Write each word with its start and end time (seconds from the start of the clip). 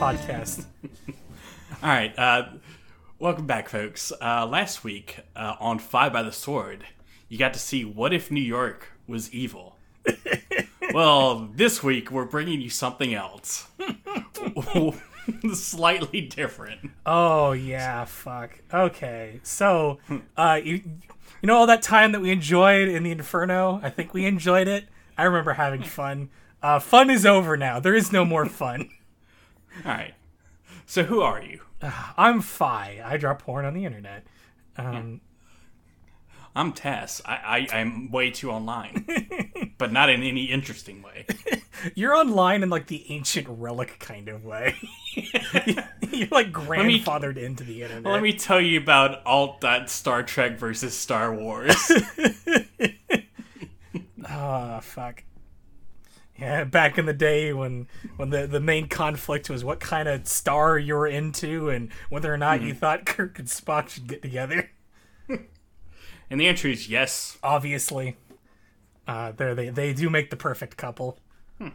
podcast? 0.00 0.64
All 1.82 1.90
right. 1.90 2.18
Uh, 2.18 2.48
welcome 3.18 3.46
back, 3.46 3.68
folks. 3.68 4.14
Uh, 4.18 4.46
last 4.46 4.82
week 4.82 5.18
uh, 5.36 5.56
on 5.60 5.78
Phi 5.78 6.08
by 6.08 6.22
the 6.22 6.32
Sword, 6.32 6.86
you 7.28 7.36
got 7.36 7.52
to 7.52 7.58
see 7.58 7.84
what 7.84 8.14
if 8.14 8.30
New 8.30 8.40
York 8.40 8.92
was 9.06 9.30
evil. 9.30 9.76
well, 10.94 11.50
this 11.54 11.82
week 11.82 12.10
we're 12.10 12.24
bringing 12.24 12.62
you 12.62 12.70
something 12.70 13.12
else, 13.12 13.68
slightly 15.52 16.22
different. 16.22 16.92
Oh 17.04 17.52
yeah, 17.52 18.06
fuck. 18.06 18.58
Okay, 18.72 19.40
so 19.42 19.98
uh, 20.34 20.58
you 20.64 20.76
you 21.42 21.46
know 21.46 21.56
all 21.56 21.66
that 21.66 21.82
time 21.82 22.12
that 22.12 22.22
we 22.22 22.30
enjoyed 22.30 22.88
in 22.88 23.02
the 23.02 23.10
Inferno? 23.10 23.80
I 23.82 23.90
think 23.90 24.14
we 24.14 24.24
enjoyed 24.24 24.66
it. 24.66 24.86
I 25.18 25.24
remember 25.24 25.52
having 25.52 25.82
fun. 25.82 26.30
Uh, 26.62 26.78
fun 26.78 27.10
is 27.10 27.26
over 27.26 27.58
now. 27.58 27.80
There 27.80 27.94
is 27.94 28.12
no 28.12 28.24
more 28.24 28.46
fun. 28.46 28.88
All 29.84 29.92
right. 29.92 30.14
So 30.86 31.04
who 31.04 31.20
are 31.20 31.42
you? 31.42 31.60
I'm 32.16 32.40
Fi. 32.40 33.00
I 33.04 33.16
drop 33.16 33.42
porn 33.42 33.64
on 33.64 33.74
the 33.74 33.84
internet. 33.84 34.24
Um, 34.76 35.20
I'm 36.54 36.72
Tess. 36.72 37.22
I, 37.24 37.68
I 37.72 37.78
I'm 37.78 38.10
way 38.10 38.30
too 38.30 38.50
online, 38.50 39.06
but 39.78 39.92
not 39.92 40.10
in 40.10 40.22
any 40.22 40.44
interesting 40.44 41.02
way. 41.02 41.26
You're 41.94 42.14
online 42.14 42.62
in 42.62 42.70
like 42.70 42.88
the 42.88 43.06
ancient 43.10 43.46
relic 43.48 43.98
kind 44.00 44.28
of 44.28 44.44
way. 44.44 44.74
You're 45.14 46.28
like 46.30 46.52
grandfathered 46.52 47.36
into 47.36 47.62
the 47.62 47.82
internet. 47.82 48.12
Let 48.12 48.22
me 48.22 48.32
tell 48.32 48.60
you 48.60 48.80
about 48.80 49.24
alt 49.24 49.64
Star 49.86 50.22
Trek 50.22 50.58
versus 50.58 50.94
Star 50.94 51.32
Wars. 51.34 51.76
Oh 54.28 54.80
fuck. 54.80 55.22
Yeah, 56.40 56.64
back 56.64 56.98
in 56.98 57.06
the 57.06 57.12
day 57.12 57.52
when 57.52 57.86
when 58.16 58.30
the, 58.30 58.46
the 58.46 58.60
main 58.60 58.88
conflict 58.88 59.50
was 59.50 59.64
what 59.64 59.80
kind 59.80 60.08
of 60.08 60.26
star 60.26 60.78
you 60.78 60.94
were 60.94 61.06
into 61.06 61.68
and 61.68 61.90
whether 62.08 62.32
or 62.32 62.38
not 62.38 62.62
you 62.62 62.70
mm-hmm. 62.70 62.78
thought 62.78 63.04
Kirk 63.06 63.38
and 63.38 63.48
Spock 63.48 63.88
should 63.88 64.06
get 64.06 64.22
together. 64.22 64.70
and 65.28 66.40
the 66.40 66.48
answer 66.48 66.68
is 66.68 66.88
yes. 66.88 67.38
Obviously, 67.42 68.16
uh, 69.06 69.32
they 69.32 69.54
they 69.54 69.68
they 69.68 69.92
do 69.92 70.08
make 70.08 70.30
the 70.30 70.36
perfect 70.36 70.76
couple. 70.76 71.18
Hmm. 71.58 71.68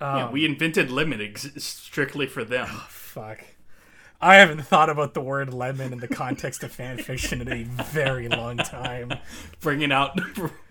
Um, 0.00 0.16
yeah, 0.18 0.30
we 0.30 0.44
invented 0.44 0.90
lemon 0.90 1.20
ex- 1.20 1.50
strictly 1.64 2.26
for 2.26 2.44
them. 2.44 2.66
Oh, 2.68 2.86
Fuck. 2.90 3.44
I 4.20 4.36
haven't 4.36 4.62
thought 4.62 4.88
about 4.88 5.12
the 5.12 5.20
word 5.20 5.52
lemon 5.52 5.92
in 5.92 5.98
the 5.98 6.08
context 6.08 6.62
of 6.62 6.72
fan 6.72 6.96
fiction 6.96 7.42
in 7.42 7.52
a 7.52 7.64
very 7.64 8.28
long 8.28 8.56
time. 8.56 9.12
bringing 9.60 9.92
out. 9.92 10.18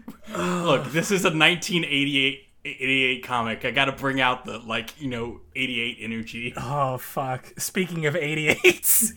Look, 0.36 0.92
this 0.92 1.12
is 1.12 1.26
a 1.26 1.30
1988 1.30 2.48
88 2.66 3.24
comic. 3.26 3.66
I 3.66 3.72
got 3.72 3.86
to 3.86 3.92
bring 3.92 4.22
out 4.22 4.46
the 4.46 4.60
like 4.60 5.00
you 5.02 5.10
know 5.10 5.42
88 5.56 5.98
energy. 6.00 6.54
Oh 6.56 6.98
fuck! 6.98 7.54
Speaking 7.58 8.06
of 8.06 8.14
88s, 8.16 9.14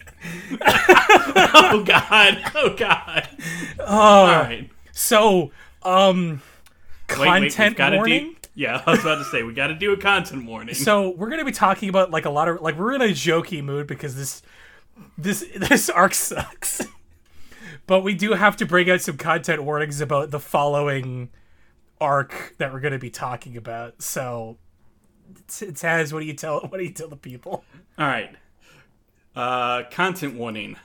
oh 1.55 1.84
god! 1.84 2.43
Oh 2.55 2.75
god! 2.77 3.28
oh, 3.81 3.84
All 3.87 4.27
right. 4.27 4.69
so 4.93 5.53
um, 5.83 6.43
Wait, 7.11 7.21
wait, 7.21 7.55
content 7.55 7.78
warning. 7.78 8.32
Do, 8.43 8.49
yeah, 8.56 8.82
I 8.84 8.91
was 8.91 9.00
about 9.00 9.19
to 9.19 9.25
say 9.25 9.43
we 9.43 9.53
got 9.53 9.69
to 9.69 9.75
do 9.75 9.93
a 9.93 9.97
content 9.97 10.44
warning. 10.47 10.75
So 10.75 11.11
we're 11.11 11.31
gonna 11.31 11.44
be 11.44 11.53
talking 11.53 11.88
about 11.88 12.11
like 12.11 12.25
a 12.25 12.31
lot 12.31 12.49
of 12.49 12.61
like 12.61 12.77
we're 12.77 12.94
in 12.94 13.03
a 13.03 13.09
jokey 13.09 13.62
mood 13.62 13.87
because 13.87 14.16
this 14.16 14.43
this 15.16 15.44
this 15.56 15.88
arc 15.88 16.15
sucks. 16.15 16.82
But 17.87 18.01
we 18.03 18.15
do 18.15 18.33
have 18.33 18.57
to 18.57 18.67
bring 18.67 18.91
out 18.91 19.01
some 19.01 19.17
content 19.17 19.63
warnings 19.63 20.01
about 20.01 20.31
the 20.31 20.41
following 20.41 21.31
arc 22.01 22.55
that 22.59 22.73
we're 22.73 22.81
gonna 22.81 22.99
be 22.99 23.11
talking 23.11 23.57
about. 23.57 24.03
So 24.03 24.59
Taz, 25.49 26.13
what 26.13 26.21
do 26.21 26.27
you 26.27 26.35
tell 26.35 26.61
what 26.61 26.79
do 26.79 26.85
you 26.85 26.93
tell 26.93 27.09
the 27.09 27.17
people? 27.17 27.65
All 27.99 28.07
right. 28.07 28.35
Uh, 29.35 29.83
content 29.91 30.35
warning. 30.35 30.77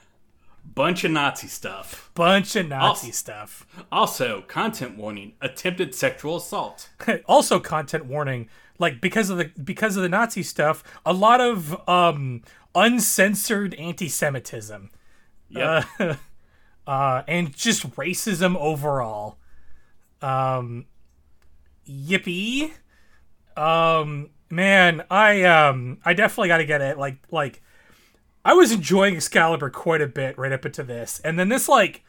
Bunch 0.64 1.02
of 1.04 1.10
Nazi 1.10 1.48
stuff. 1.48 2.10
Bunch 2.14 2.54
of 2.54 2.68
Nazi 2.68 3.08
Oh. 3.08 3.10
stuff. 3.12 3.66
Also, 3.90 4.42
content 4.42 4.96
warning. 4.96 5.32
Attempted 5.40 5.94
sexual 5.94 6.36
assault. 6.36 6.88
also 7.26 7.58
content 7.58 8.06
warning 8.06 8.48
like 8.78 9.00
because 9.00 9.28
of 9.30 9.38
the 9.38 9.50
because 9.62 9.96
of 9.96 10.02
the 10.02 10.08
nazi 10.08 10.42
stuff 10.42 10.82
a 11.04 11.12
lot 11.12 11.40
of 11.40 11.76
um 11.88 12.42
uncensored 12.74 13.74
anti-semitism 13.74 14.90
Yeah. 15.50 15.84
uh, 16.00 16.14
uh 16.86 17.22
and 17.26 17.54
just 17.54 17.88
racism 17.92 18.56
overall. 18.56 19.38
Um 20.20 20.86
yippee. 21.88 22.72
Um 23.56 24.30
man 24.50 25.02
i 25.10 25.42
um 25.44 25.98
i 26.04 26.12
definitely 26.12 26.48
got 26.48 26.58
to 26.58 26.64
get 26.64 26.80
it. 26.80 26.98
Like 26.98 27.18
like 27.30 27.62
i 28.44 28.54
was 28.54 28.72
enjoying 28.72 29.16
excalibur 29.16 29.70
quite 29.70 30.02
a 30.02 30.06
bit 30.06 30.38
right 30.38 30.52
up 30.52 30.66
into 30.66 30.82
this. 30.82 31.20
And 31.24 31.38
then 31.38 31.48
this 31.48 31.68
like 31.68 32.04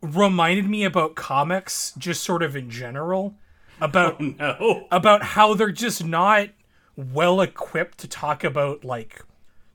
reminded 0.00 0.68
me 0.68 0.84
about 0.84 1.14
comics 1.16 1.92
just 1.98 2.22
sort 2.22 2.42
of 2.42 2.54
in 2.54 2.70
general 2.70 3.34
about 3.80 4.20
no. 4.38 4.86
about 4.90 5.22
how 5.22 5.54
they're 5.54 5.72
just 5.72 6.04
not 6.04 6.48
well 6.96 7.40
equipped 7.40 7.98
to 7.98 8.08
talk 8.08 8.44
about 8.44 8.84
like 8.84 9.24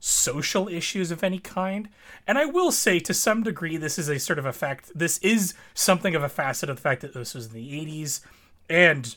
social 0.06 0.68
issues 0.68 1.10
of 1.10 1.24
any 1.24 1.38
kind. 1.38 1.88
And 2.26 2.36
I 2.36 2.44
will 2.44 2.70
say 2.70 2.98
to 3.00 3.14
some 3.14 3.42
degree 3.42 3.78
this 3.78 3.98
is 3.98 4.10
a 4.10 4.18
sort 4.18 4.38
of 4.38 4.44
a 4.44 4.52
fact 4.52 4.92
this 4.94 5.16
is 5.18 5.54
something 5.72 6.14
of 6.14 6.22
a 6.22 6.28
facet 6.28 6.68
of 6.68 6.76
the 6.76 6.82
fact 6.82 7.00
that 7.00 7.14
this 7.14 7.34
was 7.34 7.46
in 7.46 7.54
the 7.54 7.86
80s 7.86 8.20
and 8.68 9.16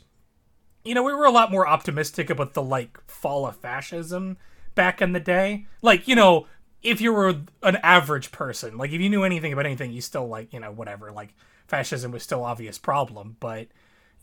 you 0.86 0.94
know, 0.94 1.04
we 1.04 1.14
were 1.14 1.26
a 1.26 1.32
lot 1.32 1.52
more 1.52 1.68
optimistic 1.68 2.30
about 2.30 2.54
the 2.54 2.64
like 2.64 2.98
fall 3.06 3.46
of 3.46 3.58
fascism 3.58 4.38
back 4.76 5.02
in 5.02 5.12
the 5.12 5.20
day. 5.20 5.66
Like, 5.82 6.08
you 6.08 6.16
know, 6.16 6.48
if 6.82 7.02
you 7.02 7.12
were 7.12 7.42
an 7.64 7.76
average 7.84 8.32
person, 8.32 8.78
like 8.78 8.94
if 8.94 9.02
you 9.02 9.10
knew 9.10 9.26
anything 9.26 9.52
about 9.52 9.66
anything, 9.66 9.92
you 9.92 10.00
still 10.00 10.30
like, 10.30 10.54
you 10.54 10.62
know, 10.62 10.72
whatever, 10.72 11.12
like 11.12 11.34
fascism 11.68 12.14
was 12.14 12.24
still 12.24 12.46
obvious 12.46 12.78
problem, 12.78 13.36
but 13.42 13.68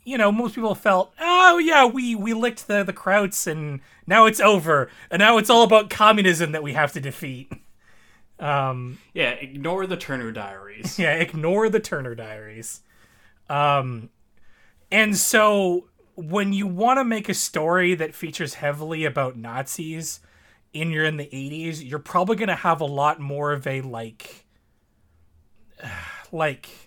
you 0.05 0.17
know, 0.17 0.31
most 0.31 0.55
people 0.55 0.75
felt, 0.75 1.13
oh 1.19 1.57
yeah, 1.57 1.85
we 1.85 2.15
we 2.15 2.33
licked 2.33 2.67
the 2.67 2.83
the 2.83 2.93
Krauts 2.93 3.47
and 3.47 3.81
now 4.07 4.25
it's 4.25 4.39
over, 4.39 4.89
and 5.09 5.19
now 5.19 5.37
it's 5.37 5.49
all 5.49 5.63
about 5.63 5.89
communism 5.89 6.51
that 6.53 6.63
we 6.63 6.73
have 6.73 6.93
to 6.93 7.01
defeat. 7.01 7.51
Um, 8.39 8.99
Yeah, 9.13 9.31
ignore 9.31 9.87
the 9.87 9.97
Turner 9.97 10.31
Diaries. 10.31 10.99
yeah, 10.99 11.15
ignore 11.15 11.69
the 11.69 11.79
Turner 11.79 12.15
Diaries. 12.15 12.81
Um, 13.49 14.09
and 14.91 15.17
so 15.17 15.89
when 16.15 16.53
you 16.53 16.67
want 16.67 16.99
to 16.99 17.03
make 17.03 17.27
a 17.27 17.33
story 17.33 17.95
that 17.95 18.15
features 18.15 18.55
heavily 18.55 19.05
about 19.05 19.37
Nazis 19.37 20.19
in 20.73 20.91
you're 20.91 21.05
in 21.05 21.17
the 21.17 21.25
80s, 21.25 21.87
you're 21.87 21.99
probably 21.99 22.35
going 22.35 22.49
to 22.49 22.55
have 22.55 22.81
a 22.81 22.85
lot 22.85 23.19
more 23.19 23.53
of 23.53 23.65
a 23.65 23.81
like 23.81 24.45
like 26.31 26.84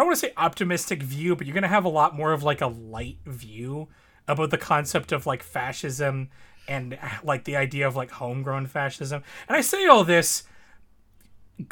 don't 0.00 0.08
want 0.08 0.20
to 0.20 0.26
say 0.26 0.32
optimistic 0.36 1.02
view, 1.02 1.36
but 1.36 1.46
you're 1.46 1.54
going 1.54 1.62
to 1.62 1.68
have 1.68 1.84
a 1.84 1.90
lot 1.90 2.14
more 2.16 2.32
of 2.32 2.42
like 2.42 2.60
a 2.60 2.66
light 2.66 3.18
view 3.26 3.88
about 4.26 4.50
the 4.50 4.58
concept 4.58 5.12
of 5.12 5.26
like 5.26 5.42
fascism 5.42 6.30
and 6.68 6.98
like 7.24 7.44
the 7.44 7.56
idea 7.56 7.86
of 7.86 7.96
like 7.96 8.10
homegrown 8.10 8.66
fascism. 8.66 9.22
And 9.48 9.56
I 9.56 9.60
say 9.60 9.86
all 9.86 10.04
this 10.04 10.44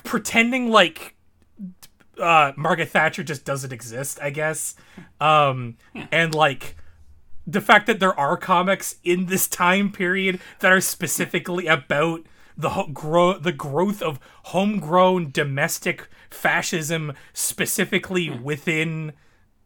pretending 0.05 0.71
like 0.71 1.15
uh 2.21 2.53
Margaret 2.57 2.91
Thatcher 2.91 3.23
just 3.23 3.45
doesn't 3.45 3.73
exist, 3.73 4.19
I 4.21 4.31
guess. 4.31 4.75
Um 5.21 5.79
and 6.13 6.35
like 6.35 6.77
the 7.47 7.63
fact 7.63 7.87
that 7.87 8.01
there 8.01 8.19
are 8.19 8.37
comics 8.37 8.97
in 9.03 9.27
this 9.27 9.49
time 9.49 9.91
period 9.91 10.41
that 10.59 10.73
are 10.73 10.81
specifically 10.81 11.67
about 11.67 12.27
the 12.57 12.71
ho- 12.71 12.89
grow 12.93 13.39
the 13.39 13.53
growth 13.53 14.03
of 14.03 14.21
homegrown 14.45 15.31
domestic 15.31 16.09
fascism 16.31 17.13
specifically 17.33 18.31
within 18.31 19.13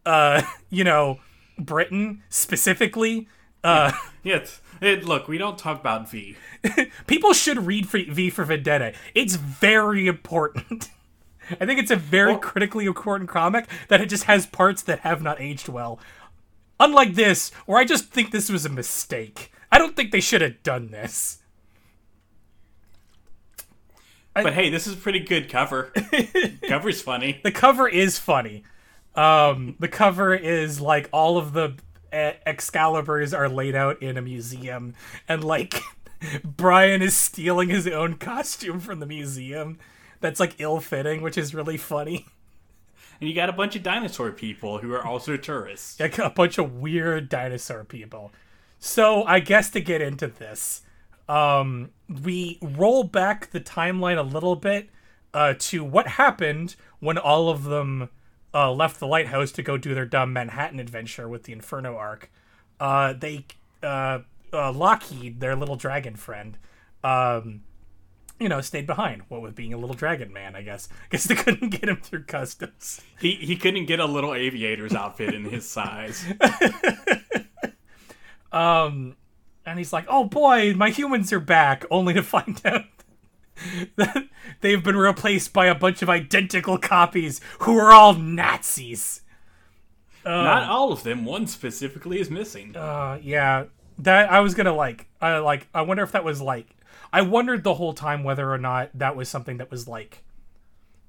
uh 0.07 0.43
you 0.71 0.85
know 0.85 1.19
Britain 1.59 2.23
specifically 2.29 3.29
uh 3.65 3.93
it's- 4.25 4.61
it, 4.81 5.05
look, 5.05 5.29
we 5.29 5.39
don't 5.39 5.57
talk 5.57 5.79
about 5.79 6.11
V. 6.11 6.37
people 7.07 7.33
should 7.35 7.67
read 7.69 7.87
V 7.87 8.31
for 8.31 8.45
Vendetta. 8.45 8.95
It's 9.15 9.37
very 9.37 10.09
important. 10.09 10.91
I 11.61 11.67
think 11.67 11.79
it's 11.79 11.93
a 11.93 11.97
very 11.97 12.37
critically 12.37 12.87
important 12.87 13.31
comic 13.31 13.67
that 13.87 14.01
it 14.01 14.07
just 14.07 14.25
has 14.25 14.45
parts 14.45 14.83
that 14.83 15.01
have 15.01 15.23
not 15.23 15.41
aged 15.41 15.69
well. 15.69 16.01
Unlike 16.81 17.15
this, 17.15 17.51
where 17.67 17.79
I 17.79 17.85
just 17.85 18.07
think 18.11 18.33
this 18.33 18.51
was 18.51 18.65
a 18.67 18.69
mistake. 18.71 19.53
I 19.71 19.79
don't 19.79 19.95
think 19.95 20.11
they 20.11 20.21
should 20.21 20.41
have 20.41 20.61
done 20.65 20.91
this. 20.91 21.42
But 24.35 24.55
hey, 24.55 24.71
this 24.71 24.87
is 24.87 24.95
a 24.95 24.97
pretty 24.97 25.21
good 25.21 25.49
cover. 25.49 25.93
Cover's 26.69 27.03
funny. 27.03 27.41
The 27.43 27.53
cover 27.53 27.89
is 27.89 28.19
funny. 28.19 28.65
Um, 29.15 29.77
the 29.79 29.89
cover 29.89 30.35
is 30.35 30.81
like 30.81 31.09
all 31.13 31.37
of 31.37 31.53
the 31.53 31.75
Excaliburs 32.13 33.37
are 33.37 33.49
laid 33.49 33.75
out 33.75 34.03
in 34.03 34.17
a 34.17 34.23
museum, 34.23 34.95
and 35.29 35.43
like 35.43 35.81
Brian 36.45 37.03
is 37.03 37.17
stealing 37.17 37.69
his 37.69 37.87
own 37.87 38.17
costume 38.17 38.81
from 38.81 39.01
the 39.01 39.07
museum. 39.07 39.79
That's 40.21 40.39
like 40.39 40.61
ill-fitting, 40.61 41.21
which 41.21 41.37
is 41.37 41.55
really 41.55 41.77
funny. 41.77 42.27
and 43.21 43.29
you 43.29 43.35
got 43.35 43.49
a 43.49 43.53
bunch 43.53 43.77
of 43.77 43.83
dinosaur 43.83 44.31
people 44.31 44.79
who 44.79 44.93
are 44.93 45.05
also 45.05 45.37
tourists. 45.37 45.99
like 46.01 46.19
a 46.19 46.31
bunch 46.31 46.59
of 46.59 46.75
weird 46.75 47.29
dinosaur 47.29 47.85
people. 47.85 48.33
So 48.79 49.25
I 49.25 49.41
guess 49.41 49.71
to 49.71 49.81
get 49.81 50.01
into 50.01 50.27
this, 50.29 50.83
um, 51.29 51.91
we 52.23 52.59
roll 52.61 53.05
back 53.05 53.51
the 53.51 53.61
timeline 53.61 54.19
a 54.19 54.23
little 54.23 54.57
bit 54.57 54.91
uh, 55.35 55.55
to 55.59 55.85
what 55.85 56.07
happened 56.09 56.77
when 57.01 57.19
all 57.19 57.49
of 57.49 57.65
them 57.65 58.11
uh, 58.55 58.71
left 58.73 59.01
the 59.01 59.07
lighthouse 59.07 59.53
to 59.53 59.63
go 59.63 59.77
do 59.77 59.95
their 59.95 60.07
dumb 60.07 60.33
Manhattan 60.33 60.81
adventure 60.81 61.29
with 61.29 61.45
the 61.45 61.53
Inferno 61.53 61.97
arc. 61.97 62.31
Uh, 62.79 63.13
they 63.13 63.47
uh, 63.83 64.21
uh, 64.53 64.73
Lockheed, 64.73 65.41
their 65.41 65.57
little 65.57 65.77
dragon 65.77 66.17
friend, 66.17 66.59
um, 67.03 67.63
you 68.39 68.49
know, 68.49 68.61
stayed 68.61 68.87
behind. 68.87 69.23
What 69.29 69.41
with 69.41 69.55
being 69.55 69.73
a 69.73 69.79
little 69.79 69.95
dragon 69.95 70.33
man, 70.33 70.55
I 70.55 70.63
guess. 70.63 70.89
I 70.91 71.05
guess 71.11 71.25
they 71.25 71.35
couldn't 71.35 71.71
get 71.71 71.89
him 71.89 71.97
through 71.97 72.25
customs. 72.25 73.01
He 73.21 73.37
he 73.37 73.57
couldn't 73.57 73.87
get 73.87 74.01
a 74.01 74.07
little 74.07 74.35
aviator's 74.35 74.95
outfit 74.95 75.33
in 75.35 75.45
his 75.45 75.69
size. 75.69 76.25
Um, 78.53 79.17
and 79.67 79.79
he's 79.79 79.93
like, 79.93 80.07
"Oh 80.09 80.25
boy, 80.25 80.75
my 80.75 80.91
humans 80.91 81.33
are 81.33 81.41
back," 81.41 81.85
only 81.91 82.15
to 82.15 82.23
find 82.23 82.61
out 82.65 82.85
that 83.97 84.29
they've 84.61 84.83
been 84.83 84.97
replaced 84.97 85.53
by 85.53 85.67
a 85.67 85.75
bunch 85.75 86.03
of 86.03 86.09
identical 86.11 86.79
copies 86.79 87.41
who 87.61 87.77
are 87.79 87.93
all 87.93 88.15
Nazis. 88.15 89.21
Not 90.25 90.65
all 90.69 90.93
of 90.93 91.03
them. 91.03 91.25
One 91.25 91.47
specifically 91.47 92.21
is 92.21 92.31
missing. 92.31 92.77
Uh, 92.77 93.19
yeah, 93.23 93.65
that 93.99 94.31
I 94.31 94.41
was 94.41 94.55
gonna 94.55 94.75
like. 94.75 95.07
I 95.21 95.39
like. 95.39 95.67
I 95.75 95.83
wonder 95.83 96.03
if 96.03 96.13
that 96.13 96.25
was 96.25 96.41
like. 96.41 96.67
I 97.13 97.23
wondered 97.23 97.63
the 97.65 97.75
whole 97.75 97.93
time 97.93 98.25
whether 98.25 98.51
or 98.51 98.59
not 98.59 98.91
that 98.95 99.17
was 99.17 99.29
something 99.29 99.59
that 99.59 99.71
was 99.71 99.87
like 99.87 100.25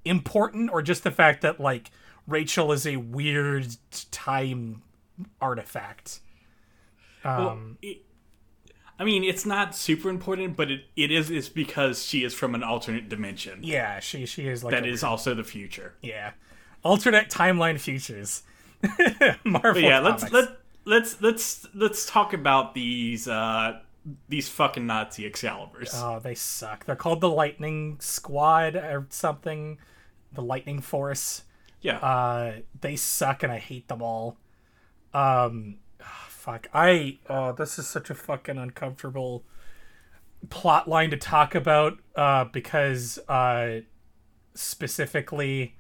important 0.06 0.70
or 0.72 0.82
just 0.82 1.04
the 1.04 1.12
fact 1.12 1.42
that 1.44 1.60
like 1.60 1.92
Rachel 2.28 2.72
is 2.72 2.86
a 2.86 2.98
weird 2.98 3.68
time 4.12 4.82
artifact. 5.40 6.20
Um, 7.24 7.38
Well, 7.38 7.60
it- 7.82 8.02
I 9.04 9.06
mean, 9.06 9.26
it's 9.26 9.46
not 9.46 9.76
super 9.76 10.10
important, 10.10 10.56
but 10.56 10.72
it, 10.72 10.86
it 10.96 11.12
is. 11.12 11.30
It's 11.30 11.50
because 11.50 12.06
she 12.06 12.24
is 12.24 12.34
from 12.34 12.56
an 12.56 12.64
alternate 12.64 13.10
dimension. 13.10 13.60
yeah, 13.62 14.00
she 14.00 14.26
she 14.26 14.48
is 14.48 14.64
like 14.64 14.72
That 14.72 14.86
is 14.86 15.04
also 15.04 15.34
the 15.34 15.44
future. 15.44 15.94
Yeah. 16.02 16.32
Alternate 16.84 17.30
timeline 17.30 17.78
futures. 17.78 18.44
Marvel. 19.44 19.74
But 19.74 19.84
yeah, 19.84 20.00
let's 20.00 20.32
let 20.32 20.58
let's 20.86 21.22
let's 21.22 21.68
let's 21.74 22.06
talk 22.06 22.34
about 22.34 22.74
these 22.76 23.28
uh 23.28 23.80
these 24.30 24.48
fucking 24.48 24.88
Nazi 24.88 25.30
Excaliburs. 25.30 25.90
Oh, 25.94 26.20
they 26.20 26.36
suck. 26.36 26.86
They're 26.86 26.96
called 26.96 27.20
the 27.20 27.30
Lightning 27.30 27.98
Squad 28.00 28.78
or 28.78 29.06
something. 29.10 29.80
The 30.32 30.42
Lightning 30.42 30.80
Force. 30.80 31.44
yeah, 31.82 31.98
Uh, 31.98 32.54
they 32.80 32.96
suck, 32.96 33.44
and 33.44 33.52
I 33.52 33.60
hate 33.60 33.90
them 33.90 34.02
all. 34.02 34.38
Um, 35.14 35.76
fuck. 36.44 36.68
I. 36.74 37.19
Oh, 37.30 37.54
this 37.54 37.80
is 37.80 37.88
such 37.88 38.10
a 38.10 38.16
fucking 38.16 38.57
uncomfortable 38.57 39.44
plot 40.50 40.90
line 40.90 41.10
to 41.12 41.18
talk 41.18 41.56
about. 41.56 42.00
Uh, 42.16 42.45
because 42.45 43.18
uh, 43.30 43.80
specifically, 44.54 45.75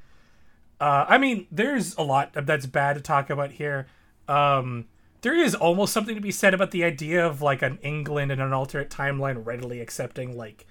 uh, 0.79 1.05
I 1.07 1.17
mean, 1.17 1.47
there's 1.51 1.95
a 1.97 2.01
lot 2.01 2.31
that's 2.33 2.65
bad 2.65 2.93
to 2.93 3.01
talk 3.01 3.29
about 3.29 3.51
here. 3.51 3.87
Um, 4.27 4.85
there 5.21 5.35
is 5.35 5.53
almost 5.53 5.93
something 5.93 6.15
to 6.15 6.21
be 6.21 6.31
said 6.31 6.53
about 6.53 6.71
the 6.71 6.83
idea 6.83 7.25
of 7.25 7.41
like 7.41 7.61
an 7.61 7.77
England 7.81 8.31
and 8.31 8.41
an 8.41 8.53
alternate 8.53 8.89
timeline 8.89 9.45
readily 9.45 9.81
accepting 9.81 10.37
like, 10.37 10.65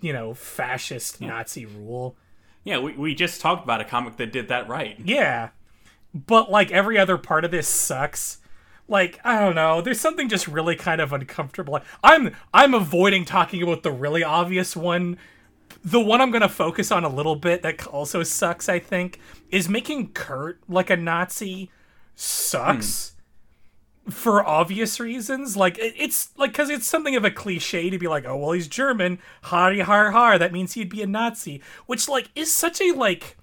you 0.00 0.12
know, 0.12 0.32
fascist 0.34 1.20
Nazi 1.20 1.66
rule. 1.66 2.16
yeah. 2.64 2.78
We 2.78 2.92
we 2.94 3.14
just 3.14 3.40
talked 3.42 3.64
about 3.64 3.80
a 3.82 3.84
comic 3.84 4.16
that 4.16 4.32
did 4.32 4.48
that 4.48 4.68
right. 4.68 4.98
Yeah. 5.04 5.50
But 6.14 6.50
like 6.50 6.70
every 6.70 6.96
other 6.98 7.18
part 7.18 7.44
of 7.44 7.50
this 7.50 7.68
sucks. 7.68 8.38
Like, 8.88 9.20
I 9.24 9.38
don't 9.38 9.54
know, 9.54 9.80
there's 9.80 10.00
something 10.00 10.28
just 10.28 10.48
really 10.48 10.76
kind 10.76 11.00
of 11.00 11.12
uncomfortable. 11.12 11.78
I'm 12.02 12.34
I'm 12.52 12.74
avoiding 12.74 13.24
talking 13.24 13.62
about 13.62 13.82
the 13.82 13.92
really 13.92 14.22
obvious 14.24 14.76
one. 14.76 15.16
The 15.84 16.00
one 16.00 16.20
I'm 16.20 16.30
going 16.30 16.42
to 16.42 16.48
focus 16.48 16.92
on 16.92 17.02
a 17.02 17.08
little 17.08 17.34
bit 17.36 17.62
that 17.62 17.86
also 17.86 18.22
sucks, 18.22 18.68
I 18.68 18.78
think, 18.78 19.18
is 19.50 19.68
making 19.68 20.12
Kurt 20.12 20.60
like 20.68 20.90
a 20.90 20.96
Nazi 20.96 21.70
sucks. 22.14 23.14
For 24.10 24.44
obvious 24.44 24.98
reasons, 24.98 25.56
like 25.56 25.78
it- 25.78 25.94
it's 25.96 26.30
like 26.36 26.50
because 26.50 26.70
it's 26.70 26.86
something 26.88 27.14
of 27.14 27.24
a 27.24 27.30
cliche 27.30 27.88
to 27.88 27.98
be 28.00 28.08
like, 28.08 28.24
oh 28.26 28.36
well, 28.36 28.50
he's 28.50 28.66
German, 28.66 29.20
hardy 29.44 29.78
har 29.78 30.10
har. 30.10 30.38
That 30.38 30.52
means 30.52 30.72
he'd 30.72 30.88
be 30.88 31.02
a 31.02 31.06
Nazi, 31.06 31.62
which 31.86 32.08
like 32.08 32.28
is 32.34 32.52
such 32.52 32.80
a 32.80 32.90
like 32.92 33.36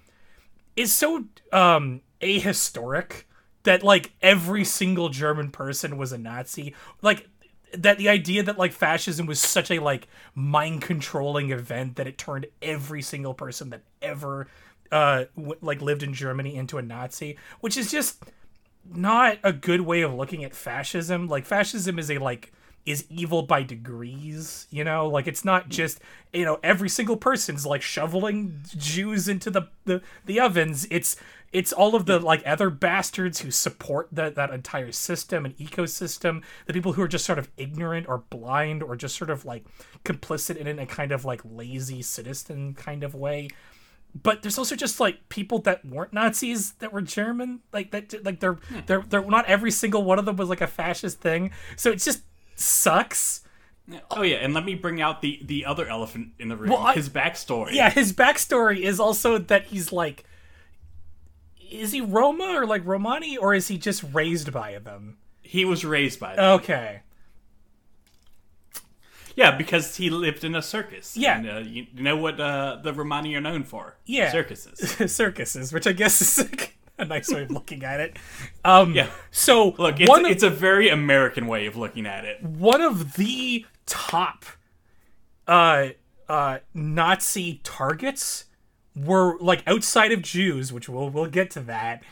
is 0.76 0.92
so 0.94 1.24
um 1.50 2.02
ahistoric 2.20 3.24
that 3.64 3.82
like 3.82 4.12
every 4.22 4.64
single 4.64 5.08
German 5.08 5.50
person 5.50 5.96
was 5.96 6.12
a 6.12 6.18
Nazi. 6.18 6.74
Like 7.02 7.28
that 7.74 7.98
the 7.98 8.08
idea 8.08 8.42
that 8.42 8.58
like 8.58 8.72
fascism 8.72 9.26
was 9.26 9.40
such 9.40 9.70
a 9.70 9.78
like 9.78 10.08
mind 10.34 10.82
controlling 10.82 11.50
event 11.50 11.96
that 11.96 12.06
it 12.06 12.18
turned 12.18 12.46
every 12.62 13.02
single 13.02 13.34
person 13.34 13.70
that 13.70 13.82
ever 14.02 14.48
uh 14.90 15.24
w- 15.36 15.56
like 15.60 15.80
lived 15.80 16.02
in 16.02 16.12
Germany 16.12 16.56
into 16.56 16.78
a 16.78 16.82
Nazi, 16.82 17.36
which 17.60 17.76
is 17.76 17.90
just 17.90 18.24
not 18.92 19.38
a 19.44 19.52
good 19.52 19.82
way 19.82 20.02
of 20.02 20.14
looking 20.14 20.44
at 20.44 20.54
fascism. 20.54 21.28
Like 21.28 21.46
fascism 21.46 21.98
is 21.98 22.10
a 22.10 22.18
like 22.18 22.52
is 22.86 23.04
evil 23.10 23.42
by 23.42 23.62
degrees, 23.62 24.66
you 24.70 24.82
know? 24.84 25.06
Like 25.06 25.26
it's 25.26 25.44
not 25.44 25.68
just, 25.68 26.00
you 26.32 26.44
know, 26.44 26.58
every 26.62 26.88
single 26.88 27.16
person's 27.16 27.66
like 27.66 27.82
shoveling 27.82 28.62
Jews 28.76 29.28
into 29.28 29.50
the 29.50 29.62
the, 29.84 30.02
the 30.26 30.40
ovens. 30.40 30.86
It's 30.90 31.16
it's 31.52 31.72
all 31.72 31.94
of 31.94 32.06
the 32.06 32.18
like 32.18 32.42
other 32.46 32.70
bastards 32.70 33.40
who 33.40 33.50
support 33.50 34.08
that 34.12 34.36
that 34.36 34.50
entire 34.50 34.92
system 34.92 35.44
and 35.44 35.56
ecosystem, 35.56 36.42
the 36.66 36.72
people 36.72 36.92
who 36.92 37.02
are 37.02 37.08
just 37.08 37.24
sort 37.24 37.38
of 37.38 37.50
ignorant 37.56 38.08
or 38.08 38.18
blind 38.18 38.82
or 38.82 38.96
just 38.96 39.16
sort 39.16 39.30
of 39.30 39.44
like 39.44 39.64
complicit 40.04 40.56
in 40.56 40.66
it 40.66 40.70
in 40.70 40.78
a 40.78 40.86
kind 40.86 41.12
of 41.12 41.24
like 41.24 41.40
lazy 41.44 42.02
citizen 42.02 42.74
kind 42.74 43.02
of 43.02 43.14
way 43.14 43.48
but 44.14 44.42
there's 44.42 44.58
also 44.58 44.76
just 44.76 45.00
like 45.00 45.28
people 45.28 45.60
that 45.60 45.84
weren't 45.84 46.12
Nazis 46.12 46.72
that 46.74 46.92
were 46.92 47.00
German, 47.00 47.60
like 47.72 47.90
that, 47.92 48.24
like 48.24 48.40
they're 48.40 48.54
hmm. 48.54 48.80
they're 48.86 49.02
they're 49.02 49.24
not 49.24 49.46
every 49.46 49.70
single 49.70 50.02
one 50.02 50.18
of 50.18 50.24
them 50.24 50.36
was 50.36 50.48
like 50.48 50.60
a 50.60 50.66
fascist 50.66 51.20
thing. 51.20 51.50
So 51.76 51.90
it 51.90 51.96
just 51.96 52.22
sucks. 52.56 53.42
Oh 54.10 54.22
yeah, 54.22 54.36
and 54.36 54.54
let 54.54 54.64
me 54.64 54.74
bring 54.74 55.00
out 55.00 55.22
the 55.22 55.40
the 55.44 55.64
other 55.64 55.86
elephant 55.86 56.30
in 56.38 56.48
the 56.48 56.56
room. 56.56 56.70
Well, 56.70 56.80
I- 56.80 56.94
his 56.94 57.08
backstory. 57.08 57.72
Yeah, 57.72 57.90
his 57.90 58.12
backstory 58.12 58.80
is 58.80 58.98
also 58.98 59.38
that 59.38 59.66
he's 59.66 59.92
like, 59.92 60.24
is 61.70 61.92
he 61.92 62.00
Roma 62.00 62.44
or 62.56 62.66
like 62.66 62.84
Romani 62.84 63.36
or 63.36 63.54
is 63.54 63.68
he 63.68 63.78
just 63.78 64.02
raised 64.12 64.52
by 64.52 64.78
them? 64.78 65.16
he 65.42 65.64
was 65.64 65.84
raised 65.84 66.20
by 66.20 66.36
them. 66.36 66.44
Okay, 66.60 67.00
Yeah, 69.36 69.56
because 69.56 69.96
he 69.96 70.10
lived 70.10 70.44
in 70.44 70.54
a 70.54 70.62
circus. 70.62 71.16
Yeah. 71.16 71.38
And, 71.38 71.48
uh, 71.50 71.58
you 71.68 71.86
know 71.94 72.16
what 72.16 72.38
uh, 72.40 72.78
the 72.82 72.92
Romani 72.92 73.34
are 73.34 73.40
known 73.40 73.64
for? 73.64 73.96
Yeah. 74.06 74.30
Circuses. 74.32 75.12
circuses, 75.14 75.72
which 75.72 75.86
I 75.86 75.92
guess 75.92 76.20
is 76.20 76.38
like 76.50 76.76
a 76.98 77.04
nice 77.04 77.32
way 77.32 77.42
of 77.44 77.50
looking 77.50 77.82
at 77.84 78.00
it. 78.00 78.16
Um, 78.64 78.92
Yeah. 78.94 79.08
So 79.30 79.70
Look, 79.78 80.00
it's, 80.00 80.10
of- 80.12 80.26
it's 80.26 80.42
a 80.42 80.50
very 80.50 80.88
American 80.88 81.46
way 81.46 81.66
of 81.66 81.76
looking 81.76 82.06
at 82.06 82.24
it. 82.24 82.42
one 82.42 82.80
of 82.80 83.14
the 83.14 83.64
top 83.86 84.44
uh 85.48 85.88
uh 86.28 86.58
Nazi 86.74 87.60
targets 87.64 88.44
were 88.96 89.38
like 89.38 89.62
outside 89.66 90.12
of 90.12 90.22
Jews, 90.22 90.72
which 90.72 90.88
we'll 90.88 91.10
we'll 91.10 91.26
get 91.26 91.50
to 91.52 91.60
that, 91.60 92.02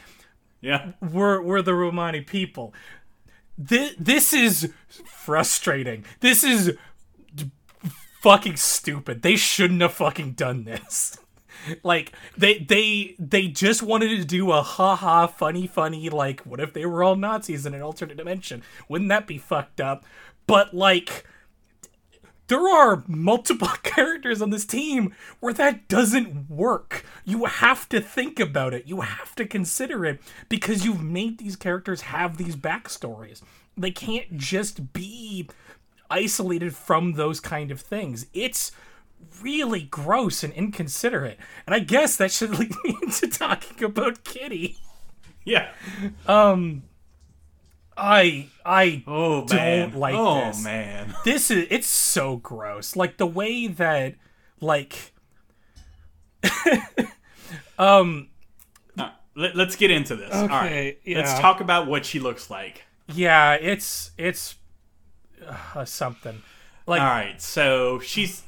Yeah. 0.61 0.93
were 1.01 1.43
were 1.43 1.63
the 1.63 1.75
Romani 1.75 2.21
people. 2.21 2.73
This 3.57 3.95
this 3.99 4.33
is 4.33 4.73
frustrating. 5.05 6.05
This 6.21 6.45
is 6.45 6.77
fucking 8.21 8.57
stupid. 8.57 9.23
They 9.23 9.37
shouldn't 9.37 9.81
have 9.83 9.95
fucking 9.95 10.33
done 10.33 10.65
this. 10.65 11.19
Like 11.83 12.13
they 12.37 12.61
they 12.61 13.17
they 13.19 13.49
just 13.49 13.83
wanted 13.83 14.17
to 14.17 14.25
do 14.25 14.53
a 14.53 14.63
ha 14.63 14.95
ha 14.95 15.27
funny 15.27 15.67
funny 15.67 16.09
like 16.09 16.41
what 16.43 16.61
if 16.61 16.73
they 16.73 16.87
were 16.87 17.03
all 17.03 17.17
Nazis 17.17 17.67
in 17.67 17.75
an 17.75 17.83
alternate 17.83 18.17
dimension? 18.17 18.63
Wouldn't 18.89 19.09
that 19.11 19.27
be 19.27 19.39
fucked 19.39 19.81
up? 19.81 20.07
But 20.47 20.73
like 20.73 21.27
there 22.49 22.69
are 22.69 23.05
multiple 23.07 23.69
characters 23.83 24.43
on 24.43 24.50
this 24.50 24.64
team 24.64 25.14
where 25.40 25.52
that 25.55 25.88
doesn't 25.88 26.50
work. 26.50 27.05
You 27.25 27.45
have 27.45 27.88
to 27.90 28.00
think 28.00 28.40
about 28.40 28.75
it. 28.75 28.87
You 28.87 29.02
have 29.02 29.35
to 29.37 29.47
consider 29.47 30.05
it 30.05 30.21
because 30.49 30.85
you've 30.85 31.02
made 31.02 31.38
these 31.38 31.57
characters 31.57 32.02
have 32.02 32.37
these 32.37 32.57
backstories. 32.57 33.43
They 33.76 33.90
can't 33.90 34.37
just 34.37 34.93
be 34.93 35.49
isolated 36.11 36.75
from 36.75 37.12
those 37.12 37.38
kind 37.38 37.71
of 37.71 37.81
things. 37.81 38.26
It's 38.33 38.73
really 39.43 39.83
gross 39.83 40.43
and 40.43 40.52
inconsiderate. 40.55 41.38
And 41.67 41.75
I 41.75 41.81
guess 41.81 42.17
that 42.17 42.33
should 42.33 42.50
lead 42.59 42.75
me 42.85 42.97
into 43.02 43.28
talking 43.28 43.85
about 43.85 44.25
Kitty. 44.25 44.78
Yeah. 45.45 45.71
Um, 46.26 46.83
I 47.99 48.47
I 48.64 49.02
Oh 49.07 49.45
Don't 49.45 49.57
man. 49.57 49.93
like 49.95 50.14
oh 50.14 50.47
this. 50.47 50.64
man. 50.64 51.14
this 51.25 51.50
is 51.50 51.67
it's 51.71 51.87
so 51.88 52.37
gross 52.37 52.95
like 52.97 53.17
the 53.17 53.26
way 53.26 53.67
that 53.67 54.14
like 54.61 55.12
um 57.78 58.28
let, 59.35 59.57
us 59.57 59.76
get 59.76 59.90
into 59.93 60.17
this. 60.17 60.35
All 60.35 60.49
right, 60.49 60.99
Okay, 61.00 61.14
let's 61.14 61.38
talk 61.38 61.61
about 61.61 61.87
what 61.87 62.05
she 62.05 62.19
looks 62.19 62.50
like. 62.50 62.83
Yeah, 63.07 63.55
it's 63.55 64.11
it's 64.19 64.57
uh, 65.75 65.85
something. 65.85 66.43
Like 66.87 67.00
All 67.00 67.07
right, 67.07 67.40
so 67.40 68.00
she's 68.00 68.43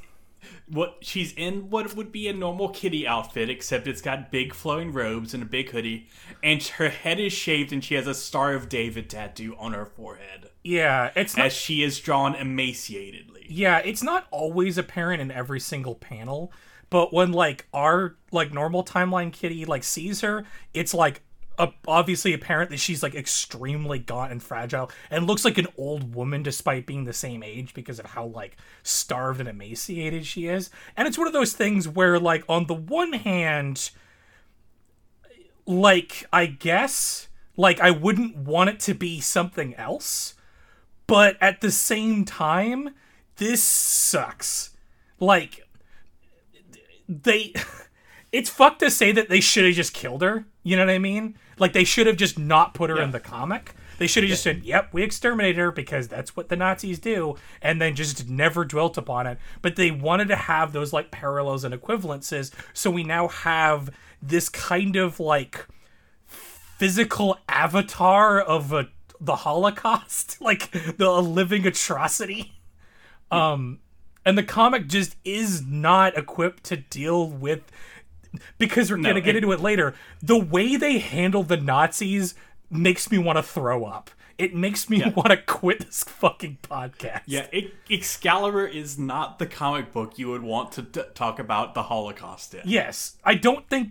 what 0.68 0.98
she's 1.00 1.32
in 1.32 1.70
what 1.70 1.94
would 1.96 2.12
be 2.12 2.28
a 2.28 2.32
normal 2.32 2.68
kitty 2.68 3.06
outfit, 3.06 3.50
except 3.50 3.86
it's 3.86 4.00
got 4.00 4.30
big 4.30 4.54
flowing 4.54 4.92
robes 4.92 5.34
and 5.34 5.42
a 5.42 5.46
big 5.46 5.70
hoodie, 5.70 6.08
and 6.42 6.62
her 6.62 6.88
head 6.88 7.18
is 7.18 7.32
shaved, 7.32 7.72
and 7.72 7.82
she 7.84 7.94
has 7.94 8.06
a 8.06 8.14
Star 8.14 8.54
of 8.54 8.68
David 8.68 9.10
tattoo 9.10 9.56
on 9.58 9.72
her 9.72 9.86
forehead, 9.86 10.50
yeah, 10.62 11.10
it's 11.16 11.36
not 11.36 11.46
as 11.46 11.52
she 11.52 11.82
is 11.82 11.98
drawn 12.00 12.34
emaciatedly. 12.34 13.46
Yeah, 13.48 13.78
it's 13.78 14.02
not 14.02 14.26
always 14.30 14.76
apparent 14.76 15.22
in 15.22 15.30
every 15.30 15.60
single 15.60 15.94
panel, 15.94 16.52
but 16.90 17.12
when 17.12 17.32
like 17.32 17.66
our 17.72 18.16
like 18.30 18.52
normal 18.52 18.84
timeline 18.84 19.32
kitty 19.32 19.64
like 19.64 19.84
sees 19.84 20.20
her, 20.20 20.44
it's 20.74 20.92
like 20.92 21.22
obviously 21.86 22.32
apparent 22.32 22.70
that 22.70 22.78
she's 22.80 23.02
like 23.02 23.14
extremely 23.14 23.98
gaunt 23.98 24.32
and 24.32 24.42
fragile 24.42 24.90
and 25.10 25.26
looks 25.26 25.44
like 25.44 25.58
an 25.58 25.66
old 25.76 26.14
woman 26.14 26.42
despite 26.42 26.86
being 26.86 27.04
the 27.04 27.12
same 27.12 27.42
age 27.42 27.74
because 27.74 27.98
of 27.98 28.06
how 28.06 28.26
like 28.26 28.56
starved 28.82 29.40
and 29.40 29.48
emaciated 29.48 30.26
she 30.26 30.46
is. 30.46 30.70
And 30.96 31.06
it's 31.06 31.18
one 31.18 31.26
of 31.26 31.32
those 31.32 31.52
things 31.52 31.88
where 31.88 32.18
like 32.18 32.44
on 32.48 32.66
the 32.66 32.74
one 32.74 33.12
hand 33.12 33.90
like 35.66 36.26
I 36.32 36.46
guess 36.46 37.28
like 37.56 37.80
I 37.80 37.90
wouldn't 37.90 38.36
want 38.36 38.70
it 38.70 38.80
to 38.80 38.94
be 38.94 39.20
something 39.20 39.74
else, 39.74 40.34
but 41.06 41.36
at 41.40 41.60
the 41.60 41.70
same 41.70 42.24
time 42.24 42.94
this 43.36 43.62
sucks. 43.62 44.70
Like 45.18 45.66
they 47.08 47.54
it's 48.32 48.50
fucked 48.50 48.80
to 48.80 48.90
say 48.90 49.12
that 49.12 49.28
they 49.28 49.40
should 49.40 49.64
have 49.64 49.74
just 49.74 49.94
killed 49.94 50.22
her. 50.22 50.44
You 50.62 50.76
know 50.76 50.86
what 50.86 50.92
I 50.92 50.98
mean? 50.98 51.36
Like 51.60 51.72
they 51.72 51.84
should 51.84 52.06
have 52.06 52.16
just 52.16 52.38
not 52.38 52.74
put 52.74 52.90
her 52.90 53.00
in 53.00 53.10
the 53.10 53.20
comic. 53.20 53.74
They 53.98 54.06
should 54.06 54.22
have 54.22 54.30
just 54.30 54.42
said, 54.42 54.64
"Yep, 54.64 54.94
we 54.94 55.02
exterminated 55.02 55.58
her 55.58 55.70
because 55.70 56.08
that's 56.08 56.34
what 56.34 56.48
the 56.48 56.56
Nazis 56.56 56.98
do," 56.98 57.36
and 57.60 57.80
then 57.80 57.94
just 57.94 58.28
never 58.30 58.64
dwelt 58.64 58.96
upon 58.96 59.26
it. 59.26 59.38
But 59.60 59.76
they 59.76 59.90
wanted 59.90 60.28
to 60.28 60.36
have 60.36 60.72
those 60.72 60.92
like 60.92 61.10
parallels 61.10 61.64
and 61.64 61.74
equivalences, 61.74 62.50
so 62.72 62.90
we 62.90 63.04
now 63.04 63.28
have 63.28 63.90
this 64.22 64.48
kind 64.48 64.96
of 64.96 65.20
like 65.20 65.66
physical 66.26 67.36
avatar 67.46 68.40
of 68.40 68.72
a 68.72 68.88
the 69.20 69.36
Holocaust, 69.36 70.38
like 70.40 70.70
the 70.70 71.06
a 71.06 71.20
living 71.20 71.66
atrocity. 71.66 72.54
Um, 73.30 73.80
and 74.24 74.36
the 74.36 74.42
comic 74.42 74.86
just 74.86 75.16
is 75.24 75.62
not 75.62 76.16
equipped 76.16 76.64
to 76.64 76.76
deal 76.78 77.28
with 77.28 77.70
because 78.58 78.90
we're 78.90 78.96
gonna 78.98 79.20
get 79.20 79.34
it- 79.36 79.42
into 79.42 79.52
it 79.52 79.60
later. 79.60 79.94
The 80.22 80.38
way 80.38 80.76
they 80.76 80.98
handle 80.98 81.42
the 81.42 81.56
Nazis 81.56 82.34
makes 82.70 83.10
me 83.10 83.18
want 83.18 83.36
to 83.38 83.42
throw 83.42 83.84
up. 83.84 84.10
It 84.38 84.54
makes 84.54 84.88
me 84.88 85.02
want 85.16 85.28
to 85.30 85.36
quit 85.36 85.80
this 85.80 86.02
fucking 86.04 86.58
podcast. 86.62 87.22
Yeah, 87.26 87.46
it, 87.52 87.74
Excalibur 87.90 88.66
is 88.66 88.98
not 88.98 89.38
the 89.38 89.46
comic 89.46 89.92
book 89.92 90.18
you 90.18 90.28
would 90.30 90.42
want 90.42 90.72
to 90.72 90.82
t- 90.82 91.02
talk 91.14 91.38
about 91.38 91.74
the 91.74 91.82
Holocaust 91.84 92.54
in. 92.54 92.62
Yes, 92.64 93.16
I 93.24 93.34
don't 93.34 93.68
think. 93.68 93.90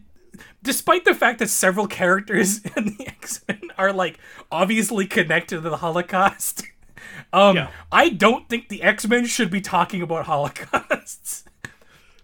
Despite 0.63 1.05
the 1.05 1.13
fact 1.15 1.39
that 1.39 1.49
several 1.49 1.85
characters 1.87 2.63
in 2.77 2.95
the 2.97 3.07
X 3.07 3.43
Men 3.47 3.61
are 3.77 3.91
like 3.93 4.17
obviously 4.51 5.05
connected 5.05 5.57
to 5.63 5.69
the 5.69 5.77
Holocaust, 5.77 6.63
um, 7.33 7.55
Yeah. 7.57 7.69
I 7.91 8.09
don't 8.09 8.47
think 8.49 8.69
the 8.69 8.81
X 8.81 9.07
Men 9.07 9.25
should 9.25 9.51
be 9.51 9.59
talking 9.61 10.01
about 10.01 10.25
Holocausts, 10.25 11.43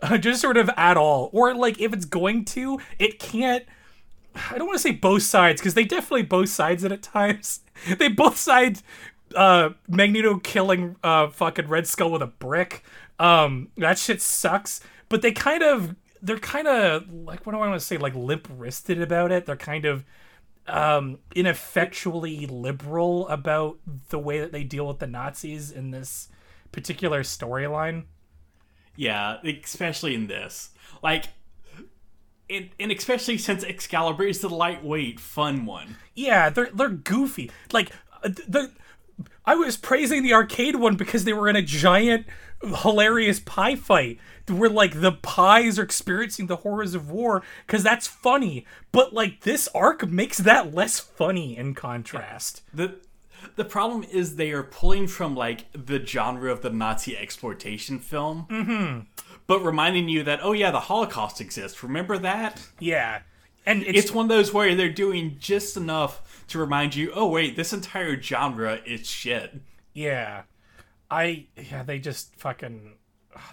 just 0.19 0.41
sort 0.41 0.57
of 0.57 0.69
at 0.77 0.97
all. 0.97 1.29
Or 1.33 1.53
like 1.55 1.79
if 1.79 1.93
it's 1.93 2.05
going 2.05 2.45
to, 2.45 2.79
it 2.99 3.19
can't. 3.19 3.65
I 4.51 4.57
don't 4.57 4.67
want 4.67 4.77
to 4.77 4.83
say 4.83 4.91
both 4.91 5.23
sides 5.23 5.61
because 5.61 5.75
they 5.75 5.85
definitely 5.85 6.23
both 6.23 6.49
sides 6.49 6.83
it 6.83 6.91
at 6.91 7.01
times. 7.01 7.61
They 7.97 8.07
both 8.07 8.37
sides 8.37 8.83
uh 9.35 9.71
Magneto 9.89 10.37
killing 10.37 10.95
uh 11.03 11.27
fucking 11.27 11.67
Red 11.67 11.87
Skull 11.87 12.11
with 12.11 12.21
a 12.21 12.27
brick. 12.27 12.83
Um 13.19 13.69
that 13.77 13.97
shit 13.97 14.21
sucks. 14.21 14.79
But 15.09 15.21
they 15.21 15.33
kind 15.33 15.61
of 15.61 15.95
they're 16.21 16.39
kind 16.39 16.67
of 16.67 17.11
like 17.11 17.45
what 17.45 17.51
do 17.51 17.59
I 17.59 17.67
want 17.67 17.79
to 17.79 17.85
say 17.85 17.97
like 17.97 18.15
limp 18.15 18.47
wristed 18.49 19.01
about 19.01 19.31
it. 19.33 19.45
They're 19.45 19.57
kind 19.57 19.85
of 19.85 20.05
um 20.67 21.19
ineffectually 21.35 22.47
liberal 22.47 23.27
about 23.27 23.77
the 24.09 24.19
way 24.19 24.39
that 24.39 24.53
they 24.53 24.63
deal 24.63 24.87
with 24.87 24.99
the 24.99 25.07
Nazis 25.07 25.71
in 25.71 25.91
this 25.91 26.29
particular 26.71 27.23
storyline. 27.23 28.05
Yeah, 28.95 29.37
especially 29.43 30.15
in 30.15 30.27
this. 30.27 30.69
Like, 31.03 31.25
and, 32.49 32.69
and 32.79 32.91
especially 32.91 33.37
since 33.37 33.63
Excalibur 33.63 34.23
is 34.23 34.39
the 34.39 34.49
lightweight, 34.49 35.19
fun 35.19 35.65
one. 35.65 35.97
Yeah, 36.13 36.49
they're 36.49 36.69
they're 36.73 36.89
goofy. 36.89 37.51
Like 37.71 37.91
uh, 38.23 38.29
the 38.29 38.71
I 39.45 39.55
was 39.55 39.77
praising 39.77 40.23
the 40.23 40.33
arcade 40.33 40.75
one 40.75 40.95
because 40.95 41.23
they 41.23 41.33
were 41.33 41.49
in 41.49 41.55
a 41.55 41.61
giant 41.61 42.25
hilarious 42.63 43.39
pie 43.39 43.75
fight 43.75 44.19
where 44.47 44.69
like 44.69 45.01
the 45.01 45.11
pies 45.11 45.77
are 45.77 45.83
experiencing 45.83 46.47
the 46.47 46.57
horrors 46.57 46.95
of 46.95 47.09
war 47.09 47.43
cuz 47.67 47.83
that's 47.83 48.07
funny. 48.07 48.65
But 48.91 49.13
like 49.13 49.41
this 49.41 49.67
arc 49.73 50.07
makes 50.07 50.37
that 50.37 50.73
less 50.73 50.99
funny 50.99 51.57
in 51.57 51.73
contrast. 51.73 52.61
The 52.73 52.95
the 53.55 53.65
problem 53.65 54.03
is 54.11 54.35
they 54.35 54.51
are 54.51 54.63
pulling 54.63 55.07
from 55.07 55.35
like 55.35 55.65
the 55.73 56.03
genre 56.05 56.51
of 56.51 56.61
the 56.61 56.69
Nazi 56.69 57.17
exploitation 57.17 57.99
film, 57.99 58.47
mm-hmm. 58.49 58.99
but 59.47 59.59
reminding 59.61 60.09
you 60.09 60.23
that 60.23 60.39
oh 60.41 60.51
yeah, 60.53 60.71
the 60.71 60.79
Holocaust 60.81 61.41
exists. 61.41 61.81
Remember 61.83 62.17
that? 62.17 62.61
Yeah. 62.79 63.21
And 63.65 63.81
it's, 63.83 63.97
It's 63.97 64.11
one 64.11 64.25
of 64.25 64.29
those 64.29 64.53
where 64.53 64.75
they're 64.75 64.89
doing 64.89 65.37
just 65.39 65.75
enough 65.75 66.43
to 66.49 66.59
remind 66.59 66.95
you, 66.95 67.11
oh 67.15 67.27
wait, 67.27 67.55
this 67.55 67.73
entire 67.73 68.21
genre 68.21 68.79
is 68.85 69.09
shit. 69.09 69.55
yeah. 69.93 70.43
I 71.09 71.45
yeah, 71.55 71.83
they 71.83 71.99
just 71.99 72.35
fucking 72.35 72.93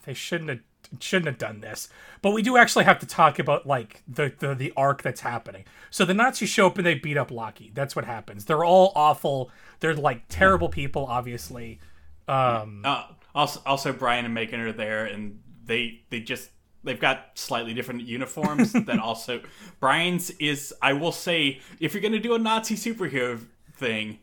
they 0.06 0.14
shouldn't 0.14 0.48
have 0.50 0.60
shouldn't 1.00 1.26
have 1.26 1.38
done 1.38 1.60
this. 1.60 1.88
But 2.20 2.30
we 2.30 2.42
do 2.42 2.56
actually 2.56 2.84
have 2.84 2.98
to 3.00 3.06
talk 3.06 3.38
about 3.38 3.66
like 3.66 4.02
the 4.06 4.32
the, 4.38 4.54
the 4.54 4.72
arc 4.76 5.02
that's 5.02 5.20
happening. 5.20 5.64
So 5.90 6.04
the 6.04 6.14
Nazis 6.14 6.48
show 6.48 6.66
up 6.66 6.78
and 6.78 6.86
they 6.86 6.94
beat 6.94 7.16
up 7.16 7.30
Lockheed. 7.30 7.74
That's 7.74 7.96
what 7.96 8.04
happens. 8.04 8.44
They're 8.44 8.64
all 8.64 8.92
awful. 8.94 9.50
They're 9.80 9.94
like 9.94 10.22
terrible 10.28 10.68
people, 10.68 11.06
obviously. 11.06 11.80
Um 12.28 12.82
Uh, 12.84 13.04
also, 13.34 13.60
also 13.64 13.92
Brian 13.92 14.24
and 14.24 14.34
Megan 14.34 14.60
are 14.60 14.72
there, 14.72 15.06
and 15.06 15.40
they 15.64 16.02
they 16.10 16.20
just 16.20 16.50
they've 16.84 17.00
got 17.00 17.30
slightly 17.34 17.74
different 17.74 18.02
uniforms. 18.02 18.72
that 18.86 18.98
also 18.98 19.40
Brian's 19.80 20.30
is 20.30 20.74
I 20.82 20.92
will 20.92 21.12
say 21.12 21.60
if 21.80 21.94
you're 21.94 22.02
gonna 22.02 22.18
do 22.18 22.34
a 22.34 22.38
Nazi 22.38 22.76
superhero 22.76 23.40
thing, 23.74 24.18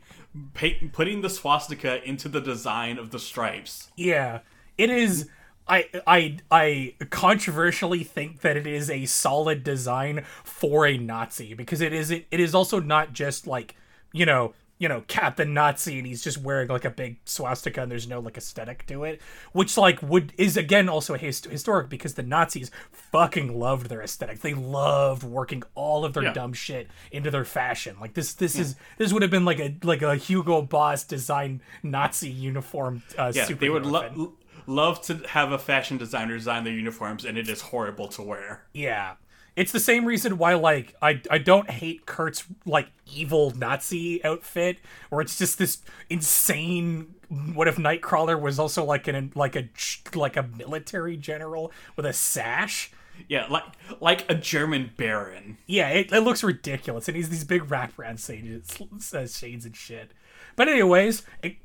pay, 0.54 0.74
putting 0.92 1.20
the 1.20 1.30
swastika 1.30 2.02
into 2.08 2.28
the 2.28 2.40
design 2.40 2.98
of 2.98 3.10
the 3.10 3.18
stripes. 3.18 3.90
Yeah, 3.96 4.40
it 4.78 4.90
is. 4.90 5.28
I 5.70 5.88
I 6.06 6.36
I 6.50 6.94
controversially 7.10 8.02
think 8.04 8.40
that 8.40 8.56
it 8.56 8.66
is 8.66 8.90
a 8.90 9.06
solid 9.06 9.62
design 9.62 10.24
for 10.42 10.86
a 10.86 10.98
Nazi 10.98 11.54
because 11.54 11.80
it 11.80 11.92
is 11.92 12.10
it 12.10 12.26
is 12.30 12.54
also 12.54 12.80
not 12.80 13.12
just 13.12 13.46
like 13.46 13.76
you 14.12 14.26
know 14.26 14.52
you 14.78 14.88
know 14.88 15.04
Captain 15.06 15.52
Nazi 15.54 15.98
and 15.98 16.06
he's 16.06 16.24
just 16.24 16.38
wearing 16.38 16.68
like 16.68 16.84
a 16.86 16.90
big 16.90 17.18
swastika 17.26 17.82
and 17.82 17.92
there's 17.92 18.08
no 18.08 18.18
like 18.18 18.36
aesthetic 18.38 18.86
to 18.86 19.04
it, 19.04 19.20
which 19.52 19.76
like 19.76 20.02
would 20.02 20.32
is 20.38 20.56
again 20.56 20.88
also 20.88 21.14
his, 21.14 21.44
historic 21.44 21.88
because 21.90 22.14
the 22.14 22.22
Nazis 22.22 22.70
fucking 22.90 23.58
loved 23.58 23.90
their 23.90 24.00
aesthetic. 24.02 24.40
They 24.40 24.54
loved 24.54 25.22
working 25.22 25.62
all 25.74 26.04
of 26.04 26.14
their 26.14 26.22
Yeah. 26.24 26.32
dumb 26.32 26.54
shit 26.54 26.88
into 27.12 27.30
their 27.30 27.44
fashion. 27.44 27.96
Like 28.00 28.14
this 28.14 28.32
this 28.32 28.58
is 28.58 28.74
this 28.98 29.12
would 29.12 29.22
have 29.22 29.30
been 29.30 29.44
like 29.44 29.60
a 29.60 29.76
like 29.82 30.00
a 30.02 30.16
Hugo 30.16 30.62
Boss 30.62 31.04
design 31.04 31.60
Nazi 31.82 32.30
uniform. 32.30 33.02
Uh, 33.18 33.30
Yeah, 33.34 33.44
they 33.44 33.68
would 33.68 33.82
superhero 33.84 34.08
thing. 34.08 34.18
lo- 34.18 34.32
love 34.70 35.02
to 35.02 35.16
have 35.28 35.52
a 35.52 35.58
fashion 35.58 35.98
designer 35.98 36.36
design 36.36 36.64
their 36.64 36.72
uniforms, 36.72 37.24
and 37.24 37.36
it 37.36 37.48
is 37.48 37.60
horrible 37.60 38.08
to 38.08 38.22
wear. 38.22 38.64
Yeah. 38.72 39.14
It's 39.56 39.72
the 39.72 39.80
same 39.80 40.04
reason 40.04 40.38
why 40.38 40.54
like 40.54 40.94
I 41.02 41.20
I 41.30 41.38
don't 41.38 41.68
hate 41.68 42.06
Kurt's 42.06 42.44
like 42.64 42.88
evil 43.12 43.50
Nazi 43.50 44.24
outfit 44.24 44.78
where 45.10 45.20
it's 45.20 45.36
just 45.36 45.58
this 45.58 45.78
insane 46.08 47.14
what 47.54 47.68
if 47.68 47.76
Nightcrawler 47.76 48.40
was 48.40 48.58
also 48.58 48.84
like 48.84 49.06
an 49.08 49.32
like 49.34 49.56
a 49.56 49.68
like 50.14 50.36
a 50.36 50.44
military 50.56 51.16
general 51.16 51.72
with 51.96 52.06
a 52.06 52.12
sash? 52.12 52.92
Yeah, 53.28 53.46
like 53.50 53.64
like 54.00 54.30
a 54.30 54.34
German 54.34 54.92
baron. 54.96 55.58
Yeah, 55.66 55.88
it, 55.90 56.12
it 56.12 56.20
looks 56.20 56.42
ridiculous 56.42 57.08
and 57.08 57.16
he's 57.16 57.28
these 57.28 57.44
big 57.44 57.64
wraparound 57.64 58.24
shades, 58.24 58.80
uh, 59.12 59.26
shades 59.26 59.66
and 59.66 59.76
shit. 59.76 60.12
But 60.56 60.68
anyways, 60.68 61.22
it, 61.42 61.56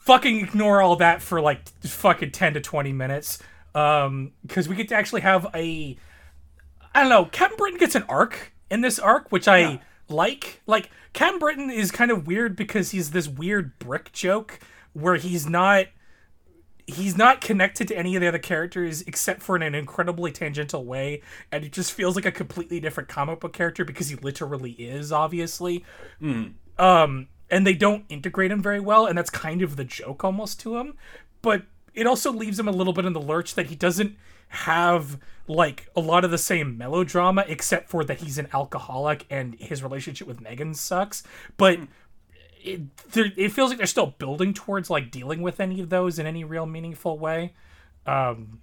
fucking 0.00 0.38
ignore 0.40 0.80
all 0.82 0.96
that 0.96 1.22
for 1.22 1.40
like 1.40 1.68
fucking 1.82 2.30
10 2.30 2.54
to 2.54 2.60
20 2.60 2.92
minutes 2.92 3.38
um 3.74 4.32
because 4.46 4.68
we 4.68 4.74
get 4.76 4.88
to 4.88 4.94
actually 4.94 5.20
have 5.20 5.46
a 5.54 5.96
I 6.94 7.00
don't 7.02 7.10
know. 7.10 7.26
Captain 7.26 7.56
Britain 7.58 7.78
gets 7.78 7.94
an 7.94 8.04
arc 8.08 8.52
in 8.70 8.80
this 8.80 8.98
arc, 8.98 9.30
which 9.30 9.46
I 9.46 9.58
Yeah. 9.58 9.78
like. 10.08 10.62
Like 10.66 10.90
Captain 11.12 11.38
Britain 11.38 11.70
is 11.70 11.90
kind 11.90 12.10
of 12.10 12.26
weird 12.26 12.56
because 12.56 12.90
he's 12.92 13.10
this 13.10 13.28
weird 13.28 13.78
brick 13.78 14.10
joke 14.12 14.58
where 14.94 15.16
he's 15.16 15.46
not. 15.46 15.86
he's 16.86 17.16
not 17.18 17.42
connected 17.42 17.86
to 17.88 17.96
any 17.96 18.16
of 18.16 18.22
the 18.22 18.26
other 18.28 18.38
characters 18.38 19.02
except 19.02 19.42
for 19.42 19.54
in 19.54 19.62
an 19.62 19.74
incredibly 19.74 20.32
tangential 20.32 20.84
way 20.86 21.20
and 21.52 21.62
it 21.62 21.70
just 21.72 21.92
feels 21.92 22.16
like 22.16 22.24
a 22.24 22.32
completely 22.32 22.80
different 22.80 23.10
comic 23.10 23.38
book 23.40 23.52
character 23.52 23.84
because 23.84 24.08
he 24.08 24.16
literally 24.16 24.70
is 24.72 25.12
obviously 25.12 25.84
um 26.78 27.28
and 27.50 27.66
they 27.66 27.74
don't 27.74 28.04
integrate 28.08 28.50
him 28.50 28.62
very 28.62 28.80
well 28.80 29.06
and 29.06 29.16
that's 29.16 29.30
kind 29.30 29.62
of 29.62 29.76
the 29.76 29.84
joke 29.84 30.24
almost 30.24 30.60
to 30.60 30.76
him 30.76 30.94
but 31.42 31.62
it 31.94 32.06
also 32.06 32.30
leaves 32.32 32.58
him 32.58 32.68
a 32.68 32.72
little 32.72 32.92
bit 32.92 33.04
in 33.04 33.12
the 33.12 33.20
lurch 33.20 33.54
that 33.54 33.66
he 33.66 33.74
doesn't 33.74 34.16
have 34.48 35.18
like 35.46 35.88
a 35.96 36.00
lot 36.00 36.24
of 36.24 36.30
the 36.30 36.38
same 36.38 36.76
melodrama 36.78 37.44
except 37.48 37.88
for 37.88 38.04
that 38.04 38.18
he's 38.18 38.38
an 38.38 38.48
alcoholic 38.52 39.24
and 39.30 39.54
his 39.60 39.82
relationship 39.82 40.26
with 40.26 40.40
Megan 40.40 40.74
sucks 40.74 41.22
but 41.56 41.78
it, 42.62 42.80
it 43.14 43.52
feels 43.52 43.70
like 43.70 43.78
they're 43.78 43.86
still 43.86 44.14
building 44.18 44.52
towards 44.52 44.90
like 44.90 45.10
dealing 45.10 45.42
with 45.42 45.60
any 45.60 45.80
of 45.80 45.90
those 45.90 46.18
in 46.18 46.26
any 46.26 46.44
real 46.44 46.66
meaningful 46.66 47.18
way 47.18 47.54
um 48.06 48.60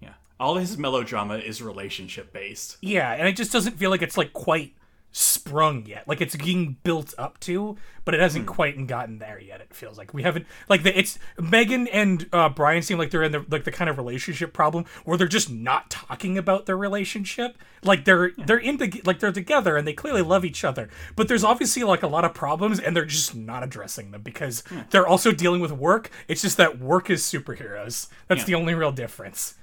Yeah. 0.00 0.14
All 0.40 0.56
his 0.56 0.76
melodrama 0.78 1.38
is 1.38 1.62
relationship 1.62 2.32
based. 2.32 2.76
yeah 2.80 3.12
and 3.12 3.28
it 3.28 3.36
just 3.36 3.52
doesn't 3.52 3.76
feel 3.78 3.90
like 3.90 4.02
it's 4.02 4.16
like 4.16 4.32
quite 4.32 4.74
sprung 5.16 5.86
yet. 5.86 6.08
Like 6.08 6.20
it's 6.20 6.34
being 6.34 6.76
built 6.82 7.14
up 7.16 7.38
to 7.40 7.76
but 8.04 8.14
it 8.14 8.20
hasn't 8.20 8.46
hmm. 8.46 8.52
quite 8.52 8.86
gotten 8.88 9.18
there 9.18 9.40
yet 9.40 9.60
it 9.60 9.72
feels 9.72 9.96
like. 9.96 10.12
We 10.12 10.24
haven't 10.24 10.46
like 10.68 10.82
the 10.82 10.98
it's 10.98 11.20
megan 11.38 11.86
and 11.86 12.28
uh 12.32 12.48
brian 12.48 12.82
seem 12.82 12.98
like 12.98 13.10
they're 13.10 13.22
in 13.22 13.30
the 13.30 13.46
like 13.48 13.62
the 13.62 13.70
kind 13.70 13.88
of 13.88 13.96
relationship 13.96 14.52
problem 14.52 14.86
where 15.04 15.16
they're 15.16 15.28
just 15.28 15.50
not 15.50 15.88
talking 15.88 16.36
about 16.36 16.66
their 16.66 16.76
relationship. 16.76 17.56
Like 17.84 18.04
they're 18.04 18.32
they're 18.36 18.58
in 18.58 18.78
the 18.78 19.00
like 19.04 19.20
they're 19.20 19.30
together 19.30 19.76
and 19.76 19.86
they 19.86 19.92
clearly 19.92 20.22
hmm. 20.22 20.30
love 20.30 20.44
each 20.44 20.64
other. 20.64 20.88
But 21.14 21.28
there's 21.28 21.44
obviously 21.44 21.84
like 21.84 22.02
a 22.02 22.08
lot 22.08 22.24
of 22.24 22.34
problems 22.34 22.80
and 22.80 22.96
they're 22.96 23.04
just 23.04 23.36
not 23.36 23.62
addressing 23.62 24.10
them 24.10 24.22
because 24.22 24.64
hmm. 24.66 24.80
they're 24.90 25.06
also 25.06 25.30
dealing 25.30 25.60
with 25.60 25.70
work. 25.70 26.10
It's 26.26 26.42
just 26.42 26.56
that 26.56 26.80
work 26.80 27.08
is 27.08 27.22
superheroes. 27.22 28.08
That's 28.26 28.40
Yeah. 28.40 28.46
the 28.46 28.54
only 28.56 28.74
real 28.74 28.92
difference. 28.92 29.54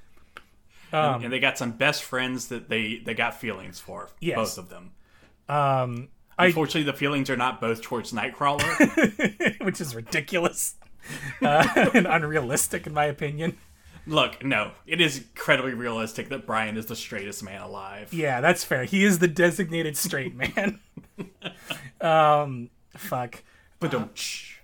And 0.94 1.26
um, 1.26 1.32
they 1.32 1.40
got 1.40 1.58
some 1.58 1.72
best 1.72 2.04
friends 2.04 2.48
that 2.48 2.70
they 2.70 3.02
they 3.04 3.14
got 3.14 3.40
feelings 3.40 3.80
for. 3.80 4.10
Yes. 4.22 4.36
Both 4.36 4.58
of 4.58 4.70
them. 4.70 4.92
Um 5.52 6.08
I, 6.38 6.48
Unfortunately, 6.48 6.84
the 6.84 6.98
feelings 6.98 7.30
are 7.30 7.38
not 7.38 7.62
both 7.62 7.82
towards 7.84 8.12
Nightcrawler. 8.14 9.60
which 9.64 9.80
is 9.80 9.94
ridiculous 9.94 10.76
uh, 11.42 11.68
and 11.94 12.08
unrealistic 12.08 12.88
in 12.88 12.94
my 12.94 13.06
opinion. 13.06 13.58
Look, 14.08 14.44
no, 14.44 14.72
it 14.88 15.00
is 15.00 15.20
incredibly 15.20 15.74
realistic 15.74 16.30
that 16.30 16.48
Brian 16.48 16.78
is 16.78 16.88
the 16.88 16.96
straightest 16.96 17.44
man 17.44 17.62
alive. 17.62 18.12
Yeah, 18.12 18.42
that's 18.42 18.64
fair. 18.64 18.86
He 18.86 19.04
is 19.04 19.20
the 19.20 19.28
designated 19.28 19.96
straight 19.96 20.36
man. 20.36 20.80
um, 22.02 22.72
fuck. 22.98 23.44
But 23.80 23.92
don't. 23.92 24.20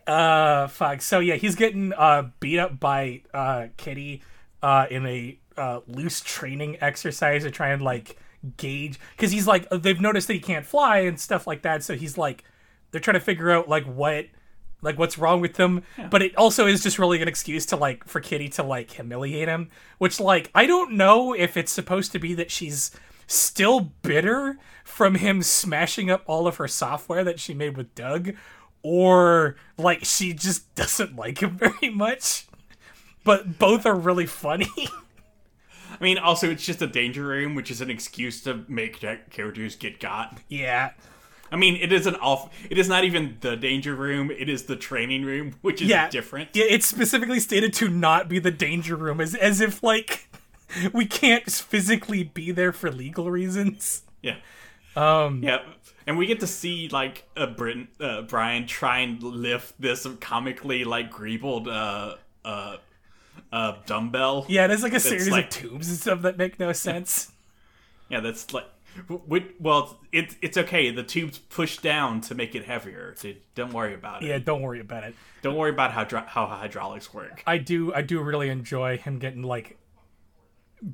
Uh, 0.07 0.67
fuck. 0.67 1.01
So 1.01 1.19
yeah, 1.19 1.35
he's 1.35 1.55
getting 1.55 1.93
uh 1.93 2.29
beat 2.39 2.57
up 2.57 2.79
by 2.79 3.21
uh 3.33 3.67
Kitty 3.77 4.23
uh 4.63 4.87
in 4.89 5.05
a 5.05 5.37
uh 5.55 5.81
loose 5.87 6.21
training 6.21 6.77
exercise 6.81 7.43
to 7.43 7.51
try 7.51 7.69
and 7.69 7.81
like 7.81 8.17
gauge 8.57 8.99
because 9.15 9.31
he's 9.31 9.47
like 9.47 9.67
uh, 9.71 9.77
they've 9.77 10.01
noticed 10.01 10.27
that 10.27 10.33
he 10.33 10.39
can't 10.39 10.65
fly 10.65 10.99
and 10.99 11.19
stuff 11.19 11.47
like 11.47 11.61
that. 11.63 11.83
So 11.83 11.95
he's 11.95 12.17
like 12.17 12.43
they're 12.91 13.01
trying 13.01 13.15
to 13.15 13.19
figure 13.19 13.51
out 13.51 13.67
like 13.67 13.85
what 13.85 14.27
like 14.81 14.97
what's 14.99 15.17
wrong 15.17 15.41
with 15.41 15.55
them. 15.55 15.83
But 16.09 16.21
it 16.21 16.35
also 16.37 16.67
is 16.67 16.83
just 16.83 16.99
really 16.99 17.21
an 17.21 17.27
excuse 17.27 17.65
to 17.67 17.75
like 17.75 18.07
for 18.07 18.19
kitty 18.19 18.49
to 18.49 18.63
like 18.63 18.91
humiliate 18.91 19.47
him 19.47 19.69
which 19.97 20.19
like 20.19 20.49
i 20.53 20.65
don't 20.65 20.93
know 20.93 21.33
if 21.33 21.57
it's 21.57 21.71
supposed 21.71 22.11
to 22.11 22.19
be 22.19 22.33
that 22.35 22.51
she's 22.51 22.91
still 23.25 23.91
bitter 24.01 24.57
from 24.83 25.15
him 25.15 25.41
smashing 25.43 26.09
up 26.09 26.23
all 26.25 26.47
of 26.47 26.57
her 26.57 26.67
software 26.67 27.23
that 27.23 27.39
she 27.39 27.53
made 27.53 27.75
with 27.75 27.93
doug 27.93 28.33
or 28.81 29.55
like 29.77 30.05
she 30.05 30.33
just 30.33 30.73
doesn't 30.75 31.15
like 31.15 31.41
him 31.41 31.57
very 31.57 31.89
much. 31.89 32.47
But 33.23 33.59
both 33.59 33.85
are 33.85 33.95
really 33.95 34.25
funny 34.25 34.69
I 35.99 36.03
mean, 36.03 36.17
also, 36.17 36.49
it's 36.49 36.65
just 36.65 36.81
a 36.81 36.87
danger 36.87 37.23
room, 37.25 37.55
which 37.55 37.71
is 37.71 37.81
an 37.81 37.89
excuse 37.89 38.41
to 38.43 38.63
make 38.67 38.99
characters 39.29 39.75
get 39.75 39.99
got. 39.99 40.37
yeah 40.47 40.91
I 41.49 41.55
mean, 41.55 41.77
it 41.77 41.93
is 41.93 42.05
an 42.05 42.15
off. 42.15 42.53
It 42.69 42.77
is 42.77 42.89
not 42.89 43.05
even 43.05 43.37
the 43.39 43.55
danger 43.55 43.95
room. 43.95 44.29
It 44.31 44.49
is 44.49 44.63
the 44.63 44.75
training 44.75 45.23
room, 45.23 45.53
which 45.61 45.81
is 45.81 45.87
yeah 45.87 46.09
different. 46.09 46.49
yeah 46.53 46.65
it's 46.67 46.85
specifically 46.85 47.39
stated 47.39 47.71
to 47.75 47.87
not 47.87 48.27
be 48.27 48.37
the 48.39 48.51
danger 48.51 48.97
room 48.97 49.21
as, 49.21 49.33
as 49.33 49.61
if 49.61 49.81
like 49.81 50.29
we 50.93 51.05
can't 51.05 51.49
physically 51.49 52.23
be 52.23 52.51
there 52.51 52.73
for 52.73 52.91
legal 52.91 53.31
reasons 53.31 54.03
Yeah. 54.21 54.35
um 54.97 55.41
Yeah. 55.41 55.59
And 56.05 56.17
we 56.17 56.25
get 56.25 56.39
to 56.41 56.47
see 56.47 56.89
like 56.89 57.27
uh, 57.37 57.47
Brit- 57.47 57.87
uh, 58.01 58.21
Brian 58.23 58.65
try 58.67 58.99
and 58.99 59.21
lift 59.23 59.79
this 59.81 60.05
comically 60.19 60.83
like 60.83 61.09
greebled 61.11 61.67
uh, 61.69 62.15
uh, 62.43 62.77
uh, 63.51 63.75
dumbbell. 63.85 64.45
Yeah, 64.49 64.67
is 64.71 64.83
like 64.83 64.93
a 64.93 64.99
series 64.99 65.29
like- 65.29 65.45
of 65.45 65.49
tubes 65.51 65.89
and 65.89 65.97
stuff 65.97 66.21
that 66.23 66.37
make 66.37 66.59
no 66.59 66.71
sense. 66.73 67.31
Yeah, 68.09 68.21
that's 68.21 68.53
like. 68.53 68.63
Well, 69.59 69.99
it's 70.13 70.37
it's 70.41 70.55
okay. 70.57 70.91
The 70.91 71.03
tubes 71.03 71.37
push 71.37 71.79
down 71.79 72.21
to 72.21 72.35
make 72.35 72.55
it 72.55 72.63
heavier. 72.63 73.13
So 73.17 73.33
don't 73.53 73.73
worry 73.73 73.93
about 73.93 74.23
it. 74.23 74.27
Yeah, 74.29 74.39
don't 74.39 74.61
worry 74.61 74.79
about 74.79 75.03
it. 75.03 75.13
Don't 75.41 75.55
worry 75.55 75.71
about 75.71 75.91
how 75.91 76.05
how 76.25 76.45
hydraulics 76.47 77.13
work. 77.13 77.43
I 77.45 77.57
do 77.57 77.93
I 77.93 78.01
do 78.01 78.21
really 78.21 78.47
enjoy 78.47 78.97
him 78.97 79.19
getting 79.19 79.43
like 79.43 79.77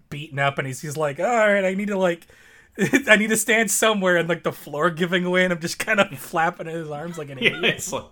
beaten 0.09 0.39
up 0.39 0.57
and 0.57 0.65
he's 0.65 0.81
he's 0.81 0.97
like, 0.97 1.19
all 1.19 1.25
right, 1.25 1.63
I 1.65 1.75
need 1.75 1.89
to 1.89 1.97
like 1.97 2.25
I 3.07 3.15
need 3.17 3.29
to 3.29 3.37
stand 3.37 3.69
somewhere 3.69 4.17
and 4.17 4.27
like 4.27 4.43
the 4.43 4.51
floor 4.51 4.89
giving 4.89 5.23
away 5.25 5.43
and 5.43 5.53
I'm 5.53 5.59
just 5.59 5.77
kind 5.79 5.99
of 5.99 6.09
flapping 6.17 6.65
his 6.67 6.89
arms 6.89 7.17
like 7.17 7.29
an 7.29 7.37
Yeah, 7.37 7.49
idiot. 7.57 7.75
it's 7.75 7.91
like, 7.93 8.05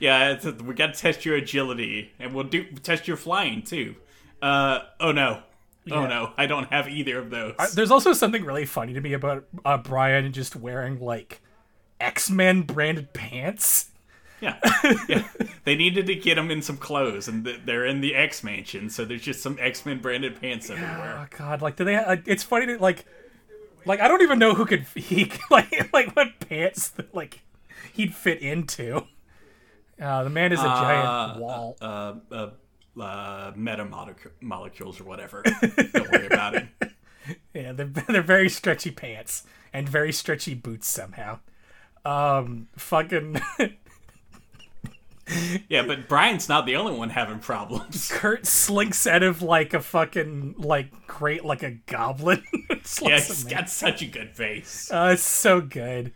yeah, 0.00 0.30
it's 0.30 0.44
we 0.44 0.74
got 0.74 0.94
to 0.94 1.00
test 1.00 1.24
your 1.24 1.36
agility, 1.36 2.12
and 2.18 2.34
we'll 2.34 2.44
do 2.44 2.64
test 2.82 3.08
your 3.08 3.16
flying 3.16 3.62
too. 3.62 3.96
Uh, 4.40 4.80
oh 5.00 5.12
no, 5.12 5.42
oh 5.90 6.06
no, 6.06 6.32
I 6.36 6.46
don't 6.46 6.70
have 6.72 6.88
either 6.88 7.18
of 7.18 7.30
those. 7.30 7.54
There's 7.74 7.90
also 7.90 8.12
something 8.12 8.44
really 8.44 8.66
funny 8.66 8.92
to 8.94 9.00
me 9.00 9.12
about 9.12 9.44
uh, 9.64 9.78
Brian 9.78 10.32
just 10.32 10.56
wearing 10.56 11.00
like 11.00 11.40
X-Men 12.00 12.62
branded 12.62 13.12
pants. 13.12 13.90
Yeah, 14.40 14.58
yeah. 15.08 15.28
They 15.64 15.76
needed 15.76 16.06
to 16.06 16.16
get 16.16 16.36
him 16.36 16.50
in 16.50 16.62
some 16.62 16.76
clothes, 16.76 17.28
and 17.28 17.44
th- 17.44 17.60
they're 17.64 17.86
in 17.86 18.00
the 18.00 18.16
X 18.16 18.42
mansion, 18.42 18.90
so 18.90 19.04
there's 19.04 19.22
just 19.22 19.40
some 19.40 19.56
X 19.60 19.86
Men 19.86 20.00
branded 20.00 20.40
pants 20.40 20.68
everywhere. 20.68 21.16
Oh 21.20 21.36
god, 21.36 21.62
like 21.62 21.76
do 21.76 21.84
they? 21.84 21.94
Uh, 21.94 22.16
it's 22.26 22.42
funny 22.42 22.66
to 22.66 22.78
like, 22.78 23.04
like 23.84 24.00
I 24.00 24.08
don't 24.08 24.22
even 24.22 24.40
know 24.40 24.54
who 24.54 24.66
could 24.66 24.84
he 24.96 25.30
like 25.50 25.92
like 25.92 26.16
what 26.16 26.40
pants 26.40 26.88
that, 26.88 27.14
like 27.14 27.42
he'd 27.92 28.14
fit 28.14 28.42
into. 28.42 29.06
Uh, 30.00 30.24
the 30.24 30.30
man 30.30 30.52
is 30.52 30.60
a 30.60 30.64
giant 30.64 31.40
wall. 31.40 31.76
Uh, 31.80 32.14
uh, 32.30 32.50
uh, 33.00 33.52
meta 33.56 33.84
molecules 34.40 35.00
or 35.00 35.04
whatever. 35.04 35.42
don't 35.42 36.10
worry 36.10 36.26
about 36.26 36.54
it. 36.54 36.66
Yeah, 37.54 37.70
they're 37.72 37.86
they're 38.08 38.20
very 38.20 38.48
stretchy 38.48 38.90
pants 38.90 39.44
and 39.72 39.88
very 39.88 40.12
stretchy 40.12 40.54
boots 40.54 40.88
somehow. 40.88 41.38
Um, 42.04 42.66
fucking 42.76 43.40
Yeah, 45.68 45.82
but 45.86 46.08
Brian's 46.08 46.48
not 46.48 46.66
the 46.66 46.76
only 46.76 46.94
one 46.94 47.10
having 47.10 47.38
problems. 47.38 48.10
Kurt 48.12 48.44
slinks 48.44 49.06
out 49.06 49.22
of 49.22 49.40
like 49.40 49.72
a 49.72 49.80
fucking 49.80 50.56
like 50.58 51.06
great 51.06 51.44
like 51.44 51.62
a 51.62 51.70
goblin. 51.70 52.42
Yeah, 53.00 53.20
he's 53.20 53.44
got 53.44 53.70
such 53.70 54.02
a 54.02 54.06
good 54.06 54.34
face. 54.34 54.90
Uh, 54.90 55.10
it's 55.12 55.22
so 55.22 55.60
good. 55.60 56.12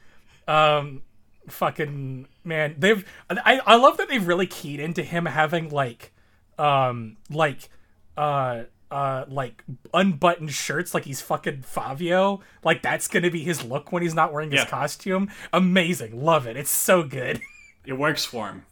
Um, 0.48 1.02
fucking 1.48 2.26
man, 2.46 2.76
they've. 2.78 3.04
I 3.28 3.60
I 3.66 3.76
love 3.76 3.96
that 3.98 4.08
they've 4.08 4.26
really 4.26 4.46
keyed 4.46 4.80
into 4.80 5.02
him 5.02 5.26
having 5.26 5.68
like, 5.70 6.12
um, 6.58 7.16
like, 7.30 7.68
uh. 8.16 8.62
Uh, 8.88 9.24
like 9.28 9.64
unbuttoned 9.92 10.52
shirts, 10.52 10.94
like 10.94 11.04
he's 11.04 11.20
fucking 11.20 11.62
Fabio. 11.62 12.40
Like 12.62 12.82
that's 12.82 13.08
gonna 13.08 13.32
be 13.32 13.42
his 13.42 13.64
look 13.64 13.90
when 13.90 14.00
he's 14.04 14.14
not 14.14 14.32
wearing 14.32 14.52
his 14.52 14.60
Yeah. 14.60 14.66
costume. 14.68 15.28
Amazing, 15.52 16.22
love 16.24 16.46
it. 16.46 16.56
It's 16.56 16.70
so 16.70 17.02
good. 17.02 17.40
It 17.84 17.94
works 17.94 18.24
for 18.24 18.46
him. 18.48 18.64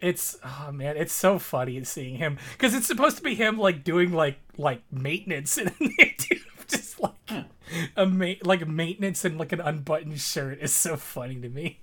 It's 0.00 0.38
oh 0.44 0.70
man, 0.72 0.96
it's 0.96 1.12
so 1.12 1.40
funny 1.40 1.82
seeing 1.82 2.14
him 2.18 2.38
because 2.52 2.72
it's 2.74 2.86
supposed 2.86 3.16
to 3.16 3.22
be 3.24 3.34
him 3.34 3.58
like 3.58 3.82
doing 3.82 4.12
like 4.12 4.38
like 4.56 4.82
maintenance 4.92 5.58
and 5.58 5.72
they 5.98 6.14
do 6.16 6.36
just 6.68 7.00
like 7.00 7.44
a 7.96 8.06
ma- 8.06 8.34
like 8.44 8.66
maintenance 8.68 9.24
and 9.24 9.36
like 9.38 9.50
an 9.50 9.60
unbuttoned 9.60 10.20
shirt 10.20 10.58
is 10.60 10.72
so 10.72 10.96
funny 10.96 11.40
to 11.40 11.48
me. 11.48 11.80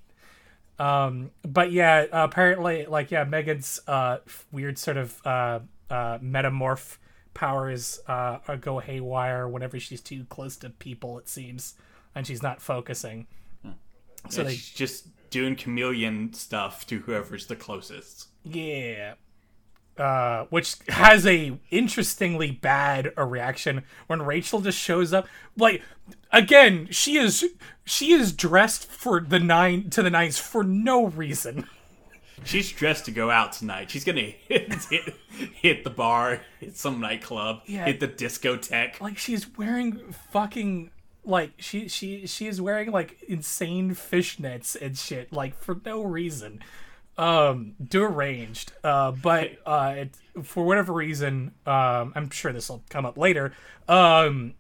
Um, 0.80 1.32
but 1.44 1.72
yeah, 1.72 2.06
apparently 2.12 2.86
like 2.86 3.12
yeah, 3.12 3.24
Megan's 3.24 3.80
uh 3.88 4.18
weird 4.52 4.78
sort 4.78 4.98
of 4.98 5.22
uh 5.26 5.60
uh 5.90 6.18
metamorph 6.20 6.98
powers 7.34 8.00
uh 8.08 8.40
go 8.60 8.80
haywire 8.80 9.48
whenever 9.48 9.80
she's 9.80 10.02
too 10.02 10.26
close 10.26 10.58
to 10.58 10.70
people. 10.70 11.18
It 11.20 11.30
seems, 11.30 11.76
and 12.14 12.28
she's 12.28 12.44
not 12.44 12.62
focusing. 12.62 13.28
So 14.30 14.42
And 14.42 14.50
they 14.50 14.56
she's 14.56 14.70
just 14.70 15.08
doing 15.30 15.56
chameleon 15.56 16.34
stuff 16.34 16.86
to 16.88 17.00
whoever's 17.00 17.48
the 17.48 17.56
closest. 17.56 18.28
Yeah. 18.44 19.16
Uh, 19.98 20.44
which 20.50 20.76
has 20.90 21.26
a 21.26 21.58
interestingly 21.72 22.52
bad 22.52 23.14
a 23.16 23.24
reaction 23.26 23.84
when 24.08 24.22
Rachel 24.22 24.60
just 24.60 24.78
shows 24.78 25.14
up. 25.14 25.26
Like 25.56 25.82
again, 26.34 26.90
she 26.92 27.18
is 27.18 27.46
she 27.86 28.12
is 28.12 28.34
dressed 28.34 28.88
for 28.88 29.22
the 29.22 29.40
nine 29.40 29.90
to 29.92 30.04
the 30.04 30.10
nines 30.10 30.38
for 30.38 30.64
no 30.66 31.06
reason. 31.08 31.68
She's 32.44 32.70
dressed 32.74 33.06
to 33.06 33.12
go 33.12 33.32
out 33.32 33.54
tonight. 33.54 33.90
She's 33.90 34.04
gonna 34.04 34.20
hit 34.50 34.74
hit, 34.90 35.16
hit 35.54 35.84
the 35.86 35.90
bar, 35.90 36.42
hit 36.60 36.76
some 36.76 37.00
nightclub, 37.00 37.62
Yeah. 37.66 37.86
hit 37.86 38.02
the 38.02 38.10
discotheque. 38.10 39.00
like 39.00 39.18
she's 39.18 39.48
wearing 39.58 40.14
fucking 40.34 40.92
like 41.24 41.54
she 41.58 41.88
she 41.88 42.28
she 42.28 42.48
is 42.48 42.60
wearing 42.62 42.92
like 42.92 43.24
insane 43.30 43.96
fishnets 43.96 44.76
and 44.80 44.98
shit 44.98 45.32
like 45.32 45.58
for 45.58 45.80
no 45.86 46.04
reason 46.04 46.60
um 47.18 47.74
deranged 47.88 48.74
uh 48.84 49.12
but 49.12 49.52
uh 49.66 49.94
it, 49.98 50.18
for 50.44 50.66
whatever 50.66 50.92
reason 50.94 51.52
um 51.66 52.12
i'm 52.16 52.30
sure 52.30 52.52
this 52.52 52.70
will 52.70 52.84
come 52.90 53.06
up 53.06 53.18
later 53.18 53.54
um 53.88 54.54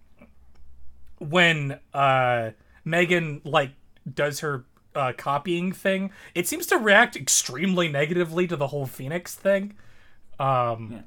when 1.19 1.79
uh 1.93 2.51
megan 2.85 3.41
like 3.43 3.71
does 4.13 4.39
her 4.39 4.63
uh 4.95 5.11
copying 5.17 5.71
thing 5.73 6.11
it 6.33 6.47
seems 6.47 6.65
to 6.65 6.77
react 6.77 7.15
extremely 7.15 7.87
negatively 7.89 8.47
to 8.47 8.55
the 8.55 8.67
whole 8.67 8.85
phoenix 8.85 9.35
thing 9.35 9.73
um 10.39 11.03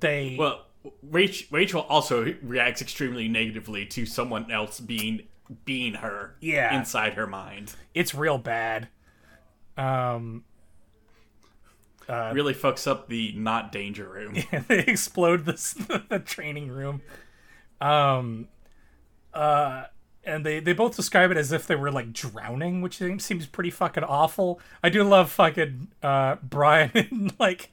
they 0.00 0.36
Well, 0.38 0.64
Rachel, 1.02 1.46
Rachel 1.50 1.80
also 1.82 2.34
reacts 2.42 2.80
extremely 2.82 3.28
negatively 3.28 3.84
to 3.86 4.06
someone 4.06 4.50
else 4.50 4.80
being 4.80 5.22
being 5.64 5.94
her 5.94 6.34
Yeah. 6.40 6.76
inside 6.76 7.14
her 7.14 7.26
mind. 7.26 7.74
it's 7.94 8.14
real 8.14 8.38
bad. 8.38 8.88
Um, 9.76 10.44
uh, 12.08 12.32
really 12.34 12.54
fucks 12.54 12.86
up 12.86 13.08
the 13.08 13.32
not 13.36 13.72
danger 13.72 14.08
room. 14.08 14.34
Yeah, 14.34 14.62
they 14.68 14.80
explode 14.80 15.44
this 15.46 15.72
the 16.08 16.18
training 16.24 16.68
room. 16.68 17.00
Um, 17.80 18.48
uh, 19.32 19.84
and 20.24 20.44
they 20.46 20.60
they 20.60 20.72
both 20.72 20.94
describe 20.96 21.30
it 21.30 21.36
as 21.36 21.52
if 21.52 21.66
they 21.66 21.74
were 21.76 21.90
like 21.90 22.12
drowning, 22.12 22.82
which 22.82 22.98
seems 22.98 23.46
pretty 23.46 23.70
fucking 23.70 24.04
awful. 24.04 24.60
I 24.82 24.88
do 24.88 25.02
love 25.04 25.30
fucking 25.30 25.88
uh 26.02 26.36
Brian 26.42 27.32
like. 27.38 27.70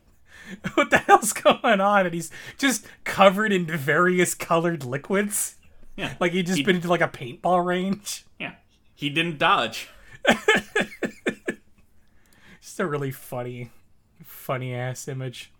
What 0.73 0.89
the 0.89 0.97
hell's 0.97 1.31
going 1.31 1.79
on? 1.79 2.05
And 2.07 2.13
he's 2.15 2.31
just 2.57 2.87
covered 3.03 3.51
in 3.53 3.67
various 3.67 4.33
colored 4.33 4.83
liquids. 4.83 5.57
Yeah, 5.95 6.15
Like 6.19 6.31
he 6.31 6.41
just 6.41 6.57
He- 6.57 6.63
been 6.63 6.77
into 6.77 6.87
like 6.87 7.01
a 7.01 7.07
paintball 7.07 7.63
range. 7.63 8.25
yeah. 8.39 8.53
He 8.95 9.11
didn't 9.11 9.37
dodge. 9.37 9.89
Just 12.79 12.87
a 12.87 12.89
really 12.89 13.11
funny, 13.11 13.71
funny 14.23 14.73
ass 14.73 15.09
image. 15.09 15.51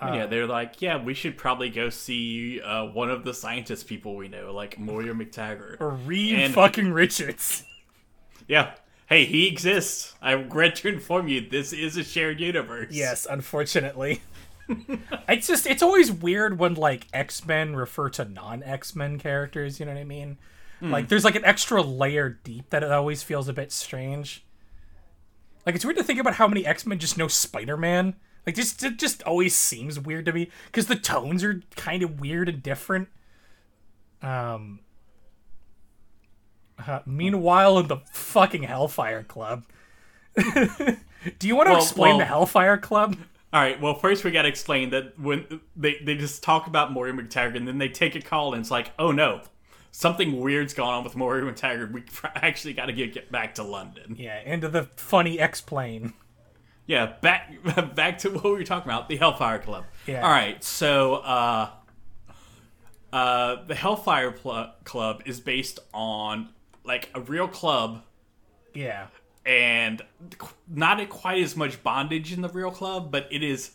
yeah, 0.00 0.24
they're 0.24 0.46
like, 0.46 0.80
yeah, 0.80 0.96
we 1.02 1.12
should 1.12 1.36
probably 1.36 1.68
go 1.68 1.90
see 1.90 2.58
uh, 2.62 2.86
one 2.86 3.10
of 3.10 3.22
the 3.22 3.34
scientist 3.34 3.86
people 3.86 4.16
we 4.16 4.28
know, 4.28 4.54
like 4.54 4.78
Moira 4.78 5.14
MacTaggert. 5.14 5.78
Or 5.78 5.90
Reed 5.90 6.38
And- 6.38 6.54
fucking 6.54 6.92
Richards. 6.92 7.64
Yeah. 8.48 8.74
Hey, 9.08 9.24
he 9.24 9.48
exists. 9.48 10.14
I 10.22 10.30
regret 10.32 10.76
to 10.76 10.88
inform 10.88 11.26
you, 11.26 11.40
this 11.50 11.72
is 11.72 11.96
a 11.96 12.04
shared 12.04 12.38
universe. 12.38 12.92
Yes, 12.92 13.26
unfortunately. 13.28 14.22
it's 15.28 15.48
just 15.48 15.66
it's 15.66 15.82
always 15.82 16.12
weird 16.12 16.56
when 16.60 16.74
like 16.74 17.08
X-Men 17.12 17.74
refer 17.74 18.08
to 18.10 18.24
non-X-Men 18.24 19.18
characters, 19.18 19.80
you 19.80 19.86
know 19.86 19.92
what 19.94 20.00
I 20.00 20.04
mean? 20.04 20.38
Like 20.80 21.08
there's 21.08 21.24
like 21.24 21.34
an 21.34 21.44
extra 21.44 21.82
layer 21.82 22.38
deep 22.44 22.70
that 22.70 22.84
it 22.84 22.92
always 22.92 23.24
feels 23.24 23.48
a 23.48 23.52
bit 23.52 23.72
strange. 23.72 24.44
Like 25.66 25.74
it's 25.74 25.84
weird 25.84 25.96
to 25.98 26.04
think 26.04 26.20
about 26.20 26.34
how 26.34 26.46
many 26.48 26.64
X-Men 26.64 26.98
just 27.00 27.18
know 27.18 27.26
Spider-Man. 27.28 28.14
Like 28.46 28.54
just 28.54 28.82
it 28.84 28.98
just 28.98 29.22
always 29.24 29.54
seems 29.54 29.98
weird 29.98 30.24
to 30.26 30.32
me 30.32 30.50
cuz 30.72 30.86
the 30.86 30.94
tones 30.96 31.42
are 31.42 31.60
kind 31.74 32.02
of 32.04 32.20
weird 32.20 32.48
and 32.48 32.62
different. 32.62 33.08
Um 34.22 34.78
uh, 36.86 37.00
meanwhile 37.06 37.78
in 37.78 37.88
the 37.88 37.96
fucking 38.12 38.62
Hellfire 38.64 39.22
Club. 39.24 39.64
Do 40.36 41.48
you 41.48 41.56
want 41.56 41.66
to 41.68 41.72
Well- 41.72 41.82
explain 41.82 42.10
well- 42.10 42.18
the 42.18 42.24
Hellfire 42.26 42.76
Club? 42.78 43.16
All 43.52 43.62
right. 43.62 43.80
Well, 43.80 43.94
first 43.94 44.22
we 44.24 44.30
got 44.32 44.42
to 44.42 44.48
explain 44.48 44.90
that 44.90 45.18
when 45.18 45.60
they 45.74 45.96
they 46.02 46.14
just 46.14 46.42
talk 46.42 46.66
about 46.66 46.92
Moira 46.92 47.12
MacTaggert, 47.12 47.56
and 47.56 47.66
then 47.66 47.78
they 47.78 47.88
take 47.88 48.14
a 48.14 48.20
call, 48.20 48.52
and 48.52 48.60
it's 48.60 48.70
like, 48.70 48.90
oh 48.98 49.12
no, 49.12 49.40
something 49.98 50.38
weird's 50.40 50.74
going 50.74 50.90
on 50.90 51.04
with 51.04 51.16
Moira 51.16 51.40
MacTaggert. 51.50 51.90
We 51.90 52.02
actually 52.34 52.74
got 52.74 52.86
to 52.86 52.92
get, 52.92 53.14
get 53.14 53.32
back 53.32 53.54
to 53.54 53.62
London. 53.62 54.14
Yeah, 54.18 54.40
into 54.42 54.68
the 54.68 54.82
funny 54.96 55.40
X 55.40 55.62
plane. 55.62 56.12
Yeah, 56.84 57.14
back 57.22 57.54
back 57.94 58.18
to 58.18 58.30
what 58.30 58.44
we 58.44 58.50
were 58.50 58.62
talking 58.64 58.90
about, 58.90 59.08
the 59.08 59.16
Hellfire 59.16 59.58
Club. 59.58 59.84
Yeah. 60.06 60.22
All 60.22 60.30
right. 60.30 60.62
So, 60.62 61.14
uh, 61.16 61.70
uh, 63.12 63.64
the 63.66 63.74
Hellfire 63.74 64.32
Pl- 64.32 64.72
Club 64.84 65.22
is 65.24 65.40
based 65.40 65.78
on 65.94 66.50
like 66.84 67.08
a 67.14 67.20
real 67.22 67.48
club 67.48 68.02
Yeah. 68.74 69.06
and 69.46 70.02
qu- 70.36 70.54
not 70.68 71.08
quite 71.08 71.42
as 71.42 71.56
much 71.56 71.82
bondage 71.82 72.32
in 72.34 72.42
the 72.42 72.48
real 72.50 72.70
club, 72.70 73.10
but 73.10 73.26
it 73.30 73.42
is 73.42 73.70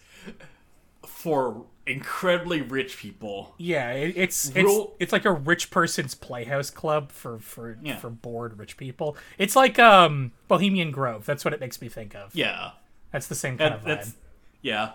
for 1.06 1.66
incredibly 1.88 2.62
rich 2.62 2.98
people. 2.98 3.54
Yeah, 3.58 3.92
it, 3.92 4.14
it's 4.16 4.48
it's 4.50 4.58
Rule- 4.58 4.96
it's 5.00 5.12
like 5.12 5.26
a 5.26 5.32
rich 5.32 5.70
person's 5.72 6.16
playhouse 6.16 6.70
club 6.70 7.12
for 7.12 7.40
for 7.40 7.78
Yeah. 7.82 7.98
for 7.98 8.10
bored 8.10 8.58
rich 8.60 8.78
people. 8.78 9.18
It's 9.38 9.56
like 9.56 9.80
um 9.80 10.32
Bohemian 10.48 10.92
Grove. 10.92 11.26
That's 11.26 11.44
what 11.46 11.54
it 11.54 11.60
makes 11.60 11.82
me 11.82 11.90
think 11.90 12.16
of. 12.16 12.36
Yeah, 12.36 12.72
That's 13.12 13.28
the 13.28 13.36
same 13.36 13.58
kind 13.58 13.74
that, 13.74 13.80
of 13.80 13.84
that's 13.86 14.10
vibe. 14.10 14.16
yeah, 14.62 14.92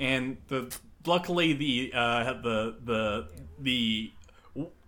and 0.00 0.36
the 0.48 0.74
luckily 1.06 1.52
the 1.52 1.92
uh, 1.94 2.32
the 2.34 2.76
the 2.84 3.28
the 3.58 4.12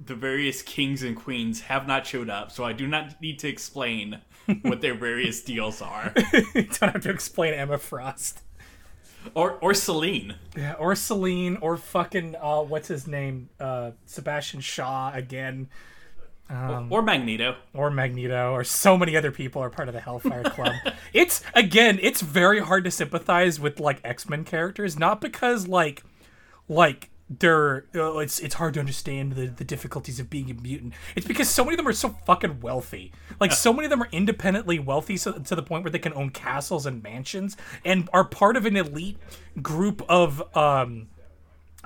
the 0.05 0.15
various 0.15 0.61
kings 0.63 1.03
and 1.03 1.17
queens 1.17 1.63
have 1.63 1.87
not 1.87 2.07
showed 2.07 2.29
up, 2.29 2.53
so 2.53 2.65
I 2.65 2.73
do 2.75 2.87
not 2.87 3.21
need 3.23 3.39
to 3.41 3.49
explain 3.49 4.21
what 4.63 4.81
their 4.83 4.95
various 4.95 5.43
deals 5.43 5.81
are, 5.81 6.13
don't 6.55 6.81
have 6.93 7.01
to 7.03 7.11
explain 7.11 7.55
Emma 7.55 7.79
Frost. 7.79 8.43
Or 9.35 9.59
or 9.61 9.75
Selene. 9.75 10.35
Yeah, 10.57 10.75
or 10.75 10.95
Selene, 10.95 11.57
or 11.61 11.77
fucking 11.77 12.37
uh, 12.41 12.61
what's 12.63 12.89
his 12.89 13.07
name? 13.07 13.49
Uh, 13.59 13.93
Sebastian 14.07 14.61
Shaw 14.61 15.13
again, 15.15 15.69
or 16.91 17.03
Magneto. 17.03 17.57
or 17.73 17.91
Magneto, 17.91 18.53
or 18.53 18.65
so 18.65 18.97
many 18.97 19.17
other 19.17 19.33
people 19.33 19.63
are 19.63 19.71
part 19.71 19.89
of 19.89 19.95
the 19.95 20.01
Hellfire 20.01 20.45
Club. 20.45 20.75
it's 21.13 21.43
again, 21.55 21.99
it's 22.03 22.21
very 22.21 22.61
hard 22.61 22.85
to 22.85 22.91
sympathize 22.91 23.59
with 23.59 23.81
like 23.81 24.01
X 24.05 24.29
Men 24.29 24.45
characters, 24.45 24.99
not 24.99 25.21
because 25.21 25.67
like, 25.67 26.03
like 26.69 27.11
they're 27.39 27.87
uh, 27.95 28.19
it's 28.19 28.39
it's 28.39 28.55
hard 28.55 28.75
to 28.75 28.81
understand 28.81 29.33
the, 29.33 29.47
the 29.47 29.65
difficulties 29.65 30.21
of 30.21 30.29
being 30.31 30.51
a 30.51 30.55
mutant. 30.55 30.95
It's 31.17 31.27
because 31.27 31.49
so 31.49 31.65
many 31.65 31.75
of 31.75 31.79
them 31.79 31.89
are 31.89 31.93
so 31.93 32.11
fucking 32.27 32.61
wealthy. 32.61 33.13
Like 33.41 33.53
so 33.53 33.73
many 33.73 33.87
of 33.87 33.91
them 33.91 34.03
are 34.03 34.09
independently 34.13 34.79
wealthy 34.79 35.17
so, 35.17 35.33
to 35.33 35.55
the 35.55 35.63
point 35.63 35.85
where 35.85 35.91
they 35.91 35.99
can 35.99 36.15
own 36.15 36.31
castles 36.31 36.87
and 36.87 37.03
mansions 37.03 37.57
and 37.85 38.09
are 38.13 38.25
part 38.25 38.57
of 38.57 38.67
an 38.67 38.77
elite 38.77 39.19
group 39.63 40.03
of 40.09 40.43
um 40.57 41.09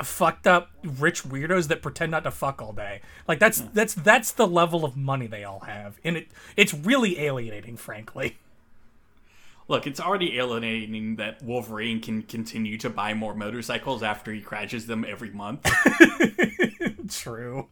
fucked 0.03 0.47
up 0.47 0.71
rich 0.85 1.25
weirdos 1.25 1.69
that 1.69 1.83
pretend 1.83 2.11
not 2.11 2.25
to 2.25 2.31
fuck 2.31 2.63
all 2.63 2.73
day. 2.73 3.01
Like 3.27 3.39
that's 3.39 3.61
that's 3.61 3.95
that's 3.95 4.33
the 4.33 4.47
level 4.47 4.85
of 4.85 4.97
money 4.97 5.27
they 5.27 5.45
all 5.45 5.61
have. 5.61 5.99
And 6.05 6.17
it 6.17 6.29
it's 6.57 6.75
really 6.75 7.21
alienating, 7.21 7.77
frankly. 7.77 8.39
Look, 9.68 9.87
it's 9.87 10.00
already 10.00 10.38
alienating 10.38 11.16
that 11.16 11.42
Wolverine 11.42 12.00
can 12.00 12.22
continue 12.22 12.78
to 12.78 12.88
buy 12.90 13.14
more 13.14 13.35
motorcycles 13.35 14.02
after 14.02 14.33
he 14.33 14.40
crashes 14.40 14.87
them 14.87 15.04
every 15.07 15.31
month. 15.31 15.70
True. 17.11 17.68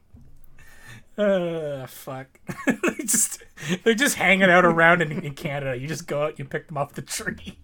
Uh, 1.17 1.87
fuck. 1.87 2.27
they 2.67 2.97
just 3.05 3.43
they're 3.83 3.95
just 3.95 4.17
hanging 4.17 4.51
out 4.51 4.67
around 4.67 5.01
in, 5.01 5.11
in 5.25 5.35
Canada. 5.35 5.79
You 5.79 5.89
just 5.89 6.07
go 6.07 6.25
out, 6.25 6.39
you 6.39 6.45
pick 6.45 6.69
them 6.69 6.77
off 6.77 6.93
the 6.93 7.01
tree. 7.03 7.59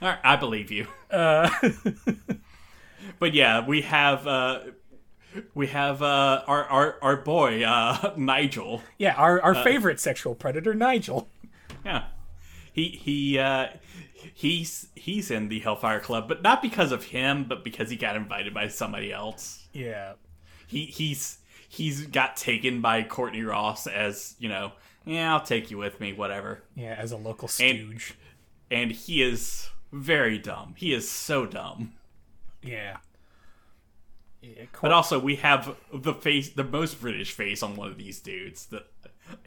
All 0.00 0.08
right, 0.08 0.18
I 0.22 0.36
believe 0.36 0.70
you. 0.70 0.86
Uh, 1.10 1.50
But 3.18 3.34
yeah, 3.34 3.64
we 3.66 3.82
have 3.82 4.26
uh, 4.26 4.60
we 5.54 5.68
have 5.68 6.02
uh, 6.02 6.42
our 6.46 6.64
our 6.64 6.98
our 7.02 7.16
boy 7.16 7.62
uh, 7.62 8.14
Nigel. 8.16 8.82
yeah, 8.98 9.14
our 9.14 9.40
our 9.40 9.54
favorite 9.54 10.00
sexual 10.00 10.34
predator, 10.34 10.74
Nigel. 10.74 11.28
Yeah, 11.84 12.04
he 12.72 12.88
he 12.88 13.38
uh, 13.38 13.68
he's 14.34 14.88
he's 14.94 15.30
in 15.30 15.48
the 15.48 15.60
Hellfire 15.60 16.00
Club, 16.00 16.28
but 16.28 16.42
not 16.42 16.62
because 16.62 16.92
of 16.92 17.04
him, 17.04 17.44
but 17.44 17.64
because 17.64 17.90
he 17.90 17.96
got 17.96 18.16
invited 18.16 18.52
by 18.54 18.68
somebody 18.68 19.12
else. 19.12 19.66
Yeah. 19.72 20.14
He 20.66 20.86
he's 20.86 21.38
he's 21.68 22.06
got 22.06 22.36
taken 22.36 22.80
by 22.80 23.02
Courtney 23.02 23.42
Ross 23.42 23.86
as 23.86 24.34
you 24.38 24.48
know. 24.48 24.72
Yeah, 25.04 25.34
I'll 25.34 25.42
take 25.44 25.70
you 25.70 25.78
with 25.78 25.98
me, 26.00 26.12
whatever. 26.12 26.62
Yeah, 26.76 26.94
as 26.98 27.10
a 27.12 27.16
local 27.16 27.48
stooge. 27.48 28.14
And 28.70 28.92
he 28.92 29.22
is 29.22 29.68
very 29.92 30.38
dumb. 30.38 30.74
He 30.78 30.94
is 30.94 31.10
so 31.10 31.44
dumb. 31.44 31.92
yeah. 32.62 32.98
Yeah, 34.40 34.64
But 34.80 34.90
also, 34.90 35.20
we 35.20 35.36
have 35.36 35.76
the 35.94 36.14
face, 36.14 36.48
the 36.48 36.64
most 36.64 37.00
British 37.00 37.30
face 37.32 37.62
on 37.62 37.76
one 37.76 37.88
of 37.88 37.96
these 37.96 38.18
dudes 38.18 38.66
that 38.66 38.86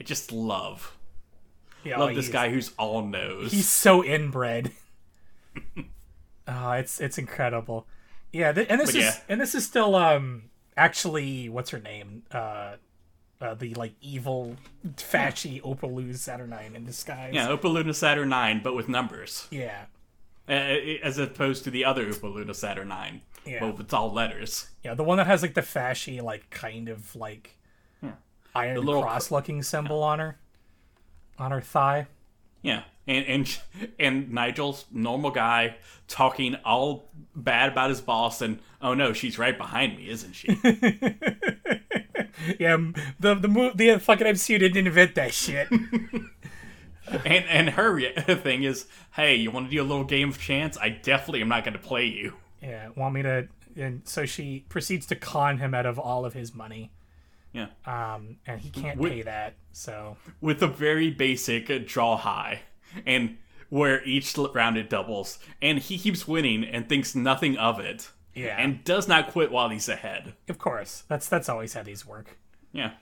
I 0.00 0.02
just 0.04 0.32
love. 0.32 0.95
Yeah, 1.84 1.98
Love 1.98 2.10
oh, 2.10 2.14
this 2.14 2.28
guy 2.28 2.50
who's 2.50 2.72
all 2.78 3.02
nose. 3.06 3.52
He's 3.52 3.68
so 3.68 4.02
inbred. 4.04 4.72
oh, 6.48 6.70
it's 6.72 7.00
it's 7.00 7.18
incredible. 7.18 7.86
Yeah, 8.32 8.52
th- 8.52 8.66
and 8.68 8.80
this 8.80 8.92
But 8.92 8.96
is 9.00 9.04
yeah. 9.04 9.16
and 9.28 9.40
this 9.40 9.54
is 9.54 9.64
still 9.64 9.94
um 9.94 10.44
actually 10.76 11.48
what's 11.48 11.70
her 11.70 11.78
name? 11.78 12.24
Uh 12.30 12.74
uh, 13.38 13.52
the 13.54 13.74
like 13.74 13.92
evil, 14.00 14.56
fashy 14.96 15.60
Opal 15.62 15.94
Luna 15.94 16.14
Saturnyne 16.14 16.74
in 16.74 16.86
disguise. 16.86 17.34
Yeah, 17.34 17.48
Opal 17.48 17.70
Luna 17.70 17.92
Saturn 17.92 18.30
9, 18.30 18.62
but 18.64 18.74
with 18.74 18.88
numbers. 18.88 19.46
yeah, 19.50 19.84
Uh, 20.48 20.52
as 21.02 21.18
opposed 21.18 21.62
to 21.64 21.70
the 21.70 21.84
other 21.84 22.08
Opal 22.08 22.30
Luna 22.30 22.54
Saturnine. 22.54 22.88
9. 22.88 23.20
Yeah. 23.44 23.62
Well, 23.62 23.76
it's 23.78 23.92
all 23.92 24.10
letters. 24.10 24.70
yeah. 24.82 24.94
The 24.94 25.04
one 25.04 25.18
that 25.18 25.26
has 25.26 25.42
like 25.42 25.52
the 25.52 25.60
fashy, 25.60 26.22
like 26.22 26.48
kind 26.48 26.88
of 26.88 27.14
like 27.14 27.58
iron 28.54 28.82
cross 28.86 29.30
looking 29.30 29.62
symbol 29.62 30.02
on 30.02 30.18
her, 30.18 30.38
on 31.38 31.50
her 31.50 31.60
thigh. 31.60 32.06
Yeah. 32.62 32.82
And, 33.08 33.24
and 33.26 33.58
and 34.00 34.32
Nigel's 34.32 34.84
normal 34.90 35.30
guy 35.30 35.76
talking 36.08 36.56
all 36.64 37.08
bad 37.36 37.70
about 37.70 37.90
his 37.90 38.00
boss 38.00 38.42
and 38.42 38.58
oh 38.82 38.94
no 38.94 39.12
she's 39.12 39.38
right 39.38 39.56
behind 39.56 39.96
me 39.96 40.08
isn't 40.08 40.32
she 40.32 40.48
Yeah, 42.58 42.76
the 43.20 43.34
the 43.36 43.72
the 43.76 43.98
fucking 44.00 44.26
MCU 44.26 44.58
didn't 44.58 44.88
invent 44.88 45.14
that 45.14 45.32
shit. 45.32 45.70
and 47.24 47.44
and 47.44 47.70
her 47.70 48.00
thing 48.42 48.64
is 48.64 48.86
hey 49.12 49.36
you 49.36 49.52
want 49.52 49.70
to 49.70 49.76
do 49.76 49.80
a 49.80 49.84
little 49.84 50.02
game 50.02 50.30
of 50.30 50.40
chance 50.40 50.76
I 50.76 50.88
definitely 50.88 51.42
am 51.42 51.48
not 51.48 51.62
going 51.62 51.74
to 51.74 51.78
play 51.78 52.06
you 52.06 52.34
yeah, 52.62 52.88
want 52.96 53.14
me 53.14 53.22
to? 53.22 53.48
And 53.76 54.02
so 54.08 54.24
she 54.24 54.64
proceeds 54.68 55.06
to 55.06 55.14
con 55.16 55.58
him 55.58 55.74
out 55.74 55.86
of 55.86 55.98
all 55.98 56.24
of 56.24 56.32
his 56.32 56.54
money. 56.54 56.90
Yeah. 57.56 58.14
Um, 58.14 58.36
and 58.46 58.60
he 58.60 58.70
can't 58.70 58.96
Wi- 58.98 59.16
pay 59.16 59.22
that. 59.22 59.54
So. 59.72 60.16
with 60.40 60.62
a 60.62 60.66
very 60.68 61.10
basic 61.10 61.86
draw 61.86 62.16
high 62.16 62.60
and 63.06 63.38
where 63.68 64.04
each 64.04 64.36
round 64.36 64.76
it 64.76 64.90
doubles. 64.90 65.38
And 65.60 65.78
he 65.78 65.98
keeps 65.98 66.28
winning 66.28 66.64
and 66.64 66.88
thinks 66.88 67.14
nothing 67.14 67.56
of 67.56 67.80
it. 67.80 68.10
Yeah, 68.34 68.54
and 68.58 68.84
does 68.84 69.08
not 69.08 69.30
quit 69.30 69.50
while 69.50 69.70
he's 69.70 69.88
ahead. 69.88 70.34
Of 70.48 70.58
course. 70.58 71.04
That's 71.08 71.26
that's 71.26 71.48
always 71.48 71.72
how 71.72 71.82
these 71.82 72.04
work. 72.04 72.36
yeah. 72.70 72.92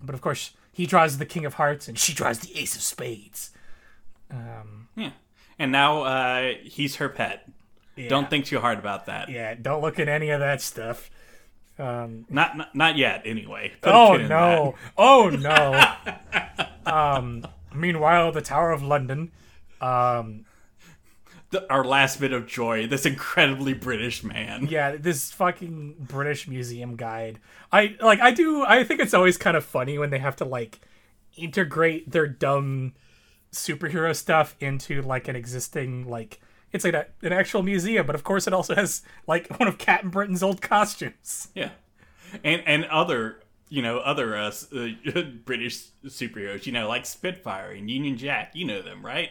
But 0.00 0.14
of 0.14 0.20
course, 0.20 0.52
he 0.72 0.86
draws 0.86 1.18
the 1.18 1.26
King 1.26 1.44
of 1.44 1.54
Hearts, 1.54 1.88
and 1.88 1.98
she 1.98 2.12
draws 2.14 2.38
the 2.38 2.56
Ace 2.56 2.76
of 2.76 2.82
Spades. 2.82 3.50
Um, 4.30 4.88
yeah. 4.96 5.10
And 5.58 5.72
now 5.72 6.02
uh, 6.02 6.52
he's 6.62 6.96
her 6.96 7.08
pet. 7.08 7.48
Yeah, 7.96 8.08
don't 8.08 8.30
think 8.30 8.46
too 8.46 8.58
hard 8.60 8.78
about 8.78 9.06
that. 9.06 9.28
Yeah, 9.28 9.54
don't 9.54 9.82
look 9.82 9.98
at 9.98 10.08
any 10.08 10.30
of 10.30 10.40
that 10.40 10.60
stuff. 10.62 11.10
Um, 11.78 12.26
Not, 12.28 12.56
not 12.56 12.74
not 12.74 12.96
yet, 12.96 13.22
anyway. 13.24 13.72
Put 13.80 13.92
oh 13.92 14.16
no! 14.16 14.74
Oh 14.96 15.28
no! 16.86 16.90
um, 16.90 17.46
meanwhile, 17.74 18.30
the 18.32 18.42
Tower 18.42 18.70
of 18.72 18.82
London. 18.82 19.32
Um. 19.80 20.44
The- 21.50 21.70
our 21.70 21.84
last 21.84 22.18
bit 22.20 22.32
of 22.32 22.46
joy. 22.46 22.86
This 22.86 23.04
incredibly 23.04 23.74
British 23.74 24.22
man. 24.24 24.66
yeah, 24.70 24.96
this 24.96 25.30
fucking 25.32 25.96
British 25.98 26.48
museum 26.48 26.96
guide. 26.96 27.40
I 27.70 27.96
like. 28.00 28.20
I 28.20 28.30
do. 28.30 28.64
I 28.64 28.84
think 28.84 29.00
it's 29.00 29.14
always 29.14 29.36
kind 29.36 29.56
of 29.56 29.64
funny 29.64 29.98
when 29.98 30.10
they 30.10 30.18
have 30.18 30.36
to 30.36 30.44
like 30.44 30.80
integrate 31.36 32.10
their 32.10 32.26
dumb 32.26 32.92
superhero 33.52 34.14
stuff 34.16 34.56
into 34.60 35.02
like 35.02 35.28
an 35.28 35.36
existing 35.36 36.08
like. 36.08 36.40
It's 36.72 36.84
like 36.84 36.94
a, 36.94 37.06
an 37.22 37.32
actual 37.32 37.62
museum, 37.62 38.06
but 38.06 38.14
of 38.14 38.24
course 38.24 38.46
it 38.46 38.52
also 38.52 38.74
has 38.74 39.02
like 39.26 39.48
one 39.58 39.68
of 39.68 39.78
Captain 39.78 40.10
Britain's 40.10 40.42
old 40.42 40.62
costumes. 40.62 41.48
Yeah, 41.54 41.70
and 42.42 42.62
and 42.66 42.84
other 42.86 43.40
you 43.68 43.82
know 43.82 43.98
other 43.98 44.36
uh, 44.36 44.52
uh, 44.74 44.88
British 45.44 45.84
superheroes. 46.06 46.66
You 46.66 46.72
know, 46.72 46.88
like 46.88 47.04
Spitfire 47.06 47.72
and 47.72 47.90
Union 47.90 48.16
Jack. 48.16 48.52
You 48.54 48.64
know 48.66 48.82
them, 48.82 49.04
right? 49.04 49.30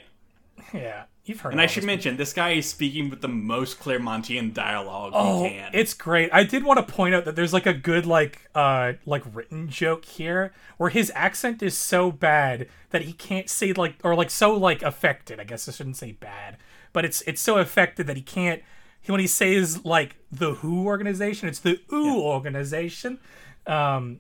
Yeah, 0.74 1.06
you've 1.26 1.40
heard. 1.40 1.54
And 1.54 1.62
I 1.62 1.66
should 1.66 1.84
mention 1.86 2.18
this 2.18 2.34
guy 2.34 2.52
is 2.52 2.70
speaking 2.70 3.10
with 3.10 3.22
the 3.22 3.28
most 3.28 3.80
Claremontian 3.80 4.54
dialogue 4.54 5.14
Oh, 5.16 5.44
he 5.44 5.50
can. 5.52 5.72
it's 5.74 5.96
great. 5.96 6.30
I 6.32 6.44
did 6.44 6.64
want 6.64 6.86
to 6.86 6.94
point 6.94 7.16
out 7.16 7.26
that 7.26 7.36
there's 7.36 7.54
like 7.54 7.66
a 7.66 7.74
good 7.74 8.06
like 8.06 8.48
uh 8.54 8.94
like 9.08 9.24
written 9.34 9.70
joke 9.70 10.06
here 10.06 10.54
where 10.78 10.92
his 10.92 11.12
accent 11.16 11.64
is 11.64 11.76
so 11.76 12.12
bad 12.12 12.68
that 12.92 13.04
he 13.04 13.14
can't 13.14 13.50
say 13.50 13.74
like 13.74 13.96
or 14.04 14.14
like 14.14 14.30
so 14.30 14.54
like 14.54 14.84
affected. 14.84 15.40
I 15.40 15.46
guess 15.46 15.68
I 15.68 15.72
shouldn't 15.72 15.98
say 15.98 16.12
bad, 16.12 16.58
but 16.94 17.06
it's 17.06 17.22
it's 17.24 17.42
so 17.42 17.58
affected 17.58 18.08
that 18.08 18.16
he 18.18 18.22
can't. 18.24 18.62
When 19.08 19.20
he 19.20 19.28
says 19.28 19.84
like 19.84 20.16
the 20.32 20.54
Who 20.56 20.86
organization, 20.86 21.50
it's 21.50 21.60
the 21.60 21.80
OO 21.92 22.22
organization. 22.22 23.20
Um, 23.68 24.20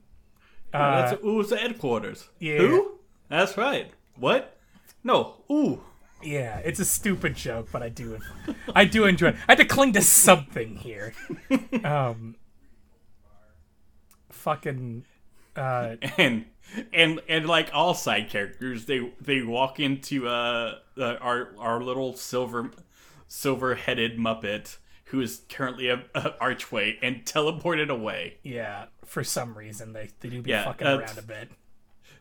Oh, 0.73 0.79
that's 0.79 1.21
ooh, 1.23 1.43
the 1.43 1.57
headquarters. 1.57 2.29
yeah. 2.39 2.59
Who? 2.59 2.99
That's 3.29 3.57
right. 3.57 3.91
What? 4.15 4.57
No. 5.03 5.43
Ooh. 5.51 5.81
yeah, 6.23 6.59
it's 6.59 6.79
a 6.79 6.85
stupid 6.85 7.35
joke, 7.35 7.67
but 7.73 7.83
I 7.83 7.89
do 7.89 8.17
I 8.73 8.85
do 8.85 9.05
enjoy 9.05 9.29
it. 9.29 9.35
I 9.47 9.51
had 9.51 9.57
to 9.57 9.65
cling 9.65 9.91
to 9.93 10.01
something 10.01 10.77
here. 10.77 11.13
Um, 11.83 12.35
fucking. 14.29 15.03
Uh, 15.55 15.95
and 16.17 16.45
and 16.93 17.19
and 17.27 17.45
like 17.47 17.69
all 17.73 17.93
side 17.93 18.29
characters 18.29 18.85
they 18.85 19.11
they 19.19 19.41
walk 19.41 19.79
into 19.79 20.27
uh, 20.27 20.75
uh 20.97 21.15
our 21.21 21.49
our 21.59 21.81
little 21.83 22.15
silver 22.15 22.71
silver 23.27 23.75
headed 23.75 24.17
muppet 24.17 24.77
who 25.05 25.19
is 25.19 25.41
currently 25.49 25.89
a, 25.89 26.03
a 26.15 26.33
archway 26.39 26.97
and 27.01 27.25
teleported 27.25 27.89
away 27.89 28.37
Yeah, 28.43 28.85
for 29.05 29.23
some 29.25 29.57
reason 29.57 29.91
they, 29.93 30.09
they 30.21 30.29
do 30.29 30.41
be 30.41 30.51
Yeah, 30.51 30.63
fucking 30.65 30.87
uh, 30.87 30.97
around 30.99 31.17
a 31.17 31.21
bit. 31.21 31.49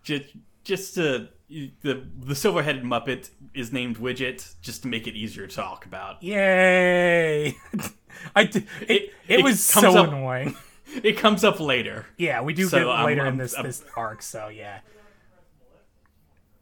just 0.03 0.25
just 0.65 0.95
to 0.95 1.29
the 1.49 2.05
the 2.19 2.35
silver 2.35 2.63
headed 2.63 2.83
muppet 2.85 3.31
is 3.55 3.73
named 3.73 3.97
widget 3.99 4.55
just 4.61 4.83
to 4.83 4.89
make 4.89 5.07
it 5.07 5.15
easier 5.15 5.47
to 5.47 5.55
talk 5.55 5.85
about 5.87 6.23
Yay! 6.23 7.57
I 8.37 8.45
d- 8.45 8.67
it, 8.83 8.91
it, 9.29 9.39
it 9.39 9.43
was 9.45 9.63
so 9.63 9.97
up- 9.99 10.09
annoying. 10.09 10.57
it 11.05 11.17
comes 11.17 11.45
up 11.45 11.61
later 11.61 12.07
Yeah, 12.17 12.43
we 12.43 12.53
do 12.53 12.67
So, 12.67 12.79
get 12.79 12.89
um, 12.89 13.07
later 13.07 13.23
in 13.23 13.33
um, 13.33 13.37
this 13.39 13.57
um, 13.57 13.65
this 13.65 13.85
arc, 13.97 14.23
so 14.23 14.49
yeah. 14.49 14.81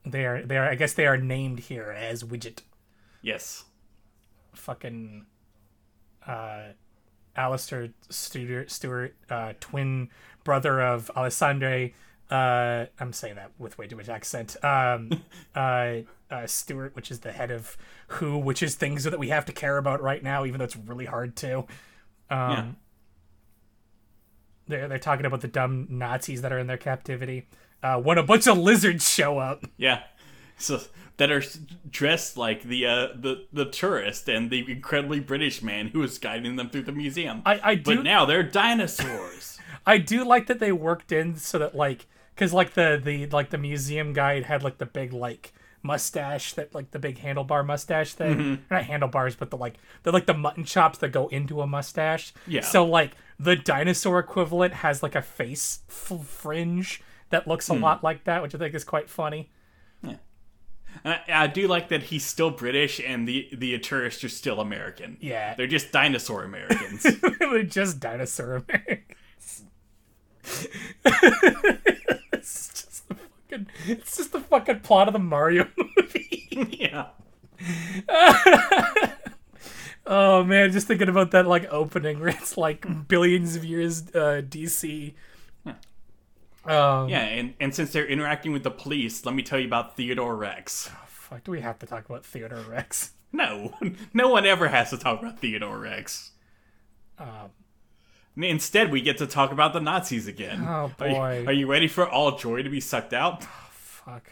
They 0.05 0.25
are 0.25 0.43
they 0.43 0.57
are 0.57 0.69
I 0.69 0.75
guess 0.75 0.95
they 0.95 1.07
are 1.07 1.17
named 1.17 1.61
here 1.61 1.91
as 1.91 2.25
Widget. 2.25 2.61
yes 3.23 3.65
Fucking 4.55 5.27
uh 6.27 6.61
Alistair 7.37 7.91
Stuart, 8.11 8.71
Stuart 8.71 9.15
uh, 9.31 9.53
twin 9.61 10.09
brother 10.43 10.83
of 10.83 11.09
Alysande. 11.17 11.93
Uh, 12.29 12.87
I'm 12.99 13.13
saying 13.13 13.37
that 13.37 13.53
with 13.59 13.79
way 13.79 13.87
too 13.87 13.95
much 13.95 14.09
accent. 14.09 14.57
Um, 14.65 15.23
uh, 15.55 15.99
uh, 16.31 16.47
Stuart, 16.47 16.97
which 16.97 17.13
is 17.13 17.21
the 17.21 17.31
head 17.31 17.53
of 17.53 17.77
Who, 18.09 18.39
which 18.39 18.61
is 18.61 18.75
things 18.75 19.05
that 19.05 19.19
we 19.21 19.29
have 19.29 19.45
to 19.47 19.53
care 19.53 19.79
about 19.79 20.03
right 20.03 20.23
now, 20.23 20.45
even 20.45 20.59
though 20.59 20.65
it's 20.65 20.77
really 20.77 21.05
hard 21.05 21.37
to. 21.37 21.59
Um, 21.59 21.67
yeah 22.31 22.65
They're 24.69 24.89
they're 24.89 24.99
talking 24.99 25.27
about 25.27 25.41
the 25.41 25.49
dumb 25.49 25.87
Nazis 25.91 26.43
that 26.43 26.53
are 26.53 26.59
in 26.59 26.67
their 26.67 26.77
captivity. 26.77 27.49
Uh, 27.83 28.01
when 28.01 28.19
a 28.19 28.23
bunch 28.23 28.47
of 28.47 28.59
lizards 28.59 29.09
show 29.09 29.39
up. 29.39 29.65
Yeah. 29.77 30.03
So 30.57 30.81
that 31.19 31.31
are 31.31 31.43
dressed 31.91 32.37
like 32.37 32.63
the 32.63 32.87
uh, 32.87 33.09
the 33.15 33.47
the 33.53 33.67
tourist 33.67 34.29
and 34.29 34.51
the 34.51 34.71
incredibly 34.71 35.21
British 35.21 35.63
man 35.63 35.89
who 35.89 36.03
is 36.03 36.19
guiding 36.19 36.57
them 36.57 36.71
through 36.71 36.83
the 36.83 36.93
museum. 36.93 37.43
I 37.45 37.61
I 37.63 37.75
do 37.75 37.97
but 37.97 38.05
now 38.05 38.25
they're 38.25 38.43
dinosaurs. 38.43 39.59
I 39.87 39.99
do 39.99 40.25
like 40.25 40.47
that 40.47 40.59
they 40.59 40.73
worked 40.73 41.13
in 41.13 41.37
so 41.37 41.59
that 41.59 41.75
like 41.75 42.07
because 42.35 42.53
like 42.53 42.75
the 42.75 43.01
the 43.03 43.27
like 43.27 43.51
the 43.51 43.59
museum 43.59 44.13
guide 44.13 44.45
had 44.45 44.63
like 44.63 44.79
the 44.79 44.87
big 44.87 45.13
like 45.13 45.53
mustache 45.83 46.55
that 46.55 46.75
like 46.75 46.91
the 46.91 46.99
big 46.99 47.19
handlebar 47.19 47.65
mustache 47.65 48.15
thing 48.15 48.37
mm-hmm. 48.37 48.63
not 48.71 48.85
handlebars 48.85 49.37
but 49.37 49.51
the 49.51 49.57
like 49.57 49.75
they're 50.03 50.13
like 50.13 50.27
the 50.27 50.35
mutton 50.35 50.65
chops 50.65 50.99
that 50.99 51.11
go 51.11 51.29
into 51.29 51.61
a 51.61 51.67
mustache 51.67 52.33
Yeah. 52.47 52.63
so 52.63 52.85
like 52.85 53.13
the 53.39 53.57
dinosaur 53.57 54.19
equivalent 54.19 54.75
has 54.75 55.03
like 55.03 55.15
a 55.15 55.23
face 55.23 55.81
f- 55.89 56.27
fringe 56.27 57.03
that 57.31 57.47
looks 57.47 57.69
a 57.71 57.75
hmm. 57.75 57.83
lot 57.83 58.03
like 58.03 58.25
that 58.25 58.43
which 58.43 58.55
i 58.55 58.59
think 58.59 58.75
is 58.75 58.85
quite 58.85 59.09
funny 59.09 59.51
and 61.05 61.15
I, 61.29 61.45
I 61.45 61.47
do 61.47 61.69
like 61.69 61.91
that 61.91 62.05
he's 62.05 62.25
still 62.25 62.51
British 62.51 62.99
and 62.99 63.29
the 63.29 63.47
the 63.53 63.79
tourists 63.79 64.25
are 64.25 64.29
still 64.31 64.59
American. 64.59 65.19
Yeah. 65.21 65.55
They're 65.55 65.67
just 65.67 65.93
dinosaur 65.93 66.45
Americans. 66.45 67.07
they're 67.39 67.63
just 67.63 68.01
dinosaur 68.01 68.65
americans 68.67 69.65
it's 72.33 72.69
just 72.69 72.75
the 72.77 72.78
fucking 73.49 73.67
it's 73.87 74.17
just 74.17 74.33
the 74.33 74.41
fucking 74.41 74.81
plot 74.81 75.09
of 75.09 75.13
the 75.13 75.19
mario 75.19 75.67
movie 75.97 76.49
yeah. 76.71 77.07
Oh 80.11 80.43
man, 80.43 80.73
just 80.73 80.87
thinking 80.87 81.11
about 81.11 81.33
that 81.33 81.47
like 81.47 81.67
opening 81.71 82.19
where 82.19 82.31
it's 82.31 82.57
like 82.57 83.09
billions 83.09 83.57
of 83.57 83.65
years 83.65 84.09
uh, 84.15 84.41
DC. 84.49 85.13
Um, 86.65 87.09
Yeah, 87.09 87.21
and, 87.21 87.53
and 87.61 87.75
since 87.75 87.93
they're 87.93 88.07
interacting 88.07 88.53
with 88.53 88.63
the 88.63 88.71
police, 88.71 89.27
let 89.27 89.35
me 89.35 89.43
tell 89.43 89.59
you 89.59 89.67
about 89.67 89.97
Theodore 89.97 90.35
Rex. 90.35 90.91
Fuck, 91.07 91.45
do 91.45 91.51
we 91.51 91.61
have 91.61 91.79
to 91.81 91.87
talk 91.87 92.09
about 92.09 92.25
Theodore 92.25 92.63
Rex? 92.63 93.13
No, 93.33 93.75
no 94.15 94.29
one 94.29 94.47
ever 94.47 94.69
has 94.69 94.89
to 94.91 94.97
talk 94.97 95.21
about 95.21 95.41
Theodore 95.41 95.79
Rex. 95.79 96.31
Um, 97.19 97.51
Instead, 98.41 98.93
we 98.93 99.01
get 99.01 99.19
to 99.19 99.27
talk 99.27 99.51
about 99.53 99.73
the 99.73 99.81
Nazis 99.81 100.27
again. 100.29 100.63
Oh, 100.67 100.93
Are 101.01 101.09
you- 101.09 101.15
boy. 101.15 101.45
are 101.49 101.53
you 101.53 101.67
ready 101.71 101.89
for 101.89 102.09
all 102.09 102.37
joy 102.39 102.63
to 102.63 102.71
be 102.71 102.81
sucked 102.81 103.13
out? 103.13 103.43
Oh, 103.45 103.69
fuck. 103.71 104.31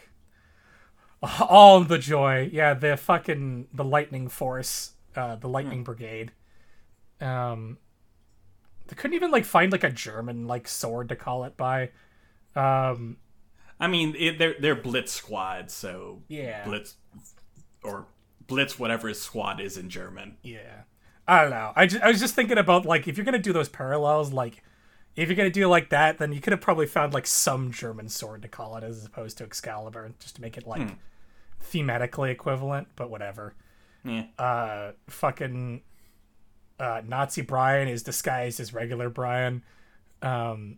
All 1.41 1.81
the 1.83 1.97
joy, 1.97 2.49
yeah. 2.53 2.73
The 2.73 2.95
fucking 2.95 3.67
the 3.73 3.83
lightning 3.83 4.27
force, 4.29 4.93
uh, 5.15 5.35
the 5.35 5.49
lightning 5.49 5.83
brigade. 5.83 6.31
Um, 7.19 7.79
they 8.87 8.95
couldn't 8.95 9.15
even 9.15 9.31
like 9.31 9.43
find 9.43 9.71
like 9.71 9.83
a 9.83 9.89
German 9.89 10.45
like 10.47 10.67
sword 10.67 11.09
to 11.09 11.15
call 11.15 11.43
it 11.43 11.57
by. 11.57 11.89
Um, 12.55 13.17
I 13.79 13.87
mean, 13.87 14.15
it, 14.17 14.37
they're 14.37 14.55
they're 14.59 14.75
Blitz 14.75 15.11
squad, 15.11 15.71
so 15.71 16.21
Yeah. 16.27 16.63
Blitz 16.65 16.95
or 17.83 18.05
Blitz, 18.45 18.77
whatever 18.79 19.07
his 19.07 19.19
squad 19.21 19.59
is 19.59 19.75
in 19.75 19.89
German. 19.89 20.37
yeah. 20.43 20.83
I 21.27 21.41
don't 21.41 21.51
know. 21.51 21.73
I, 21.75 21.87
just, 21.87 22.03
I 22.03 22.07
was 22.07 22.19
just 22.19 22.35
thinking 22.35 22.57
about 22.57 22.85
like 22.85 23.07
if 23.07 23.17
you're 23.17 23.25
gonna 23.25 23.39
do 23.39 23.51
those 23.53 23.69
parallels, 23.69 24.31
like 24.31 24.63
if 25.15 25.27
you're 25.27 25.35
gonna 25.35 25.49
do 25.49 25.67
like 25.67 25.89
that, 25.89 26.17
then 26.19 26.31
you 26.31 26.39
could 26.39 26.51
have 26.51 26.61
probably 26.61 26.85
found 26.85 27.13
like 27.13 27.27
some 27.27 27.71
German 27.71 28.07
sword 28.07 28.41
to 28.43 28.47
call 28.47 28.77
it 28.77 28.83
as 28.83 29.05
opposed 29.05 29.37
to 29.39 29.43
Excalibur, 29.43 30.11
just 30.19 30.35
to 30.37 30.41
make 30.41 30.57
it 30.57 30.65
like 30.65 30.95
thematically 31.71 32.29
equivalent. 32.31 32.87
But 32.95 33.09
whatever. 33.09 33.55
Yeah, 34.05 34.25
uh 34.39 34.91
fucking 35.07 35.81
uh 36.79 37.01
Nazi 37.05 37.41
Brian 37.41 37.87
is 37.89 38.03
disguised 38.03 38.59
as 38.59 38.73
regular 38.73 39.09
Brian. 39.09 39.63
Um 40.21 40.77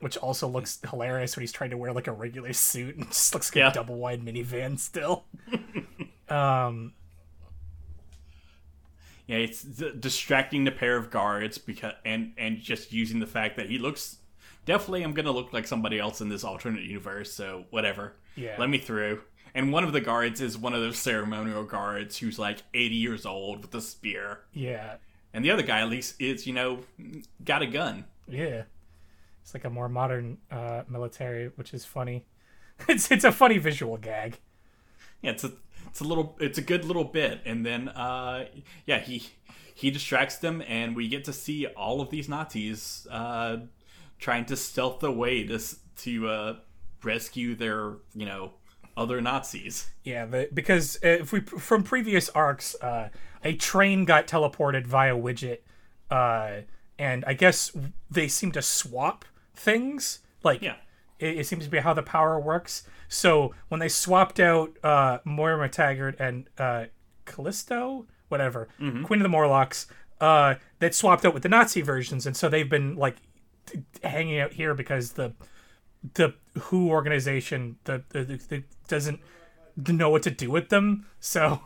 which 0.00 0.16
also 0.18 0.46
looks 0.46 0.78
hilarious 0.90 1.34
when 1.34 1.40
he's 1.42 1.50
trying 1.50 1.70
to 1.70 1.76
wear 1.76 1.92
like 1.92 2.06
a 2.06 2.12
regular 2.12 2.52
suit 2.52 2.94
and 2.96 3.06
just 3.08 3.32
looks 3.34 3.50
like 3.50 3.56
Yeah. 3.56 3.70
a 3.70 3.72
double 3.72 3.96
wide 3.96 4.22
minivan 4.22 4.78
still. 4.78 5.24
um 6.28 6.92
yeah, 9.28 9.36
it's 9.36 9.62
d- 9.62 9.92
distracting 10.00 10.64
the 10.64 10.72
pair 10.72 10.96
of 10.96 11.10
guards 11.10 11.58
because 11.58 11.92
and 12.04 12.32
and 12.36 12.58
just 12.58 12.92
using 12.92 13.20
the 13.20 13.26
fact 13.26 13.56
that 13.56 13.68
he 13.70 13.78
looks 13.78 14.16
definitely 14.64 15.02
I'm 15.04 15.12
gonna 15.12 15.30
look 15.30 15.52
like 15.52 15.66
somebody 15.68 16.00
else 16.00 16.20
in 16.20 16.28
this 16.28 16.42
alternate 16.42 16.82
universe, 16.82 17.32
so 17.32 17.66
whatever. 17.70 18.14
Yeah. 18.34 18.56
let 18.58 18.68
me 18.68 18.78
through. 18.78 19.20
And 19.54 19.72
one 19.72 19.84
of 19.84 19.92
the 19.92 20.00
guards 20.00 20.40
is 20.40 20.58
one 20.58 20.74
of 20.74 20.80
those 20.80 20.98
ceremonial 20.98 21.64
guards 21.64 22.18
who's 22.18 22.38
like 22.38 22.58
80 22.74 22.94
years 22.96 23.26
old 23.26 23.62
with 23.62 23.74
a 23.74 23.80
spear. 23.80 24.40
yeah. 24.52 24.96
And 25.34 25.44
the 25.44 25.50
other 25.50 25.62
guy, 25.62 25.80
at 25.80 25.90
least, 25.90 26.14
is, 26.20 26.46
you 26.46 26.54
know, 26.54 26.80
got 27.44 27.60
a 27.60 27.66
gun. 27.66 28.06
Yeah. 28.26 28.62
It's 29.42 29.52
like 29.52 29.64
a 29.64 29.70
more 29.70 29.88
modern 29.88 30.38
uh 30.50 30.82
military, 30.88 31.48
which 31.56 31.74
is 31.74 31.84
funny. 31.84 32.24
It's 32.88 33.10
it's 33.10 33.24
a 33.24 33.32
funny 33.32 33.58
visual 33.58 33.96
gag. 33.98 34.38
Yeah, 35.22 35.32
it's 35.32 35.44
a 35.44 35.52
it's 35.88 36.00
a 36.00 36.04
little 36.04 36.36
it's 36.40 36.58
a 36.58 36.62
good 36.62 36.84
little 36.84 37.04
bit, 37.04 37.40
and 37.44 37.64
then 37.64 37.88
uh, 37.88 38.46
yeah, 38.86 38.98
he 38.98 39.28
he 39.74 39.90
distracts 39.90 40.36
them, 40.36 40.62
and 40.66 40.96
we 40.96 41.08
get 41.08 41.24
to 41.24 41.32
see 41.32 41.66
all 41.66 42.00
of 42.00 42.10
these 42.10 42.28
Nazis 42.28 43.06
uh, 43.10 43.58
trying 44.18 44.44
to 44.46 44.56
stealth 44.56 45.02
away 45.02 45.44
way 45.44 45.46
to 45.46 45.60
to 46.04 46.28
uh, 46.28 46.56
rescue 47.02 47.54
their 47.54 47.94
you 48.14 48.26
know 48.26 48.52
other 48.96 49.20
Nazis. 49.20 49.90
Yeah, 50.04 50.26
the, 50.26 50.48
because 50.52 50.98
if 51.02 51.32
we 51.32 51.40
from 51.40 51.82
previous 51.84 52.28
arcs, 52.30 52.74
uh, 52.82 53.10
a 53.44 53.54
train 53.54 54.04
got 54.04 54.26
teleported 54.26 54.86
via 54.86 55.14
widget, 55.16 55.58
uh, 56.10 56.62
and 56.98 57.24
I 57.24 57.34
guess 57.34 57.70
they 58.10 58.28
seem 58.28 58.52
to 58.52 58.62
swap 58.62 59.24
things. 59.54 60.20
Like, 60.42 60.62
Yeah. 60.62 60.76
it, 61.18 61.38
it 61.38 61.46
seems 61.46 61.64
to 61.64 61.70
be 61.70 61.78
how 61.78 61.94
the 61.94 62.02
power 62.02 62.38
works. 62.40 62.82
So 63.08 63.54
when 63.68 63.80
they 63.80 63.88
swapped 63.88 64.38
out 64.38 64.76
uh, 64.84 65.18
Moira 65.24 65.68
MacTaggert 65.68 66.20
and 66.20 66.48
uh, 66.58 66.86
Callisto, 67.24 68.06
whatever, 68.28 68.68
Queen 68.78 69.20
of 69.20 69.22
the 69.22 69.28
Morlocks, 69.28 69.86
uh, 70.20 70.56
that 70.80 70.94
swapped 70.94 71.24
out 71.24 71.32
with 71.34 71.42
the 71.42 71.48
Nazi 71.48 71.80
versions, 71.80 72.26
and 72.26 72.36
so 72.36 72.48
they've 72.48 72.68
been 72.68 72.96
like 72.96 73.16
t- 73.66 73.82
hanging 74.02 74.38
out 74.40 74.52
here 74.52 74.74
because 74.74 75.12
the 75.12 75.32
the 76.14 76.34
Who 76.58 76.90
organization 76.90 77.76
the, 77.84 78.02
the, 78.10 78.24
the, 78.24 78.36
the 78.36 78.62
doesn't 78.88 79.20
know 79.76 80.10
what 80.10 80.22
to 80.24 80.30
do 80.30 80.50
with 80.50 80.68
them. 80.68 81.06
So 81.20 81.60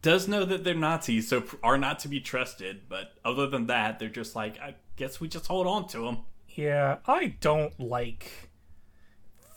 Does 0.00 0.28
know 0.28 0.44
that 0.44 0.62
they're 0.64 0.74
Nazis, 0.74 1.28
so 1.28 1.42
are 1.62 1.76
not 1.78 1.98
to 2.00 2.08
be 2.08 2.20
trusted. 2.20 2.82
But 2.88 3.12
other 3.24 3.46
than 3.48 3.66
that, 3.66 3.98
they're 3.98 4.08
just 4.08 4.36
like, 4.36 4.60
I 4.60 4.74
guess 4.96 5.20
we 5.20 5.28
just 5.28 5.46
hold 5.48 5.66
on 5.66 5.88
to 5.88 5.98
them. 6.04 6.18
yeah, 6.48 6.98
I 7.06 7.34
don't 7.40 7.78
like 7.80 8.47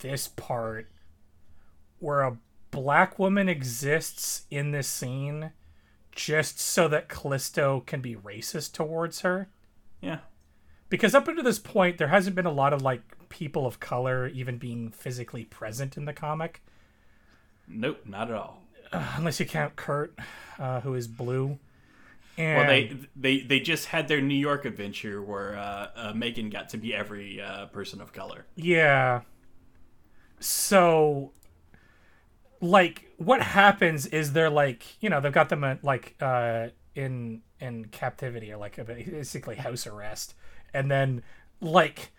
this 0.02 0.28
part 0.28 0.90
where 2.00 2.22
a 2.22 2.38
black 2.72 3.18
woman 3.18 3.48
exists 3.50 4.44
in 4.52 4.72
this 4.72 4.88
scene 4.88 5.52
just 6.14 6.60
so 6.60 6.88
that 6.88 7.08
Callisto 7.10 7.82
can 7.86 8.02
be 8.02 8.16
racist 8.16 8.74
towards 8.74 9.22
her. 9.22 9.48
Yeah. 10.02 10.20
Because 10.90 11.16
up 11.16 11.28
until 11.28 11.44
this 11.44 11.60
point, 11.60 11.98
there 11.98 12.10
hasn't 12.10 12.36
been 12.36 12.46
a 12.46 12.52
lot 12.52 12.74
of 12.74 12.82
like 12.82 13.02
people 13.30 13.66
of 13.66 13.80
color 13.80 14.28
even 14.28 14.58
being 14.58 14.92
physically 14.92 15.46
present 15.46 15.96
in 15.96 16.06
the 16.06 16.14
comic. 16.14 16.62
Nope, 17.68 18.02
not 18.06 18.30
at 18.30 18.36
all. 18.36 18.64
unless 19.16 19.40
you 19.40 19.46
count 19.46 19.76
Kurt, 19.78 20.14
uh, 20.60 20.82
who 20.82 20.94
is 20.96 21.08
blue. 21.08 21.58
And 22.38 22.58
Well, 22.58 22.68
they 22.68 22.98
they 23.16 23.42
they 23.42 23.60
just 23.60 23.88
had 23.88 24.08
their 24.08 24.22
New 24.22 24.36
York 24.36 24.66
adventure 24.66 25.22
where 25.22 25.56
uh, 25.58 25.88
uh, 25.96 26.14
Megan 26.14 26.50
got 26.50 26.70
to 26.70 26.78
be 26.78 26.94
every 26.94 27.42
uh, 27.42 27.68
person 27.68 28.02
of 28.02 28.12
color. 28.14 28.46
yeah. 28.56 29.22
So, 30.42 31.32
like, 32.60 33.12
what 33.18 33.42
happens 33.42 34.08
is 34.08 34.34
they're 34.34 34.50
like, 34.50 35.02
you 35.02 35.10
know, 35.10 35.22
they've 35.22 35.32
got 35.32 35.50
them 35.50 35.64
at, 35.64 35.84
like 35.84 36.16
uh, 36.20 36.70
in 36.96 37.42
in 37.60 37.86
captivity 37.86 38.52
or 38.52 38.58
like 38.58 38.84
basically 38.86 39.56
house 39.56 39.86
arrest, 39.86 40.34
and 40.74 40.90
then 40.90 41.22
like, 41.62 42.12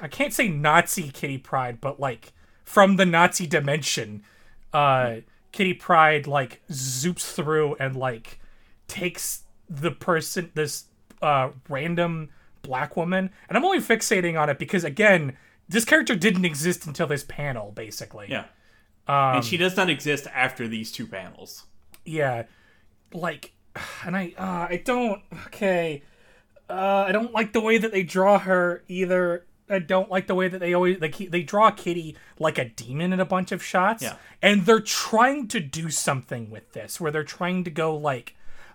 I 0.00 0.08
can't 0.08 0.32
say 0.32 0.48
Nazi 0.48 1.08
Kitty 1.10 1.38
Pryde, 1.38 1.80
but 1.80 2.00
like 2.00 2.32
from 2.64 2.96
the 2.96 3.06
Nazi 3.06 3.46
dimension, 3.46 4.24
uh, 4.72 5.16
Kitty 5.52 5.74
Pryde 5.74 6.26
like 6.26 6.62
zoops 6.68 7.32
through 7.32 7.76
and 7.76 7.94
like 7.94 8.40
takes 8.88 9.44
the 9.70 9.90
person 9.90 10.50
this 10.54 10.84
uh 11.22 11.50
random 11.68 12.28
black 12.62 12.96
woman. 12.96 13.30
And 13.48 13.56
i'm 13.56 13.64
only 13.64 13.78
fixating 13.78 14.38
on 14.40 14.50
it 14.50 14.58
because 14.58 14.84
again 14.84 15.36
this 15.68 15.84
character 15.84 16.14
didn't 16.14 16.44
exist 16.44 16.86
until 16.86 17.06
this 17.06 17.24
panel 17.24 17.72
basically. 17.72 18.26
Yeah, 18.30 18.44
Um, 19.08 19.36
and 19.36 19.44
she 19.44 19.56
does 19.56 19.76
not 19.76 19.88
exist 19.90 20.26
after 20.34 20.68
these 20.68 20.92
two 20.92 21.06
panels. 21.06 21.64
yeah. 22.04 22.44
Like 23.12 23.52
and 24.04 24.16
i 24.16 24.32
uh 24.38 24.66
i 24.70 24.82
don't 24.84 25.22
okay. 25.46 26.02
Uh 26.68 27.04
i 27.08 27.12
don't 27.12 27.32
like 27.32 27.52
the 27.52 27.60
way 27.60 27.78
that 27.78 27.92
they 27.92 28.02
draw 28.02 28.38
her 28.38 28.82
either. 28.88 29.44
I 29.70 29.78
don't 29.78 30.10
like 30.10 30.26
the 30.26 30.34
way 30.34 30.48
that 30.48 30.58
they 30.58 30.74
always 30.74 31.00
like 31.00 31.16
they 31.16 31.42
draw 31.42 31.70
kitty 31.70 32.16
like 32.38 32.58
a 32.58 32.66
demon 32.66 33.12
in 33.12 33.20
a 33.20 33.24
bunch 33.24 33.52
of 33.52 33.62
shots. 33.62 34.02
Yeah. 34.02 34.16
and 34.42 34.66
they're 34.66 34.80
trying 34.80 35.48
to 35.48 35.60
do 35.60 35.88
something 35.90 36.50
with 36.50 36.72
this 36.72 37.00
where 37.00 37.10
they're 37.10 37.24
trying 37.24 37.64
to 37.64 37.70
go 37.70 37.96
like 37.96 38.34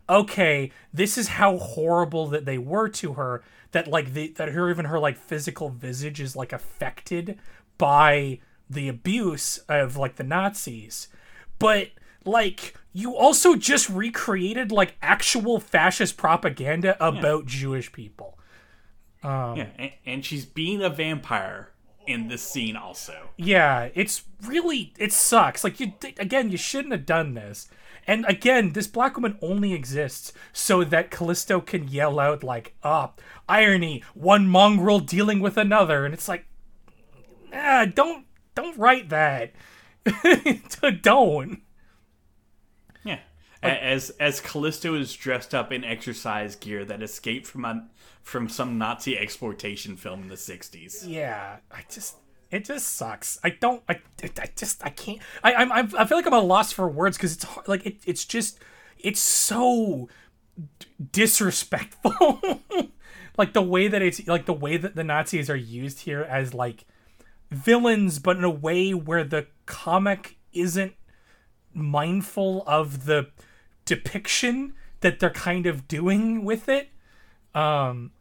okay 0.09 0.71
this 0.93 1.17
is 1.17 1.27
how 1.29 1.57
horrible 1.57 2.27
that 2.27 2.45
they 2.45 2.57
were 2.57 2.87
to 2.87 3.13
her 3.13 3.43
that 3.71 3.87
like 3.87 4.13
the, 4.13 4.29
that 4.29 4.49
her 4.49 4.69
even 4.69 4.85
her 4.85 4.99
like 4.99 5.17
physical 5.17 5.69
visage 5.69 6.21
is 6.21 6.35
like 6.35 6.53
affected 6.53 7.37
by 7.77 8.39
the 8.69 8.87
abuse 8.87 9.59
of 9.69 9.97
like 9.97 10.15
the 10.15 10.23
nazis. 10.23 11.07
But 11.59 11.89
like 12.25 12.75
you 12.93 13.15
also 13.15 13.55
just 13.55 13.89
recreated 13.89 14.71
like 14.71 14.95
actual 15.01 15.59
fascist 15.59 16.17
propaganda 16.17 16.97
about 17.05 17.45
jewish 17.45 17.91
people. 17.91 18.37
Um, 19.23 19.57
yeah, 19.57 19.67
and, 19.77 19.91
and 20.05 20.25
she's 20.25 20.45
being 20.45 20.81
a 20.81 20.89
vampire 20.89 21.71
in 22.05 22.29
this 22.29 22.41
scene 22.41 22.77
also. 22.77 23.29
yeah 23.35 23.89
it's 23.93 24.23
really 24.45 24.93
it 24.97 25.11
sucks. 25.11 25.63
Like 25.63 25.79
you 25.79 25.93
again 26.17 26.49
you 26.49 26.57
shouldn't 26.57 26.93
have 26.93 27.05
done 27.05 27.33
this 27.33 27.69
and 28.07 28.25
again 28.27 28.71
this 28.73 28.87
black 28.87 29.15
woman 29.15 29.37
only 29.41 29.73
exists 29.73 30.31
so 30.53 30.83
that 30.83 31.11
callisto 31.11 31.59
can 31.61 31.87
yell 31.87 32.19
out 32.19 32.43
like 32.43 32.73
ah 32.83 33.11
irony 33.49 34.01
one 34.13 34.47
mongrel 34.47 34.99
dealing 34.99 35.39
with 35.39 35.57
another. 35.57 36.05
And 36.05 36.13
it's 36.13 36.27
like 36.27 36.45
ah, 37.53 37.85
don't 37.85 38.25
don't 38.55 38.77
write 38.77 39.09
that. 39.09 39.53
Don't. 41.01 41.61
Yeah, 43.03 43.19
A- 43.61 43.83
as 43.83 44.09
as 44.19 44.39
Callisto 44.39 44.95
is 44.95 45.13
dressed 45.13 45.53
up 45.53 45.71
in 45.71 45.83
exercise 45.83 46.55
gear 46.55 46.85
that 46.85 47.01
escaped 47.03 47.45
from 47.45 47.65
a 47.65 47.87
from 48.21 48.47
some 48.49 48.77
Nazi 48.77 49.17
exploitation 49.17 49.95
film 49.97 50.23
in 50.23 50.27
the 50.29 50.35
'60s. 50.35 51.03
yeah 51.07 51.57
i 51.71 51.83
just 51.89 52.15
it 52.51 52.65
just 52.65 52.95
sucks. 52.95 53.39
I 53.43 53.49
don't 53.49 53.83
i, 53.89 53.99
I 54.23 54.49
just 54.55 54.85
i 54.85 54.89
can't 54.89 55.19
i 55.43 55.53
i'm 55.53 55.71
i 55.71 56.05
feel 56.05 56.17
like 56.17 56.25
i'm 56.27 56.33
a 56.33 56.39
loss 56.39 56.71
for 56.71 56.87
words 56.87 57.17
because 57.17 57.33
it's 57.33 57.43
hard, 57.43 57.67
like 57.67 57.85
it, 57.85 57.97
it's 58.05 58.25
just 58.25 58.59
it's 58.97 59.19
so 59.19 60.09
disrespectful. 61.11 62.61
Like 63.37 63.53
the 63.53 63.61
way 63.61 63.87
that 63.87 64.01
it's 64.01 64.25
like 64.27 64.45
the 64.47 64.53
way 64.53 64.77
that 64.77 64.95
the 64.95 65.03
nazis 65.03 65.49
are 65.49 65.55
used 65.55 65.99
here 66.01 66.23
as 66.23 66.53
like 66.53 66.85
villains 67.51 68.19
but 68.19 68.35
in 68.35 68.43
a 68.43 68.49
way 68.49 68.93
where 68.93 69.23
the 69.23 69.45
comic 69.67 70.37
isn't 70.53 70.93
mindful 71.73 72.63
of 72.65 73.05
the 73.05 73.27
depiction 73.85 74.73
that 75.01 75.19
they're 75.19 75.29
kind 75.29 75.67
of 75.67 75.87
doing 75.87 76.43
with 76.43 76.67
it. 76.67 76.89
Um 77.53 78.11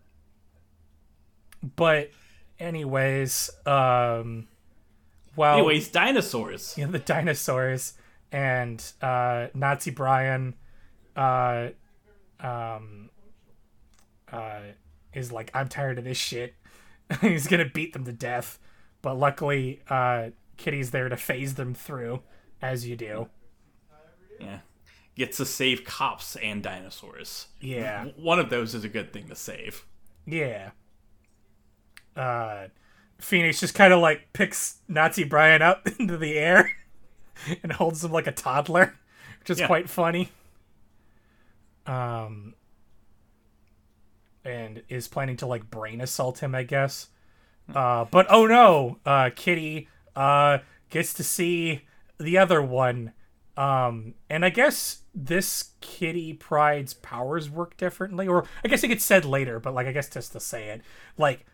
but 1.63 2.11
anyways 2.59 3.51
um 3.67 4.49
well 5.37 5.59
Anyways, 5.59 5.89
dinosaurs. 5.89 6.77
know, 6.79 6.87
the 6.91 6.99
dinosaurs 6.99 7.95
and 8.33 8.83
uh 9.03 9.49
nazi 9.55 9.91
brian 9.91 10.55
uh 11.15 11.69
um 12.41 13.11
uh 14.33 14.61
is 15.15 15.31
like 15.33 15.51
i'm 15.55 15.69
tired 15.69 15.99
of 15.99 16.05
this 16.05 16.17
shit 16.19 16.55
he's 17.21 17.47
gonna 17.47 17.69
beat 17.73 17.93
them 17.93 18.05
to 18.05 18.13
death. 18.13 18.59
But 19.03 19.15
luckily, 19.17 19.81
uh, 19.89 20.31
Kitty's 20.57 20.91
there 20.91 21.09
to 21.09 21.17
phase 21.17 21.55
them 21.55 21.73
through, 21.73 22.23
as 22.61 22.89
you 22.89 22.97
do. 22.97 23.29
Yeah. 24.41 24.59
Gets 25.15 25.37
to 25.37 25.47
save 25.47 25.85
cops 25.85 26.35
and 26.35 26.63
dinosaurs. 26.63 27.47
Yeah. 27.61 28.07
One 28.17 28.41
of 28.41 28.51
those 28.51 28.75
is 28.75 28.83
a 28.83 28.89
good 28.89 29.13
thing 29.13 29.29
to 29.29 29.37
save. 29.37 29.85
Yeah. 30.27 30.71
Uh, 32.17 32.69
Phoenix 33.19 33.61
just 33.61 33.75
kind 33.75 33.93
of 33.93 34.01
like 34.01 34.33
picks 34.33 34.79
Nazi 34.89 35.25
Brian 35.25 35.63
up 35.63 35.87
into 35.99 36.17
the 36.17 36.39
air 36.39 36.73
and 37.63 37.73
holds 37.73 38.05
him 38.05 38.13
like 38.13 38.27
a 38.27 38.33
toddler, 38.33 38.95
which 39.41 39.51
is 39.51 39.61
Yeah. 39.61 39.67
quite 39.67 39.89
funny. 39.89 40.31
Um, 41.87 42.55
and 44.45 44.83
is 44.89 45.09
planning 45.09 45.37
to 45.39 45.47
like 45.47 45.71
brain 45.71 46.01
assault 46.01 46.43
him, 46.43 46.55
I 46.55 46.63
guess. 46.63 47.09
Uh, 47.75 48.05
but 48.11 48.27
oh 48.31 48.47
no, 48.47 48.99
uh, 49.05 49.31
Kitty 49.35 49.89
uh 50.15 50.59
gets 50.91 51.13
to 51.15 51.25
see 51.25 51.83
the 52.19 52.39
other 52.39 52.63
one. 52.63 53.13
Um, 53.57 54.15
and 54.29 54.45
I 54.45 54.51
guess 54.51 55.01
this 55.15 55.71
Kitty 55.81 56.33
Pryde's 56.35 56.95
powers 56.95 57.49
work 57.51 57.77
differently, 57.77 58.29
or 58.29 58.45
I 58.65 58.69
guess 58.69 58.85
it 58.85 58.89
gets 58.89 59.05
said 59.05 59.25
later, 59.25 59.59
but 59.59 59.75
like 59.75 59.87
I 59.87 59.93
guess 59.93 60.09
just 60.11 60.33
to 60.33 60.41
say 60.41 60.69
it, 60.69 60.83
like 61.17 61.47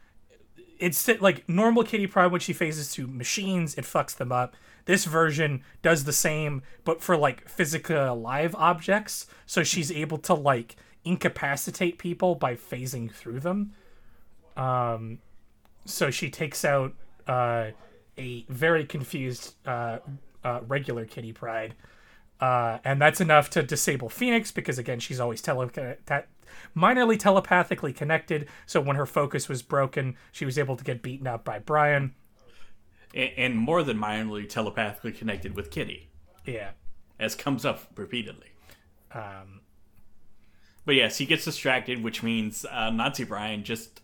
it's 0.83 1.09
like 1.21 1.49
normal 1.49 1.85
Kitty 1.85 2.09
Pryde 2.09 2.33
when 2.33 2.41
she 2.41 2.53
phases 2.53 2.93
to 2.95 3.07
machines, 3.07 3.77
it 3.77 3.85
fucks 3.85 4.17
them 4.17 4.33
up. 4.33 4.57
This 4.85 5.05
version 5.05 5.63
does 5.81 6.03
the 6.03 6.13
same, 6.13 6.63
but 6.83 7.01
for 7.01 7.17
like 7.17 7.49
physically 7.49 7.95
alive 7.95 8.53
objects. 8.59 9.29
So 9.47 9.63
she's 9.63 9.93
able 9.93 10.19
to 10.19 10.35
like 10.35 10.75
incapacitate 11.05 11.99
people 11.99 12.35
by 12.35 12.57
phasing 12.57 13.13
through 13.13 13.39
them. 13.39 13.75
Um, 14.57 15.21
so 15.85 16.11
she 16.11 16.31
takes 16.31 16.65
out 16.65 16.95
uh, 17.29 17.69
a 18.19 18.45
very 18.49 18.85
confused 18.85 19.55
uh, 19.65 19.99
uh, 20.43 20.63
regular 20.67 21.05
Kitty 21.05 21.33
Pryde. 21.33 21.77
Uh, 22.41 22.79
and 22.85 23.01
that's 23.01 23.21
enough 23.21 23.51
to 23.51 23.63
disable 23.63 24.09
Phoenix 24.09 24.51
because 24.51 24.79
again 24.79 24.99
she's 24.99 25.21
always 25.21 25.41
tele- 25.41 25.71
ta- 26.07 26.23
minorly 26.77 27.19
telepathically 27.19 27.93
connected. 27.93 28.49
So 28.67 28.81
when 28.81 28.97
her 28.97 29.07
focus 29.07 29.49
was 29.49 29.63
broken, 29.63 30.17
she 30.33 30.45
was 30.45 30.59
able 30.59 30.77
to 30.77 30.85
get 30.85 31.03
beaten 31.03 31.27
up 31.27 31.45
by 31.45 31.59
Brian. 31.59 32.15
A- 33.15 33.35
And 33.39 33.57
more 33.57 33.83
than 33.83 33.99
minorly 33.99 34.49
telepathically 34.49 35.13
connected 35.13 35.55
with 35.57 35.71
Kitty, 35.71 36.09
Yeah, 36.47 36.71
as 37.19 37.35
comes 37.35 37.65
up 37.65 37.87
repeatedly. 37.97 38.49
um, 39.13 39.61
But 40.85 40.95
yes, 40.97 41.19
he 41.19 41.27
gets 41.27 41.45
distracted, 41.45 42.03
which 42.03 42.23
means 42.23 42.65
uh, 42.71 42.91
Nazi 42.91 43.25
Brian 43.25 43.65
just 43.65 44.01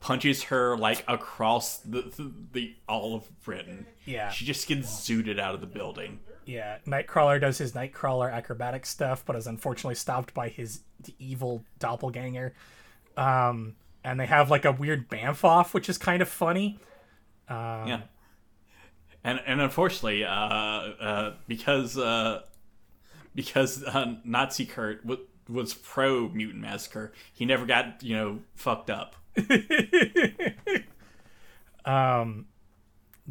punches 0.00 0.44
her 0.44 0.76
like 0.76 1.04
across 1.06 1.76
the, 1.78 2.02
the, 2.02 2.32
the 2.52 2.74
all 2.88 3.14
of 3.14 3.28
Britain. 3.44 3.86
Yeah. 4.04 4.30
she 4.30 4.44
just 4.44 4.66
gets 4.66 4.88
zooted 4.88 5.38
out 5.38 5.54
of 5.54 5.60
the 5.60 5.66
building. 5.66 6.20
Yeah. 6.46 6.78
Nightcrawler 6.86 7.40
does 7.40 7.58
his 7.58 7.72
Nightcrawler 7.72 8.32
acrobatic 8.32 8.86
stuff, 8.86 9.24
but 9.24 9.36
is 9.36 9.46
unfortunately 9.46 9.94
stopped 9.94 10.34
by 10.34 10.48
his 10.48 10.80
evil 11.18 11.64
doppelganger. 11.78 12.54
Um, 13.16 13.76
and 14.04 14.18
they 14.18 14.26
have 14.26 14.50
like 14.50 14.64
a 14.64 14.72
weird 14.72 15.08
bamf 15.08 15.44
off, 15.44 15.74
which 15.74 15.88
is 15.88 15.98
kind 15.98 16.22
of 16.22 16.28
funny. 16.28 16.78
yeah, 17.86 18.00
and 19.24 19.40
and 19.46 19.60
unfortunately, 19.60 20.24
uh, 20.24 20.30
uh, 20.30 21.34
because 21.46 21.98
uh, 21.98 22.42
because 23.34 23.82
uh, 23.84 24.14
Nazi 24.24 24.66
Kurt 24.66 25.06
w- 25.06 25.26
was 25.48 25.74
pro 25.74 26.28
mutant 26.28 26.62
massacre, 26.62 27.12
he 27.32 27.44
never 27.44 27.66
got 27.66 28.02
you 28.02 28.16
know 28.16 28.38
fucked 28.54 28.90
up. 28.90 29.16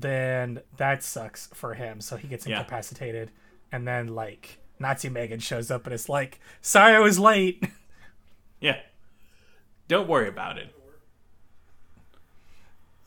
then 0.02 0.62
that 0.78 1.04
sucks 1.04 1.48
for 1.54 1.74
him. 1.76 2.02
So 2.02 2.18
he 2.18 2.28
gets 2.28 2.46
Yeah. 2.48 2.58
incapacitated, 2.60 3.32
and 3.72 3.88
then 3.88 4.08
like 4.16 4.60
Nazi 4.80 5.10
Megan 5.10 5.40
shows 5.40 5.70
up 5.72 5.86
and 5.86 5.94
it's 5.94 6.10
like, 6.10 6.40
"Sorry, 6.62 6.96
I 6.96 7.00
was 7.00 7.20
late." 7.20 7.64
Yeah, 8.60 8.78
don't 9.88 10.08
worry 10.08 10.28
about 10.28 10.60
it. 10.60 10.72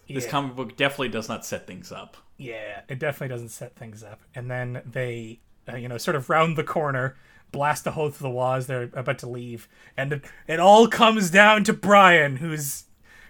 This 0.09 0.27
comic 0.27 0.55
book 0.57 0.77
definitely 0.77 1.09
does 1.09 1.29
not 1.29 1.47
set 1.47 1.67
things 1.67 1.91
up. 1.91 2.17
Yeah, 2.37 2.81
it 2.89 2.99
definitely 2.99 3.29
doesn't 3.29 3.49
set 3.51 3.75
things 3.77 4.03
up. 4.03 4.21
And 4.35 4.51
then 4.51 4.83
they, 4.85 5.39
uh, 5.73 5.77
you 5.77 5.89
know, 5.89 5.97
sort 5.97 6.17
of 6.17 6.29
round 6.29 6.57
the 6.59 6.65
corner, 6.65 7.17
blast 7.53 7.87
a 7.87 7.93
hole 7.93 8.11
through 8.11 8.25
the 8.29 8.35
wall 8.35 8.55
as 8.55 8.67
they're 8.67 8.91
about 8.95 9.19
to 9.21 9.29
leave, 9.29 9.69
and 9.97 10.13
it, 10.15 10.25
it 10.49 10.61
all 10.61 10.89
comes 10.89 11.31
down 11.31 11.65
to 11.65 11.73
Brian, 11.73 12.37
who's 12.37 12.85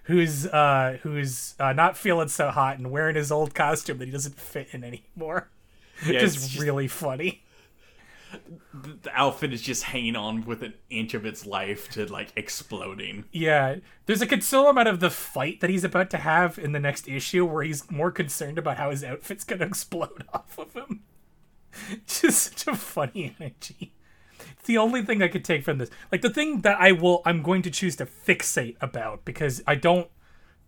who's 0.05 0.47
uh 0.47 0.99
who's 1.03 1.55
uh, 1.61 1.73
not 1.73 1.97
feeling 1.97 2.29
so 2.29 2.51
hot 2.51 2.79
and 2.79 2.91
wearing 2.91 3.17
his 3.17 3.31
old 3.33 3.55
costume 3.55 3.99
that 3.99 4.07
he 4.07 4.11
doesn't 4.13 4.39
fit 4.39 4.69
in 4.73 4.85
anymore. 4.85 5.49
Yeah, 6.07 6.19
just, 6.21 6.37
it's 6.37 6.49
just- 6.49 6.63
really 6.63 6.89
funny. 6.89 7.43
the 8.73 9.11
outfit 9.13 9.53
is 9.53 9.63
just 9.63 9.85
hanging 9.85 10.17
on 10.17 10.45
with 10.45 10.63
an 10.63 10.75
inch 10.91 11.15
of 11.15 11.25
its 11.25 11.47
life 11.47 11.89
to 11.91 12.05
like 12.13 12.33
exploding. 12.37 13.25
Yeah, 13.31 13.77
there's 14.07 14.23
a 14.23 14.27
considerable 14.27 14.71
amount 14.71 14.89
of 14.89 14.99
the 15.01 15.11
fight 15.11 15.61
that 15.61 15.71
he's 15.71 15.85
about 15.85 16.11
to 16.11 16.19
have 16.19 16.59
in 16.59 16.73
the 16.73 16.81
next 16.81 17.07
issue 17.09 17.45
where 17.45 17.63
he's 17.63 17.89
more 17.91 18.11
concerned 18.11 18.59
about 18.59 18.77
how 18.77 18.91
his 18.91 19.05
outfit's 19.05 19.45
gonna 19.45 19.65
explode 19.67 20.25
off 20.33 20.59
of 20.59 20.73
him. 20.75 21.03
Just 22.07 22.59
such 22.59 22.67
a 22.75 22.77
funny 22.77 23.35
energy. 23.41 23.93
The 24.65 24.79
only 24.79 25.03
thing 25.03 25.23
I 25.23 25.29
could 25.29 25.45
take 25.45 25.63
from 25.63 25.79
this. 25.79 25.91
Like 26.11 26.23
the 26.23 26.31
thing 26.31 26.63
that 26.63 26.81
I 26.81 26.93
will 26.93 27.23
I'm 27.25 27.43
going 27.43 27.63
to 27.63 27.71
choose 27.71 27.97
to 27.97 28.07
fixate 28.07 28.77
about 28.81 29.25
because 29.25 29.63
I 29.67 29.75
don't 29.75 30.09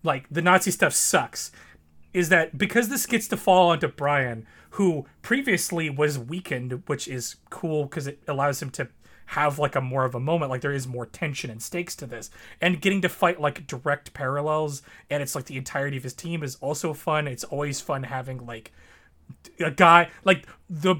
like 0.03 0.27
the 0.29 0.41
Nazi 0.41 0.71
stuff 0.71 0.93
sucks 0.93 1.51
is 2.13 2.29
that 2.29 2.57
because 2.57 2.89
this 2.89 3.05
gets 3.05 3.27
to 3.27 3.37
fall 3.37 3.69
onto 3.69 3.87
Brian, 3.87 4.45
who 4.71 5.05
previously 5.21 5.89
was 5.89 6.17
weakened, 6.17 6.83
which 6.87 7.07
is 7.07 7.35
cool 7.49 7.83
because 7.83 8.07
it 8.07 8.19
allows 8.27 8.61
him 8.61 8.69
to 8.71 8.87
have 9.27 9.59
like 9.59 9.75
a 9.75 9.81
more 9.81 10.05
of 10.05 10.15
a 10.15 10.19
moment, 10.19 10.49
like 10.49 10.61
there 10.61 10.71
is 10.71 10.87
more 10.87 11.05
tension 11.05 11.49
and 11.49 11.61
stakes 11.61 11.95
to 11.97 12.05
this, 12.05 12.29
and 12.61 12.81
getting 12.81 13.01
to 13.01 13.09
fight 13.09 13.41
like 13.41 13.67
direct 13.67 14.13
parallels, 14.13 14.81
and 15.09 15.21
it's 15.21 15.35
like 15.35 15.45
the 15.45 15.57
entirety 15.57 15.97
of 15.97 16.03
his 16.03 16.13
team 16.13 16.43
is 16.43 16.55
also 16.55 16.93
fun. 16.93 17.27
It's 17.27 17.43
always 17.43 17.81
fun 17.81 18.03
having 18.03 18.45
like 18.45 18.71
a 19.59 19.71
guy 19.71 20.09
like 20.23 20.47
the 20.69 20.95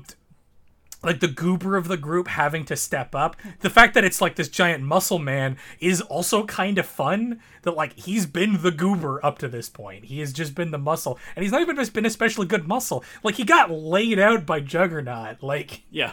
like 1.08 1.22
the 1.22 1.28
goober 1.28 1.78
of 1.78 1.88
the 1.88 1.98
group 1.98 2.28
having 2.28 2.66
to 2.66 2.76
step 2.76 3.16
up. 3.16 3.38
The 3.62 3.70
fact 3.70 3.94
that 3.94 4.04
it's 4.04 4.22
like 4.22 4.36
this 4.36 4.50
giant 4.50 4.84
muscle 4.84 5.20
man 5.20 5.58
is 5.80 6.02
also 6.02 6.46
kind 6.46 6.78
of 6.78 6.86
fun. 6.86 7.40
That 7.64 7.76
like 7.76 7.94
he's 7.98 8.26
been 8.26 8.62
the 8.62 8.72
goober 8.72 9.26
up 9.26 9.40
to 9.40 9.48
this 9.48 9.70
point. 9.70 10.06
He 10.06 10.20
has 10.20 10.34
just 10.34 10.54
been 10.54 10.72
the 10.72 10.78
muscle, 10.78 11.18
and 11.36 11.44
he's 11.44 11.52
not 11.52 11.62
even 11.62 11.78
just 11.78 11.94
been 11.94 12.06
especially 12.06 12.46
good 12.46 12.68
muscle. 12.68 13.04
Like 13.24 13.36
he 13.36 13.46
got 13.46 13.72
laid 13.72 14.20
out 14.20 14.46
by 14.46 14.60
Juggernaut. 14.60 15.42
Like 15.42 15.84
Yeah. 15.90 16.12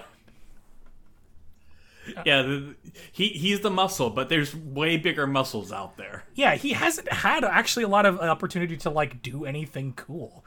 Yeah, 2.24 2.42
the, 2.42 2.74
he 3.10 3.28
he's 3.28 3.60
the 3.60 3.70
muscle, 3.70 4.10
but 4.10 4.28
there's 4.28 4.54
way 4.54 4.96
bigger 4.98 5.26
muscles 5.26 5.72
out 5.72 5.96
there. 5.96 6.24
yeah, 6.34 6.54
he 6.54 6.74
hasn't 6.74 7.10
had 7.10 7.44
actually 7.44 7.84
a 7.84 7.88
lot 7.88 8.06
of 8.06 8.20
opportunity 8.20 8.76
to 8.76 8.90
like 8.90 9.22
do 9.22 9.44
anything 9.44 9.94
cool. 9.96 10.44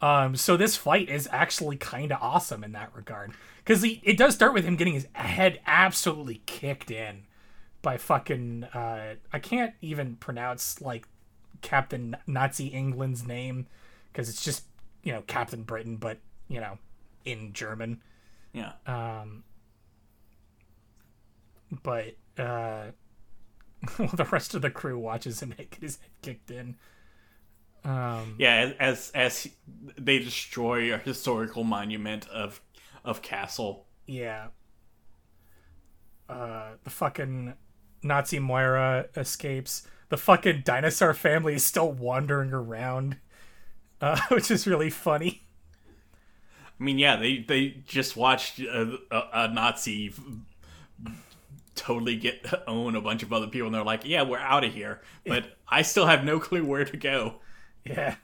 Um, 0.00 0.36
so 0.36 0.56
this 0.56 0.76
fight 0.76 1.08
is 1.08 1.28
actually 1.32 1.76
kind 1.76 2.12
of 2.12 2.18
awesome 2.22 2.62
in 2.62 2.72
that 2.72 2.94
regard 2.94 3.32
because 3.68 3.84
it 3.84 4.16
does 4.16 4.34
start 4.34 4.54
with 4.54 4.64
him 4.64 4.76
getting 4.76 4.94
his 4.94 5.06
head 5.12 5.60
absolutely 5.66 6.40
kicked 6.46 6.90
in 6.90 7.24
by 7.82 7.98
fucking 7.98 8.64
uh, 8.64 9.16
I 9.30 9.38
can't 9.38 9.74
even 9.82 10.16
pronounce 10.16 10.80
like 10.80 11.06
Captain 11.60 12.16
Nazi 12.26 12.68
England's 12.68 13.26
name 13.26 13.66
because 14.10 14.30
it's 14.30 14.42
just 14.42 14.64
you 15.02 15.12
know 15.12 15.22
Captain 15.26 15.64
Britain, 15.64 15.96
but 15.96 16.16
you 16.48 16.60
know 16.60 16.78
in 17.26 17.52
German. 17.52 18.00
Yeah. 18.54 18.72
Um, 18.86 19.44
but 21.82 22.14
uh, 22.38 22.86
well, 23.98 24.08
the 24.14 24.24
rest 24.32 24.54
of 24.54 24.62
the 24.62 24.70
crew 24.70 24.98
watches 24.98 25.42
him 25.42 25.52
get 25.58 25.74
his 25.78 25.98
head 25.98 26.10
kicked 26.22 26.50
in. 26.50 26.76
Um, 27.84 28.36
Yeah, 28.38 28.72
as 28.80 29.10
as 29.14 29.46
they 29.98 30.20
destroy 30.20 30.94
a 30.94 30.96
historical 30.96 31.64
monument 31.64 32.26
of 32.28 32.62
of 33.08 33.22
Castle. 33.22 33.86
yeah. 34.06 34.48
Uh, 36.28 36.72
the 36.84 36.90
fucking 36.90 37.54
Nazi 38.02 38.38
Moira 38.38 39.06
escapes. 39.16 39.88
The 40.10 40.18
fucking 40.18 40.60
dinosaur 40.62 41.14
family 41.14 41.54
is 41.54 41.64
still 41.64 41.90
wandering 41.90 42.52
around, 42.52 43.16
uh, 44.02 44.20
which 44.28 44.50
is 44.50 44.66
really 44.66 44.90
funny. 44.90 45.46
I 46.78 46.84
mean, 46.84 46.98
yeah, 46.98 47.16
they 47.16 47.38
they 47.38 47.82
just 47.86 48.14
watched 48.14 48.60
a, 48.60 48.98
a, 49.10 49.22
a 49.32 49.48
Nazi 49.48 50.12
totally 51.74 52.16
get 52.16 52.44
own 52.68 52.94
a 52.94 53.00
bunch 53.00 53.22
of 53.22 53.32
other 53.32 53.46
people, 53.46 53.66
and 53.68 53.74
they're 53.74 53.82
like, 53.82 54.04
"Yeah, 54.04 54.22
we're 54.22 54.38
out 54.38 54.64
of 54.64 54.74
here," 54.74 55.00
but 55.26 55.56
I 55.66 55.80
still 55.80 56.06
have 56.06 56.24
no 56.24 56.38
clue 56.38 56.64
where 56.64 56.84
to 56.84 56.96
go. 56.98 57.36
Yeah. 57.86 58.16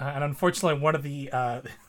Uh, 0.00 0.04
and 0.04 0.24
unfortunately, 0.24 0.78
one 0.80 0.94
of 0.94 1.02
the 1.02 1.30
uh, 1.32 1.60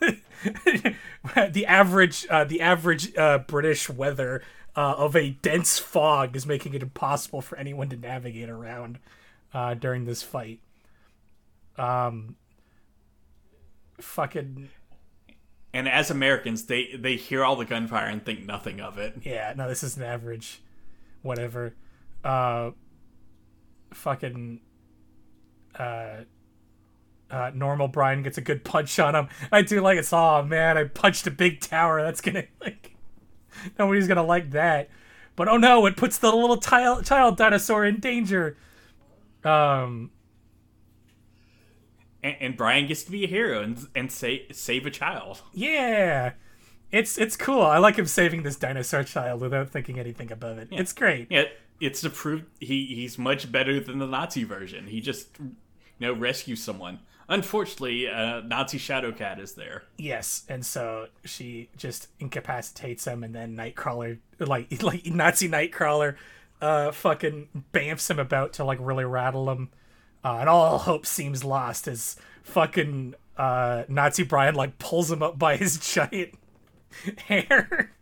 the 1.50 1.64
average 1.66 2.26
uh, 2.28 2.44
the 2.44 2.60
average 2.60 3.16
uh, 3.16 3.38
British 3.38 3.88
weather 3.88 4.42
uh, 4.76 4.94
of 4.96 5.14
a 5.16 5.30
dense 5.42 5.78
fog 5.78 6.34
is 6.36 6.46
making 6.46 6.74
it 6.74 6.82
impossible 6.82 7.40
for 7.40 7.56
anyone 7.58 7.88
to 7.88 7.96
navigate 7.96 8.48
around. 8.48 8.98
uh, 9.52 9.74
during 9.74 10.04
this 10.04 10.22
fight. 10.22 10.60
Um, 11.76 12.36
fucking 14.00 14.68
And 15.72 15.88
as 15.88 16.10
Americans, 16.10 16.64
they 16.66 16.94
they 16.96 17.16
hear 17.16 17.44
all 17.44 17.56
the 17.56 17.64
gunfire 17.64 18.06
and 18.06 18.24
think 18.24 18.44
nothing 18.44 18.80
of 18.80 18.98
it. 18.98 19.16
yeah. 19.22 19.52
No, 19.56 19.68
this 19.68 19.82
is 19.82 19.96
an 19.96 20.02
average, 20.02 20.60
whatever. 21.22 21.74
Uh, 22.24 22.72
fucking. 23.92 24.60
Uh, 25.78 26.24
uh, 27.30 27.50
normal 27.54 27.88
Brian 27.88 28.22
gets 28.22 28.38
a 28.38 28.40
good 28.40 28.64
punch 28.64 28.98
on 28.98 29.14
him. 29.14 29.28
I 29.52 29.62
do 29.62 29.80
like 29.80 29.98
it's 29.98 30.12
oh 30.12 30.42
man, 30.42 30.76
I 30.78 30.84
punched 30.84 31.26
a 31.26 31.30
big 31.30 31.60
tower. 31.60 32.02
That's 32.02 32.20
gonna 32.20 32.44
like 32.60 32.94
nobody's 33.78 34.08
gonna 34.08 34.24
like 34.24 34.50
that. 34.50 34.88
But 35.36 35.48
oh 35.48 35.56
no, 35.56 35.86
it 35.86 35.96
puts 35.96 36.18
the 36.18 36.30
little 36.32 36.56
child 36.58 37.04
child 37.06 37.36
dinosaur 37.36 37.84
in 37.84 38.00
danger. 38.00 38.56
Um 39.44 40.10
And, 42.22 42.36
and 42.40 42.56
Brian 42.56 42.86
gets 42.86 43.02
to 43.04 43.10
be 43.10 43.24
a 43.24 43.28
hero 43.28 43.62
and 43.62 43.86
and 43.94 44.10
say, 44.12 44.46
save 44.52 44.86
a 44.86 44.90
child. 44.90 45.42
yeah. 45.52 46.32
It's 46.92 47.18
it's 47.18 47.36
cool. 47.36 47.62
I 47.62 47.78
like 47.78 47.94
him 47.96 48.06
saving 48.06 48.42
this 48.42 48.56
dinosaur 48.56 49.04
child 49.04 49.40
without 49.40 49.70
thinking 49.70 50.00
anything 50.00 50.32
above 50.32 50.58
it. 50.58 50.66
It's 50.72 50.92
great. 50.92 51.28
Yeah, 51.30 51.44
it's 51.80 52.00
to 52.00 52.10
prove 52.10 52.46
he 52.58 52.84
he's 52.86 53.16
much 53.16 53.52
better 53.52 53.78
than 53.78 54.00
the 54.00 54.08
Nazi 54.08 54.42
version. 54.42 54.88
He 54.88 55.00
just 55.00 55.28
you 55.38 55.54
know 56.00 56.12
rescues 56.12 56.60
someone. 56.64 56.98
Unfortunately, 57.30 58.08
uh, 58.08 58.40
Nazi 58.40 58.76
Shadowcat 58.76 59.38
is 59.38 59.52
there. 59.52 59.84
Yes, 59.96 60.44
and 60.48 60.66
so 60.66 61.06
she 61.24 61.68
just 61.76 62.08
incapacitates 62.18 63.06
him, 63.06 63.22
and 63.22 63.32
then 63.32 63.56
Nightcrawler, 63.56 64.18
like 64.40 64.82
like 64.82 65.06
Nazi 65.06 65.48
Nightcrawler, 65.48 66.16
uh, 66.60 66.90
fucking 66.90 67.46
bamfs 67.72 68.10
him 68.10 68.18
about 68.18 68.52
to 68.54 68.64
like 68.64 68.78
really 68.80 69.04
rattle 69.04 69.48
him, 69.48 69.70
uh, 70.24 70.38
and 70.40 70.48
all 70.48 70.78
hope 70.78 71.06
seems 71.06 71.44
lost 71.44 71.86
as 71.86 72.16
fucking 72.42 73.14
uh, 73.36 73.84
Nazi 73.88 74.24
Brian 74.24 74.56
like 74.56 74.78
pulls 74.80 75.08
him 75.08 75.22
up 75.22 75.38
by 75.38 75.56
his 75.56 75.78
giant 75.94 76.34
hair. 77.26 77.92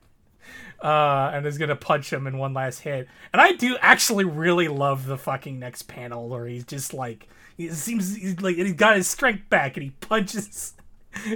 Uh, 0.80 1.32
and 1.34 1.44
is 1.44 1.58
gonna 1.58 1.74
punch 1.74 2.12
him 2.12 2.28
in 2.28 2.38
one 2.38 2.54
last 2.54 2.78
hit. 2.78 3.08
And 3.32 3.42
I 3.42 3.50
do 3.50 3.76
actually 3.80 4.24
really 4.24 4.68
love 4.68 5.06
the 5.06 5.18
fucking 5.18 5.58
next 5.58 5.88
panel 5.88 6.28
where 6.28 6.46
he's 6.46 6.62
just 6.62 6.94
like 6.94 7.26
he 7.58 7.68
seems 7.70 8.14
he's 8.16 8.40
like 8.40 8.56
he's 8.56 8.72
got 8.72 8.96
his 8.96 9.08
strength 9.08 9.50
back 9.50 9.76
and 9.76 9.84
he 9.84 9.90
punches. 9.90 10.72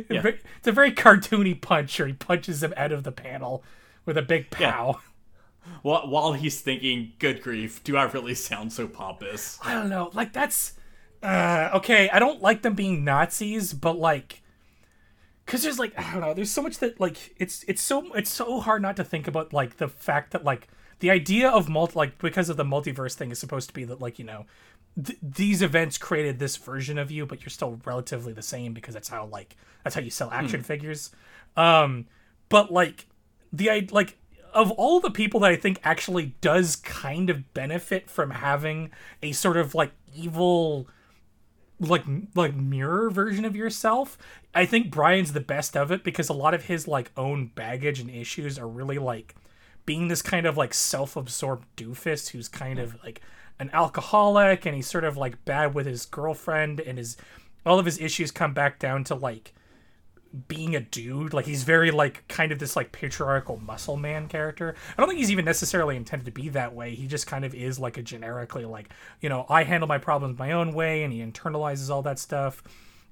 Yeah. 0.09 0.23
It's 0.25 0.69
a 0.69 0.71
very 0.71 0.93
cartoony 0.93 1.61
punch, 1.61 1.99
or 1.99 2.07
he 2.07 2.13
punches 2.13 2.63
him 2.63 2.73
out 2.77 2.93
of 2.93 3.03
the 3.03 3.11
panel 3.11 3.65
with 4.05 4.17
a 4.17 4.23
big 4.23 4.51
pow. 4.51 5.01
While, 5.83 6.09
while 6.09 6.33
he's 6.35 6.61
thinking, 6.61 7.15
"Good 7.19 7.43
grief, 7.43 7.83
do 7.83 7.97
I 7.97 8.05
really 8.05 8.35
sound 8.35 8.73
so 8.73 8.87
pompous?" 8.87 9.59
I 9.65 9.75
don't 9.75 9.89
know. 9.89 10.11
Like 10.13 10.33
that's 10.33 10.75
uh, 11.23 11.71
okay. 11.75 12.09
I 12.11 12.19
don't 12.19 12.43
like 12.43 12.63
them 12.63 12.75
being 12.75 13.05
Nazis, 13.05 13.73
but 13.73 13.97
like, 13.97 14.43
cause 15.47 15.63
there's 15.63 15.79
like 15.79 15.99
I 15.99 16.13
don't 16.13 16.21
know. 16.21 16.35
There's 16.35 16.51
so 16.51 16.63
much 16.63 16.79
that 16.79 17.01
like 17.01 17.35
it's 17.39 17.65
it's 17.67 17.83
so 17.83 18.13
it's 18.15 18.31
so 18.31 18.61
hard 18.61 18.83
not 18.83 18.97
to 18.97 19.05
think 19.05 19.27
about 19.27 19.53
like 19.53 19.79
the 19.79 19.89
fact 19.89 20.33
that 20.33 20.45
like 20.45 20.69
the 20.99 21.11
idea 21.11 21.49
of 21.49 21.69
multi 21.69 21.95
like 21.95 22.19
because 22.19 22.49
of 22.49 22.57
the 22.57 22.65
multiverse 22.65 23.15
thing 23.15 23.31
is 23.33 23.39
supposed 23.39 23.69
to 23.69 23.75
be 23.75 23.85
that 23.85 24.01
like 24.01 24.19
you 24.21 24.25
know 24.25 24.47
th- 25.03 25.19
these 25.23 25.63
events 25.63 25.99
created 25.99 26.39
this 26.39 26.57
version 26.57 26.99
of 26.99 27.11
you, 27.11 27.27
but 27.27 27.43
you're 27.43 27.51
still 27.51 27.81
relatively 27.85 28.33
the 28.33 28.43
same 28.43 28.73
because 28.73 28.95
that's 28.95 29.09
how 29.09 29.27
like 29.27 29.57
that's 29.85 29.95
how 29.95 30.01
you 30.01 30.11
sell 30.11 30.31
action 30.31 30.63
figures. 30.63 31.11
Um, 31.57 32.07
but 32.49 32.73
like 32.73 33.07
the 33.53 33.71
i 33.71 33.87
like 33.91 34.19
of 34.55 34.71
all 34.73 35.01
the 35.01 35.11
people 35.11 35.41
that 35.41 35.51
I 35.51 35.57
think 35.57 35.81
actually 35.83 36.35
does 36.43 36.77
kind 36.77 37.31
of 37.31 37.55
benefit 37.55 38.11
from 38.11 38.31
having 38.31 38.91
a 39.23 39.33
sort 39.33 39.57
of 39.57 39.75
like 39.75 39.93
evil 40.15 40.87
like 41.81 42.05
like 42.35 42.55
mirror 42.55 43.11
version 43.11 43.45
of 43.45 43.57
yourself 43.57 44.17
i 44.55 44.65
think 44.65 44.89
brian's 44.89 45.33
the 45.33 45.41
best 45.41 45.77
of 45.77 45.91
it 45.91 46.05
because 46.05 46.29
a 46.29 46.33
lot 46.33 46.55
of 46.55 46.67
his 46.67 46.87
like 46.87 47.11
own 47.17 47.51
baggage 47.57 47.99
and 47.99 48.09
issues 48.09 48.57
are 48.57 48.69
really 48.69 48.99
like 48.99 49.35
being 49.85 50.07
this 50.07 50.23
kind 50.23 50.47
of 50.47 50.57
like 50.57 50.73
self-absorbed 50.73 51.67
doofus 51.77 52.29
who's 52.29 52.47
kind 52.47 52.79
of 52.79 52.97
like 53.03 53.21
an 53.63 53.71
alcoholic 53.73 54.67
and 54.67 54.75
he's 54.77 54.87
sort 54.87 55.05
of 55.05 55.17
like 55.17 55.45
bad 55.45 55.75
with 55.75 55.87
his 55.87 56.05
girlfriend 56.05 56.81
and 56.81 56.99
his 56.99 57.17
all 57.65 57.79
of 57.79 57.87
his 57.87 58.01
issues 58.01 58.31
come 58.31 58.53
back 58.53 58.79
down 58.79 59.05
to 59.05 59.15
like 59.15 59.55
being 60.49 60.75
a 60.75 60.81
dude. 60.81 61.33
Like 61.33 61.47
he's 61.47 61.63
very 61.63 61.91
like 61.91 62.27
kind 62.29 62.53
of 62.53 62.59
this 62.59 62.77
like 62.77 62.93
patriarchal 62.93 63.59
muscle 63.59 63.97
man 63.97 64.29
character. 64.29 64.75
I 64.97 65.01
don't 65.01 65.09
think 65.09 65.21
he's 65.21 65.31
even 65.31 65.45
necessarily 65.45 65.97
intended 65.97 66.25
to 66.27 66.33
be 66.33 66.49
that 66.51 66.75
way. 66.75 66.95
He 66.95 67.07
just 67.07 67.27
kind 67.27 67.45
of 67.45 67.55
is 67.55 67.79
like 67.79 67.97
a 67.97 68.03
generically 68.03 68.65
like 68.65 68.91
you 69.21 69.29
know 69.29 69.47
i 69.49 69.63
handle 69.63 69.87
my 69.87 69.99
problems 69.99 70.39
my 70.39 70.53
own 70.53 70.73
way 70.73 71.03
and 71.03 71.13
he 71.13 71.21
internalizes 71.21 71.91
all 71.91 72.03
that 72.03 72.19
stuff 72.19 72.63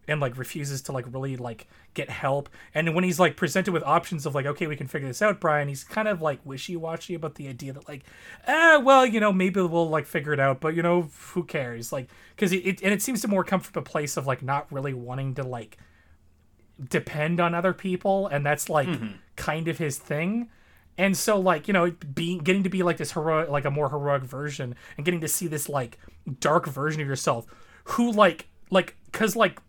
and 0.08 0.20
like 0.20 0.36
refuses 0.36 0.82
to 0.82 0.92
like 0.92 1.04
really 1.12 1.36
like 1.36 1.66
get 1.94 2.10
help. 2.10 2.48
And 2.74 2.94
when 2.94 3.04
he's 3.04 3.20
like 3.20 3.36
presented 3.36 3.72
with 3.72 3.82
options 3.84 4.26
of 4.26 4.34
like 4.34 4.46
okay 4.46 4.66
we 4.66 4.76
can 4.76 4.86
figure 4.86 5.08
this 5.08 5.22
out 5.22 5.40
brian 5.40 5.68
he's 5.68 5.84
kind 5.84 6.08
of 6.08 6.20
like 6.20 6.40
wishy-washy 6.44 7.14
about 7.14 7.34
the 7.36 7.48
idea 7.48 7.72
that 7.72 7.88
like 7.88 8.02
ah 8.46 8.80
well 8.82 9.04
you 9.06 9.20
know 9.20 9.32
maybe 9.32 9.60
we'll 9.60 9.88
like 9.88 10.06
figure 10.06 10.32
it 10.32 10.40
out 10.40 10.60
but 10.60 10.74
you 10.74 10.82
know 10.82 11.10
who 11.32 11.44
cares? 11.44 11.92
Like 11.92 12.08
because 12.34 12.52
it, 12.52 12.66
it 12.66 12.82
and 12.82 12.92
it 12.92 13.02
seems 13.02 13.20
to 13.22 13.28
more 13.28 13.44
come 13.44 13.60
from 13.60 13.80
a 13.80 13.84
place 13.84 14.16
of 14.16 14.26
like 14.26 14.42
not 14.42 14.70
really 14.70 14.94
wanting 14.94 15.34
to 15.34 15.42
like 15.42 15.78
depend 16.88 17.40
on 17.40 17.54
other 17.54 17.72
people 17.72 18.26
and 18.28 18.44
that's 18.44 18.68
like 18.68 18.88
kind 19.36 19.68
of 19.68 19.78
his 19.78 19.98
thing. 19.98 20.48
And 20.98 21.16
so 21.16 21.38
like 21.38 21.68
you 21.68 21.74
know 21.74 21.92
being 22.14 22.38
getting 22.38 22.62
to 22.64 22.70
be 22.70 22.82
like 22.82 22.96
this 22.96 23.12
heroic 23.12 23.48
like 23.48 23.64
a 23.64 23.70
more 23.70 23.88
heroic 23.90 24.22
version 24.22 24.74
and 24.96 25.04
getting 25.04 25.20
to 25.20 25.28
see 25.28 25.46
this 25.46 25.68
like 25.68 25.98
dark 26.40 26.66
version 26.66 27.00
of 27.00 27.06
yourself 27.06 27.46
who 27.84 28.12
like 28.12 28.48
like 28.70 28.96
because 29.06 29.36
like 29.36 29.60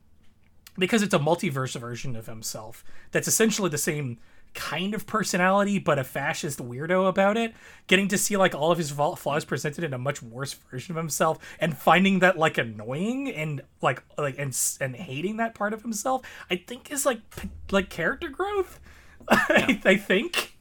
because 0.77 1.01
it's 1.01 1.13
a 1.13 1.19
multiverse 1.19 1.77
version 1.79 2.15
of 2.15 2.27
himself 2.27 2.83
that's 3.11 3.27
essentially 3.27 3.69
the 3.69 3.77
same 3.77 4.17
kind 4.53 4.93
of 4.93 5.07
personality 5.07 5.79
but 5.79 5.97
a 5.97 6.03
fascist 6.03 6.59
weirdo 6.59 7.07
about 7.07 7.37
it 7.37 7.53
getting 7.87 8.09
to 8.09 8.17
see 8.17 8.35
like 8.35 8.53
all 8.53 8.69
of 8.69 8.77
his 8.77 8.91
flaws 8.91 9.45
presented 9.45 9.81
in 9.81 9.93
a 9.93 9.97
much 9.97 10.21
worse 10.21 10.53
version 10.53 10.91
of 10.91 10.97
himself 10.97 11.39
and 11.59 11.77
finding 11.77 12.19
that 12.19 12.37
like 12.37 12.57
annoying 12.57 13.29
and 13.31 13.61
like 13.81 14.03
like 14.17 14.35
and 14.37 14.57
and 14.81 14.95
hating 14.97 15.37
that 15.37 15.55
part 15.55 15.73
of 15.73 15.81
himself 15.83 16.21
i 16.49 16.55
think 16.57 16.91
is 16.91 17.05
like 17.05 17.19
p- 17.33 17.49
like 17.71 17.89
character 17.89 18.27
growth 18.27 18.79
I, 19.29 19.79
I 19.85 19.95
think. 19.97 20.57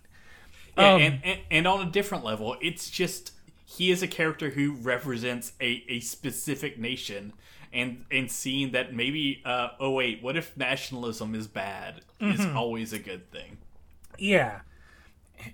Yeah, 0.77 0.95
Um, 0.95 1.01
and, 1.01 1.21
and 1.25 1.41
and 1.51 1.67
on 1.67 1.87
a 1.87 1.91
different 1.91 2.25
level, 2.25 2.57
it's 2.61 2.91
just 2.91 3.33
he 3.65 3.91
is 3.91 4.03
a 4.03 4.09
character 4.09 4.51
who 4.51 4.73
represents 4.75 5.53
a, 5.61 5.85
a 5.89 6.01
specific 6.01 6.79
nation, 6.79 7.33
and 7.73 8.05
and 8.11 8.31
seeing 8.31 8.73
that 8.73 8.95
maybe 8.95 9.43
uh, 9.45 9.69
oh 9.79 9.91
wait, 9.91 10.23
what 10.23 10.37
if 10.37 10.57
nationalism 10.57 11.35
is 11.35 11.47
bad 11.47 12.03
is 12.21 12.41
Mm-hmm. 12.41 12.57
always 12.57 12.93
a 12.93 12.99
good 12.99 13.31
thing. 13.31 13.59
Yeah. 14.19 14.61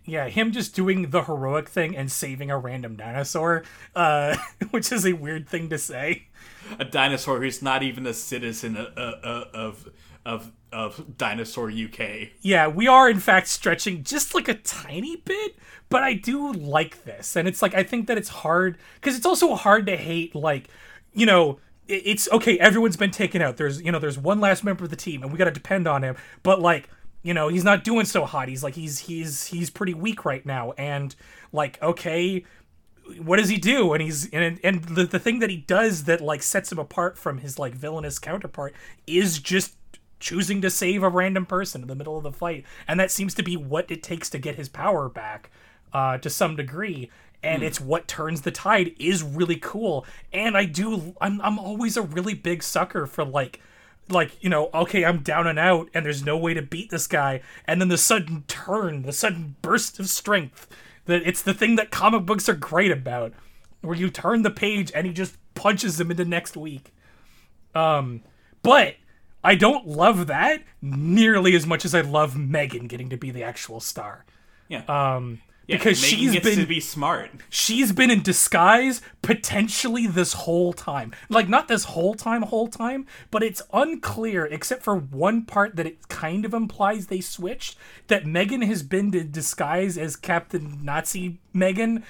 Yeah, 0.05 0.29
him 0.29 0.51
just 0.51 0.75
doing 0.75 1.11
the 1.11 1.23
heroic 1.23 1.69
thing 1.69 1.97
and 1.97 2.11
saving 2.11 2.51
a 2.51 2.59
random 2.59 2.97
dinosaur, 2.97 3.63
uh, 3.95 4.37
which 4.71 4.91
is 4.91 5.07
a 5.07 5.13
weird 5.13 5.49
thing 5.49 5.69
to 5.71 5.79
say. 5.79 6.27
A 6.81 6.85
dinosaur 6.85 7.41
who's 7.41 7.63
not 7.63 7.85
even 7.85 8.05
a 8.05 8.13
citizen 8.13 8.77
of 8.77 8.87
of 8.97 9.47
of, 9.55 9.89
of, 10.25 10.53
of 10.73 11.17
dinosaur 11.17 11.71
UK. 11.71 12.31
Yeah, 12.41 12.67
we 12.67 12.89
are 12.89 13.09
in 13.09 13.21
fact 13.21 13.47
stretching 13.47 14.03
just 14.03 14.35
like 14.35 14.49
a 14.49 14.55
tiny 14.55 15.17
bit, 15.19 15.57
but 15.89 16.03
I 16.03 16.15
do 16.15 16.53
like 16.53 17.05
this. 17.05 17.37
And 17.37 17.47
it's 17.47 17.63
like, 17.63 17.75
I 17.77 17.85
think 17.85 18.09
that 18.09 18.19
it's 18.19 18.31
hard 18.31 18.79
because 18.97 19.17
it's 19.17 19.27
also 19.27 19.55
hard 19.55 19.87
to 19.87 19.97
hate, 19.97 20.35
like, 20.35 20.69
you 21.15 21.27
know, 21.27 21.61
it's 21.89 22.29
okay, 22.33 22.59
everyone's 22.59 22.97
been 22.97 23.11
taken 23.11 23.43
out. 23.43 23.57
There's, 23.57 23.81
you 23.81 23.93
know, 23.93 23.99
there's 23.99 24.19
one 24.19 24.41
last 24.41 24.65
member 24.65 24.85
of 24.85 24.91
the 24.91 24.97
team 24.97 25.23
and 25.23 25.33
we 25.33 25.39
got 25.39 25.45
to 25.45 25.51
depend 25.51 25.87
on 25.87 26.03
him. 26.03 26.17
But 26.43 26.61
like, 26.61 26.89
you 27.23 27.35
know, 27.35 27.49
he's 27.49 27.65
not 27.65 27.85
doing 27.85 28.07
so 28.07 28.25
hot. 28.25 28.49
He's 28.49 28.63
like, 28.63 28.75
he's, 28.75 29.01
he's, 29.01 29.47
he's 29.47 29.71
pretty 29.71 29.95
weak 29.95 30.25
right 30.25 30.45
now. 30.45 30.73
And 30.73 31.15
like, 31.53 31.81
okay, 31.83 32.45
what 33.19 33.37
does 33.37 33.49
he 33.49 33.57
do 33.57 33.93
and 33.93 34.03
he's 34.03 34.29
and 34.31 34.59
and 34.65 34.85
the, 34.85 35.05
the 35.05 35.19
thing 35.19 35.39
that 35.39 35.51
he 35.51 35.59
does 35.59 36.05
that 36.05 36.21
like 36.21 36.43
sets 36.43 36.73
him 36.73 36.79
apart 36.79 37.17
from 37.17 37.39
his 37.39 37.59
like 37.59 37.75
villainous 37.75 38.19
counterpart 38.19 38.75
is 39.07 39.39
just 39.39 39.77
choosing 40.19 40.61
to 40.63 40.71
save 40.71 41.03
a 41.03 41.09
random 41.09 41.47
person 41.47 41.83
in 41.83 41.89
the 41.89 41.95
middle 41.95 42.17
of 42.17 42.25
the 42.25 42.33
fight 42.33 42.65
and 42.89 42.99
that 42.99 43.11
seems 43.11 43.35
to 43.35 43.43
be 43.43 43.57
what 43.57 43.91
it 43.91 44.03
takes 44.03 44.29
to 44.31 44.39
get 44.39 44.57
his 44.57 44.69
power 44.69 45.09
back 45.09 45.51
uh 45.93 46.19
to 46.19 46.29
some 46.29 46.57
degree 46.57 47.11
and 47.47 47.63
it's 47.63 47.81
what 47.81 48.09
turns 48.09 48.43
the 48.43 48.51
tide 48.51 48.95
is 48.99 49.23
really 49.23 49.57
cool. 49.57 50.05
And 50.33 50.57
i 50.57 50.65
do 50.65 51.15
i'm, 51.21 51.41
I'm 51.41 51.59
always 51.59 51.97
a 51.97 52.03
really 52.03 52.35
big 52.35 52.63
sucker 52.63 53.07
for 53.07 53.25
like 53.25 53.61
like 54.09 54.43
you 54.43 54.49
know 54.49 54.71
okay 54.73 55.05
i'm 55.05 55.19
down 55.23 55.49
and 55.49 55.59
out 55.59 55.89
and 55.93 56.07
there's 56.07 56.25
no 56.25 56.37
way 56.37 56.55
to 56.55 56.63
beat 56.63 56.91
this 56.91 57.07
guy. 57.07 57.41
And 57.67 57.81
then 57.81 57.89
the 57.89 57.99
sudden 57.99 58.45
turn 58.47 59.03
the 59.03 59.13
sudden 59.13 59.57
burst 59.63 59.99
of 59.99 60.09
strength 60.09 60.69
that 61.07 61.23
it's 61.25 61.43
the 61.43 61.55
thing 61.55 61.77
that 61.77 61.91
comic 61.91 62.27
books 62.27 62.49
are 62.49 62.55
great 62.55 62.91
about 62.91 63.33
where 63.81 63.97
you 63.97 64.11
turn 64.11 64.43
the 64.43 64.51
page 64.51 64.91
and 64.95 65.07
he 65.07 65.13
just 65.13 65.37
punches 65.55 66.01
him 66.01 66.11
into 66.11 66.25
next 66.25 66.57
week. 66.57 66.93
Um 67.75 68.23
but 68.63 68.97
i 69.45 69.55
don't 69.55 69.87
love 69.87 70.27
that 70.27 70.63
nearly 70.83 71.55
as 71.55 71.67
much 71.67 71.85
as 71.85 71.95
i 71.95 72.01
love 72.01 72.37
megan 72.37 72.87
getting 72.87 73.09
to 73.11 73.17
be 73.17 73.31
the 73.31 73.43
actual 73.43 73.81
star. 73.81 74.25
Yeah. 74.69 74.83
um 74.89 75.41
Yeah, 75.67 75.79
because 75.79 75.99
she's 75.99 76.39
been 76.41 76.59
to 76.61 76.67
be 76.67 76.79
smart. 76.79 77.31
she's 77.51 77.91
been 77.91 78.11
in 78.11 78.23
disguise 78.23 79.01
potentially 79.23 80.07
this 80.07 80.33
whole 80.33 80.73
time. 80.73 81.13
Like 81.29 81.49
not 81.49 81.67
this 81.67 81.85
whole 81.85 82.15
time, 82.15 82.43
whole 82.43 82.69
time, 82.69 83.07
but 83.33 83.43
it's 83.43 83.63
unclear 83.73 84.45
except 84.47 84.85
for 84.85 84.95
one 84.95 85.45
part 85.45 85.75
that 85.75 85.87
it 85.87 86.07
kind 86.09 86.45
of 86.45 86.55
implies 86.55 87.09
they 87.09 87.21
switched 87.21 87.77
that 88.07 88.25
Megan 88.27 88.63
has 88.63 88.85
been 88.85 89.13
in 89.13 89.33
disguise 89.33 89.99
as 89.99 90.15
Captain 90.15 90.85
Nazi 90.85 91.41
Megan 91.53 92.05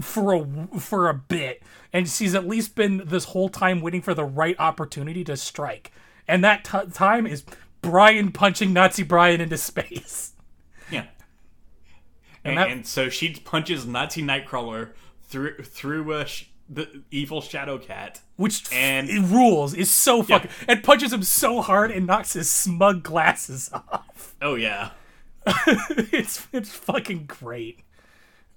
for 0.00 0.32
a 0.34 0.78
for 0.78 1.08
a 1.10 1.14
bit, 1.14 1.62
and 1.92 2.08
she's 2.08 2.34
at 2.34 2.48
least 2.48 2.74
been 2.74 3.02
this 3.04 3.24
whole 3.26 3.50
time 3.50 3.82
waiting 3.82 4.00
for 4.00 4.14
the 4.14 4.24
right 4.24 4.56
opportunity 4.58 5.24
to 5.24 5.36
strike, 5.36 5.92
and 6.26 6.42
that 6.42 6.64
t- 6.64 6.90
time 6.92 7.26
is 7.26 7.44
Brian 7.82 8.32
punching 8.32 8.72
Nazi 8.72 9.02
Brian 9.02 9.42
into 9.42 9.58
space. 9.58 10.30
Yeah. 12.44 12.50
And 12.50 12.58
And, 12.58 12.58
that- 12.58 12.70
and 12.76 12.86
so 12.86 13.08
she 13.08 13.34
punches 13.34 13.86
Nazi 13.86 14.22
Nightcrawler 14.22 14.90
through 15.22 15.62
through 15.62 16.12
uh, 16.12 16.24
sh- 16.24 16.44
the 16.68 17.02
evil 17.10 17.40
Shadow 17.40 17.78
Cat. 17.78 18.20
which 18.36 18.70
And- 18.72 19.08
it 19.08 19.20
rules 19.20 19.74
is 19.74 19.90
so 19.90 20.22
fucking 20.22 20.50
and 20.68 20.82
punches 20.84 21.12
him 21.12 21.22
so 21.22 21.60
hard 21.62 21.90
and 21.90 22.06
knocks 22.06 22.32
his 22.34 22.50
smug 22.50 23.02
glasses 23.02 23.70
off. 23.74 24.34
Oh 24.42 24.54
yeah. 24.54 24.90
it's 25.66 26.46
it's 26.52 26.70
fucking 26.72 27.26
great. 27.26 27.80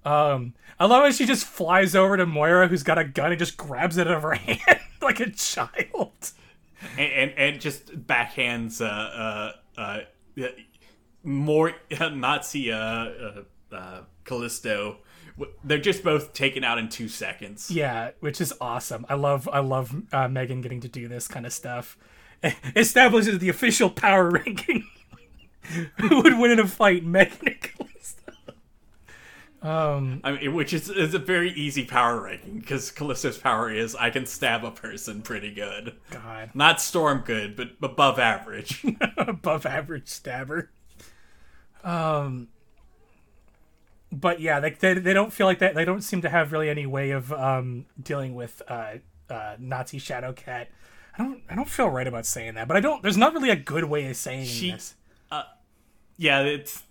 Um, 0.06 0.54
I 0.80 0.86
love 0.86 1.04
how 1.04 1.12
she 1.12 1.26
just 1.26 1.46
flies 1.46 1.96
over 1.96 2.16
to 2.16 2.26
Moira, 2.26 2.68
who's 2.70 2.84
got 2.84 2.98
a 2.98 3.04
gun, 3.04 3.32
and 3.32 3.40
just 3.40 3.58
grabs 3.58 3.98
it 3.98 4.08
out 4.08 4.16
of 4.16 4.24
her 4.24 4.34
hand 4.36 4.80
like 5.02 5.20
a 5.20 5.30
child. 5.32 6.32
and 6.98 7.12
and, 7.12 7.32
and 7.38 7.62
just 7.62 8.08
backhands 8.08 8.80
uh 8.82 8.86
uh 8.86 9.52
uh 9.78 10.00
more 11.24 11.74
Nazi 12.00 12.72
uh, 12.72 12.78
uh 12.78 13.42
uh 13.72 14.01
Callisto. 14.24 14.97
They're 15.63 15.78
just 15.78 16.03
both 16.03 16.34
taken 16.34 16.63
out 16.63 16.80
in 16.80 16.89
two 16.89 17.07
seconds. 17.07 17.70
Yeah, 17.70 18.11
which 18.20 18.41
is 18.41 18.53
awesome. 18.59 19.05
I 19.07 19.13
love 19.13 19.47
I 19.51 19.59
love 19.59 19.95
uh, 20.11 20.28
Megan 20.28 20.61
getting 20.61 20.82
to 20.82 20.88
do 20.88 21.07
this 21.07 21.28
kind 21.28 21.45
of 21.45 21.53
stuff. 21.53 21.97
Establishes 22.76 23.39
the 23.39 23.49
official 23.49 23.89
power 23.89 24.30
ranking. 24.32 24.88
Who 25.99 26.22
would 26.22 26.39
win 26.39 26.51
in 26.51 26.59
a 26.59 26.68
fight, 26.68 27.03
Megan 27.03 27.38
or 27.47 27.53
Callisto? 27.53 28.28
I 30.24 30.38
mean, 30.39 30.53
which 30.53 30.74
is, 30.74 30.89
is 30.89 31.13
a 31.13 31.20
very 31.20 31.51
easy 31.51 31.84
power 31.86 32.22
ranking 32.22 32.59
because 32.59 32.91
Callisto's 32.91 33.38
power 33.38 33.72
is 33.72 33.95
I 33.95 34.09
can 34.09 34.26
stab 34.26 34.63
a 34.63 34.72
person 34.72 35.22
pretty 35.22 35.53
good. 35.53 35.95
God. 36.09 36.51
Not 36.53 36.80
storm 36.80 37.24
good, 37.26 37.55
but 37.55 37.72
above 37.82 38.20
average. 38.20 38.86
above 39.18 39.65
average 39.65 40.07
stabber. 40.07 40.70
Um, 41.84 42.47
but 44.12 44.39
yeah, 44.39 44.60
they, 44.60 44.72
they 44.72 44.93
they 44.95 45.14
don't 45.14 45.34
feel 45.34 45.47
like 45.47 45.60
that. 45.60 45.76
They 45.76 45.86
don't 45.86 46.01
seem 46.01 46.22
to 46.22 46.30
have 46.30 46.51
really 46.51 46.70
any 46.70 46.86
way 46.86 47.12
of 47.12 47.32
um 47.34 47.86
dealing 48.01 48.36
with 48.36 48.62
uh, 48.68 48.93
uh 49.30 49.55
Nazi 49.60 49.99
Shadow 49.99 50.34
Cat. 50.34 50.70
I 51.18 51.24
don't 51.24 51.41
I 51.49 51.55
don't 51.55 51.70
feel 51.70 51.89
right 51.89 52.08
about 52.08 52.26
saying 52.26 52.55
that, 52.55 52.68
but 52.68 52.78
I 52.78 52.80
don't. 52.80 53.01
There's 53.01 53.18
not 53.18 53.34
really 53.34 53.49
a 53.49 53.55
good 53.55 53.86
way 53.86 54.08
of 54.10 54.16
saying 54.16 54.45
She- 54.45 54.72
this. 54.72 54.95
yeah, 56.18 56.41
it's 56.41 56.84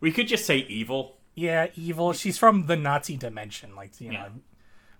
we 0.00 0.10
could 0.12 0.28
just 0.28 0.44
say 0.46 0.58
evil. 0.58 1.18
Yeah, 1.34 1.68
evil. 1.76 2.12
She's 2.12 2.36
from 2.38 2.66
the 2.66 2.76
Nazi 2.76 3.16
dimension, 3.16 3.74
like 3.74 4.00
you 4.00 4.12
know. 4.12 4.26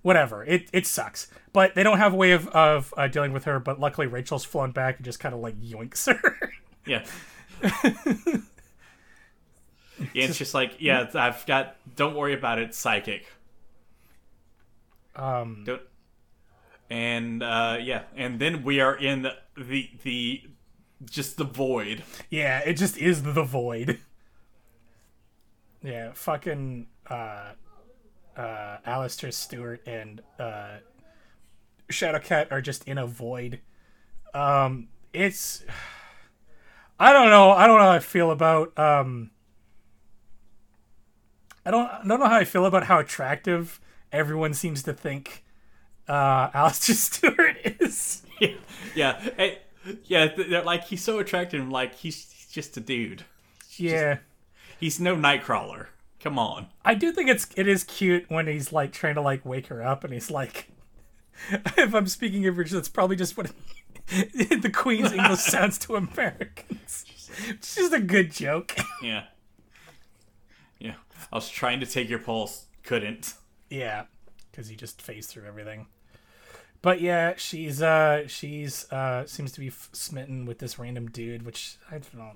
Whatever. 0.02 0.42
It 0.44 0.68
it 0.72 0.84
sucks, 0.86 1.28
but 1.52 1.76
they 1.76 1.84
don't 1.84 1.98
have 1.98 2.12
a 2.12 2.16
way 2.16 2.32
of 2.32 2.48
of 2.48 2.92
uh, 2.96 3.06
dealing 3.06 3.32
with 3.32 3.44
her. 3.44 3.60
But 3.60 3.78
luckily, 3.78 4.08
Rachel's 4.08 4.44
flown 4.44 4.72
back 4.72 4.96
and 4.96 5.04
just 5.04 5.20
kind 5.20 5.32
of 5.34 5.40
like 5.40 5.60
yoinks 5.60 6.12
her. 6.12 6.52
Yeah. 6.86 7.04
yeah, 10.14 10.24
it's 10.24 10.38
just 10.38 10.54
like 10.54 10.76
yeah, 10.78 11.08
I've 11.14 11.44
got. 11.46 11.76
Don't 11.96 12.14
worry 12.14 12.34
about 12.34 12.58
it. 12.58 12.74
Psychic. 12.74 13.26
um, 15.16 15.62
Don't. 15.64 15.82
And 16.90 17.42
uh, 17.42 17.78
yeah, 17.80 18.02
and 18.16 18.38
then 18.38 18.62
we 18.64 18.80
are 18.80 18.94
in 18.94 19.22
the 19.22 19.88
the 20.02 20.42
just 21.04 21.36
the 21.36 21.44
void. 21.44 22.02
Yeah, 22.30 22.60
it 22.60 22.74
just 22.74 22.96
is 22.98 23.22
the 23.22 23.42
void. 23.42 23.98
Yeah, 25.82 26.12
fucking 26.14 26.86
uh 27.10 27.52
uh 28.36 28.76
Alistair 28.86 29.32
Stuart 29.32 29.82
and 29.86 30.20
uh 30.38 30.76
Shadowcat 31.90 32.52
are 32.52 32.60
just 32.60 32.86
in 32.86 32.98
a 32.98 33.06
void. 33.06 33.60
Um 34.32 34.88
it's 35.12 35.64
I 37.00 37.12
don't 37.12 37.30
know. 37.30 37.50
I 37.50 37.66
don't 37.66 37.78
know 37.78 37.84
how 37.86 37.90
I 37.90 37.98
feel 37.98 38.30
about 38.30 38.78
um 38.78 39.31
I 41.64 41.70
don't 41.70 41.86
I 41.88 42.02
don't 42.06 42.20
know 42.20 42.28
how 42.28 42.36
I 42.36 42.44
feel 42.44 42.66
about 42.66 42.84
how 42.84 42.98
attractive 42.98 43.80
everyone 44.10 44.54
seems 44.54 44.82
to 44.84 44.92
think 44.92 45.44
uh 46.08 46.50
Alistair 46.54 46.94
Stuart 46.96 47.56
is. 47.80 48.22
Yeah, 48.40 48.54
yeah, 48.94 49.28
eh, 49.38 49.54
yeah. 50.04 50.62
like 50.64 50.84
he's 50.84 51.02
so 51.02 51.18
attractive. 51.18 51.68
Like 51.68 51.94
he's, 51.94 52.30
he's 52.32 52.48
just 52.50 52.76
a 52.76 52.80
dude. 52.80 53.24
Yeah. 53.76 54.18
He's 54.80 54.98
no 54.98 55.14
Nightcrawler. 55.16 55.86
Come 56.20 56.38
on. 56.38 56.66
I 56.84 56.94
do 56.94 57.12
think 57.12 57.28
it's 57.28 57.48
it 57.56 57.68
is 57.68 57.84
cute 57.84 58.24
when 58.28 58.46
he's 58.46 58.72
like 58.72 58.92
trying 58.92 59.14
to 59.14 59.20
like 59.20 59.44
wake 59.44 59.68
her 59.68 59.82
up 59.82 60.04
and 60.04 60.12
he's 60.12 60.30
like 60.30 60.68
if 61.50 61.94
I'm 61.94 62.06
speaking 62.06 62.44
English, 62.44 62.70
that's 62.70 62.88
probably 62.88 63.16
just 63.16 63.36
what 63.36 63.52
the 64.08 64.70
Queen's 64.72 65.12
English 65.12 65.40
sounds 65.40 65.78
to 65.78 65.96
Americans. 65.96 67.04
It's 67.48 67.74
just 67.74 67.92
a 67.92 68.00
good 68.00 68.30
joke. 68.30 68.76
Yeah. 69.02 69.24
I 71.32 71.36
was 71.36 71.48
trying 71.48 71.80
to 71.80 71.86
take 71.86 72.08
your 72.08 72.18
pulse. 72.18 72.66
Couldn't. 72.82 73.34
yeah, 73.70 74.04
because 74.50 74.68
he 74.68 74.76
just 74.76 75.00
phased 75.00 75.30
through 75.30 75.46
everything. 75.46 75.86
But 76.82 77.00
yeah, 77.00 77.34
she's 77.36 77.80
uh 77.80 78.26
she's 78.26 78.90
uh 78.92 79.24
seems 79.26 79.52
to 79.52 79.60
be 79.60 79.68
f- 79.68 79.88
smitten 79.92 80.46
with 80.46 80.58
this 80.58 80.78
random 80.78 81.08
dude, 81.08 81.44
which 81.44 81.76
I 81.88 81.92
don't 81.92 82.14
know. 82.14 82.32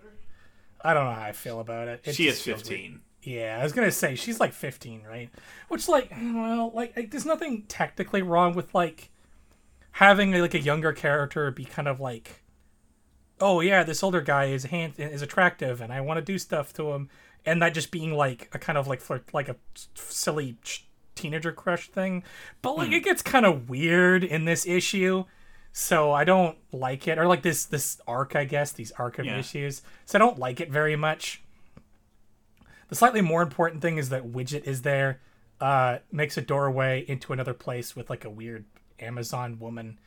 I 0.83 0.95
don't 0.95 1.05
know 1.05 1.13
how 1.13 1.23
I 1.23 1.33
feel 1.33 1.59
about 1.59 1.89
it. 1.89 2.01
It 2.05 2.15
She 2.15 2.29
is 2.29 2.35
just 2.35 2.45
feels 2.45 2.69
weird. 2.69 2.81
15. 2.81 3.01
Yeah, 3.25 3.59
I 3.61 3.65
was 3.65 3.73
gonna 3.73 3.91
say 3.91 4.15
she's 4.15 4.39
like 4.39 4.53
15, 4.53 5.03
right? 5.03 5.31
Which, 5.67 5.89
like, 5.89 6.13
well, 6.13 6.71
like, 6.73 6.97
like, 6.97 7.11
there's 7.11 7.27
nothing 7.27 7.65
technically 7.67 8.23
wrong 8.23 8.55
with 8.55 8.73
like 8.73 9.11
having 9.93 10.31
like 10.31 10.55
a 10.55 10.61
younger 10.61 10.93
character 10.93 11.51
be 11.51 11.65
kind 11.65 11.89
of 11.89 11.99
like, 11.99 12.43
oh 13.41 13.59
yeah, 13.61 13.83
this 13.83 14.05
older 14.05 14.21
guy 14.21 14.45
is 14.45 14.65
hand 14.67 14.93
is 14.97 15.23
attractive, 15.23 15.81
and 15.81 15.93
I 15.93 16.01
want 16.03 16.19
to 16.19 16.23
do 16.25 16.39
stuff 16.39 16.73
to 16.75 16.93
him, 16.93 17.09
and 17.47 17.63
that 17.63 17.73
just 17.73 17.91
being 17.91 18.13
like 18.15 18.49
a 18.53 18.59
kind 18.59 18.77
of 18.77 18.87
like 18.89 19.01
flirt, 19.01 19.33
like 19.33 19.49
a 19.49 19.57
silly 19.95 20.57
ch- 20.63 20.87
teenager 21.15 21.53
crush 21.53 21.89
thing. 21.89 22.25
But 22.61 22.77
like, 22.77 22.93
it 22.93 23.05
gets 23.05 23.23
kind 23.23 23.47
of 23.47 23.71
weird 23.71 24.25
in 24.25 24.45
this 24.45 24.67
issue. 24.67 25.25
So 25.73 26.11
I 26.13 26.25
don't 26.25 26.57
like 26.73 27.07
it, 27.07 27.19
or 27.19 27.27
like 27.27 27.43
this 27.43 27.65
this 27.67 28.01
arc, 28.07 28.35
I 28.35 28.45
guess 28.45 28.73
these 28.73 28.93
arc 28.93 29.19
of 29.19 29.27
Yeah. 29.27 29.39
issues. 29.39 29.83
So 30.07 30.19
I 30.19 30.21
don't 30.21 30.39
like 30.39 30.61
it 30.61 30.71
very 30.71 30.97
much. 30.97 31.43
The 32.89 32.95
slightly 32.95 33.21
more 33.21 33.43
important 33.43 33.83
thing 33.83 33.99
is 33.99 34.09
that 34.11 34.25
Widget 34.33 34.65
is 34.65 34.83
there, 34.83 35.21
uh, 35.61 35.99
makes 36.13 36.37
a 36.37 36.41
doorway 36.41 37.05
into 37.09 37.33
another 37.33 37.53
place 37.55 37.95
with 37.97 38.09
like 38.09 38.25
a 38.25 38.31
weird 38.31 38.65
Amazon 39.01 39.59
woman. 39.59 39.99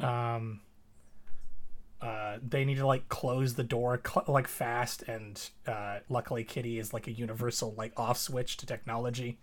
Um, 0.00 0.60
uh, 2.02 2.38
they 2.46 2.64
need 2.64 2.78
to 2.78 2.86
like 2.86 3.08
close 3.08 3.54
the 3.54 3.62
door 3.62 4.00
cl- 4.04 4.24
like 4.26 4.48
fast, 4.48 5.02
and 5.04 5.50
uh, 5.68 6.00
luckily 6.08 6.42
Kitty 6.42 6.80
is 6.80 6.92
like 6.92 7.06
a 7.06 7.12
universal 7.12 7.74
like 7.78 7.92
off 7.96 8.18
switch 8.18 8.56
to 8.58 8.66
technology. 8.66 9.38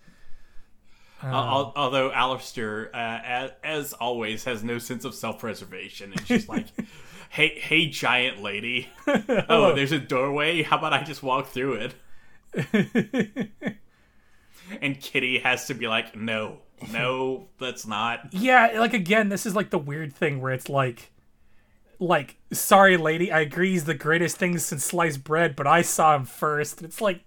Al- 1.24 1.34
al- 1.34 1.74
although 1.76 2.12
Alistair, 2.12 2.90
uh, 2.94 3.20
as, 3.24 3.52
as 3.64 3.94
always, 3.94 4.44
has 4.44 4.62
no 4.62 4.78
sense 4.78 5.06
of 5.06 5.16
self-preservation, 5.16 6.12
and 6.12 6.28
she's 6.28 6.50
like, 6.50 6.66
"Hey, 7.30 7.58
hey, 7.60 7.88
giant 7.88 8.42
lady! 8.42 8.90
oh, 9.08 9.74
there's 9.74 9.94
a 9.94 10.00
doorway. 10.00 10.62
How 10.62 10.78
about 10.78 10.92
I 10.92 11.04
just 11.04 11.24
walk 11.24 11.48
through 11.48 11.90
it?" 12.54 13.52
and 14.82 15.00
Kitty 15.00 15.40
has 15.40 15.68
to 15.68 15.74
be 15.74 15.88
like, 15.88 16.14
"No, 16.14 16.58
no, 16.92 17.48
that's 17.58 17.88
not." 17.88 18.34
Yeah, 18.34 18.80
like 18.80 18.94
again, 18.94 19.30
this 19.30 19.46
is 19.46 19.56
like 19.56 19.70
the 19.70 19.80
weird 19.80 20.14
thing 20.14 20.42
where 20.42 20.52
it's 20.52 20.68
like, 20.68 21.12
like, 22.00 22.38
sorry, 22.52 22.98
lady, 22.98 23.32
I 23.32 23.42
agree 23.42 23.72
he's 23.72 23.86
the 23.86 23.94
greatest 23.94 24.38
thing 24.38 24.58
since 24.58 24.86
sliced 24.86 25.24
bread, 25.24 25.56
but 25.56 25.68
I 25.68 25.82
saw 25.82 26.16
him 26.16 26.26
first. 26.26 26.82
It's 26.82 27.02
like, 27.02 27.22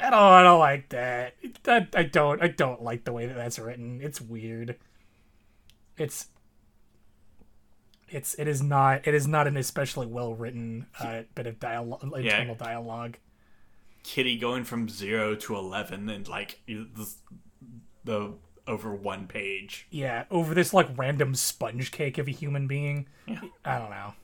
I 0.00 0.10
don't, 0.10 0.20
I 0.20 0.42
don't 0.42 0.58
like 0.58 0.88
that. 0.90 1.34
That 1.62 1.94
I 1.94 2.02
don't, 2.02 2.42
I 2.42 2.48
don't 2.48 2.82
like 2.82 3.04
the 3.04 3.12
way 3.12 3.26
that 3.26 3.36
that's 3.36 3.58
written. 3.58 4.00
It's 4.02 4.20
weird. 4.20 4.76
It's, 5.96 6.26
it's, 8.08 8.34
it 8.34 8.48
is 8.48 8.62
not, 8.62 9.06
it 9.06 9.14
is 9.14 9.26
not 9.26 9.46
an 9.46 9.56
especially 9.56 10.06
well 10.06 10.34
written 10.34 10.86
uh, 10.98 11.22
bit 11.34 11.46
of 11.46 11.60
dialogue, 11.60 12.02
yeah. 12.02 12.18
internal 12.18 12.56
dialogue. 12.56 13.16
Kitty 14.02 14.36
going 14.36 14.64
from 14.64 14.88
zero 14.88 15.34
to 15.36 15.56
eleven, 15.56 16.10
and 16.10 16.28
like 16.28 16.60
the, 16.66 17.08
the 18.04 18.34
over 18.66 18.94
one 18.94 19.26
page. 19.26 19.86
Yeah, 19.90 20.24
over 20.30 20.54
this 20.54 20.72
like 20.72 20.88
random 20.96 21.34
sponge 21.34 21.90
cake 21.90 22.18
of 22.18 22.28
a 22.28 22.30
human 22.30 22.66
being. 22.66 23.06
Yeah. 23.26 23.40
I 23.64 23.78
don't 23.78 23.90
know. 23.90 24.14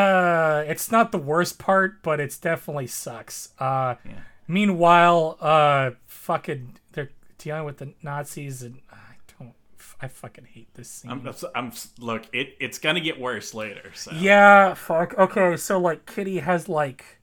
Uh, 0.00 0.64
it's 0.66 0.90
not 0.90 1.12
the 1.12 1.18
worst 1.18 1.58
part, 1.58 2.02
but 2.02 2.20
it's 2.20 2.38
definitely 2.38 2.86
sucks. 2.86 3.50
Uh, 3.58 3.96
Yeah. 4.04 4.20
Meanwhile, 4.46 5.38
uh, 5.40 5.92
fucking, 6.06 6.76
they're 6.92 7.08
dealing 7.38 7.64
with 7.64 7.78
the 7.78 7.94
Nazis, 8.02 8.62
and 8.62 8.80
I 8.92 9.14
don't, 9.38 9.54
I 10.02 10.08
fucking 10.08 10.44
hate 10.44 10.68
this 10.74 10.90
scene. 10.90 11.10
I'm, 11.10 11.26
I'm 11.54 11.72
look. 11.98 12.24
It 12.30 12.54
it's 12.60 12.78
gonna 12.78 13.00
get 13.00 13.18
worse 13.18 13.54
later. 13.54 13.92
So 13.94 14.12
Yeah, 14.12 14.74
fuck. 14.74 15.14
Okay, 15.16 15.56
so 15.56 15.80
like 15.80 16.04
Kitty 16.04 16.40
has 16.40 16.68
like 16.68 17.20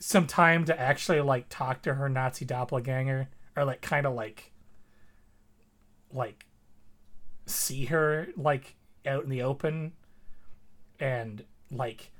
some 0.00 0.26
time 0.26 0.64
to 0.64 0.80
actually 0.80 1.20
like 1.20 1.46
talk 1.48 1.82
to 1.82 1.94
her 1.94 2.08
Nazi 2.08 2.44
doppelganger 2.44 3.28
or 3.54 3.64
like 3.64 3.80
kind 3.82 4.04
of 4.04 4.14
like 4.14 4.49
like 6.12 6.46
see 7.46 7.86
her 7.86 8.28
like 8.36 8.76
out 9.06 9.24
in 9.24 9.30
the 9.30 9.42
open 9.42 9.92
and 10.98 11.44
like 11.70 12.10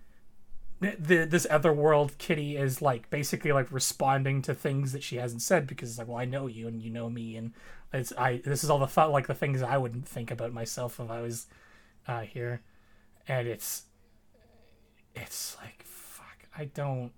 the 0.80 1.26
this 1.26 1.46
other 1.50 1.72
world 1.72 2.16
kitty 2.16 2.56
is 2.56 2.80
like 2.80 3.10
basically 3.10 3.52
like 3.52 3.70
responding 3.70 4.40
to 4.40 4.54
things 4.54 4.92
that 4.92 5.02
she 5.02 5.16
hasn't 5.16 5.42
said 5.42 5.66
because 5.66 5.90
it's 5.90 5.98
like 5.98 6.08
well 6.08 6.16
i 6.16 6.24
know 6.24 6.46
you 6.46 6.66
and 6.66 6.80
you 6.82 6.90
know 6.90 7.10
me 7.10 7.36
and 7.36 7.52
it's 7.92 8.12
i 8.16 8.40
this 8.44 8.64
is 8.64 8.70
all 8.70 8.78
the 8.78 8.86
thought 8.86 9.10
like 9.10 9.26
the 9.26 9.34
things 9.34 9.60
i 9.60 9.76
wouldn't 9.76 10.08
think 10.08 10.30
about 10.30 10.52
myself 10.52 10.98
if 10.98 11.10
i 11.10 11.20
was 11.20 11.46
uh 12.08 12.20
here. 12.20 12.62
And 13.28 13.46
it's 13.46 13.84
it's 15.14 15.56
like 15.62 15.84
fuck 15.84 16.46
i 16.56 16.64
don't 16.64 17.12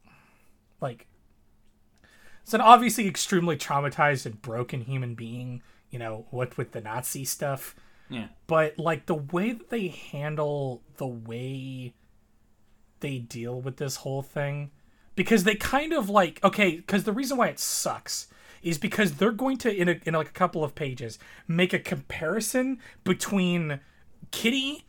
like 0.80 1.06
it's 2.42 2.52
an 2.52 2.60
obviously 2.60 3.06
extremely 3.06 3.56
traumatized 3.56 4.26
and 4.26 4.42
broken 4.42 4.82
human 4.82 5.14
being 5.14 5.62
you 5.92 5.98
know 5.98 6.26
what 6.30 6.56
with 6.56 6.72
the 6.72 6.80
nazi 6.80 7.24
stuff 7.24 7.76
yeah. 8.08 8.26
but 8.48 8.76
like 8.78 9.06
the 9.06 9.14
way 9.14 9.52
that 9.52 9.70
they 9.70 9.88
handle 9.88 10.82
the 10.96 11.06
way 11.06 11.94
they 13.00 13.18
deal 13.18 13.60
with 13.60 13.76
this 13.76 13.96
whole 13.96 14.22
thing 14.22 14.70
because 15.14 15.44
they 15.44 15.54
kind 15.54 15.92
of 15.92 16.08
like 16.08 16.42
okay 16.42 16.76
because 16.76 17.04
the 17.04 17.12
reason 17.12 17.36
why 17.36 17.48
it 17.48 17.60
sucks 17.60 18.26
is 18.62 18.78
because 18.78 19.14
they're 19.14 19.32
going 19.32 19.56
to 19.58 19.74
in 19.74 19.88
a, 19.88 20.00
in 20.04 20.14
like 20.14 20.28
a 20.28 20.32
couple 20.32 20.64
of 20.64 20.74
pages 20.74 21.18
make 21.46 21.72
a 21.72 21.78
comparison 21.78 22.78
between 23.04 23.80
kitty 24.30 24.84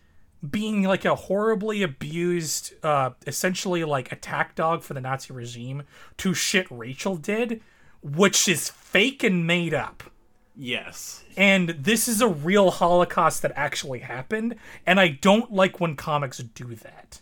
being 0.50 0.84
like 0.84 1.06
a 1.06 1.16
horribly 1.16 1.84
abused 1.84 2.74
uh 2.84 3.12
essentially 3.28 3.84
like 3.84 4.12
attack 4.12 4.56
dog 4.56 4.82
for 4.82 4.94
the 4.94 5.02
nazi 5.02 5.34
regime 5.34 5.84
to 6.18 6.34
shit 6.34 6.68
rachel 6.70 7.18
did 7.18 7.62
which 8.02 8.48
is 8.48 8.70
fake 8.70 9.24
and 9.24 9.48
made 9.48 9.74
up 9.74 10.04
Yes. 10.56 11.24
and 11.36 11.70
this 11.70 12.08
is 12.08 12.22
a 12.22 12.28
real 12.28 12.70
holocaust 12.72 13.42
that 13.42 13.52
actually 13.56 14.00
happened 14.00 14.56
and 14.86 15.00
i 15.00 15.08
don't 15.08 15.52
like 15.52 15.80
when 15.80 15.96
comics 15.96 16.38
do 16.38 16.76
that 16.76 17.22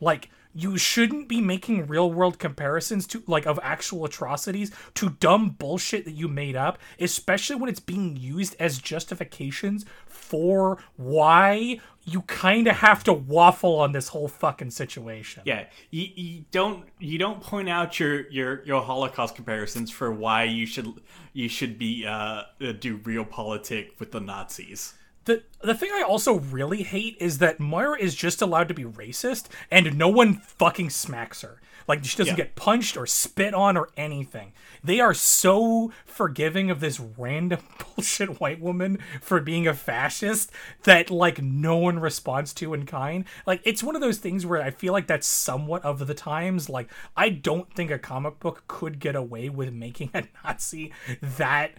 like 0.00 0.30
you 0.54 0.76
shouldn't 0.76 1.28
be 1.28 1.40
making 1.40 1.86
real 1.86 2.10
world 2.10 2.38
comparisons 2.38 3.06
to 3.06 3.22
like 3.26 3.46
of 3.46 3.60
actual 3.62 4.04
atrocities 4.04 4.72
to 4.94 5.10
dumb 5.20 5.50
bullshit 5.50 6.04
that 6.04 6.12
you 6.12 6.26
made 6.26 6.56
up 6.56 6.78
especially 6.98 7.56
when 7.56 7.68
it's 7.68 7.80
being 7.80 8.16
used 8.16 8.56
as 8.58 8.78
justifications 8.78 9.84
for 10.30 10.78
why 10.96 11.80
you 12.04 12.22
kind 12.22 12.66
of 12.66 12.76
have 12.76 13.02
to 13.04 13.12
waffle 13.12 13.76
on 13.80 13.92
this 13.92 14.08
whole 14.08 14.28
fucking 14.28 14.70
situation 14.70 15.42
Yeah. 15.44 15.64
You, 15.90 16.08
you 16.14 16.44
don't 16.50 16.84
you 16.98 17.18
don't 17.18 17.40
point 17.42 17.68
out 17.68 17.98
your 18.00 18.30
your 18.30 18.62
your 18.64 18.80
Holocaust 18.82 19.34
comparisons 19.34 19.90
for 19.90 20.10
why 20.12 20.44
you 20.44 20.66
should 20.66 20.88
you 21.32 21.48
should 21.48 21.78
be 21.78 22.06
uh 22.06 22.42
do 22.78 22.98
realpolitik 22.98 23.98
with 23.98 24.12
the 24.12 24.20
Nazis. 24.20 24.94
The 25.24 25.42
the 25.62 25.74
thing 25.74 25.90
I 25.92 26.02
also 26.02 26.34
really 26.40 26.82
hate 26.82 27.16
is 27.20 27.38
that 27.38 27.60
Moira 27.60 27.98
is 28.00 28.14
just 28.14 28.40
allowed 28.42 28.68
to 28.68 28.74
be 28.74 28.84
racist 28.84 29.46
and 29.70 29.96
no 29.98 30.08
one 30.08 30.34
fucking 30.34 30.90
smacks 30.90 31.42
her. 31.42 31.60
Like 31.88 32.04
she 32.04 32.16
doesn't 32.16 32.38
Yeah. 32.38 32.44
get 32.44 32.54
punched 32.56 32.96
or 32.96 33.04
spit 33.06 33.52
on 33.52 33.76
or 33.76 33.88
anything. 33.96 34.52
They 34.82 35.00
are 35.00 35.12
so 35.12 35.92
forgiving 36.06 36.70
of 36.70 36.80
this 36.80 37.00
random 37.00 37.60
bullshit 37.96 38.40
white 38.40 38.60
woman 38.60 38.98
for 39.20 39.40
being 39.40 39.66
a 39.66 39.74
fascist 39.74 40.52
that 40.84 41.10
like 41.10 41.42
no 41.42 41.76
one 41.76 41.98
responds 41.98 42.54
to 42.54 42.72
in 42.74 42.86
kind. 42.86 43.24
Like 43.46 43.60
it's 43.64 43.82
one 43.82 43.94
of 43.96 44.00
those 44.00 44.18
things 44.18 44.46
where 44.46 44.62
I 44.62 44.70
feel 44.70 44.92
like 44.92 45.06
that's 45.08 45.26
somewhat 45.26 45.84
of 45.84 46.06
the 46.06 46.14
times. 46.14 46.70
Like 46.70 46.90
I 47.16 47.28
don't 47.28 47.72
think 47.74 47.90
a 47.90 47.98
comic 47.98 48.38
book 48.38 48.64
could 48.68 48.98
get 49.00 49.16
away 49.16 49.48
with 49.48 49.72
making 49.72 50.10
a 50.14 50.24
Nazi 50.44 50.92
that 51.20 51.72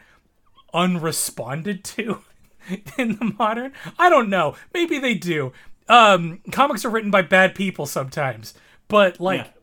unresponded 0.74 1.84
to 1.84 2.22
in 2.98 3.18
the 3.18 3.34
modern? 3.38 3.74
I 3.98 4.10
don't 4.10 4.30
know. 4.30 4.56
Maybe 4.74 5.00
they 5.00 5.14
do. 5.14 5.54
Um 5.88 6.42
comics 6.52 6.86
are 6.86 6.90
written 6.90 7.12
by 7.12 7.22
bad 7.22 7.56
people 7.56 7.86
sometimes. 7.86 8.54
But 8.88 9.20
like 9.20 9.54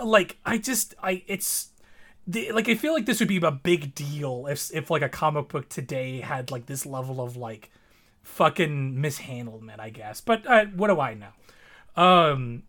like 0.00 0.36
i 0.44 0.58
just 0.58 0.94
i 1.02 1.22
it's 1.26 1.70
the, 2.26 2.52
like 2.52 2.68
i 2.68 2.74
feel 2.74 2.92
like 2.92 3.06
this 3.06 3.20
would 3.20 3.28
be 3.28 3.38
a 3.38 3.50
big 3.50 3.94
deal 3.94 4.46
if 4.48 4.70
if 4.74 4.90
like 4.90 5.02
a 5.02 5.08
comic 5.08 5.48
book 5.48 5.68
today 5.68 6.20
had 6.20 6.50
like 6.50 6.66
this 6.66 6.84
level 6.84 7.20
of 7.20 7.36
like 7.36 7.70
fucking 8.22 9.00
mishandlement 9.00 9.80
i 9.80 9.90
guess. 9.90 10.20
But 10.20 10.46
uh, 10.46 10.66
what 10.66 10.88
do 10.88 11.00
i 11.00 11.14
know? 11.14 12.02
Um 12.02 12.64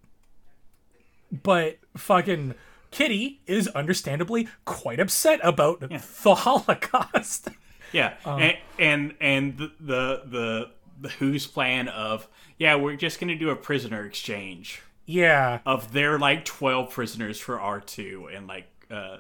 but 1.31 1.77
fucking 1.95 2.55
kitty 2.91 3.41
is 3.45 3.67
understandably 3.69 4.47
quite 4.65 4.99
upset 4.99 5.39
about 5.43 5.81
the 5.81 6.35
holocaust 6.35 7.49
Yeah. 7.91 8.15
Um, 8.25 8.41
and 8.41 8.57
and 8.77 9.15
and 9.19 9.57
the, 9.57 9.71
the 9.79 10.21
the 10.25 10.71
the 11.01 11.09
Who's 11.09 11.47
plan 11.47 11.87
of 11.87 12.27
yeah 12.57 12.75
we're 12.75 12.95
just 12.95 13.19
gonna 13.19 13.37
do 13.37 13.49
a 13.49 13.55
prisoner 13.55 14.05
exchange 14.05 14.81
yeah 15.05 15.59
of 15.65 15.93
their 15.93 16.19
like 16.19 16.45
twelve 16.45 16.91
prisoners 16.91 17.39
for 17.39 17.59
R 17.59 17.79
two 17.79 18.29
and 18.33 18.47
like 18.47 18.67
uh 18.91 19.17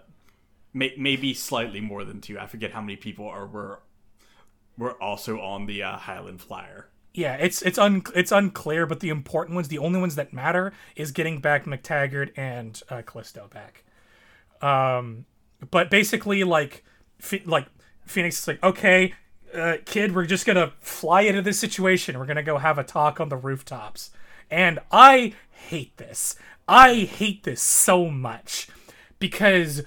may, 0.73 0.93
maybe 0.97 1.33
slightly 1.33 1.81
more 1.81 2.03
than 2.03 2.21
two. 2.21 2.39
I 2.39 2.47
forget 2.47 2.71
how 2.71 2.81
many 2.81 2.95
people 2.95 3.27
are 3.27 3.45
were 3.47 3.79
were 4.77 4.93
also 5.01 5.39
on 5.39 5.65
the 5.65 5.83
uh, 5.83 5.97
Highland 5.97 6.41
Flyer. 6.41 6.87
Yeah, 7.13 7.35
it's 7.35 7.61
it's 7.61 7.77
un 7.77 8.03
it's 8.15 8.31
unclear, 8.31 8.85
but 8.85 8.99
the 8.99 9.09
important 9.09 9.55
ones, 9.55 9.67
the 9.67 9.79
only 9.79 9.99
ones 9.99 10.15
that 10.15 10.31
matter, 10.31 10.73
is 10.95 11.11
getting 11.11 11.39
back 11.39 11.65
MacTaggert 11.65 12.31
and 12.37 12.81
uh, 12.89 13.01
Callisto 13.01 13.49
back. 13.51 13.83
Um, 14.61 15.25
but 15.71 15.89
basically, 15.89 16.43
like, 16.43 16.83
like 17.45 17.67
Phoenix 18.09 18.39
is 18.39 18.47
like, 18.47 18.63
okay, 18.63 19.13
uh, 19.53 19.77
kid, 19.85 20.13
we're 20.15 20.25
just 20.25 20.45
gonna 20.45 20.73
fly 20.79 21.21
into 21.21 21.41
this 21.41 21.59
situation. 21.59 22.17
We're 22.19 22.25
gonna 22.25 22.43
go 22.43 22.57
have 22.57 22.77
a 22.77 22.83
talk 22.83 23.19
on 23.19 23.29
the 23.29 23.37
rooftops, 23.37 24.11
and 24.51 24.79
I 24.91 25.33
hate 25.51 25.97
this. 25.97 26.35
I 26.67 26.95
hate 26.95 27.43
this 27.43 27.61
so 27.61 28.09
much 28.09 28.67
because 29.17 29.83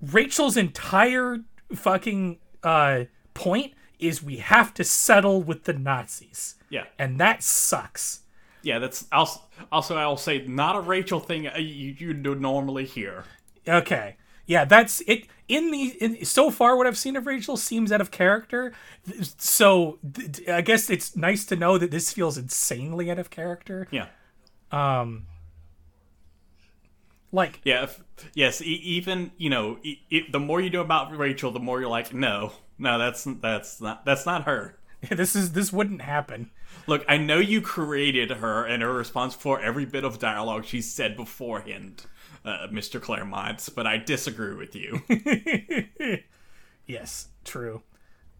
Rachel's 0.00 0.56
entire 0.56 1.38
fucking 1.74 2.38
uh, 2.62 3.04
point 3.34 3.74
is 3.98 4.22
we 4.22 4.36
have 4.36 4.72
to 4.74 4.84
settle 4.84 5.42
with 5.42 5.64
the 5.64 5.72
Nazis, 5.72 6.54
Yeah. 6.70 6.84
and 6.98 7.18
that 7.18 7.42
sucks. 7.42 8.20
Yeah, 8.62 8.78
that's 8.78 9.06
also 9.12 9.40
also 9.72 9.96
I'll 9.96 10.16
say 10.16 10.44
not 10.46 10.76
a 10.76 10.80
Rachel 10.80 11.20
thing 11.20 11.46
uh, 11.48 11.56
you 11.58 11.94
you 11.98 12.12
do 12.14 12.34
normally 12.34 12.84
hear. 12.84 13.24
Okay, 13.66 14.16
yeah, 14.48 14.64
that's 14.64 15.00
it. 15.06 15.26
In 15.46 15.70
the 15.70 15.96
in, 16.00 16.24
so 16.24 16.50
far, 16.50 16.76
what 16.76 16.86
I've 16.86 16.98
seen 16.98 17.14
of 17.16 17.26
Rachel 17.26 17.56
seems 17.56 17.92
out 17.92 18.00
of 18.00 18.10
character. 18.10 18.72
So 19.38 19.98
th- 20.14 20.48
I 20.48 20.60
guess 20.62 20.90
it's 20.90 21.14
nice 21.16 21.44
to 21.46 21.56
know 21.56 21.78
that 21.78 21.90
this 21.92 22.12
feels 22.12 22.36
insanely 22.36 23.10
out 23.10 23.18
of 23.20 23.30
character. 23.30 23.86
Yeah. 23.92 24.08
Um. 24.72 25.26
Like, 27.30 27.60
Yeah. 27.64 27.84
If, 27.84 28.02
yes. 28.34 28.60
E- 28.62 28.66
even 28.82 29.32
you 29.36 29.50
know, 29.50 29.78
e- 29.82 30.00
e- 30.10 30.26
the 30.30 30.40
more 30.40 30.60
you 30.60 30.70
know 30.70 30.80
about 30.80 31.16
Rachel, 31.16 31.50
the 31.50 31.60
more 31.60 31.80
you're 31.80 31.88
like, 31.90 32.12
no, 32.14 32.52
no, 32.78 32.98
that's 32.98 33.24
that's 33.24 33.80
not 33.80 34.04
that's 34.04 34.26
not 34.26 34.44
her. 34.44 34.78
this 35.10 35.36
is 35.36 35.52
this 35.52 35.72
wouldn't 35.72 36.02
happen. 36.02 36.50
Look, 36.86 37.04
I 37.08 37.18
know 37.18 37.38
you 37.38 37.60
created 37.60 38.30
her 38.30 38.64
and 38.64 38.82
her 38.82 38.92
response 38.92 39.34
for 39.34 39.60
every 39.60 39.84
bit 39.84 40.04
of 40.04 40.18
dialogue 40.18 40.64
she 40.64 40.80
said 40.80 41.16
beforehand, 41.16 42.06
uh, 42.48 42.68
Mr. 42.68 43.00
Claremont, 43.00 43.68
but 43.74 43.86
I 43.86 43.98
disagree 43.98 44.54
with 44.54 44.74
you. 44.74 45.02
Yes, 46.86 47.28
true. 47.44 47.82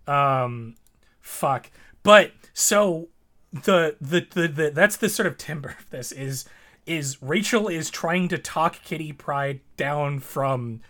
Um, 0.07 0.77
fuck. 1.21 1.71
But 2.03 2.33
so 2.55 3.09
the 3.53 3.97
the 4.01 4.27
the, 4.31 4.49
the 4.49 4.71
that's 4.71 4.97
the 4.97 5.11
sort 5.11 5.27
of 5.27 5.37
timber 5.37 5.77
of 5.79 5.91
this 5.91 6.13
is 6.13 6.47
is 6.87 7.23
Rachel 7.23 7.69
is 7.69 7.91
trying 7.91 8.29
to 8.29 8.39
talk 8.39 8.83
Kitty 8.83 9.13
Pryde 9.13 9.61
down 9.77 10.21
from 10.21 10.81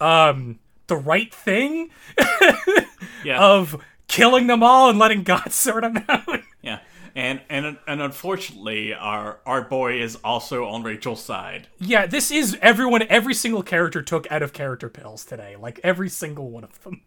um 0.00 0.58
the 0.88 0.96
right 0.96 1.32
thing 1.32 1.90
Yeah. 3.24 3.38
of 3.40 3.80
killing 4.08 4.48
them 4.48 4.64
all 4.64 4.90
and 4.90 4.98
letting 4.98 5.22
God 5.22 5.52
sort 5.52 5.82
them 5.82 6.04
out. 6.08 6.40
yeah. 6.62 6.80
And 7.14 7.42
and 7.50 7.78
and 7.86 8.00
unfortunately, 8.00 8.94
our 8.94 9.40
our 9.44 9.62
boy 9.62 10.00
is 10.00 10.16
also 10.24 10.64
on 10.66 10.82
Rachel's 10.82 11.22
side. 11.22 11.68
yeah, 11.78 12.06
this 12.06 12.30
is 12.30 12.56
everyone. 12.62 13.02
Every 13.08 13.34
single 13.34 13.62
character 13.62 14.00
took 14.02 14.30
out 14.32 14.42
of 14.42 14.52
character 14.52 14.88
pills 14.88 15.24
today. 15.24 15.56
Like 15.56 15.78
every 15.84 16.08
single 16.08 16.50
one 16.50 16.64
of 16.64 16.82
them. 16.82 17.02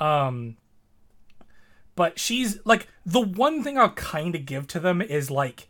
Um, 0.00 0.56
but 1.94 2.18
she's 2.18 2.58
like 2.64 2.88
the 3.06 3.20
one 3.20 3.62
thing 3.62 3.78
I'll 3.78 3.90
kind 3.90 4.34
of 4.34 4.44
give 4.46 4.66
to 4.68 4.80
them 4.80 5.00
is 5.00 5.30
like, 5.30 5.68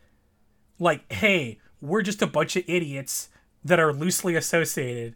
like, 0.78 1.10
hey, 1.12 1.58
we're 1.80 2.02
just 2.02 2.22
a 2.22 2.26
bunch 2.26 2.56
of 2.56 2.64
idiots 2.66 3.28
that 3.64 3.80
are 3.80 3.92
loosely 3.92 4.34
associated. 4.34 5.14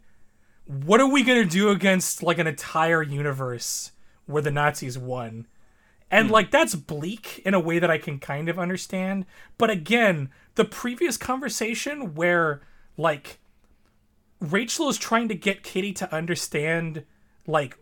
what 0.65 1.01
are 1.01 1.07
we 1.09 1.23
gonna 1.23 1.45
do 1.45 1.69
against 1.69 2.23
like 2.23 2.37
an 2.39 2.47
entire 2.47 3.01
universe 3.03 3.91
where 4.25 4.41
the 4.41 4.51
Nazis 4.51 4.97
won? 4.97 5.47
And 6.13 6.27
hmm. 6.27 6.33
like 6.33 6.51
that's 6.51 6.75
bleak 6.75 7.41
in 7.45 7.53
a 7.53 7.59
way 7.59 7.79
that 7.79 7.89
I 7.91 7.97
can 7.97 8.19
kind 8.19 8.47
of 8.47 8.59
understand. 8.59 9.25
But 9.57 9.69
again, 9.69 10.29
the 10.55 10.65
previous 10.65 11.17
conversation 11.17 12.13
where 12.13 12.61
like 12.97 13.39
Rachel 14.39 14.89
is 14.89 14.97
trying 14.97 15.27
to 15.29 15.35
get 15.35 15.63
Kitty 15.63 15.93
to 15.93 16.13
understand 16.13 17.03
like 17.47 17.77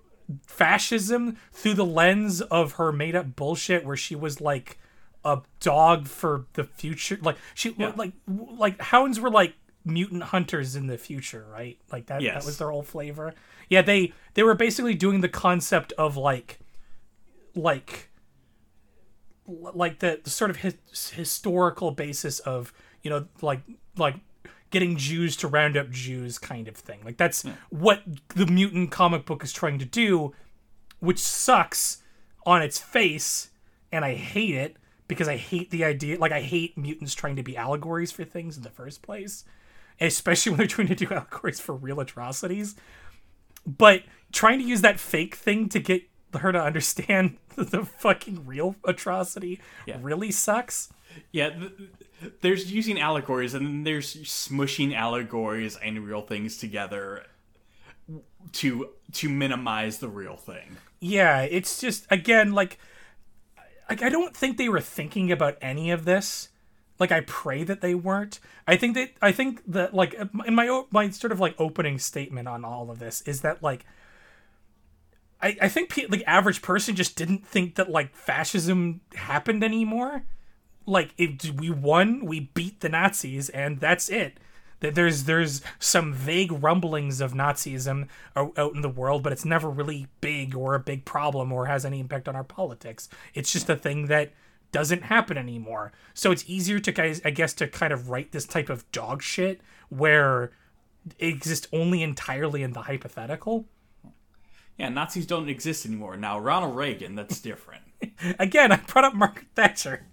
fascism 0.48 1.38
through 1.52 1.74
the 1.74 1.86
lens 1.86 2.42
of 2.42 2.74
her 2.74 2.92
made 2.92 3.16
up 3.16 3.36
bullshit 3.36 3.86
where 3.86 3.98
she 3.98 4.16
was 4.16 4.40
like 4.40 4.80
a 5.26 5.42
dog 5.60 6.08
for 6.08 6.46
the 6.54 6.64
future 6.64 7.20
like 7.22 7.38
she 7.54 7.76
Yeah. 7.78 7.94
like 7.96 8.14
like 8.28 8.82
hounds 8.82 9.20
were 9.20 9.30
like 9.30 9.56
mutant 9.84 10.24
hunters 10.24 10.76
in 10.76 10.88
the 10.88 10.98
future 10.98 11.46
right 11.52 11.78
like 11.92 12.06
that 12.08 12.22
Yes. 12.22 12.36
that 12.36 12.46
was 12.46 12.58
their 12.58 12.72
whole 12.72 12.82
flavor 12.82 13.34
yeah 13.70 13.82
they 13.82 14.14
they 14.36 14.44
were 14.44 14.56
basically 14.56 14.96
doing 14.96 15.22
the 15.22 15.30
concept 15.30 15.92
of 15.98 16.16
like 16.18 16.60
like 17.56 18.10
like 19.74 19.99
the, 19.99 20.20
the 20.24 20.30
sort 20.30 20.49
of 20.49 20.58
his, 20.58 20.76
historical 21.14 21.91
basis 21.91 22.39
of 22.39 22.74
you 23.04 23.10
know 23.10 23.28
like 23.41 23.62
like 23.97 24.16
getting 24.72 24.95
Jews 24.95 25.36
to 25.38 25.47
round 25.47 25.78
up 25.78 25.89
Jews 25.91 26.39
kind 26.39 26.68
of 26.68 26.76
thing. 26.76 26.99
Like 27.04 27.18
that's 27.18 27.43
what 27.70 28.02
the 28.30 28.45
mutant 28.45 28.91
comic 28.91 29.26
book 29.26 29.43
is 29.43 29.54
trying 29.54 29.80
to 29.80 29.86
do, 29.86 30.34
which 30.99 31.20
sucks 31.20 32.02
on 32.45 32.62
its 32.62 32.80
face, 32.80 33.49
and 33.91 34.04
I 34.04 34.16
hate 34.16 34.56
it 34.56 34.78
because 35.08 35.28
I 35.28 35.38
hate 35.38 35.70
the 35.72 35.84
idea. 35.84 36.18
Like 36.18 36.32
I 36.32 36.41
hate 36.41 36.78
mutants 36.78 37.14
trying 37.14 37.36
to 37.36 37.43
be 37.43 37.58
allegories 37.58 38.12
for 38.12 38.24
things 38.24 38.58
in 38.58 38.64
the 38.64 38.70
first 38.70 39.02
place, 39.02 39.43
especially 39.99 40.52
when 40.54 40.58
they're 40.60 40.68
trying 40.68 40.88
to 40.88 40.95
do 40.95 41.08
allegories 41.12 41.60
for 41.60 41.76
real 41.76 41.99
atrocities. 41.99 42.76
But 43.66 44.04
trying 44.32 44.60
to 44.60 44.66
use 44.66 44.82
that 44.82 44.99
fake 44.99 45.36
thing 45.36 45.70
to 45.70 45.80
get 45.80 46.04
her 46.40 46.52
to 46.52 46.62
understand 46.62 47.38
the 47.56 47.86
fucking 47.86 48.46
real 48.46 48.76
atrocity 48.86 49.60
Yeah. 49.86 49.98
really 50.02 50.32
sucks. 50.32 50.90
Yeah, 51.32 51.50
th- 51.50 51.72
there's 52.42 52.72
using 52.72 53.00
allegories, 53.00 53.54
and 53.54 53.66
then 53.66 53.84
there's 53.84 54.16
smushing 54.16 54.96
allegories 54.96 55.76
and 55.78 56.06
real 56.08 56.22
things 56.22 56.58
together 56.58 57.26
to 58.54 58.90
to 59.14 59.30
minimize 59.30 60.00
the 60.00 60.08
real 60.08 60.36
thing. 60.36 60.78
Yeah, 61.00 61.42
it's 61.42 61.80
just 61.82 62.06
again 62.10 62.54
like 62.54 62.78
like 63.90 64.02
I 64.02 64.10
don't 64.10 64.36
think 64.36 64.58
they 64.58 64.70
were 64.70 64.82
thinking 64.82 65.32
about 65.32 65.58
any 65.62 65.92
of 65.92 66.06
this. 66.06 66.50
Like 67.00 67.12
I 67.12 67.22
pray 67.22 67.64
that 67.64 67.82
they 67.82 67.96
weren't. 67.96 68.40
I 68.68 68.78
think 68.78 68.96
that 68.96 69.12
I 69.22 69.32
think 69.32 69.62
that 69.68 69.94
like 69.94 70.14
in 70.46 70.54
my 70.56 70.84
my 70.92 71.10
sort 71.10 71.32
of 71.32 71.40
like 71.40 71.56
opening 71.60 71.98
statement 72.00 72.48
on 72.48 72.64
all 72.64 72.90
of 72.92 73.00
this 73.00 73.22
is 73.24 73.42
that 73.42 73.62
like 73.64 73.86
I 75.42 75.58
I 75.62 75.70
think 75.70 75.89
pe- 75.89 76.08
like 76.08 76.24
average 76.28 76.62
person 76.62 76.96
just 76.96 77.16
didn't 77.16 77.46
think 77.46 77.76
that 77.76 77.89
like 77.89 78.16
fascism 78.16 79.02
happened 79.16 79.64
anymore. 79.64 80.24
Like 80.86 81.14
if 81.18 81.52
we 81.52 81.70
won, 81.70 82.26
we 82.26 82.52
beat 82.54 82.80
the 82.82 82.89
Nazis 82.89 83.50
and 83.50 83.80
that's 83.80 84.10
it. 84.10 84.38
That 84.82 84.96
there's 84.96 85.26
there's 85.26 85.62
some 85.80 86.14
vague 86.14 86.52
rumblings 86.52 87.22
of 87.22 87.34
Nazism 87.34 88.08
out 88.36 88.76
in 88.76 88.82
the 88.82 88.89
world, 88.89 89.22
but 89.24 89.32
it's 89.32 89.46
never 89.46 89.70
really 89.70 90.08
big 90.22 90.56
or 90.56 90.74
a 90.74 90.80
big 90.80 91.06
problem 91.06 91.52
or 91.52 91.68
has 91.68 91.86
any 91.86 92.00
impact 92.00 92.28
on 92.28 92.36
our 92.36 92.44
politics. 92.44 93.08
It's 93.34 93.52
just 93.52 93.70
a 93.70 93.76
thing 93.76 94.08
that 94.08 94.32
doesn't 94.72 95.04
happen 95.04 95.38
anymore. 95.38 95.92
So 96.14 96.32
it's 96.32 96.46
easier 96.48 96.80
to 96.80 96.92
guys, 96.92 97.22
I 97.24 97.30
guess, 97.30 97.54
to 97.56 97.68
kind 97.68 97.94
of 97.94 98.10
write 98.10 98.32
this 98.32 98.46
type 98.46 98.70
of 98.70 98.89
dog 98.92 99.22
shit 99.22 99.62
where 99.89 100.52
it 101.20 101.28
exists 101.28 101.68
only 101.72 102.02
entirely 102.02 102.64
in 102.64 102.74
the 102.74 102.84
hypothetical. 102.84 103.66
Yeah, 104.82 104.90
Nazis 104.90 105.28
don't 105.28 105.48
exist 105.48 105.86
anymore. 105.86 106.18
Now, 106.18 106.40
Ronald 106.40 106.76
Reagan, 106.76 107.14
that's 107.14 107.40
different. 107.52 107.84
Again, 108.40 108.72
I 108.72 108.78
brought 108.78 109.06
up 109.06 109.14
Margaret 109.14 109.46
Thatcher. 109.54 110.08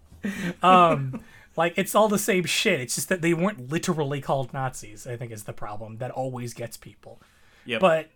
Um, 0.63 1.23
like 1.57 1.73
it's 1.79 1.95
all 1.95 2.09
the 2.09 2.19
same 2.19 2.45
shit. 2.45 2.79
It's 2.79 2.95
just 2.95 3.09
that 3.09 3.23
they 3.23 3.33
weren't 3.33 3.71
literally 3.71 4.21
called 4.21 4.53
Nazis. 4.53 5.07
I 5.07 5.17
think 5.17 5.33
is 5.33 5.45
the 5.45 5.55
problem 5.55 5.97
that 5.99 6.11
always 6.11 6.53
gets 6.53 6.77
people. 6.77 7.19
Yeah. 7.65 7.79
But 7.79 8.11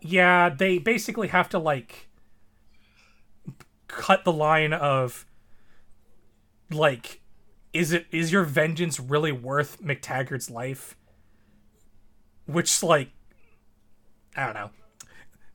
yeah, 0.00 0.48
they 0.48 0.78
basically 0.78 1.28
have 1.28 1.50
to 1.50 1.58
like 1.58 2.08
cut 3.86 4.24
the 4.24 4.32
line 4.32 4.72
of 4.72 5.26
like 6.70 7.20
is 7.74 7.92
it 7.92 8.06
is 8.10 8.32
your 8.32 8.44
vengeance 8.44 8.98
really 8.98 9.32
worth 9.32 9.82
MacTaggert's 9.82 10.48
life? 10.48 10.96
Which 12.46 12.82
like 12.82 13.10
I 14.34 14.46
don't 14.46 14.54
know. 14.54 14.70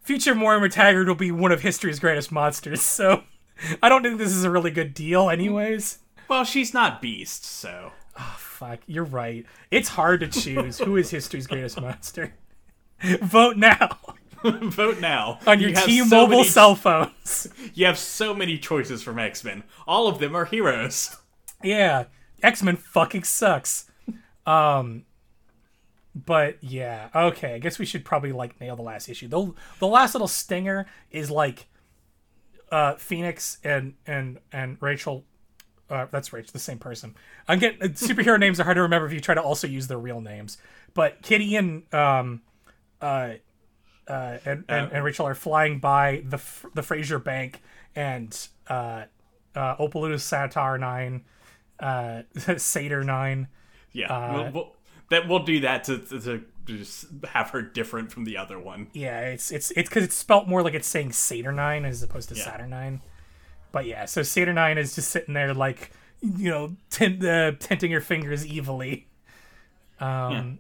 Future 0.10 0.34
Moira 0.34 0.68
Taggart 0.70 1.08
will 1.08 1.14
be 1.14 1.32
one 1.32 1.52
of 1.52 1.62
history's 1.62 2.00
greatest 2.00 2.32
monsters, 2.32 2.82
so 2.82 3.22
I 3.84 3.90
don't 3.90 4.02
think 4.02 4.18
this 4.18 4.32
is 4.32 4.44
a 4.44 4.50
really 4.50 4.72
good 4.72 4.96
deal 4.96 5.30
anyways. 5.30 6.00
well, 6.28 6.44
she's 6.44 6.74
not 6.74 7.00
Beast, 7.00 7.46
so 7.46 7.92
Oh, 8.18 8.36
Fuck, 8.40 8.80
you're 8.88 9.04
right. 9.04 9.46
It's 9.70 9.90
hard 9.90 10.22
to 10.22 10.28
choose 10.28 10.80
who 10.80 10.98
is 10.98 11.12
history's 11.12 11.46
greatest 11.46 11.80
monster. 11.80 12.34
Vote 13.22 13.56
now 13.58 14.00
vote 14.44 15.00
now 15.00 15.38
on 15.46 15.60
your 15.60 15.70
You 15.70 15.76
T-Mobile 15.76 16.38
many- 16.38 16.44
cell 16.48 16.74
phones. 16.74 17.48
You 17.76 17.86
have 17.86 18.00
so 18.00 18.34
many 18.34 18.58
choices 18.58 19.04
from 19.04 19.20
X 19.20 19.44
Men. 19.44 19.62
All 19.86 20.08
of 20.08 20.18
them 20.18 20.36
are 20.36 20.46
heroes. 20.46 21.16
Yeah, 21.64 22.06
X 22.42 22.64
Men 22.64 22.78
fucking 22.78 23.26
sucks. 23.26 23.92
Um, 24.48 25.06
but 26.16 26.58
yeah, 26.62 27.10
okay. 27.14 27.56
I 27.56 27.60
guess 27.60 27.80
we 27.80 27.86
should 27.86 28.04
probably 28.04 28.32
like 28.32 28.60
nail 28.60 28.76
the 28.76 28.82
last 28.82 29.10
issue. 29.10 29.28
The 29.28 29.54
the 29.80 29.88
last 29.88 30.14
little 30.16 30.28
stinger 30.28 30.86
is 31.12 31.30
like, 31.30 31.68
uh, 32.72 32.96
Phoenix 32.96 33.58
and 33.64 33.94
and 34.06 34.40
and 34.52 34.78
Rachel. 34.80 35.26
Uh, 35.90 36.06
that's 36.12 36.32
Rachel, 36.32 36.52
the 36.54 36.60
same 36.60 36.78
person. 36.78 37.16
I'm 37.48 37.58
getting 37.58 37.80
superhero 37.94 38.40
names 38.40 38.60
are 38.60 38.64
hard 38.64 38.76
to 38.76 38.82
remember 38.84 39.08
if 39.08 39.14
you 39.14 39.20
try 39.20 39.34
to 39.34 39.42
also 39.42 39.66
use 39.66 39.88
their 39.88 39.98
real 39.98 40.22
names. 40.22 40.58
But 40.94 41.22
Kitty 41.24 41.56
and 41.56 41.92
um, 41.94 42.42
uh, 43.02 43.34
uh, 44.08 44.38
and, 44.46 44.66
and, 44.68 44.92
and 44.92 45.04
Rachel 45.04 45.28
are 45.28 45.36
flying 45.36 45.80
by 45.80 46.24
the 46.26 46.40
the 46.74 46.84
Fraser 46.84 47.20
Bank 47.20 47.62
and 47.96 48.36
uh, 48.68 49.06
uh, 49.56 49.76
Opal 49.80 50.02
Luna's 50.02 50.24
Satar 50.24 50.80
Nine, 50.80 51.24
uh, 51.80 52.24
Satyr 52.58 53.04
Nine. 53.04 53.48
Yeah, 53.92 54.14
Uh, 54.14 54.34
we'll, 54.34 54.52
we'll, 54.52 54.76
that 55.10 55.28
we'll 55.28 55.44
do 55.44 55.60
that 55.62 55.84
to, 55.86 55.98
to, 56.00 56.20
to 56.20 56.44
just 56.68 57.06
have 57.30 57.50
her 57.52 57.62
different 57.62 58.12
from 58.12 58.26
the 58.26 58.38
other 58.38 58.60
one. 58.60 58.88
Yeah, 58.94 59.20
it's 59.22 59.52
it's 59.52 59.72
it's 59.72 59.90
because 59.90 60.04
it's 60.04 60.16
spelt 60.16 60.48
more 60.48 60.62
like 60.62 60.74
it's 60.74 60.88
saying 60.88 61.12
Saturnine 61.14 61.86
as 61.86 62.02
opposed 62.04 62.30
to 62.30 62.36
Yeah. 62.36 62.44
Saturnine. 62.46 63.02
But 63.72 63.86
yeah, 63.86 64.06
so 64.06 64.22
Saturnyne 64.22 64.78
is 64.78 64.96
just 64.96 65.10
sitting 65.12 65.34
there 65.34 65.54
like 65.54 65.92
you 66.22 66.50
know 66.50 66.76
tint, 66.90 67.24
uh, 67.24 67.54
tinting 67.60 67.92
her 67.92 68.02
fingers 68.02 68.46
evilly. 68.52 69.08
Um, 70.00 70.60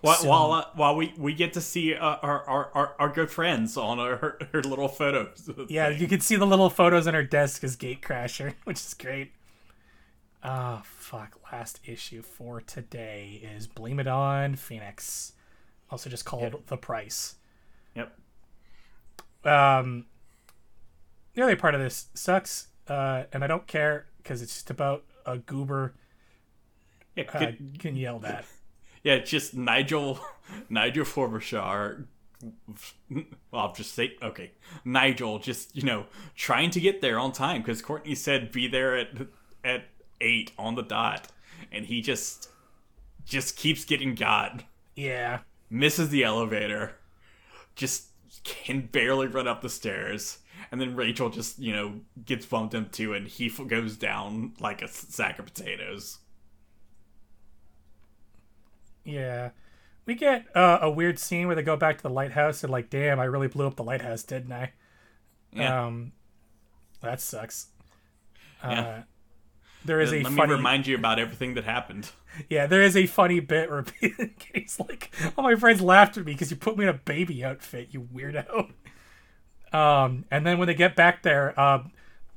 While 0.00 0.14
So- 0.16 0.28
while, 0.28 0.52
uh, 0.52 0.64
while 0.74 0.96
we, 0.96 1.12
we 1.18 1.34
get 1.34 1.52
to 1.54 1.60
see 1.60 1.94
uh, 1.94 2.04
our, 2.22 2.42
our, 2.46 2.70
our 2.74 2.94
our 2.98 3.08
good 3.10 3.30
friends 3.30 3.76
on 3.76 3.98
her, 3.98 4.16
her, 4.16 4.38
her 4.52 4.62
little 4.62 4.88
photos. 4.88 5.48
yeah, 5.68 5.88
you 5.90 6.08
can 6.08 6.20
see 6.20 6.36
the 6.36 6.46
little 6.46 6.70
photos 6.70 7.06
on 7.06 7.12
her 7.14 7.22
desk 7.24 7.62
as 7.64 7.76
Gatecrasher, 7.76 8.54
which 8.64 8.78
is 8.78 8.94
great. 8.94 9.32
Ah, 10.42 10.82
fuck. 10.84 11.38
Last 11.52 11.80
issue 11.84 12.22
for 12.22 12.60
today 12.60 13.40
is 13.54 13.66
Blame 13.66 14.00
It 14.00 14.06
On 14.06 14.54
Phoenix, 14.56 15.32
also 15.90 16.08
just 16.08 16.24
called 16.24 16.62
The 16.66 16.76
Price. 16.76 17.34
Yep. 17.94 18.16
um 19.44 20.06
the 21.34 21.42
other 21.42 21.56
part 21.56 21.74
of 21.74 21.80
this 21.80 22.06
sucks 22.14 22.68
uh 22.88 23.24
and 23.32 23.42
i 23.42 23.46
don't 23.48 23.66
care 23.66 24.06
because 24.18 24.42
it's 24.42 24.52
just 24.54 24.70
about 24.70 25.02
a 25.26 25.38
goober 25.38 25.94
Yeah, 27.16 27.24
uh, 27.34 27.38
good- 27.38 27.78
getting 27.78 27.96
yelled 27.98 28.24
at 28.24 28.44
yeah, 29.02 29.14
it's 29.14 29.30
just 29.30 29.54
Nigel 29.54 30.20
Nigel 30.68 31.04
Frobisher. 31.04 32.06
Well, 33.10 33.24
I'll 33.52 33.72
just 33.72 33.92
say 33.94 34.16
okay. 34.22 34.52
Nigel 34.84 35.38
just 35.40 35.74
you 35.74 35.82
know 35.82 36.06
trying 36.36 36.70
to 36.70 36.80
get 36.80 37.00
there 37.00 37.18
on 37.18 37.32
time 37.32 37.62
because 37.62 37.82
Courtney 37.82 38.14
said 38.14 38.52
be 38.52 38.68
there 38.68 38.96
at 38.96 39.08
at 39.64 39.84
eight 40.20 40.52
on 40.58 40.74
the 40.74 40.82
dot, 40.82 41.28
and 41.72 41.86
he 41.86 42.00
just 42.00 42.48
just 43.24 43.56
keeps 43.56 43.84
getting 43.84 44.14
got. 44.14 44.64
yeah 44.96 45.40
misses 45.68 46.08
the 46.10 46.24
elevator, 46.24 46.96
just 47.76 48.08
can 48.44 48.80
barely 48.86 49.26
run 49.26 49.46
up 49.46 49.62
the 49.62 49.68
stairs, 49.68 50.38
and 50.72 50.80
then 50.80 50.96
Rachel 50.96 51.30
just 51.30 51.58
you 51.58 51.72
know 51.72 52.00
gets 52.24 52.46
bumped 52.46 52.74
into, 52.74 53.14
and 53.14 53.26
he 53.28 53.46
f- 53.46 53.66
goes 53.66 53.96
down 53.96 54.52
like 54.60 54.82
a 54.82 54.86
s- 54.86 55.06
sack 55.10 55.38
of 55.38 55.46
potatoes. 55.46 56.18
yeah 59.04 59.50
we 60.06 60.14
get 60.14 60.44
uh, 60.56 60.78
a 60.82 60.90
weird 60.90 61.18
scene 61.18 61.46
where 61.46 61.56
they 61.56 61.62
go 61.62 61.76
back 61.76 61.96
to 61.96 62.02
the 62.02 62.10
lighthouse 62.10 62.62
and 62.62 62.70
like 62.72 62.90
damn 62.90 63.18
i 63.20 63.24
really 63.24 63.48
blew 63.48 63.66
up 63.66 63.76
the 63.76 63.82
lighthouse 63.84 64.22
didn't 64.22 64.52
i 64.52 64.72
Yeah. 65.52 65.86
um 65.86 66.12
that 67.00 67.20
sucks 67.20 67.68
Yeah. 68.62 68.80
uh 68.80 69.02
there 69.84 70.00
is 70.00 70.12
a 70.12 70.22
Let 70.22 70.32
funny 70.32 70.48
me 70.48 70.54
remind 70.56 70.86
you 70.86 70.96
about 70.96 71.18
everything 71.18 71.54
that 71.54 71.64
happened. 71.64 72.10
yeah, 72.48 72.66
there 72.66 72.82
is 72.82 72.96
a 72.96 73.06
funny 73.06 73.40
bit 73.40 73.70
where 73.70 73.82
Kitty's 74.38 74.78
like, 74.80 75.10
"All 75.36 75.44
my 75.44 75.54
friends 75.56 75.80
laughed 75.80 76.16
at 76.16 76.24
me 76.24 76.32
because 76.32 76.50
you 76.50 76.56
put 76.56 76.76
me 76.76 76.84
in 76.84 76.90
a 76.90 76.94
baby 76.94 77.44
outfit, 77.44 77.88
you 77.92 78.02
weirdo." 78.14 78.72
Um, 79.72 80.24
and 80.32 80.44
then 80.44 80.58
when 80.58 80.66
they 80.66 80.74
get 80.74 80.96
back 80.96 81.22
there, 81.22 81.58
um, 81.60 81.92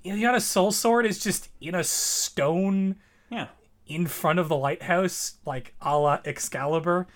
Illyana's 0.05 0.45
soul 0.45 0.71
sword 0.71 1.05
is 1.07 1.17
just 1.17 1.49
in 1.59 1.73
a 1.73 1.83
stone 1.83 2.97
Yeah. 3.31 3.47
in 3.87 4.05
front 4.05 4.37
of 4.37 4.49
the 4.49 4.55
lighthouse, 4.55 5.37
like 5.43 5.73
a 5.81 5.97
la 5.97 6.19
Excalibur. 6.25 7.07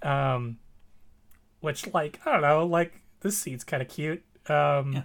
Um, 0.00 0.58
which, 1.60 1.92
like, 1.92 2.20
I 2.24 2.32
don't 2.34 2.42
know, 2.42 2.64
like 2.66 2.92
this 3.22 3.36
scene's 3.36 3.64
kind 3.64 3.82
of 3.82 3.88
cute. 3.88 4.22
Um, 4.48 4.92
Yeah. 4.92 5.02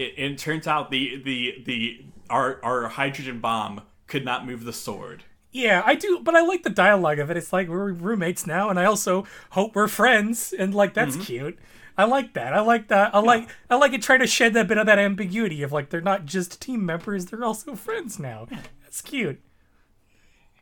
Yeah. 0.00 0.06
It, 0.06 0.32
it 0.32 0.38
turns 0.38 0.66
out 0.66 0.90
the 0.90 1.22
the 1.22 1.62
the 1.64 2.04
our 2.28 2.60
our 2.64 2.88
hydrogen 2.88 3.40
bomb 3.40 3.82
could 4.06 4.24
not 4.24 4.46
move 4.46 4.64
the 4.64 4.72
sword. 4.72 5.24
Yeah, 5.52 5.82
I 5.84 5.96
do, 5.96 6.20
but 6.22 6.36
I 6.36 6.42
like 6.42 6.62
the 6.62 6.70
dialogue 6.70 7.18
of 7.18 7.30
it. 7.30 7.36
It's 7.36 7.52
like 7.52 7.68
we're 7.68 7.92
roommates 7.92 8.46
now, 8.46 8.70
and 8.70 8.78
I 8.78 8.84
also 8.84 9.26
hope 9.50 9.74
we're 9.74 9.88
friends, 9.88 10.52
and 10.56 10.74
like 10.74 10.94
that's 10.94 11.16
cute. 11.16 11.58
I 11.98 12.04
like 12.04 12.34
that. 12.34 12.54
I 12.54 12.60
like 12.60 12.88
that. 12.88 13.14
I 13.14 13.18
like 13.18 13.48
I 13.68 13.74
like 13.74 13.92
it 13.92 14.00
trying 14.00 14.20
to 14.20 14.26
shed 14.26 14.54
that 14.54 14.68
bit 14.68 14.78
of 14.78 14.86
that 14.86 14.98
ambiguity 14.98 15.62
of 15.62 15.72
like 15.72 15.90
they're 15.90 16.00
not 16.00 16.24
just 16.24 16.62
team 16.62 16.86
members; 16.86 17.26
they're 17.26 17.44
also 17.44 17.74
friends 17.74 18.18
now. 18.18 18.46
That's 18.82 19.00
cute. 19.02 19.40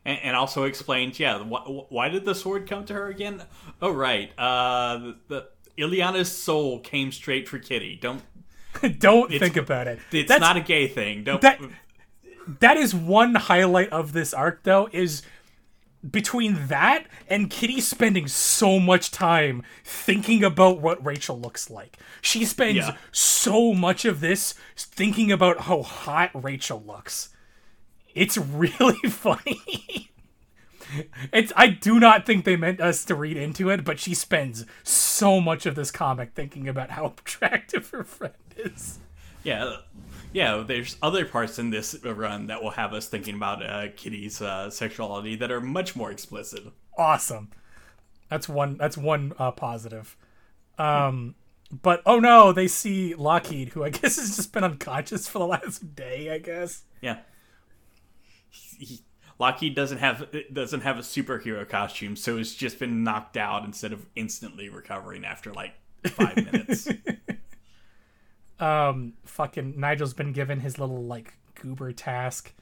And, 0.05 0.19
and 0.23 0.35
also 0.35 0.63
explains, 0.63 1.19
yeah, 1.19 1.39
wh- 1.39 1.91
why 1.91 2.09
did 2.09 2.25
the 2.25 2.33
sword 2.33 2.67
come 2.67 2.85
to 2.85 2.93
her 2.93 3.07
again? 3.09 3.43
Oh, 3.81 3.91
right. 3.91 4.31
Uh, 4.39 4.97
the, 4.97 5.13
the 5.27 5.83
Illyana's 5.83 6.31
soul 6.31 6.79
came 6.79 7.11
straight 7.11 7.47
for 7.47 7.59
Kitty. 7.59 7.95
Don't. 8.01 8.21
Don't 8.99 9.31
think 9.31 9.57
about 9.57 9.87
it. 9.87 9.99
It's 10.11 10.27
That's- 10.27 10.41
not 10.41 10.57
a 10.57 10.61
gay 10.61 10.87
thing. 10.87 11.23
Don't. 11.23 11.41
that 11.41 11.59
that 12.59 12.77
is 12.77 12.95
one 12.95 13.35
highlight 13.35 13.89
of 13.89 14.13
this 14.13 14.33
arc 14.33 14.63
though 14.63 14.89
is 14.91 15.21
between 16.09 16.67
that 16.67 17.05
and 17.27 17.49
Kitty 17.49 17.81
spending 17.81 18.27
so 18.27 18.79
much 18.79 19.11
time 19.11 19.63
thinking 19.83 20.43
about 20.43 20.79
what 20.79 21.03
Rachel 21.05 21.39
looks 21.39 21.69
like. 21.69 21.97
She 22.21 22.45
spends 22.45 22.77
Yeah. 22.77 22.95
so 23.11 23.73
much 23.73 24.05
of 24.05 24.21
this 24.21 24.55
thinking 24.77 25.31
about 25.31 25.61
how 25.61 25.81
hot 25.83 26.31
Rachel 26.33 26.81
looks. 26.85 27.29
It's 28.15 28.37
really 28.37 29.09
funny. 29.09 30.11
It's 31.31 31.53
I 31.55 31.67
do 31.67 31.99
not 31.99 32.25
think 32.25 32.45
they 32.45 32.55
meant 32.55 32.81
us 32.81 33.03
to 33.05 33.13
read 33.15 33.37
into 33.37 33.69
it, 33.69 33.83
but 33.83 33.99
she 33.99 34.15
spends 34.15 34.65
so 34.83 35.39
much 35.39 35.65
of 35.67 35.75
this 35.75 35.91
comic 35.91 36.31
thinking 36.33 36.67
about 36.67 36.91
how 36.91 37.07
attractive 37.19 37.89
her 37.91 38.03
friend 38.03 38.33
is. 38.65 38.99
Yeah, 39.43 39.77
yeah. 40.33 40.63
There's 40.67 40.97
other 41.01 41.25
parts 41.25 41.59
in 41.59 41.69
this 41.69 41.95
run 42.03 42.47
that 42.47 42.61
will 42.61 42.71
have 42.71 42.93
us 42.93 43.07
thinking 43.07 43.35
about 43.35 43.65
uh, 43.65 43.87
Kitty's 43.95 44.41
uh, 44.41 44.69
sexuality 44.69 45.35
that 45.37 45.51
are 45.51 45.61
much 45.61 45.95
more 45.95 46.11
explicit. 46.11 46.63
awesome. 46.97 47.49
That's 48.29 48.47
one. 48.47 48.77
That's 48.77 48.97
one 48.97 49.33
uh, 49.39 49.51
positive. 49.51 50.15
Um, 50.77 51.35
but 51.71 52.01
oh 52.05 52.19
no, 52.19 52.51
they 52.51 52.67
see 52.67 53.15
Lockheed, 53.15 53.69
who 53.69 53.83
I 53.83 53.89
guess 53.89 54.17
has 54.17 54.35
just 54.35 54.53
been 54.53 54.63
unconscious 54.63 55.27
for 55.27 55.39
the 55.39 55.47
last 55.47 55.95
day. 55.95 56.31
I 56.31 56.37
guess. 56.37 56.83
Yeah. 57.01 57.19
He, 58.49 59.01
Lockheed 59.39 59.73
doesn't 59.73 59.99
have 59.99 60.27
doesn't 60.51 60.81
have 60.81 60.97
a 60.97 61.01
superhero 61.01 61.67
costume, 61.67 62.15
so 62.15 62.37
it's 62.37 62.53
just 62.53 62.77
been 62.77 63.03
knocked 63.03 63.37
out 63.37 63.63
instead 63.63 63.93
of 63.93 64.05
instantly 64.15 64.69
recovering 64.69 65.23
after 65.23 65.53
like 65.53 65.73
five 66.05 66.35
minutes. 66.35 66.89
Um, 68.59 69.13
fucking 69.25 69.79
Nigel's 69.79 70.13
been 70.13 70.33
given 70.33 70.59
his 70.59 70.77
little 70.77 71.03
like 71.03 71.33
goober 71.55 71.91
task. 71.91 72.53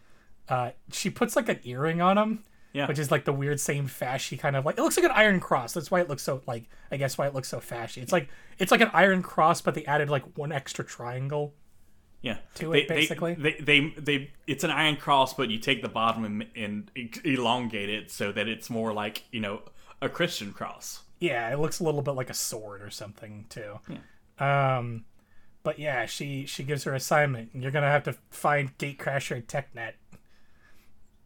Uh, 0.47 0.71
she 0.91 1.09
puts 1.09 1.35
like 1.35 1.49
an 1.49 1.59
earring 1.63 2.01
on 2.01 2.17
him. 2.17 2.43
Yeah. 2.73 2.87
Which 2.87 2.99
is 2.99 3.09
like 3.09 3.25
the 3.25 3.33
weird 3.33 3.59
same 3.59 3.87
fashy 3.87 4.37
kind 4.37 4.55
of 4.55 4.63
like 4.65 4.77
it 4.77 4.81
looks 4.81 4.97
like 4.97 5.05
an 5.05 5.11
iron 5.11 5.39
cross. 5.39 5.73
That's 5.73 5.89
why 5.89 5.99
it 6.01 6.09
looks 6.09 6.21
so 6.21 6.41
like 6.45 6.69
I 6.91 6.97
guess 6.97 7.17
why 7.17 7.25
it 7.25 7.33
looks 7.33 7.47
so 7.47 7.59
fashy. 7.59 8.03
It's 8.03 8.11
like 8.11 8.29
it's 8.59 8.71
like 8.71 8.81
an 8.81 8.91
iron 8.93 9.23
cross, 9.23 9.61
but 9.61 9.73
they 9.73 9.83
added 9.85 10.09
like 10.09 10.37
one 10.37 10.51
extra 10.51 10.85
triangle. 10.85 11.55
Yeah, 12.21 12.37
To 12.55 12.71
they, 12.71 12.81
it, 12.81 12.87
basically? 12.87 13.35
They, 13.35 13.53
they, 13.53 13.61
they, 13.61 13.93
they, 13.97 14.31
it's 14.47 14.63
an 14.63 14.71
iron 14.71 14.97
cross, 14.97 15.35
but 15.35 15.49
you 15.49 15.59
take 15.59 15.83
the 15.83 15.87
bottom 15.87 16.25
and, 16.25 16.45
and 16.55 16.91
elongate 17.23 17.89
it 17.89 18.09
so 18.11 18.31
that 18.31 18.47
it's 18.47 18.69
more 18.69 18.91
like 18.91 19.23
you 19.31 19.39
know 19.39 19.61
a 20.01 20.09
Christian 20.09 20.51
cross. 20.51 21.01
Yeah, 21.19 21.51
it 21.51 21.59
looks 21.59 21.79
a 21.79 21.83
little 21.83 22.01
bit 22.01 22.11
like 22.11 22.29
a 22.29 22.35
sword 22.35 22.81
or 22.81 22.89
something 22.89 23.45
too. 23.49 23.79
Yeah. 23.87 24.77
Um, 24.77 25.05
but 25.68 25.80
yeah, 25.80 26.05
she 26.05 26.45
she 26.45 26.63
gives 26.63 26.86
her 26.86 26.93
assignment. 26.93 27.49
and 27.53 27.61
You're 27.61 27.74
gonna 27.74 27.91
have 27.91 28.03
to 28.03 28.13
find 28.30 28.78
Gatecrasher 28.78 29.36
and 29.36 29.47
TechNet. 29.47 29.95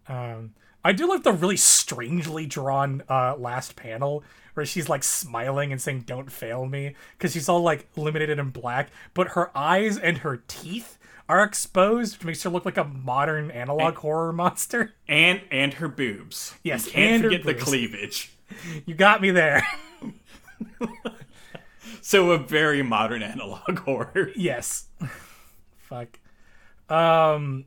Um, 0.08 0.56
I 0.84 0.94
do 0.94 1.08
like 1.08 1.22
the 1.22 1.32
really 1.32 1.58
strangely 1.58 2.48
drawn 2.48 3.04
uh 3.08 3.36
last 3.38 3.76
panel 3.76 4.24
where 4.56 4.66
she's 4.66 4.90
like 4.90 5.04
smiling 5.04 5.72
and 5.72 5.80
saying 5.80 6.06
"Don't 6.08 6.32
fail 6.32 6.66
me" 6.66 6.96
because 7.16 7.34
she's 7.34 7.48
all 7.48 7.62
like 7.62 7.88
illuminated 7.96 8.40
in 8.40 8.50
black, 8.50 8.90
but 9.14 9.28
her 9.34 9.56
eyes 9.56 9.96
and 9.96 10.18
her 10.18 10.42
teeth 10.48 10.98
are 11.30 11.44
exposed, 11.44 12.18
which 12.18 12.26
makes 12.26 12.42
her 12.42 12.50
look 12.50 12.66
like 12.66 12.78
a 12.78 12.84
modern 12.84 13.52
analog 13.52 13.98
horror 13.98 14.34
monster. 14.34 14.96
And 15.08 15.42
and 15.52 15.76
her 15.76 15.88
boobs. 15.88 16.56
Yes, 16.64 16.88
you 16.88 16.94
can't 16.94 17.14
and 17.14 17.24
forget 17.26 17.44
the 17.44 17.54
cleavage. 17.54 18.32
You 18.88 18.96
got 18.96 19.22
me 19.22 19.30
there. 19.30 19.64
So 22.04 22.32
a 22.32 22.38
very 22.38 22.82
modern 22.82 23.22
analog 23.22 23.80
horror. 23.86 24.32
Yes. 24.36 24.88
Fuck. 25.78 26.20
Um, 26.90 27.66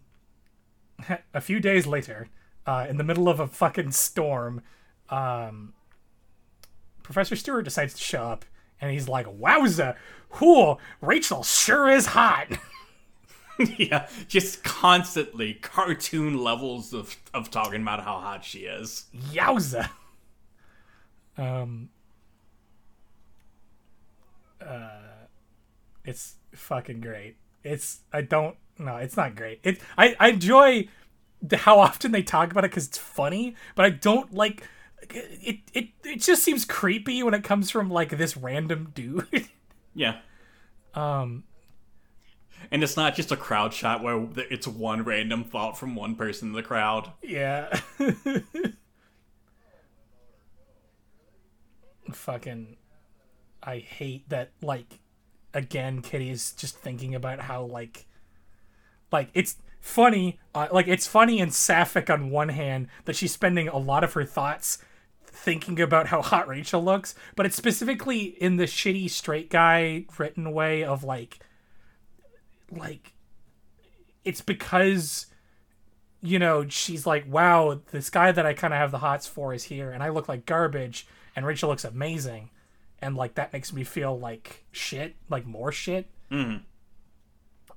a 1.32 1.40
few 1.40 1.60
days 1.60 1.86
later, 1.86 2.28
uh, 2.66 2.86
in 2.88 2.96
the 2.96 3.04
middle 3.04 3.28
of 3.28 3.38
a 3.38 3.46
fucking 3.46 3.92
storm, 3.92 4.62
um, 5.08 5.72
Professor 7.02 7.36
Stuart 7.36 7.62
decides 7.62 7.94
to 7.94 8.00
show 8.00 8.24
up, 8.24 8.44
and 8.80 8.90
he's 8.90 9.08
like, 9.08 9.26
"Wowza, 9.26 9.96
whoa, 10.32 10.78
Rachel 11.00 11.42
sure 11.42 11.88
is 11.88 12.06
hot." 12.06 12.48
yeah, 13.76 14.08
just 14.26 14.64
constantly 14.64 15.54
cartoon 15.54 16.38
levels 16.42 16.92
of 16.92 17.16
of 17.32 17.50
talking 17.50 17.82
about 17.82 18.02
how 18.02 18.18
hot 18.18 18.44
she 18.44 18.60
is. 18.60 19.04
Yowza. 19.32 19.90
Um. 21.38 21.90
Uh, 24.66 25.26
it's 26.04 26.36
fucking 26.52 27.00
great. 27.00 27.36
It's 27.62 28.00
I 28.12 28.22
don't 28.22 28.56
no, 28.78 28.96
it's 28.96 29.16
not 29.16 29.34
great. 29.36 29.60
It 29.62 29.80
I 29.96 30.16
I 30.18 30.28
enjoy 30.28 30.88
how 31.52 31.78
often 31.80 32.12
they 32.12 32.22
talk 32.22 32.50
about 32.50 32.64
it 32.64 32.70
because 32.70 32.86
it's 32.86 32.98
funny, 32.98 33.54
but 33.74 33.84
I 33.84 33.90
don't 33.90 34.32
like 34.34 34.62
it. 35.10 35.60
It 35.72 35.88
it 36.04 36.20
just 36.20 36.42
seems 36.42 36.64
creepy 36.64 37.22
when 37.22 37.34
it 37.34 37.44
comes 37.44 37.70
from 37.70 37.90
like 37.90 38.16
this 38.16 38.36
random 38.36 38.92
dude. 38.94 39.26
Yeah. 39.96 40.16
um. 40.94 41.44
And 42.72 42.82
it's 42.82 42.96
not 42.96 43.14
just 43.14 43.30
a 43.30 43.36
crowd 43.36 43.72
shot 43.72 44.02
where 44.02 44.26
it's 44.50 44.66
one 44.66 45.04
random 45.04 45.44
thought 45.44 45.78
from 45.78 45.94
one 45.94 46.16
person 46.16 46.48
in 46.48 46.54
the 46.54 46.62
crowd. 46.64 47.12
Yeah. 47.22 47.78
Fucking 52.12 52.76
I 53.64 53.78
hate 53.78 54.28
that 54.28 54.50
like 54.62 55.00
again 55.52 56.02
Kitty 56.02 56.30
is 56.30 56.52
just 56.52 56.76
thinking 56.76 57.14
about 57.14 57.40
how 57.40 57.64
like 57.64 58.06
like 59.10 59.30
it's 59.34 59.56
funny 59.80 60.38
uh, 60.54 60.68
like 60.72 60.88
it's 60.88 61.06
funny 61.06 61.40
and 61.40 61.52
sapphic 61.52 62.10
on 62.10 62.30
one 62.30 62.50
hand 62.50 62.88
that 63.04 63.16
she's 63.16 63.32
spending 63.32 63.68
a 63.68 63.78
lot 63.78 64.04
of 64.04 64.12
her 64.12 64.24
thoughts 64.24 64.78
thinking 65.26 65.80
about 65.80 66.06
how 66.06 66.22
hot 66.22 66.48
Rachel 66.48 66.82
looks, 66.82 67.14
but 67.34 67.44
it's 67.44 67.56
specifically 67.56 68.22
in 68.22 68.56
the 68.56 68.64
shitty 68.64 69.10
straight 69.10 69.50
guy 69.50 70.06
written 70.18 70.52
way 70.52 70.84
of 70.84 71.04
like 71.04 71.40
like 72.70 73.12
it's 74.24 74.40
because 74.40 75.26
you 76.24 76.38
know, 76.38 76.66
she's 76.66 77.04
like, 77.04 77.30
wow, 77.30 77.82
this 77.90 78.08
guy 78.08 78.32
that 78.32 78.46
I 78.46 78.54
kind 78.54 78.72
of 78.72 78.80
have 78.80 78.90
the 78.90 78.98
hots 78.98 79.26
for 79.26 79.52
is 79.52 79.64
here, 79.64 79.90
and 79.90 80.02
I 80.02 80.08
look 80.08 80.26
like 80.26 80.46
garbage, 80.46 81.06
and 81.36 81.44
Rachel 81.44 81.68
looks 81.68 81.84
amazing. 81.84 82.48
And, 83.04 83.16
like, 83.16 83.34
that 83.34 83.52
makes 83.52 83.70
me 83.72 83.84
feel 83.84 84.18
like 84.18 84.64
shit, 84.72 85.14
like 85.28 85.44
more 85.44 85.70
shit. 85.70 86.08
Mhm. 86.30 86.62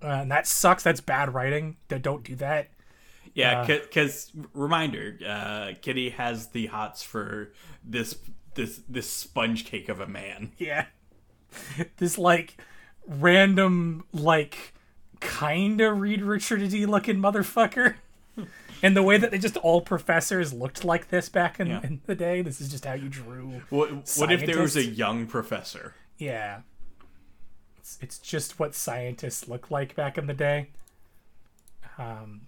Uh, 0.02 0.06
and 0.08 0.32
that 0.32 0.48
sucks. 0.48 0.84
That's 0.84 1.02
bad 1.02 1.34
writing. 1.34 1.76
Don't 1.90 2.24
do 2.24 2.36
that. 2.36 2.70
Yeah, 3.34 3.66
because 3.68 4.32
reminder, 4.54 5.20
uh, 5.28 5.74
Kitty 5.82 6.12
has 6.12 6.48
the 6.50 6.68
hots 6.68 7.04
for 7.04 7.52
this 7.84 8.18
this 8.56 8.82
this 8.90 9.08
sponge 9.10 9.66
cake 9.66 9.90
of 9.90 10.00
a 10.00 10.08
man. 10.08 10.54
Yeah. 10.58 10.86
this, 11.98 12.18
like, 12.18 12.58
random, 13.06 14.06
like, 14.14 14.74
kind 15.20 15.82
of 15.82 16.00
Reed 16.00 16.22
Richardy 16.22 16.86
looking 16.86 17.18
motherfucker. 17.18 17.96
And 18.84 18.96
the 18.96 19.04
way 19.04 19.18
that 19.18 19.32
they 19.32 19.38
just 19.40 19.58
all 19.58 19.82
professors 19.82 20.54
looked 20.54 20.86
like 20.86 21.10
this 21.10 21.30
back 21.30 21.60
in, 21.60 21.68
Yeah. 21.68 21.82
in 21.84 22.02
the 22.06 22.16
day, 22.16 22.42
this 22.42 22.62
is 22.62 22.70
just 22.70 22.86
how 22.86 22.94
you 22.94 23.10
drew. 23.10 23.62
What, 23.70 23.90
what 24.18 24.32
if 24.32 24.46
there 24.46 24.62
was 24.62 24.76
a 24.76 24.84
young 24.86 25.26
professor? 25.26 25.96
Yeah. 26.18 26.62
It's, 27.78 27.98
it's 28.02 28.20
just 28.20 28.60
what 28.60 28.76
scientists 28.76 29.48
look 29.48 29.72
like 29.72 29.96
back 29.96 30.18
in 30.18 30.28
the 30.28 30.34
day. 30.34 30.70
Um, 31.98 32.42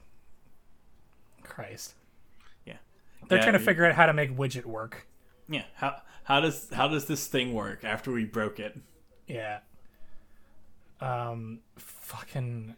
Christ. 1.44 1.94
Yeah. 2.66 2.74
They're 3.28 3.38
Yeah, 3.40 3.44
trying 3.46 3.54
to 3.54 3.60
figure 3.60 3.86
out 3.86 3.96
how 3.96 4.06
to 4.06 4.14
make 4.14 4.36
widget 4.36 4.66
work. 4.66 5.08
Yeah. 5.48 5.64
How 5.76 6.02
how 6.24 6.40
does 6.42 6.68
how 6.72 6.88
does 6.88 7.06
this 7.06 7.26
thing 7.26 7.54
work 7.54 7.84
after 7.84 8.12
we 8.12 8.24
broke 8.26 8.60
it? 8.60 8.78
Yeah. 9.28 9.60
Um, 11.02 11.60
fucking. 11.78 12.76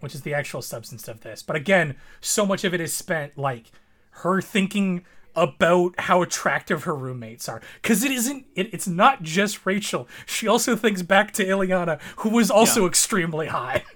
Which 0.00 0.14
is 0.14 0.22
the 0.22 0.34
actual 0.34 0.62
substance 0.62 1.08
of 1.08 1.20
this. 1.22 1.42
But 1.42 1.56
again, 1.56 1.96
so 2.20 2.46
much 2.46 2.62
of 2.64 2.72
it 2.72 2.80
is 2.80 2.94
spent 2.94 3.36
like 3.36 3.72
her 4.10 4.40
thinking 4.40 5.04
about 5.34 5.98
how 6.00 6.22
attractive 6.22 6.84
her 6.84 6.94
roommates 6.94 7.48
are. 7.48 7.60
Because 7.82 8.02
it 8.04 8.10
isn't, 8.10 8.46
it, 8.56 8.72
it's 8.72 8.88
not 8.88 9.22
just 9.22 9.64
Rachel. 9.66 10.08
She 10.26 10.46
also 10.48 10.74
thinks 10.76 11.02
back 11.02 11.32
to 11.34 11.44
Illyana, 11.44 12.00
who 12.18 12.28
was 12.30 12.50
also 12.50 12.82
Yeah. 12.82 12.88
extremely 12.88 13.46
high. 13.48 13.84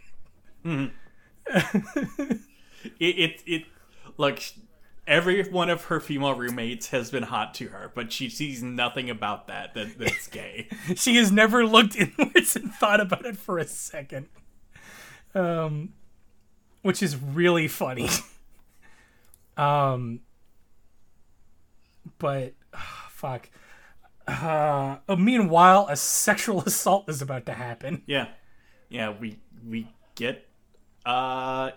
Mm-hmm. 0.64 0.92
It 2.98 3.18
it, 3.18 3.42
it 3.46 3.62
look 4.16 4.40
every 5.06 5.42
one 5.50 5.70
of 5.70 5.84
her 5.84 5.98
female 6.00 6.34
roommates 6.34 6.88
has 6.88 7.10
been 7.10 7.24
hot 7.24 7.54
to 7.54 7.68
her, 7.68 7.90
but 7.94 8.12
she 8.12 8.28
sees 8.28 8.62
nothing 8.62 9.10
about 9.10 9.46
that 9.48 9.74
that 9.74 9.98
that's 9.98 10.26
gay. 10.28 10.68
she 10.96 11.16
has 11.16 11.30
never 11.32 11.66
looked 11.66 11.96
inwards 11.96 12.54
and 12.56 12.72
thought 12.74 13.00
about 13.00 13.26
it 13.26 13.36
for 13.36 13.58
a 13.58 13.64
second. 13.64 14.28
Um, 15.34 15.94
which 16.82 17.02
is 17.02 17.16
really 17.16 17.68
funny. 17.68 18.08
um, 19.56 20.20
but 22.18 22.54
ah, 22.74 23.08
fuck. 23.10 23.48
Uh, 24.26 24.98
oh, 25.08 25.16
meanwhile, 25.16 25.86
a 25.88 25.96
sexual 25.96 26.60
assault 26.66 27.08
is 27.08 27.22
about 27.22 27.46
to 27.46 27.52
happen. 27.52 28.02
yeah. 28.06 28.28
Yeah, 28.88 29.14
we 29.18 29.38
we 29.66 29.88
get 30.16 30.46
uh 31.06 31.70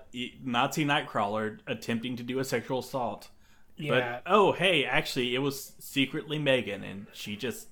Nazi 0.44 0.84
Nightcrawler 0.84 1.60
attempting 1.66 2.18
to 2.18 2.24
do 2.24 2.40
a 2.40 2.44
sexual 2.44 2.80
assault. 2.80 3.30
Yeah, 3.78 4.20
But 4.26 4.32
oh, 4.32 4.52
hey, 4.52 4.84
actually, 4.86 5.34
it 5.34 5.40
was 5.40 5.74
secretly 5.80 6.40
Megan, 6.40 6.84
and 6.84 7.08
she 7.14 7.38
just 7.38 7.70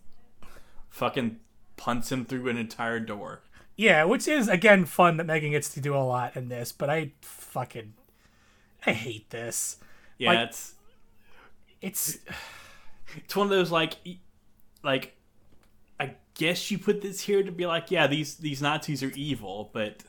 fucking 0.89 1.39
punts 1.75 2.11
him 2.11 2.23
through 2.23 2.47
an 2.49 2.57
entire 2.57 2.99
door. 2.99 3.41
Yeah, 3.75 4.03
which 4.03 4.27
is 4.27 4.47
again 4.47 4.85
fun 4.85 5.17
that 5.17 5.25
Megan 5.25 5.51
gets 5.51 5.73
to 5.73 5.81
do 5.81 5.95
a 5.95 5.99
lot 5.99 6.35
in 6.35 6.49
this. 6.49 6.71
But 6.71 6.89
I 6.89 7.11
fucking, 7.21 7.93
I 8.85 8.91
hate 8.93 9.29
this. 9.29 9.77
Yeah, 10.17 10.31
Like- 10.33 10.49
it's 10.49 10.73
It's 11.81 12.17
it's 13.15 13.35
one 13.35 13.45
of 13.47 13.51
those 13.51 13.71
like, 13.71 13.95
like, 14.83 15.15
I 15.99 16.15
guess 16.35 16.71
you 16.71 16.77
put 16.79 17.01
this 17.01 17.21
here 17.21 17.43
to 17.43 17.51
be 17.51 17.65
like, 17.65 17.91
yeah, 17.91 18.07
these 18.07 18.35
these 18.35 18.61
Nazis 18.61 19.03
are 19.03 19.11
evil, 19.15 19.69
but 19.73 20.03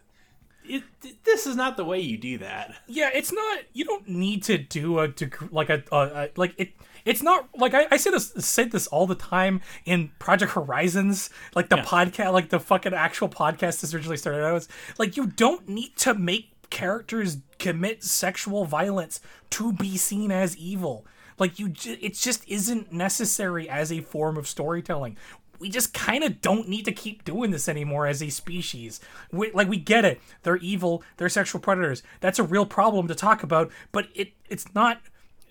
it 0.65 0.83
this 1.25 1.47
is 1.47 1.57
not 1.57 1.77
the 1.77 1.85
way 1.85 2.01
you 2.01 2.17
do 2.19 2.39
that. 2.39 2.75
Yeah, 2.87 3.11
it's 3.15 3.33
not. 3.33 3.61
You 3.73 3.85
don't 3.85 4.09
need 4.09 4.43
to 4.45 4.59
do 4.59 4.99
a 4.99 5.09
deg- 5.09 5.53
like 5.53 5.71
a, 5.71 5.83
a, 5.93 5.97
a 5.97 6.31
like 6.37 6.55
it. 6.57 6.73
It's 7.05 7.23
not 7.23 7.49
like 7.57 7.75
I, 7.75 7.87
I 7.91 7.97
say 7.99 8.11
this 8.11 8.33
said 8.39 8.71
this 8.73 8.87
all 8.87 9.07
the 9.07 9.15
time 9.15 9.61
in 9.85 10.11
Project 10.19 10.53
Horizons, 10.53 11.29
like 11.55 11.69
the 11.69 11.77
Yeah. 11.77 11.85
podcast, 11.85 12.33
like 12.33 12.49
the 12.49 12.61
fucking 12.61 12.95
actual 12.95 13.29
podcast 13.29 13.81
this 13.83 13.93
originally 13.93 14.17
started 14.17 14.45
out 14.45 14.57
as. 14.57 14.69
Like 14.99 15.17
you 15.17 15.27
don't 15.27 15.69
need 15.69 15.97
to 15.99 16.15
make 16.15 16.51
characters 16.71 17.39
commit 17.59 18.03
sexual 18.03 18.65
violence 18.65 19.21
to 19.51 19.73
be 19.75 19.97
seen 19.99 20.33
as 20.33 20.57
evil. 20.57 21.07
Like 21.39 21.59
you, 21.59 21.73
it 21.85 22.15
just 22.15 22.49
isn't 22.49 22.93
necessary 22.93 23.69
as 23.69 23.93
a 23.93 24.01
form 24.01 24.37
of 24.37 24.47
storytelling. 24.49 25.17
We 25.59 25.69
just 25.69 25.95
kind 25.95 26.25
of 26.25 26.41
don't 26.41 26.69
need 26.69 26.85
to 26.85 26.93
keep 26.93 27.25
doing 27.25 27.51
this 27.51 27.69
anymore 27.69 28.07
as 28.07 28.23
a 28.23 28.31
species. 28.31 29.01
We, 29.33 29.51
like 29.53 29.69
we 29.69 29.77
get 29.77 30.05
it, 30.05 30.21
they're 30.43 30.57
evil, 30.57 31.03
they're 31.17 31.29
sexual 31.29 31.61
predators. 31.61 32.03
That's 32.21 32.39
a 32.39 32.43
real 32.43 32.67
problem 32.67 33.09
to 33.09 33.15
talk 33.15 33.43
about, 33.43 33.71
but 33.93 34.09
it 34.15 34.33
it's 34.49 34.73
not. 34.75 35.01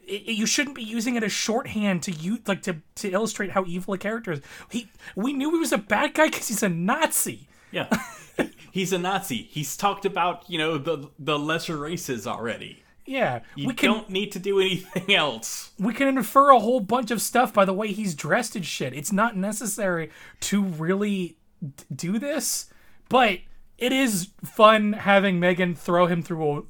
It, 0.05 0.35
you 0.35 0.45
shouldn't 0.45 0.75
be 0.75 0.83
using 0.83 1.15
it 1.15 1.23
as 1.23 1.31
shorthand 1.31 2.03
to 2.03 2.11
use 2.11 2.39
like 2.47 2.61
to 2.63 2.77
to 2.95 3.11
illustrate 3.11 3.51
how 3.51 3.65
evil 3.65 3.93
a 3.93 3.97
character 3.97 4.33
is. 4.33 4.41
He 4.69 4.89
we 5.15 5.33
knew 5.33 5.51
he 5.51 5.59
was 5.59 5.71
a 5.71 5.77
bad 5.77 6.13
guy 6.13 6.27
because 6.29 6.47
he's 6.47 6.63
a 6.63 6.69
Nazi. 6.69 7.47
Yeah, 7.71 7.89
he's 8.71 8.93
a 8.93 8.99
Nazi. 8.99 9.47
He's 9.49 9.77
talked 9.77 10.05
about 10.05 10.49
you 10.49 10.57
know 10.57 10.77
the 10.77 11.09
the 11.17 11.39
lesser 11.39 11.77
races 11.77 12.27
already. 12.27 12.82
Yeah, 13.05 13.41
You 13.55 13.67
we 13.67 13.73
can 13.73 13.91
don't 13.91 14.09
need 14.09 14.31
to 14.31 14.39
do 14.39 14.59
anything 14.59 15.13
else. 15.15 15.71
we 15.77 15.93
can 15.93 16.07
infer 16.07 16.51
a 16.51 16.59
whole 16.59 16.79
bunch 16.79 17.11
of 17.11 17.21
stuff 17.21 17.53
by 17.53 17.65
the 17.65 17.73
way 17.73 17.89
he's 17.91 18.15
dressed 18.15 18.55
and 18.55 18.65
shit. 18.65 18.93
It's 18.93 19.11
not 19.11 19.35
necessary 19.35 20.09
to 20.41 20.63
really 20.63 21.35
d- 21.61 21.83
do 21.93 22.17
this, 22.19 22.67
but 23.09 23.39
it 23.77 23.91
is 23.91 24.29
fun 24.45 24.93
having 24.93 25.39
Megan 25.39 25.75
throw 25.75 26.05
him 26.07 26.21
through 26.23 26.57
a 26.57 26.61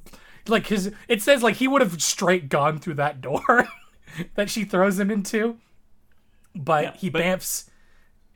like 0.48 0.66
his. 0.66 0.92
It 1.08 1.22
says 1.22 1.42
like 1.42 1.56
he 1.56 1.68
would 1.68 1.82
have 1.82 2.02
straight 2.02 2.48
gone 2.48 2.78
through 2.78 2.94
that 2.94 3.20
door 3.20 3.68
that 4.34 4.50
she 4.50 4.64
throws 4.64 4.98
him 4.98 5.10
into, 5.12 5.58
but 6.54 6.84
Yeah, 6.84 6.92
he 6.96 7.10
but- 7.10 7.22
bamfs 7.22 7.70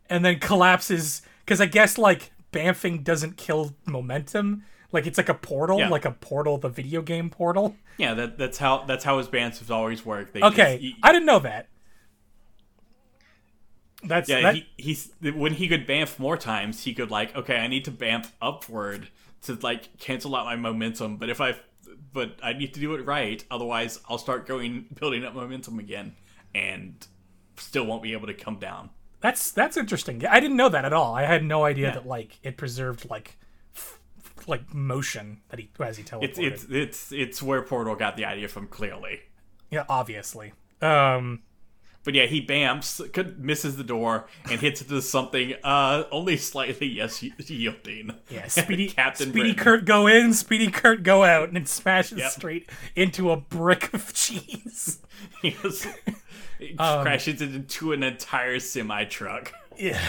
and 0.09 0.25
then 0.25 0.39
collapses 0.39 1.23
because 1.45 1.61
I 1.61 1.67
guess 1.67 1.99
like 1.99 2.31
bamfing 2.53 3.03
doesn't 3.03 3.37
kill 3.37 3.75
momentum. 3.87 4.65
Like 4.91 5.07
it's 5.07 5.19
like 5.19 5.29
a 5.29 5.35
portal, 5.35 5.79
Yeah. 5.79 5.89
like 5.91 6.05
a 6.07 6.13
portal, 6.13 6.57
the 6.59 6.69
video 6.71 7.03
game 7.03 7.29
portal. 7.31 7.77
Yeah, 7.99 8.15
that 8.15 8.39
that's 8.39 8.57
how 8.59 8.85
that's 8.85 9.05
how 9.05 9.19
his 9.19 9.29
bamfs 9.29 9.59
have 9.59 9.71
always 9.71 10.05
worked. 10.07 10.33
They 10.35 10.41
Okay, 10.43 10.73
just- 10.73 10.81
he- 10.83 10.97
I 11.03 11.13
didn't 11.13 11.27
know 11.27 11.41
that. 11.41 11.69
That's 14.05 14.29
yeah, 14.29 14.43
that, 14.43 14.55
he, 14.55 14.67
he's 14.77 15.11
when 15.21 15.55
he 15.55 15.67
could 15.67 15.87
bamf 15.87 16.19
more 16.21 16.37
times, 16.37 16.85
he 16.85 16.95
could 16.95 17.11
like, 17.11 17.35
okay, 17.35 17.57
I 17.57 17.67
need 17.67 17.85
to 17.87 17.91
bamf 17.91 18.31
upward 18.41 19.09
to 19.43 19.55
like 19.61 19.99
cancel 19.99 20.37
out 20.37 20.47
my 20.47 20.55
momentum. 20.57 21.17
But 21.17 21.31
if 21.31 21.41
I, 21.41 21.57
but 22.13 22.39
I 22.43 22.53
need 22.53 22.75
to 22.75 22.81
do 22.81 22.95
it 22.95 23.05
right, 23.05 23.45
otherwise 23.51 23.99
I'll 24.09 24.19
start 24.19 24.47
going 24.47 24.87
building 25.01 25.25
up 25.25 25.35
momentum 25.35 25.81
again, 25.81 26.15
and 26.55 27.05
still 27.57 27.87
won't 27.87 28.05
be 28.05 28.13
able 28.13 28.29
to 28.29 28.35
come 28.35 28.59
down. 28.61 28.91
that's 29.21 29.51
that's 29.51 29.77
interesting. 29.77 30.25
I 30.25 30.39
didn't 30.39 30.57
know 30.57 30.69
that 30.69 30.85
at 30.85 30.93
all. 30.93 31.17
I 31.17 31.25
had 31.25 31.45
no 31.45 31.65
idea 31.65 31.89
Yeah. 31.89 31.95
that 31.95 32.07
like 32.07 32.39
it 32.45 32.57
preserved 32.57 33.11
like 33.11 33.37
like 34.49 34.73
motion 34.75 35.41
that 35.51 35.59
he 35.59 35.69
as 35.81 35.97
he 35.97 36.05
teleported. 36.05 36.23
It's 36.25 36.39
it's 36.39 36.67
it's 36.71 37.13
it's 37.13 37.43
where 37.43 37.63
Portal 37.63 37.95
got 37.95 38.17
the 38.17 38.25
idea 38.25 38.49
from 38.49 38.67
clearly. 38.69 39.21
yeah, 39.71 39.85
obviously. 39.89 40.53
Um, 40.81 41.43
But 42.05 42.15
yeah, 42.15 42.27
he 42.27 42.41
bamfs, 42.41 43.01
could, 43.13 43.39
misses 43.41 43.77
the 43.77 43.85
door, 43.85 44.27
and 44.51 44.61
hits 44.61 44.81
into 44.81 45.03
something 45.03 45.55
uh 45.65 46.05
only 46.11 46.37
slightly 46.37 46.87
yes 46.87 47.23
yielding. 47.23 48.13
yeah, 48.31 48.47
Speedy 48.49 48.89
Captain 48.89 49.29
Speedy 49.31 49.53
Britain. 49.53 49.65
Kurt 49.65 49.85
go 49.85 50.07
in, 50.07 50.33
Speedy 50.33 50.71
Kurt 50.71 51.03
go 51.03 51.25
out, 51.25 51.49
and 51.49 51.57
it 51.59 51.69
smashes 51.69 52.19
Yep. 52.19 52.31
straight 52.31 52.71
into 52.97 53.31
a 53.31 53.37
brick 53.37 53.93
of 53.93 54.13
cheese. 54.23 55.01
He 55.43 55.51
he 56.59 56.77
Um, 56.79 57.03
crashes 57.03 57.43
into 57.43 57.93
an 57.93 58.03
entire 58.03 58.59
semi 58.61 59.05
truck. 59.05 59.53
Yeah. 59.77 60.01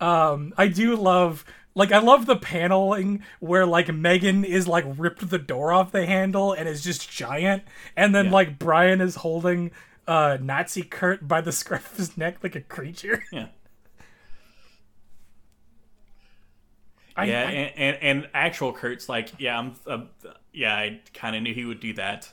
um, 0.00 0.52
I 0.56 0.68
do 0.68 0.96
love 0.96 1.44
like 1.74 1.92
I 1.92 1.98
love 1.98 2.26
the 2.26 2.36
paneling 2.36 3.22
where 3.40 3.66
like 3.66 3.92
Megan 3.92 4.44
is 4.44 4.66
like 4.68 4.84
ripped 4.96 5.28
the 5.30 5.38
door 5.38 5.72
off 5.72 5.92
the 5.92 6.06
handle 6.06 6.52
and 6.52 6.68
is 6.68 6.82
just 6.84 7.10
giant, 7.10 7.62
and 7.96 8.14
then 8.14 8.26
Yeah. 8.26 8.32
like 8.32 8.58
Brian 8.58 9.00
is 9.00 9.16
holding 9.16 9.70
uh 10.06 10.38
Nazi 10.40 10.82
Kurt 10.82 11.26
by 11.26 11.40
the 11.40 11.52
scruff 11.60 11.92
of 11.92 11.98
his 11.98 12.16
neck 12.18 12.38
like 12.42 12.54
a 12.56 12.60
creature. 12.60 13.24
Yeah. 13.32 13.46
I, 17.16 17.26
Yeah, 17.26 17.40
I- 17.46 17.50
and, 17.50 17.72
and 17.76 17.96
and 18.02 18.28
actual 18.34 18.72
Kurt's 18.72 19.08
like, 19.08 19.30
yeah, 19.38 19.58
I'm, 19.58 19.74
uh, 19.86 20.04
yeah, 20.52 20.74
I 20.74 21.00
kind 21.12 21.36
of 21.36 21.42
knew 21.42 21.54
he 21.54 21.64
would 21.64 21.80
do 21.80 21.92
that. 21.94 22.30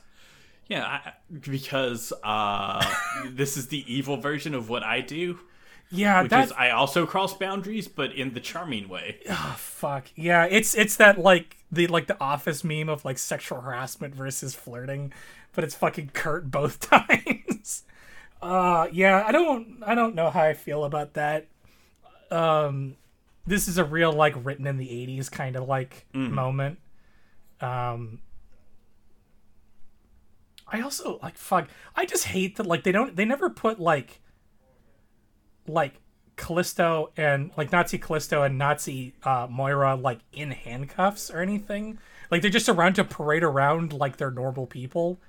Yeah, 0.68 0.84
I, 0.86 1.12
because 1.40 2.12
uh, 2.24 2.84
this 3.30 3.56
is 3.56 3.68
the 3.68 3.84
evil 3.92 4.16
version 4.16 4.54
of 4.54 4.68
what 4.68 4.82
I 4.82 5.00
do, 5.00 5.38
yeah, 5.92 6.22
which 6.22 6.30
that 6.30 6.44
is 6.46 6.52
I 6.52 6.70
also 6.70 7.06
cross 7.06 7.36
boundaries, 7.36 7.86
but 7.86 8.12
in 8.12 8.34
the 8.34 8.40
charming 8.40 8.88
way. 8.88 9.18
oh, 9.28 9.54
fuck. 9.58 10.06
Yeah, 10.16 10.44
it's 10.44 10.74
it's 10.74 10.96
that 10.96 11.18
like 11.18 11.56
the 11.70 11.86
like 11.86 12.06
the 12.06 12.20
office 12.20 12.64
meme 12.64 12.88
of 12.88 13.04
like 13.04 13.18
sexual 13.18 13.60
harassment 13.60 14.14
versus 14.14 14.54
flirting, 14.54 15.12
but 15.52 15.64
it's 15.64 15.74
fucking 15.74 16.10
Kurt 16.14 16.50
both 16.50 16.80
times. 16.90 17.84
Uh 18.40 18.88
yeah, 18.90 19.22
I 19.26 19.32
don't 19.32 19.82
I 19.86 19.94
don't 19.94 20.14
know 20.14 20.30
how 20.30 20.42
I 20.42 20.54
feel 20.54 20.84
about 20.84 21.14
that. 21.14 21.46
Um 22.30 22.96
this 23.46 23.68
is 23.68 23.76
a 23.78 23.84
real 23.84 24.12
like 24.12 24.34
written 24.44 24.66
in 24.66 24.78
the 24.78 24.86
80s 24.86 25.30
kind 25.30 25.56
of 25.56 25.68
like 25.68 26.06
moment. 26.12 26.78
Um 27.60 28.20
I 30.66 30.80
also 30.80 31.18
like 31.22 31.36
fuck 31.36 31.68
I 31.94 32.06
just 32.06 32.24
hate 32.24 32.56
that 32.56 32.66
like 32.66 32.82
they 32.82 32.92
don't 32.92 33.14
they 33.14 33.24
never 33.24 33.50
put 33.50 33.78
like 33.78 34.20
like 35.66 35.94
Callisto 36.36 37.10
and 37.16 37.50
like 37.56 37.72
Nazi 37.72 37.98
Callisto 37.98 38.42
and 38.42 38.58
Nazi 38.58 39.14
uh, 39.22 39.46
Moira 39.50 39.94
like 39.94 40.20
in 40.32 40.50
handcuffs 40.50 41.30
or 41.30 41.40
anything. 41.40 41.98
Like 42.30 42.42
they're 42.42 42.50
just 42.50 42.68
around 42.68 42.94
to 42.94 43.04
parade 43.04 43.42
around 43.42 43.92
like 43.92 44.16
they're 44.16 44.30
normal 44.30 44.66
people. 44.66 45.20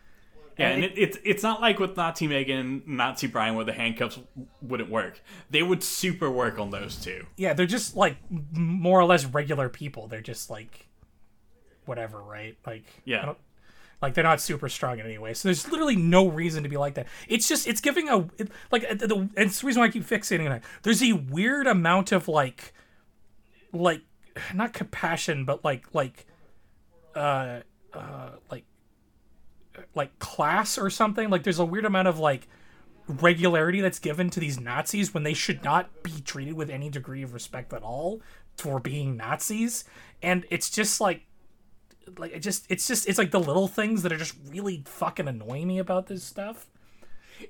Yeah, 0.57 0.69
And 0.69 0.83
and 0.83 0.93
it, 0.93 0.97
it's 0.97 1.17
it's 1.23 1.43
not 1.43 1.61
like 1.61 1.79
with 1.79 1.97
Nazi 1.97 2.27
Megan 2.27 2.57
and 2.57 2.87
Nazi 2.87 3.27
Brian 3.27 3.55
where 3.55 3.65
the 3.65 3.73
handcuffs 3.73 4.19
wouldn't 4.61 4.89
work. 4.89 5.21
They 5.49 5.63
would 5.63 5.83
super 5.83 6.29
work 6.29 6.59
on 6.59 6.69
those 6.69 6.95
two. 6.95 7.25
Yeah, 7.37 7.53
they're 7.53 7.65
just 7.65 7.95
like 7.95 8.17
more 8.29 8.99
or 8.99 9.05
less 9.05 9.25
regular 9.25 9.69
people. 9.69 10.07
They're 10.07 10.21
just 10.21 10.49
like 10.49 10.87
whatever, 11.85 12.21
right? 12.21 12.55
Like 12.65 12.85
Yeah, 13.03 13.33
Like 14.03 14.15
they're 14.15 14.23
not 14.23 14.41
super 14.41 14.67
strong 14.67 14.99
in 14.99 15.05
any 15.05 15.17
way. 15.17 15.33
So 15.33 15.47
there's 15.47 15.71
literally 15.71 15.95
no 15.95 16.27
reason 16.27 16.61
to 16.63 16.69
be 16.69 16.75
like 16.75 16.95
that. 16.95 17.07
It's 17.29 17.47
just 17.47 17.65
it's 17.65 17.79
giving 17.79 18.09
a 18.09 18.27
it, 18.37 18.51
like 18.69 18.83
uh, 18.83 18.95
the, 18.95 19.15
and 19.15 19.31
it's 19.37 19.61
the 19.61 19.67
reason 19.67 19.79
why 19.79 19.87
I 19.87 19.91
keep 19.91 20.03
fixating 20.03 20.45
on 20.45 20.51
it. 20.51 20.63
There's 20.83 21.01
a 21.01 21.13
weird 21.13 21.67
amount 21.67 22.11
of 22.11 22.27
like 22.27 22.73
like 23.71 24.01
not 24.53 24.73
compassion 24.73 25.45
but 25.45 25.63
like 25.63 25.85
like 25.93 26.27
uh 27.15 27.61
uh 27.93 28.31
like 28.51 28.65
like 29.95 30.19
class 30.19 30.77
or 30.77 30.89
something. 30.89 31.29
Like 31.29 31.43
there's 31.43 31.59
a 31.59 31.65
weird 31.65 31.85
amount 31.85 32.09
of 32.09 32.19
like 32.19 32.49
regularity 33.07 33.79
that's 33.79 33.99
given 33.99 34.29
to 34.31 34.41
these 34.41 34.59
Nazis 34.59 35.13
when 35.13 35.23
they 35.23 35.33
should 35.33 35.63
not 35.63 36.03
be 36.03 36.19
treated 36.25 36.55
with 36.55 36.69
any 36.69 36.89
degree 36.89 37.23
of 37.23 37.33
respect 37.33 37.71
at 37.71 37.83
all 37.83 38.21
for 38.57 38.81
being 38.81 39.15
Nazis. 39.15 39.85
And 40.21 40.45
it's 40.49 40.69
just 40.69 40.99
like 40.99 41.25
like 42.17 42.33
it 42.33 42.39
just 42.39 42.65
it's 42.69 42.87
just 42.87 43.07
it's 43.07 43.17
like 43.17 43.31
the 43.31 43.39
little 43.39 43.67
things 43.67 44.03
that 44.03 44.11
are 44.11 44.17
just 44.17 44.35
really 44.49 44.83
fucking 44.85 45.27
annoying 45.27 45.67
me 45.67 45.79
about 45.79 46.07
this 46.07 46.23
stuff. 46.23 46.67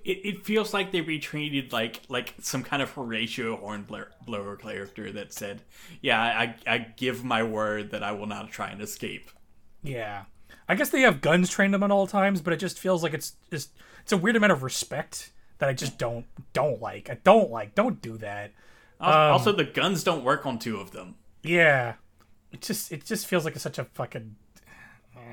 It, 0.03 0.19
it 0.23 0.45
feels 0.45 0.73
like 0.73 0.91
they 0.91 1.01
retreated 1.01 1.71
like 1.71 2.01
like 2.09 2.33
some 2.39 2.63
kind 2.63 2.81
of 2.81 2.91
Horatio 2.91 3.57
Hornblower 3.57 4.55
character 4.57 5.11
that 5.11 5.33
said, 5.33 5.61
"Yeah, 6.01 6.21
I 6.21 6.55
I 6.65 6.77
give 6.79 7.23
my 7.23 7.43
word 7.43 7.91
that 7.91 8.03
I 8.03 8.11
will 8.11 8.25
not 8.25 8.51
try 8.51 8.69
and 8.69 8.81
escape." 8.81 9.29
Yeah, 9.83 10.25
I 10.67 10.75
guess 10.75 10.89
they 10.89 11.01
have 11.01 11.21
guns 11.21 11.49
trained 11.49 11.73
them 11.73 11.83
at 11.83 11.91
all 11.91 12.07
times, 12.07 12.41
but 12.41 12.53
it 12.53 12.57
just 12.57 12.79
feels 12.79 13.03
like 13.03 13.13
it's 13.13 13.35
just 13.51 13.71
it's 14.01 14.11
a 14.11 14.17
weird 14.17 14.35
amount 14.35 14.53
of 14.53 14.63
respect 14.63 15.31
that 15.59 15.69
I 15.69 15.73
just 15.73 15.97
don't 15.97 16.25
don't 16.53 16.81
like. 16.81 17.09
I 17.09 17.17
don't 17.23 17.51
like. 17.51 17.75
Don't 17.75 18.01
do 18.01 18.17
that. 18.17 18.51
Also, 18.99 19.19
um, 19.19 19.31
also 19.33 19.51
the 19.51 19.63
guns 19.63 20.03
don't 20.03 20.23
work 20.23 20.45
on 20.45 20.59
two 20.59 20.77
of 20.77 20.91
them. 20.91 21.15
Yeah, 21.41 21.95
it 22.51 22.61
just 22.61 22.91
it 22.91 23.05
just 23.05 23.27
feels 23.27 23.45
like 23.45 23.55
it's 23.55 23.63
such 23.63 23.79
a 23.79 23.85
fucking. 23.85 24.35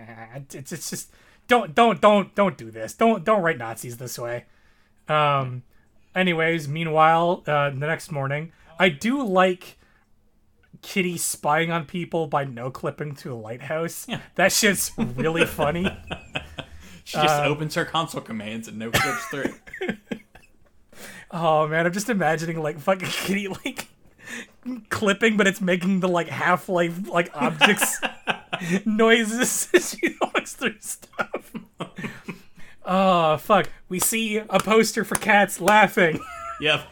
It's 0.52 0.72
it's 0.72 0.90
just 0.90 1.10
don't 1.48 1.74
don't 1.74 2.00
don't 2.00 2.34
don't 2.34 2.56
do 2.56 2.70
this. 2.70 2.94
Don't 2.94 3.24
don't 3.24 3.42
write 3.42 3.58
Nazis 3.58 3.96
this 3.96 4.18
way. 4.18 4.46
Um. 5.08 5.62
Anyways, 6.14 6.66
meanwhile, 6.66 7.44
uh, 7.46 7.70
the 7.70 7.76
next 7.76 8.10
morning, 8.10 8.52
I 8.80 8.88
do 8.88 9.22
like 9.22 9.78
Kitty 10.82 11.18
spying 11.18 11.70
on 11.70 11.84
people 11.84 12.26
by 12.26 12.44
no 12.44 12.70
clipping 12.70 13.14
to 13.16 13.32
a 13.32 13.34
lighthouse. 13.34 14.06
Yeah. 14.08 14.20
That 14.36 14.50
shit's 14.52 14.92
really 14.96 15.44
funny. 15.44 15.84
she 17.04 17.18
just 17.18 17.40
um, 17.40 17.52
opens 17.52 17.74
her 17.74 17.84
console 17.84 18.22
commands 18.22 18.66
and 18.66 18.78
no 18.78 18.90
clips 18.90 19.24
through. 19.26 19.54
oh 21.30 21.68
man, 21.68 21.86
I'm 21.86 21.92
just 21.92 22.08
imagining 22.08 22.60
like 22.60 22.78
fucking 22.80 23.08
Kitty 23.08 23.48
like 23.48 23.88
clipping, 24.88 25.36
but 25.36 25.46
it's 25.46 25.60
making 25.60 26.00
the 26.00 26.08
like 26.08 26.28
Half 26.28 26.68
Life 26.68 27.08
like 27.08 27.30
objects 27.34 28.00
noises 28.84 29.68
as 29.74 29.90
she 29.98 30.16
walks 30.20 30.54
through 30.54 30.76
stuff. 30.80 31.52
oh 32.84 33.36
fuck! 33.38 33.68
We 33.88 33.98
see 33.98 34.36
a 34.38 34.58
poster 34.60 35.04
for 35.04 35.16
cats 35.16 35.60
laughing. 35.60 36.20
Yep. 36.60 36.86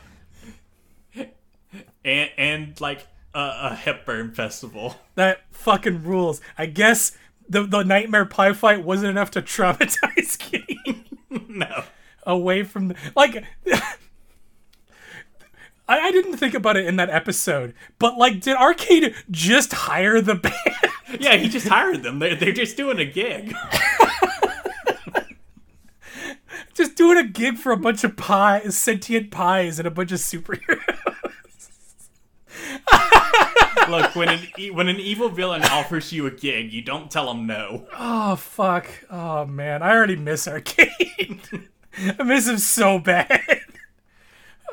And 2.03 2.31
and 2.39 2.81
like 2.81 3.07
a, 3.35 3.59
a 3.65 3.75
Hepburn 3.75 4.33
festival. 4.33 4.97
That 5.15 5.43
fucking 5.51 6.05
rules. 6.05 6.41
I 6.57 6.65
guess 6.65 7.13
the 7.49 7.65
the 7.65 7.83
nightmare 7.83 8.25
pie 8.25 8.55
fight 8.55 8.83
wasn't 8.83 9.11
enough 9.11 9.31
to 9.33 9.43
traumatize 9.43 10.39
Kitty. 10.39 11.05
no. 11.49 11.85
Away 12.23 12.63
from 12.63 12.89
the, 12.89 12.97
like 13.15 13.45
I, 15.87 15.99
I 16.01 16.11
didn't 16.13 16.37
think 16.37 16.55
about 16.55 16.77
it 16.77 16.87
in 16.87 16.97
that 16.97 17.11
episode, 17.11 17.75
but 17.99 18.17
like, 18.19 18.41
did 18.41 18.57
Arcade 18.57 19.15
just 19.31 19.73
hire 19.73 20.21
the 20.21 20.35
band? 20.35 20.55
Yeah, 21.21 21.37
he 21.37 21.49
just 21.49 21.69
hired 21.69 22.03
them. 22.03 22.19
They're, 22.19 22.37
they're 22.37 22.53
just 22.53 22.77
doing 22.77 22.99
a 22.99 23.05
gig. 23.05 23.55
just 26.75 26.97
doing 26.97 27.19
a 27.19 27.27
gig 27.27 27.57
for 27.57 27.73
a 27.73 27.77
bunch 27.77 28.05
of 28.05 28.17
pies, 28.17 28.77
sentient 28.77 29.31
pies, 29.31 29.79
and 29.79 29.89
a 29.89 29.91
bunch 29.91 30.13
of 30.13 30.19
superheroes. 30.19 30.79
Look, 33.89 34.15
when 34.15 34.29
an 34.29 34.41
when 34.75 34.89
an 34.89 35.01
evil 35.01 35.31
villain 35.31 35.63
offers 35.63 36.13
you 36.13 36.27
a 36.27 36.31
gig, 36.31 36.73
you 36.73 36.83
don't 36.83 37.11
tell 37.11 37.31
him 37.31 37.47
no. 37.47 37.87
Oh 37.99 38.37
fuck! 38.37 38.87
Oh 39.11 39.47
man, 39.47 39.83
I 39.83 39.93
already 39.93 40.17
miss 40.17 40.47
Arcade. 40.47 41.41
I 42.19 42.23
miss 42.23 42.47
him 42.47 42.59
so 42.59 42.99
bad. 42.99 43.61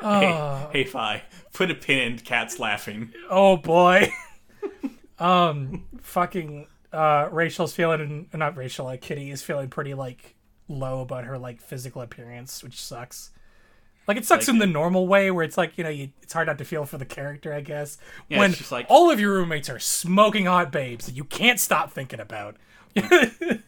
Oh. 0.02 0.68
Hey, 0.70 0.82
hey, 0.82 0.84
Fi, 0.84 1.22
put 1.54 1.70
a 1.70 1.74
pin 1.74 1.98
in 1.98 2.18
cats 2.18 2.58
laughing. 2.58 3.12
Oh 3.30 3.56
boy. 3.56 4.12
Um, 5.18 5.84
fucking 6.00 6.66
uh, 6.92 7.28
Rachel's 7.30 7.74
feeling, 7.74 8.28
not 8.32 8.56
Rachel, 8.56 8.86
like 8.86 9.00
Kitty 9.00 9.30
is 9.30 9.42
feeling 9.42 9.68
pretty 9.68 9.94
like 9.94 10.34
low 10.68 11.00
about 11.00 11.24
her 11.24 11.38
like 11.38 11.60
physical 11.60 12.02
appearance, 12.02 12.62
which 12.62 12.80
sucks. 12.80 13.30
Like 14.06 14.16
it 14.16 14.24
sucks 14.24 14.46
like 14.46 14.54
in 14.54 14.58
the 14.58 14.66
normal 14.66 15.08
way 15.08 15.30
where 15.30 15.44
it's 15.44 15.56
like 15.56 15.76
you 15.76 15.84
know 15.84 15.90
you, 15.90 16.10
it's 16.22 16.32
hard 16.32 16.46
not 16.46 16.58
to 16.58 16.64
feel 16.64 16.84
for 16.84 16.96
the 16.96 17.04
character, 17.04 17.52
I 17.52 17.60
guess. 17.60 17.98
Yeah, 18.28 18.38
when 18.38 18.54
like, 18.70 18.86
all 18.88 19.10
of 19.10 19.18
your 19.18 19.32
roommates 19.32 19.68
are 19.68 19.80
smoking 19.80 20.46
hot 20.46 20.70
babes 20.70 21.06
that 21.06 21.16
you 21.16 21.24
can't 21.24 21.58
stop 21.58 21.90
thinking 21.90 22.20
about. 22.20 22.56
yeah, 22.94 23.58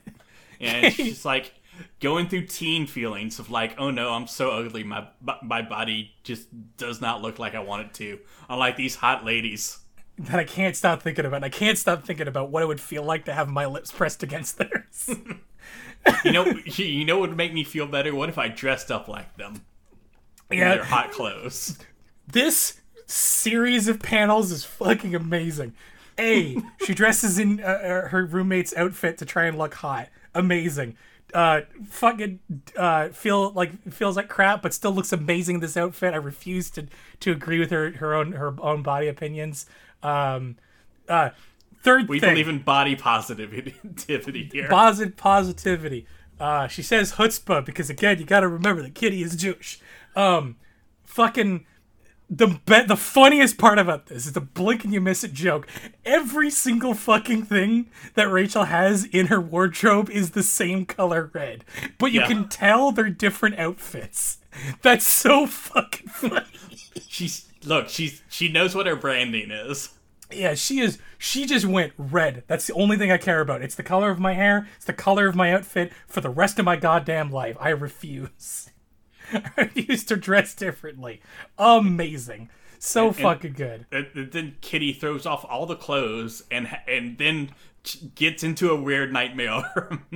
and 0.60 0.94
she's 0.94 1.24
like, 1.24 1.54
going 2.00 2.28
through 2.28 2.46
teen 2.46 2.86
feelings 2.86 3.38
of 3.38 3.50
like, 3.50 3.74
oh 3.78 3.90
no, 3.90 4.12
I'm 4.12 4.26
so 4.26 4.50
ugly. 4.50 4.84
My 4.84 5.08
my 5.42 5.62
body 5.62 6.12
just 6.22 6.46
does 6.76 7.00
not 7.00 7.20
look 7.20 7.38
like 7.38 7.54
I 7.54 7.60
want 7.60 7.86
it 7.86 7.94
to. 7.94 8.20
Unlike 8.48 8.76
these 8.76 8.94
hot 8.94 9.24
ladies 9.24 9.78
that 10.18 10.38
I 10.38 10.44
can't 10.44 10.76
stop 10.76 11.02
thinking 11.02 11.24
about. 11.24 11.36
And 11.36 11.44
I 11.44 11.50
can't 11.50 11.78
stop 11.78 12.04
thinking 12.04 12.28
about 12.28 12.50
what 12.50 12.62
it 12.62 12.66
would 12.66 12.80
feel 12.80 13.02
like 13.02 13.24
to 13.26 13.32
have 13.32 13.48
my 13.48 13.66
lips 13.66 13.92
pressed 13.92 14.22
against 14.22 14.58
theirs. 14.58 15.08
you 16.24 16.32
know, 16.32 16.44
you 16.64 17.04
know 17.04 17.18
what 17.18 17.30
would 17.30 17.36
make 17.36 17.54
me 17.54 17.64
feel 17.64 17.86
better? 17.86 18.14
What 18.14 18.28
if 18.28 18.38
I 18.38 18.48
dressed 18.48 18.90
up 18.90 19.08
like 19.08 19.36
them? 19.36 19.62
Yeah, 20.50 20.76
their 20.76 20.84
hot 20.84 21.12
clothes. 21.12 21.78
This 22.26 22.80
series 23.06 23.88
of 23.88 24.00
panels 24.00 24.50
is 24.50 24.64
fucking 24.64 25.14
amazing. 25.14 25.74
A, 26.18 26.60
she 26.84 26.94
dresses 26.94 27.38
in 27.38 27.60
uh, 27.62 27.66
uh 27.66 28.08
her 28.08 28.26
roommate's 28.26 28.74
outfit 28.76 29.18
to 29.18 29.24
try 29.24 29.44
and 29.44 29.56
look 29.56 29.74
hot. 29.74 30.08
Amazing 30.34 30.96
uh 31.34 31.60
fucking 31.86 32.40
uh 32.76 33.08
feel 33.10 33.50
like 33.52 33.92
feels 33.92 34.16
like 34.16 34.28
crap 34.28 34.62
but 34.62 34.72
still 34.72 34.92
looks 34.92 35.12
amazing 35.12 35.56
in 35.56 35.60
this 35.60 35.76
outfit 35.76 36.14
i 36.14 36.16
refuse 36.16 36.70
to 36.70 36.86
to 37.20 37.32
agree 37.32 37.58
with 37.58 37.70
her 37.70 37.90
her 37.92 38.14
own 38.14 38.32
her 38.32 38.54
own 38.60 38.82
body 38.82 39.08
opinions 39.08 39.66
um 40.02 40.56
uh 41.08 41.30
third 41.82 42.08
we 42.08 42.20
thing, 42.20 42.30
believe 42.30 42.48
in 42.48 42.58
body 42.60 42.94
positivity 42.96 43.74
here 44.52 44.68
positive 44.68 45.16
positivity 45.16 46.06
uh 46.40 46.66
she 46.66 46.82
says 46.82 47.12
chutzpah 47.12 47.64
because 47.64 47.90
again 47.90 48.18
you 48.18 48.24
gotta 48.24 48.48
remember 48.48 48.82
that 48.82 48.94
kitty 48.94 49.22
is 49.22 49.36
jewish 49.36 49.80
um 50.16 50.56
fucking 51.04 51.64
the 52.30 52.46
be- 52.66 52.82
the 52.82 52.96
funniest 52.96 53.56
part 53.56 53.78
about 53.78 54.06
this 54.06 54.26
is 54.26 54.32
the 54.32 54.40
blink 54.40 54.84
and 54.84 54.92
you 54.92 55.00
miss 55.00 55.24
it 55.24 55.32
joke. 55.32 55.66
Every 56.04 56.50
single 56.50 56.94
fucking 56.94 57.44
thing 57.44 57.90
that 58.14 58.30
Rachel 58.30 58.64
has 58.64 59.04
in 59.04 59.26
her 59.26 59.40
wardrobe 59.40 60.10
is 60.10 60.32
the 60.32 60.42
same 60.42 60.84
color 60.84 61.30
red, 61.32 61.64
but 61.96 62.12
you 62.12 62.20
yeah. 62.20 62.26
can 62.26 62.48
tell 62.48 62.92
they're 62.92 63.08
different 63.08 63.58
outfits. 63.58 64.38
That's 64.82 65.06
so 65.06 65.46
fucking 65.46 66.08
funny. 66.08 66.44
She's 67.08 67.47
look, 67.64 67.88
she's 67.88 68.22
she 68.28 68.50
knows 68.50 68.74
what 68.74 68.86
her 68.86 68.96
branding 68.96 69.50
is. 69.50 69.90
Yeah, 70.30 70.54
she 70.54 70.80
is. 70.80 70.98
She 71.16 71.46
just 71.46 71.64
went 71.64 71.94
red. 71.96 72.44
That's 72.46 72.66
the 72.66 72.74
only 72.74 72.98
thing 72.98 73.10
I 73.10 73.16
care 73.16 73.40
about. 73.40 73.62
It's 73.62 73.74
the 73.74 73.82
color 73.82 74.10
of 74.10 74.18
my 74.18 74.34
hair. 74.34 74.68
It's 74.76 74.84
the 74.84 74.92
color 74.92 75.26
of 75.26 75.34
my 75.34 75.52
outfit 75.52 75.92
for 76.06 76.20
the 76.20 76.28
rest 76.28 76.58
of 76.58 76.66
my 76.66 76.76
goddamn 76.76 77.30
life. 77.30 77.56
I 77.58 77.70
refuse. 77.70 78.70
I 79.32 79.70
used 79.74 80.08
to 80.08 80.16
dress 80.16 80.54
differently. 80.54 81.22
Amazing. 81.58 82.50
So 82.78 83.08
and, 83.08 83.16
fucking 83.16 83.54
good. 83.54 83.86
And 83.90 84.30
then 84.32 84.56
Kitty 84.60 84.92
throws 84.92 85.26
off 85.26 85.44
all 85.48 85.66
the 85.66 85.76
clothes 85.76 86.44
and 86.50 86.68
and 86.86 87.18
then 87.18 87.50
gets 88.14 88.42
into 88.42 88.70
a 88.70 88.80
weird 88.80 89.12
nightmare 89.12 89.62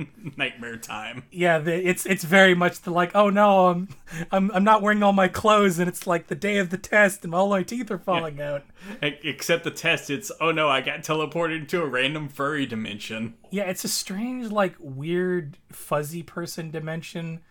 nightmare 0.37 0.77
time. 0.77 1.23
Yeah, 1.31 1.59
the, 1.59 1.73
it's 1.73 2.05
it's 2.05 2.23
very 2.23 2.55
much 2.55 2.81
the 2.81 2.91
like, 2.91 3.11
oh 3.15 3.29
no, 3.29 3.67
I'm 3.67 3.89
I'm 4.31 4.51
I'm 4.51 4.63
not 4.63 4.81
wearing 4.81 5.03
all 5.03 5.13
my 5.13 5.27
clothes, 5.27 5.79
and 5.79 5.87
it's 5.87 6.07
like 6.07 6.27
the 6.27 6.35
day 6.35 6.57
of 6.57 6.69
the 6.69 6.77
test, 6.77 7.23
and 7.23 7.33
all 7.33 7.49
my 7.49 7.63
teeth 7.63 7.91
are 7.91 7.97
falling 7.97 8.37
yeah. 8.37 8.53
out. 8.53 8.63
Except 9.01 9.63
the 9.63 9.71
test, 9.71 10.09
it's 10.09 10.31
oh 10.41 10.51
no, 10.51 10.69
I 10.69 10.81
got 10.81 10.99
teleported 10.99 11.59
into 11.59 11.81
a 11.81 11.87
random 11.87 12.29
furry 12.29 12.65
dimension. 12.65 13.35
Yeah, 13.49 13.63
it's 13.63 13.83
a 13.83 13.89
strange, 13.89 14.51
like 14.51 14.75
weird 14.79 15.57
fuzzy 15.71 16.23
person 16.23 16.71
dimension. 16.71 17.41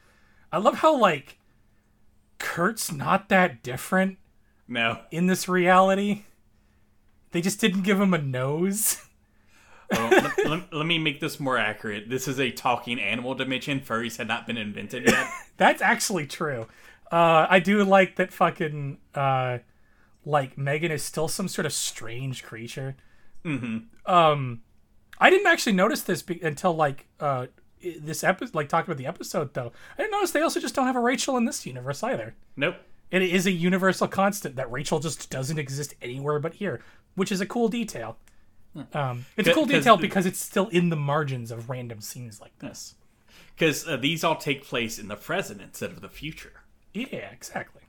I 0.51 0.59
love 0.59 0.77
how 0.77 0.97
like 0.97 1.39
Kurt's 2.39 2.93
not 2.93 3.29
that 3.29 3.63
different. 3.63 4.19
No. 4.69 5.01
In 5.11 5.27
this 5.27 5.49
reality, 5.49 6.25
they 7.31 7.41
just 7.41 7.61
didn't 7.61 7.83
give 7.83 8.01
him 8.01 8.15
a 8.15 8.19
nose. 8.19 8.99
let, 9.91 10.47
let, 10.47 10.73
let, 10.73 10.87
me 10.87 10.99
make 10.99 11.21
this 11.21 11.41
more 11.41 11.59
accurate. 11.59 12.09
This 12.09 12.29
is 12.29 12.39
a 12.39 12.51
talking 12.51 13.01
animal 13.01 13.35
dimension. 13.35 13.81
Furries 13.81 14.17
had 14.17 14.29
not 14.29 14.47
been 14.47 14.57
invented 14.57 15.07
yet. 15.07 15.27
That's 15.57 15.83
actually 15.83 16.27
true. 16.27 16.67
Uh, 17.11 17.47
I 17.49 17.61
do 17.61 17.85
like 17.85 18.17
that 18.17 18.33
fucking 18.33 18.99
uh, 19.15 19.59
like 20.25 20.57
Megan 20.57 20.91
is 20.91 21.03
still 21.03 21.29
some 21.29 21.49
sort 21.49 21.67
of 21.67 21.73
strange 21.73 22.43
creature. 22.43 22.97
Mm-hmm. 23.45 24.13
Um, 24.13 24.63
I 25.19 25.31
didn't 25.31 25.47
actually 25.47 25.75
notice 25.75 26.03
this 26.03 26.23
be- 26.23 26.41
until 26.41 26.75
like 26.75 27.07
uh, 27.21 27.47
this 28.01 28.25
episode, 28.25 28.55
like 28.55 28.69
talking 28.69 28.91
about 28.91 28.99
the 28.99 29.07
episode 29.07 29.55
though, 29.55 29.73
I 29.99 30.03
didn't 30.03 30.13
notice 30.13 30.31
they 30.31 30.41
also 30.41 30.61
just 30.61 30.75
don't 30.75 30.87
have 30.87 30.97
a 30.97 31.01
Rachel 31.01 31.37
in 31.37 31.45
this 31.45 31.67
universe 31.67 32.03
either. 32.03 32.35
Nope. 32.57 32.77
It 33.11 33.23
is 33.23 33.47
a 33.47 33.51
universal 33.51 34.09
constant 34.09 34.57
that 34.57 34.73
Rachel 34.73 34.99
just 34.99 35.29
doesn't 35.29 35.59
exist 35.59 35.95
anywhere 36.01 36.39
but 36.39 36.55
here, 36.55 36.81
which 37.15 37.31
is 37.31 37.43
a 37.43 37.47
cool 37.47 37.69
detail. 37.69 38.17
Um, 38.93 39.27
it's 39.37 39.49
a 39.49 39.55
cool 39.55 39.67
detail 39.67 39.97
because 39.97 40.27
it's 40.27 40.41
still 40.41 40.69
in 40.69 40.89
the 40.89 40.97
margins 40.97 41.51
of 41.51 41.69
random 41.69 42.01
scenes 42.01 42.41
like 42.41 42.59
this. 42.59 42.95
Because 43.55 43.87
uh, 43.87 43.97
these 43.97 44.25
all 44.25 44.37
take 44.37 44.65
place 44.65 44.99
in 44.99 45.09
the 45.09 45.17
present 45.17 45.61
instead 45.61 45.91
of 45.91 46.01
the 46.01 46.09
future. 46.09 46.63
Yeah, 46.95 47.31
exactly. 47.31 47.83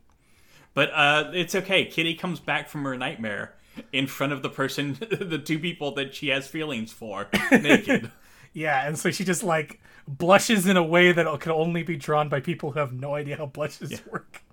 But 0.74 0.92
uh, 0.94 1.32
it's 1.34 1.56
okay. 1.56 1.86
Kitty 1.86 2.16
comes 2.16 2.40
back 2.40 2.68
from 2.68 2.84
her 2.84 2.98
nightmare 2.98 3.56
in 3.92 4.08
front 4.08 4.34
of 4.34 4.42
the 4.42 4.50
person, 4.50 4.98
the 5.20 5.38
two 5.38 5.60
people 5.60 5.92
that 5.96 6.14
she 6.14 6.30
has 6.30 6.48
feelings 6.48 6.92
for, 6.92 7.28
naked. 7.52 8.12
Yeah, 8.54 8.88
and 8.88 8.98
so 8.98 9.10
she 9.10 9.24
just 9.24 9.44
like 9.44 9.80
blushes 10.08 10.68
in 10.68 10.78
a 10.78 10.84
way 10.84 11.12
that 11.12 11.40
can 11.40 11.52
only 11.52 11.84
be 11.84 11.96
drawn 11.96 12.30
by 12.30 12.40
people 12.40 12.72
who 12.72 12.80
have 12.80 12.94
no 12.94 13.16
idea 13.16 13.38
how 13.38 13.46
blushes 13.46 14.02
work. 14.12 14.44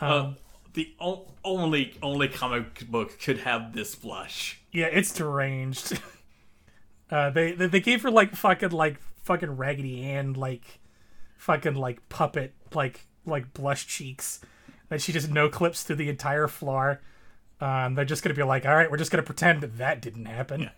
uh, 0.00 0.32
the 0.74 0.94
o- 1.00 1.26
only 1.44 1.94
only 2.02 2.28
comic 2.28 2.88
book 2.90 3.20
could 3.20 3.38
have 3.40 3.72
this 3.72 3.94
blush. 3.94 4.60
Yeah, 4.70 4.86
it's 4.86 5.12
deranged. 5.12 6.00
Uh, 7.10 7.28
they, 7.28 7.52
they 7.52 7.66
they 7.66 7.80
gave 7.80 8.00
her 8.02 8.10
like 8.10 8.34
fucking 8.34 8.70
like 8.70 8.98
fucking 9.24 9.58
Raggedy 9.58 10.02
Ann 10.02 10.32
like 10.32 10.80
fucking 11.36 11.74
like 11.74 12.08
puppet 12.08 12.54
like 12.72 13.04
like 13.26 13.52
blush 13.52 13.86
cheeks 13.86 14.40
that 14.88 15.02
she 15.02 15.12
just 15.12 15.30
no 15.30 15.50
clips 15.50 15.82
through 15.82 15.96
the 15.96 16.08
entire 16.08 16.48
floor. 16.48 17.02
Um, 17.60 17.96
they're 17.96 18.06
just 18.06 18.22
gonna 18.22 18.34
be 18.34 18.42
like, 18.42 18.64
all 18.64 18.74
right, 18.74 18.90
we're 18.90 18.96
just 18.96 19.10
gonna 19.10 19.22
pretend 19.22 19.60
that 19.60 19.76
that 19.76 20.00
didn't 20.00 20.24
happen. 20.24 20.70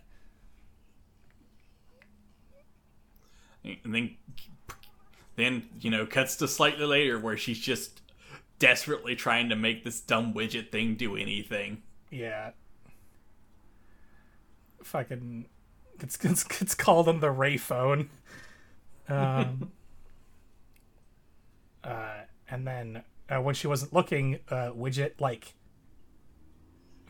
And 3.63 3.95
then, 3.95 4.17
then 5.37 5.63
you 5.79 5.89
know, 5.89 6.05
cuts 6.05 6.35
to 6.37 6.49
slightly 6.49 6.85
later 6.85 7.17
where 7.17 7.37
she's 7.37 7.59
just 7.59 8.01
desperately 8.59 9.15
trying 9.15 9.49
to 9.49 9.55
make 9.55 9.83
this 9.83 9.99
dumb 9.99 10.33
widget 10.33 10.71
thing 10.71 10.95
do 10.95 11.15
anything. 11.15 11.83
Yeah. 12.11 12.51
Fucking, 14.83 15.45
it's 15.99 16.23
it's, 16.23 16.45
it's 16.61 16.75
called 16.75 17.07
on 17.07 17.19
the 17.19 17.31
Ray 17.31 17.57
phone. 17.57 18.09
Um. 19.07 19.71
uh, 21.83 22.21
and 22.49 22.67
then 22.67 23.03
uh, 23.29 23.41
when 23.41 23.55
she 23.55 23.67
wasn't 23.67 23.93
looking, 23.93 24.39
uh, 24.49 24.71
widget 24.71 25.19
like 25.19 25.55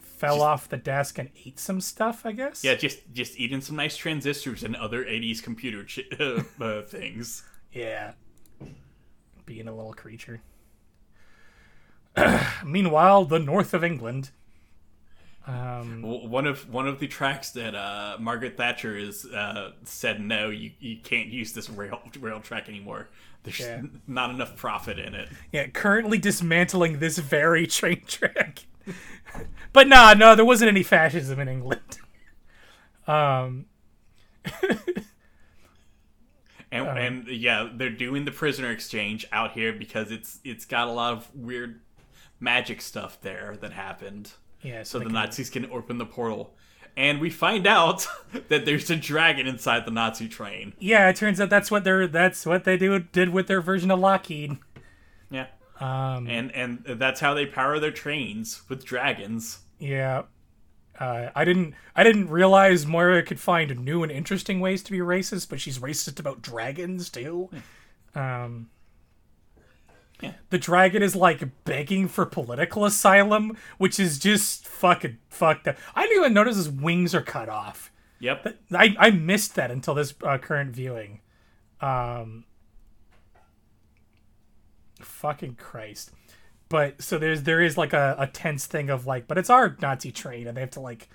fell 0.02 0.42
off 0.42 0.70
the 0.70 0.78
desk 0.78 1.20
and 1.20 1.30
ate 1.46 1.60
some 1.60 1.82
stuff. 1.82 2.26
I 2.26 2.32
guess. 2.32 2.64
Yeah, 2.64 2.76
just 2.76 3.00
just 3.12 3.40
eating 3.40 3.62
some 3.62 3.76
nice 3.76 3.98
transistors 3.98 4.64
and 4.64 4.76
other 4.76 5.04
'80s 5.04 5.44
computer 5.44 5.84
ch- 5.84 6.08
uh, 6.20 6.82
things. 6.84 7.44
Yeah. 7.74 8.14
Being 9.46 9.68
a 9.68 9.76
little 9.76 9.94
creature. 9.94 10.42
Meanwhile, 12.66 13.26
the 13.26 13.40
north 13.40 13.74
of 13.74 13.84
England. 13.84 14.32
Um, 15.48 16.02
One 16.02 16.48
of 16.48 16.68
one 16.74 16.88
of 16.88 17.00
the 17.00 17.08
tracks 17.08 17.52
that 17.52 17.76
uh, 17.76 18.18
Margaret 18.20 18.58
Thatcher 18.58 18.98
is 18.98 19.26
uh, 19.26 19.74
said 19.84 20.20
no, 20.20 20.50
you, 20.50 20.72
you 20.80 20.98
can't 21.04 21.28
use 21.28 21.54
this 21.54 21.70
rail 21.70 22.02
rail 22.20 22.40
track 22.40 22.68
anymore. 22.68 23.10
There's 23.44 23.60
Yeah. 23.60 23.82
not 24.08 24.32
enough 24.32 24.56
profit 24.56 24.98
in 24.98 25.14
it. 25.14 25.30
yeah, 25.52 25.68
currently 25.68 26.18
dismantling 26.18 26.98
this 26.98 27.20
very 27.20 27.68
train 27.78 28.02
track. 28.08 28.66
but 29.72 29.88
nah, 29.88 30.16
no, 30.16 30.34
there 30.36 30.46
wasn't 30.46 30.70
any 30.70 30.82
fascism 30.84 31.40
in 31.40 31.48
England. 31.48 31.82
Um, 33.08 33.68
And 36.72 36.88
and 36.88 37.28
yeah, 37.28 37.70
they're 37.74 37.90
doing 37.90 38.26
the 38.26 38.32
prisoner 38.32 38.72
exchange 38.72 39.26
out 39.32 39.52
here 39.52 39.72
because 39.72 40.12
it's 40.12 40.40
it's 40.44 40.66
got 40.66 40.88
a 40.88 40.92
lot 40.92 41.14
of 41.14 41.34
weird 41.36 41.80
magic 42.40 42.82
stuff 42.82 43.20
there 43.22 43.58
that 43.62 43.74
happened. 43.74 44.34
yeah, 44.62 44.84
So 44.84 45.00
the 45.00 45.06
can- 45.06 45.14
Nazis 45.14 45.50
can 45.50 45.70
open 45.72 45.98
the 45.98 46.06
portal. 46.06 46.54
And 46.98 47.20
we 47.20 47.30
find 47.30 47.68
out 47.68 48.08
that 48.48 48.66
there's 48.66 48.90
a 48.90 48.96
dragon 48.96 49.48
inside 49.48 49.86
the 49.86 49.92
Nazi 49.92 50.30
train. 50.30 50.74
yeah, 50.80 51.10
it 51.10 51.16
turns 51.18 51.42
out 51.42 51.50
that's 51.50 51.70
what 51.70 51.84
they're 51.84 52.08
that's 52.08 52.46
what 52.46 52.64
they 52.64 52.78
do 52.78 53.00
did 53.00 53.30
with 53.30 53.48
their 53.48 53.60
version 53.62 53.92
of 53.92 54.00
Lockheed. 54.00 54.58
Yeah. 55.30 55.48
Um, 55.82 56.28
And 56.30 56.54
and 56.56 56.84
that's 56.86 57.20
how 57.20 57.34
they 57.34 57.46
power 57.46 57.80
their 57.80 57.92
trains 57.92 58.62
with 58.70 58.86
dragons. 58.86 59.60
Yeah. 59.78 60.24
Uh, 60.98 61.32
I 61.36 61.44
didn't 61.44 61.74
I 61.98 62.06
didn't 62.06 62.30
realize 62.30 62.86
Moira 62.86 63.22
could 63.24 63.42
find 63.42 63.78
new 63.84 64.02
and 64.02 64.10
interesting 64.12 64.62
ways 64.62 64.82
to 64.84 64.92
be 64.94 65.00
racist, 65.00 65.50
but 65.50 65.60
she's 65.60 65.80
racist 65.80 66.18
about 66.18 66.42
dragons 66.42 67.10
too. 67.10 67.50
Um 68.16 68.70
Yeah. 70.22 70.34
The 70.50 70.58
dragon 70.58 71.04
is 71.04 71.16
like 71.16 71.44
begging 71.66 72.08
for 72.08 72.26
political 72.26 72.86
asylum, 72.86 73.58
which 73.78 74.00
is 74.00 74.18
just 74.18 74.68
fucking 74.68 75.18
fucked 75.30 75.68
up. 75.68 75.78
I 75.94 76.04
didn't 76.04 76.18
even 76.18 76.34
notice 76.34 76.56
his 76.56 76.70
wings 76.70 77.14
are 77.14 77.22
cut 77.22 77.50
off. 77.50 77.92
Yep. 78.20 78.58
I, 78.72 78.96
I 78.98 79.10
missed 79.12 79.56
that 79.56 79.72
until 79.72 79.94
this 79.94 80.14
uh, 80.24 80.38
current 80.38 80.72
viewing. 80.72 81.20
Um, 81.82 82.46
fucking 85.02 85.56
Christ. 85.56 86.12
But 86.70 87.02
so 87.02 87.18
there's 87.18 87.44
there 87.44 87.62
is 87.62 87.78
like 87.78 87.94
a, 87.94 88.16
a 88.18 88.28
tense 88.28 88.66
thing 88.66 88.90
of 88.90 89.06
like, 89.06 89.28
but 89.28 89.38
it's 89.38 89.50
our 89.50 89.76
Nazi 89.82 90.12
train, 90.12 90.48
and 90.48 90.58
they 90.58 90.62
have 90.62 90.72
to 90.72 90.80
like 90.80 91.10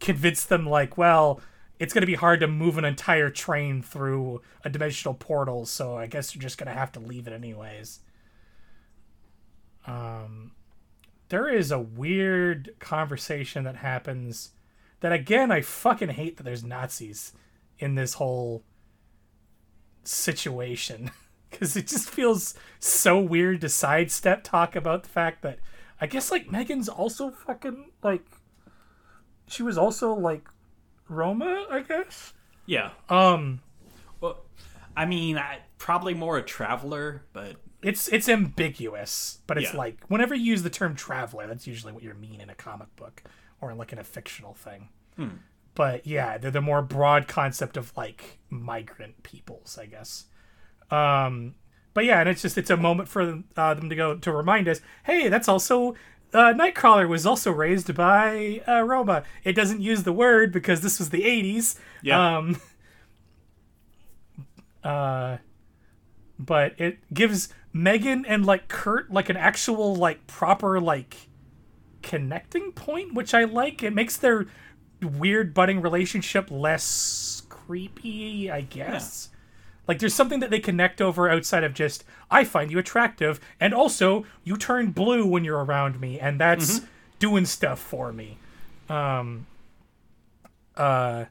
convince 0.00 0.44
them 0.44 0.66
like, 0.66 0.98
well, 0.98 1.40
it's 1.78 1.94
gonna 1.94 2.06
be 2.06 2.14
hard 2.14 2.40
to 2.40 2.46
move 2.46 2.76
an 2.76 2.84
entire 2.84 3.30
train 3.30 3.80
through 3.82 4.42
a 4.64 4.68
dimensional 4.68 5.14
portal, 5.14 5.64
so 5.64 5.96
I 5.96 6.06
guess 6.06 6.34
you're 6.34 6.42
just 6.42 6.58
gonna 6.58 6.74
have 6.74 6.92
to 6.92 7.00
leave 7.00 7.26
it 7.26 7.32
anyways. 7.32 8.00
Um, 9.86 10.52
there 11.28 11.48
is 11.48 11.70
a 11.70 11.78
weird 11.78 12.74
conversation 12.78 13.64
that 13.64 13.76
happens 13.76 14.52
that 15.00 15.12
again 15.12 15.50
I 15.50 15.60
fucking 15.60 16.10
hate 16.10 16.36
that 16.36 16.44
there's 16.44 16.64
Nazis 16.64 17.32
in 17.78 17.94
this 17.94 18.14
whole 18.14 18.64
situation 20.04 21.10
because 21.50 21.76
it 21.76 21.86
just 21.86 22.08
feels 22.08 22.54
so 22.78 23.18
weird 23.18 23.60
to 23.60 23.68
sidestep 23.68 24.44
talk 24.44 24.76
about 24.76 25.02
the 25.02 25.08
fact 25.08 25.42
that 25.42 25.58
I 26.00 26.06
guess 26.06 26.30
like 26.30 26.50
Megan's 26.50 26.88
also 26.88 27.30
fucking 27.30 27.90
like 28.02 28.24
she 29.48 29.62
was 29.62 29.78
also 29.78 30.12
like 30.14 30.48
Roma, 31.08 31.66
I 31.70 31.80
guess. 31.80 32.32
Yeah. 32.66 32.90
Um 33.08 33.60
Well, 34.20 34.44
I 34.96 35.04
mean, 35.04 35.36
I, 35.36 35.58
probably 35.78 36.14
more 36.14 36.38
a 36.38 36.42
traveler, 36.42 37.22
but 37.32 37.56
it's 37.86 38.08
it's 38.08 38.28
ambiguous, 38.28 39.38
but 39.46 39.56
it's 39.58 39.72
Yeah. 39.72 39.78
like 39.78 40.04
whenever 40.08 40.34
you 40.34 40.44
use 40.44 40.62
the 40.62 40.70
term 40.70 40.96
traveler, 40.96 41.46
that's 41.46 41.66
usually 41.66 41.92
what 41.92 42.02
you 42.02 42.12
mean 42.14 42.40
in 42.40 42.50
a 42.50 42.54
comic 42.54 42.94
book 42.96 43.22
or 43.60 43.74
like 43.74 43.92
in 43.92 43.98
a 43.98 44.04
fictional 44.04 44.54
thing. 44.54 44.88
But 45.74 46.06
yeah, 46.06 46.36
they're 46.36 46.50
the 46.50 46.60
more 46.60 46.82
broad 46.82 47.28
concept 47.28 47.76
of 47.76 47.96
like 47.96 48.38
migrant 48.50 49.22
peoples, 49.22 49.78
I 49.80 49.86
guess. 49.86 50.24
Um, 50.90 51.54
but 51.94 52.04
yeah, 52.04 52.20
and 52.20 52.28
it's 52.28 52.42
just 52.42 52.58
it's 52.58 52.70
a 52.70 52.76
moment 52.76 53.08
for 53.08 53.42
uh, 53.56 53.74
them 53.74 53.88
to 53.88 53.94
go 53.96 54.16
to 54.16 54.32
remind 54.32 54.68
us, 54.68 54.80
hey, 55.04 55.28
that's 55.28 55.48
also 55.48 55.94
uh, 56.34 56.52
Nightcrawler 56.52 57.08
was 57.08 57.24
also 57.24 57.50
raised 57.52 57.94
by 57.94 58.62
uh, 58.66 58.82
Roma. 58.82 59.22
It 59.44 59.52
doesn't 59.52 59.80
use 59.80 60.02
the 60.02 60.12
word 60.12 60.52
because 60.52 60.80
this 60.80 60.98
was 60.98 61.10
the 61.10 61.22
'80s. 61.22 61.78
Yeah. 62.02 62.36
Um, 62.38 62.60
uh, 64.84 65.38
but 66.38 66.78
it 66.80 66.98
gives 67.14 67.48
Megan 67.82 68.24
and 68.24 68.46
like 68.46 68.68
Kurt 68.68 69.10
like 69.10 69.28
an 69.28 69.36
actual 69.36 69.94
like 69.94 70.26
proper 70.26 70.80
like 70.80 71.28
connecting 72.02 72.72
point, 72.72 73.14
which 73.14 73.34
I 73.34 73.44
like. 73.44 73.82
It 73.82 73.92
makes 73.92 74.16
their 74.16 74.46
weird 75.02 75.52
budding 75.52 75.80
relationship 75.82 76.50
less 76.50 77.42
creepy, 77.48 78.50
I 78.50 78.62
guess. 78.62 79.28
Like 79.86 79.98
there's 79.98 80.14
something 80.14 80.40
that 80.40 80.50
they 80.50 80.58
connect 80.58 81.00
over 81.00 81.28
outside 81.28 81.64
of 81.64 81.74
just 81.74 82.04
I 82.30 82.44
find 82.44 82.70
you 82.70 82.78
attractive 82.78 83.40
and 83.60 83.74
also 83.74 84.24
you 84.42 84.56
turn 84.56 84.90
blue 84.90 85.26
when 85.26 85.44
you're 85.44 85.64
around 85.64 86.00
me 86.00 86.18
and 86.18 86.40
that's 86.40 86.80
doing 87.18 87.44
stuff 87.44 87.78
for 87.78 88.12
me. 88.12 88.38
Um 88.88 89.46
uh 90.76 91.26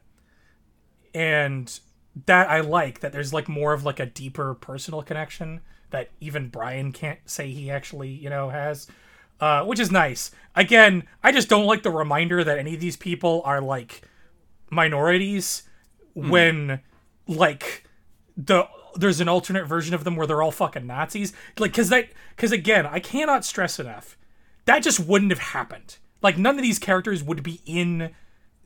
and 1.14 1.80
that 2.26 2.48
I 2.48 2.60
like 2.60 3.00
that 3.00 3.12
there's 3.12 3.32
like 3.32 3.48
more 3.48 3.72
of 3.72 3.84
like 3.84 4.00
a 4.00 4.06
deeper 4.06 4.54
personal 4.54 5.02
connection 5.02 5.60
that 5.90 6.10
even 6.20 6.48
Brian 6.48 6.92
can't 6.92 7.18
say 7.26 7.50
he 7.50 7.70
actually, 7.70 8.10
you 8.10 8.30
know, 8.30 8.50
has. 8.50 8.88
Uh, 9.38 9.64
which 9.64 9.78
is 9.78 9.90
nice. 9.90 10.30
Again, 10.54 11.06
I 11.22 11.30
just 11.30 11.48
don't 11.50 11.66
like 11.66 11.82
the 11.82 11.90
reminder 11.90 12.42
that 12.42 12.58
any 12.58 12.74
of 12.74 12.80
these 12.80 12.96
people 12.96 13.42
are 13.44 13.60
like 13.60 14.00
minorities 14.70 15.64
when 16.14 16.80
like 17.26 17.84
the 18.36 18.66
there's 18.94 19.20
an 19.20 19.28
alternate 19.28 19.66
version 19.66 19.94
of 19.94 20.04
them 20.04 20.16
where 20.16 20.26
they're 20.26 20.42
all 20.42 20.50
fucking 20.50 20.86
Nazis. 20.86 21.34
Like 21.58 21.74
cuz 21.74 21.90
that 21.90 22.08
cuz 22.38 22.50
again, 22.50 22.86
I 22.86 22.98
cannot 22.98 23.44
stress 23.44 23.78
enough. 23.78 24.16
That 24.64 24.82
just 24.82 25.00
wouldn't 25.00 25.32
have 25.32 25.38
happened. 25.38 25.98
Like 26.22 26.38
none 26.38 26.56
of 26.56 26.62
these 26.62 26.78
characters 26.78 27.22
would 27.22 27.42
be 27.42 27.60
in 27.66 28.14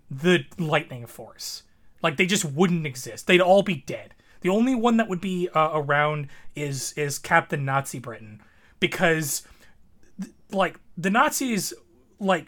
the 0.08 0.44
lightning 0.56 1.06
force. 1.06 1.64
Like 2.02 2.16
they 2.16 2.26
just 2.26 2.44
wouldn't 2.44 2.86
exist. 2.86 3.26
They'd 3.26 3.40
all 3.40 3.62
be 3.62 3.82
dead. 3.86 4.14
The 4.40 4.48
only 4.48 4.74
one 4.74 4.96
that 4.96 5.08
would 5.08 5.20
be 5.20 5.48
uh, 5.54 5.70
around 5.72 6.28
is 6.54 6.92
is 6.96 7.18
Captain 7.18 7.64
Nazi 7.64 7.98
Britain 7.98 8.42
because 8.78 9.42
like 10.50 10.78
the 10.96 11.10
Nazis 11.10 11.72
like 12.18 12.46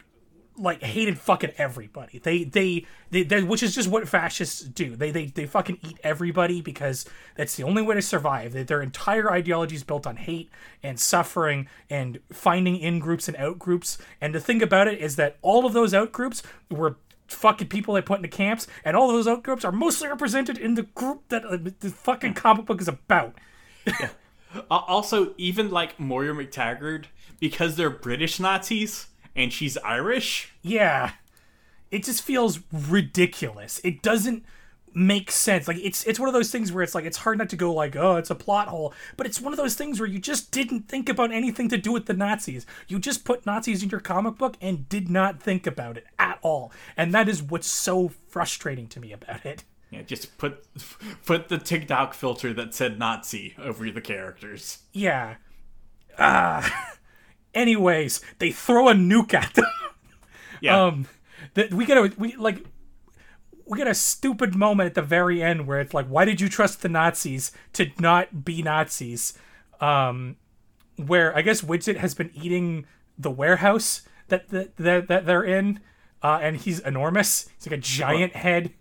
like 0.57 0.83
hated 0.83 1.17
fucking 1.17 1.51
everybody. 1.57 2.19
They 2.19 2.43
they 2.43 2.85
they, 3.09 3.23
they 3.23 3.43
which 3.43 3.63
is 3.63 3.73
just 3.73 3.89
what 3.89 4.07
fascists 4.07 4.61
do. 4.61 4.95
They 4.95 5.11
they 5.11 5.25
they 5.25 5.45
fucking 5.45 5.79
eat 5.83 5.99
everybody 6.03 6.61
because 6.61 7.05
that's 7.35 7.55
the 7.55 7.63
only 7.63 7.81
way 7.81 7.95
to 7.95 8.01
survive. 8.01 8.53
They, 8.53 8.63
their 8.63 8.81
entire 8.81 9.31
ideology 9.31 9.75
is 9.75 9.83
built 9.83 10.05
on 10.05 10.17
hate 10.17 10.49
and 10.81 10.99
suffering 10.99 11.67
and 11.89 12.19
finding 12.31 12.77
in 12.77 12.99
groups 12.99 13.27
and 13.27 13.37
out 13.37 13.57
groups. 13.57 13.97
And 14.21 14.35
the 14.35 14.39
thing 14.39 14.61
about 14.61 14.87
it 14.87 14.99
is 14.99 15.15
that 15.15 15.37
all 15.41 15.65
of 15.65 15.73
those 15.73 15.93
out 15.93 16.11
groups 16.11 16.43
were 16.69 16.97
fucking 17.33 17.67
people 17.67 17.93
they 17.93 18.01
put 18.01 18.17
into 18.17 18.29
camps, 18.29 18.67
and 18.85 18.95
all 18.95 19.07
those 19.07 19.27
out 19.27 19.43
groups 19.43 19.65
are 19.65 19.71
mostly 19.71 20.07
represented 20.07 20.57
in 20.57 20.75
the 20.75 20.83
group 20.83 21.27
that 21.29 21.45
uh, 21.45 21.57
the 21.79 21.89
fucking 21.89 22.33
comic 22.33 22.65
book 22.65 22.81
is 22.81 22.87
about. 22.87 23.35
Uh, 23.87 24.01
also, 24.69 25.33
even 25.37 25.71
like 25.71 25.99
Moira 25.99 26.33
MacTaggert, 26.33 27.05
because 27.39 27.75
they're 27.75 27.89
British 27.89 28.39
Nazis 28.39 29.07
and 29.35 29.51
she's 29.51 29.77
Irish. 29.79 30.53
Yeah. 30.61 31.13
It 31.89 32.03
just 32.03 32.21
feels 32.21 32.59
ridiculous. 32.71 33.81
It 33.83 34.01
doesn't 34.01 34.45
make 34.95 35.31
sense. 35.31 35.67
Like 35.67 35.77
it's 35.77 36.03
it's 36.05 36.19
one 36.19 36.29
of 36.29 36.33
those 36.33 36.51
things 36.51 36.71
where 36.71 36.83
it's 36.83 36.95
like 36.95 37.05
it's 37.05 37.17
hard 37.17 37.37
not 37.37 37.49
to 37.49 37.55
go 37.55 37.73
like, 37.73 37.95
"Oh, 37.95 38.15
it's 38.17 38.29
a 38.29 38.35
plot 38.35 38.67
hole." 38.67 38.93
But 39.17 39.27
it's 39.27 39.41
one 39.41 39.53
of 39.53 39.57
those 39.57 39.75
things 39.75 39.99
where 39.99 40.09
you 40.09 40.19
just 40.19 40.51
didn't 40.51 40.87
think 40.87 41.09
about 41.09 41.31
anything 41.31 41.69
to 41.69 41.77
do 41.77 41.91
with 41.91 42.05
the 42.05 42.13
Nazis. 42.13 42.65
You 42.87 42.99
just 42.99 43.25
put 43.25 43.45
Nazis 43.45 43.83
in 43.83 43.89
your 43.89 43.99
comic 43.99 44.37
book 44.37 44.57
and 44.61 44.87
did 44.89 45.09
not 45.09 45.41
think 45.41 45.67
about 45.67 45.97
it 45.97 46.05
at 46.19 46.39
all. 46.41 46.71
And 46.95 47.13
that 47.13 47.27
is 47.29 47.41
what's 47.41 47.67
so 47.67 48.11
frustrating 48.27 48.87
to 48.87 48.99
me 48.99 49.11
about 49.11 49.45
it. 49.45 49.63
Yeah, 49.89 50.01
just 50.01 50.37
put 50.37 50.65
put 51.25 51.49
the 51.49 51.57
TikTok 51.57 52.13
filter 52.13 52.53
that 52.53 52.73
said 52.73 52.99
Nazi 52.99 53.55
over 53.61 53.89
the 53.91 54.01
characters. 54.01 54.79
Yeah. 54.91 55.35
Ah. 56.17 56.97
anyways, 57.53 58.21
they 58.39 58.51
throw 58.51 58.89
a 58.89 58.93
nuke 58.93 59.33
at 59.33 59.53
them. 59.53 59.65
Yeah. 60.61 60.83
um 60.85 61.07
that 61.55 61.73
we 61.73 61.85
get 61.85 61.97
a 61.97 62.11
we 62.17 62.35
like 62.35 62.65
we 63.65 63.77
get 63.77 63.87
a 63.87 63.93
stupid 63.95 64.55
moment 64.55 64.87
at 64.87 64.93
the 64.95 65.01
very 65.01 65.41
end 65.41 65.67
where 65.67 65.79
it's 65.79 65.93
like 65.93 66.07
why 66.07 66.25
did 66.25 66.41
you 66.41 66.49
trust 66.49 66.81
the 66.81 66.89
nazis 66.89 67.51
to 67.73 67.89
not 67.99 68.43
be 68.45 68.61
nazis? 68.61 69.33
Um 69.81 70.37
where 70.97 71.35
i 71.35 71.41
guess 71.41 71.61
widget 71.61 71.97
has 71.97 72.13
been 72.13 72.29
eating 72.33 72.85
the 73.17 73.31
warehouse 73.31 74.03
that 74.27 74.49
that 74.49 74.75
that, 74.77 75.07
that 75.07 75.25
they're 75.25 75.43
in 75.43 75.79
uh 76.21 76.39
and 76.41 76.57
he's 76.57 76.79
enormous. 76.79 77.49
He's 77.57 77.67
like 77.67 77.79
a 77.79 77.81
giant 77.81 78.33
head. 78.35 78.71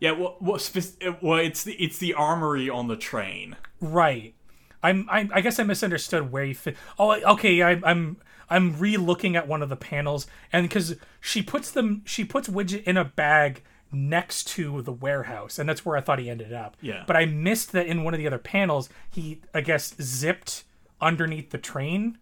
yeah, 0.00 0.12
well, 0.12 0.36
well, 0.40 0.58
spec- 0.58 1.22
well, 1.22 1.38
it's 1.38 1.64
the 1.64 1.74
it's 1.74 1.98
the 1.98 2.14
armory 2.14 2.68
on 2.70 2.88
the 2.88 2.96
train. 2.96 3.56
right. 3.80 4.34
I'm 4.80 5.08
i, 5.10 5.28
I 5.32 5.40
guess 5.40 5.58
i 5.58 5.64
misunderstood 5.64 6.30
where 6.30 6.44
you 6.44 6.54
fit. 6.54 6.76
Oh 7.00 7.10
okay 7.32 7.62
I, 7.62 7.80
i'm 7.82 8.16
i'm 8.48 8.78
re-looking 8.78 9.34
at 9.34 9.48
one 9.48 9.60
of 9.60 9.68
the 9.68 9.76
panels 9.76 10.28
and 10.52 10.68
because 10.68 10.94
she 11.20 11.42
puts 11.42 11.70
them 11.72 12.02
she 12.06 12.24
puts 12.24 12.48
widget 12.48 12.84
in 12.84 12.96
a 12.96 13.04
bag 13.04 13.64
next 13.92 14.46
to 14.48 14.82
the 14.82 14.92
warehouse 14.92 15.58
and 15.58 15.68
that's 15.68 15.84
where 15.84 15.96
i 15.96 16.00
thought 16.00 16.18
he 16.18 16.28
ended 16.28 16.52
up 16.52 16.76
Yeah. 16.80 17.04
but 17.06 17.16
i 17.16 17.24
missed 17.24 17.72
that 17.72 17.86
in 17.86 18.04
one 18.04 18.12
of 18.14 18.18
the 18.18 18.26
other 18.26 18.38
panels 18.38 18.88
he 19.10 19.40
i 19.54 19.60
guess 19.60 19.94
zipped 20.00 20.64
underneath 21.00 21.50
the 21.50 21.58
train 21.58 22.18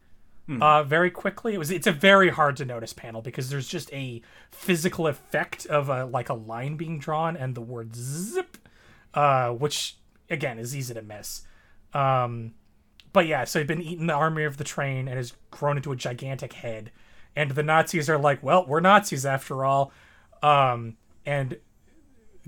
uh, 0.60 0.84
very 0.84 1.10
quickly 1.10 1.54
it 1.54 1.58
was 1.58 1.72
it's 1.72 1.88
a 1.88 1.92
very 1.92 2.28
hard 2.28 2.56
to 2.58 2.64
notice 2.64 2.92
panel 2.92 3.20
because 3.20 3.50
there's 3.50 3.66
just 3.66 3.92
a 3.92 4.22
physical 4.52 5.08
effect 5.08 5.66
of 5.66 5.88
a 5.88 6.04
like 6.04 6.28
a 6.28 6.34
line 6.34 6.76
being 6.76 7.00
drawn 7.00 7.36
and 7.36 7.56
the 7.56 7.60
word 7.60 7.96
zip 7.96 8.56
uh, 9.14 9.48
which 9.50 9.96
again 10.30 10.56
is 10.60 10.76
easy 10.76 10.94
to 10.94 11.02
miss 11.02 11.42
um, 11.94 12.52
but 13.12 13.26
yeah, 13.26 13.44
so 13.44 13.58
he's 13.60 13.66
been 13.68 13.80
eating 13.82 14.06
the 14.06 14.12
army 14.12 14.44
of 14.44 14.58
the 14.58 14.64
train 14.64 15.08
and 15.08 15.16
has 15.16 15.32
grown 15.50 15.78
into 15.78 15.90
a 15.92 15.96
gigantic 15.96 16.52
head. 16.52 16.90
And 17.34 17.52
the 17.52 17.62
Nazis 17.62 18.10
are 18.10 18.18
like, 18.18 18.42
well, 18.42 18.66
we're 18.66 18.80
Nazis 18.80 19.24
after 19.24 19.64
all. 19.64 19.92
Um, 20.42 20.96
and 21.26 21.58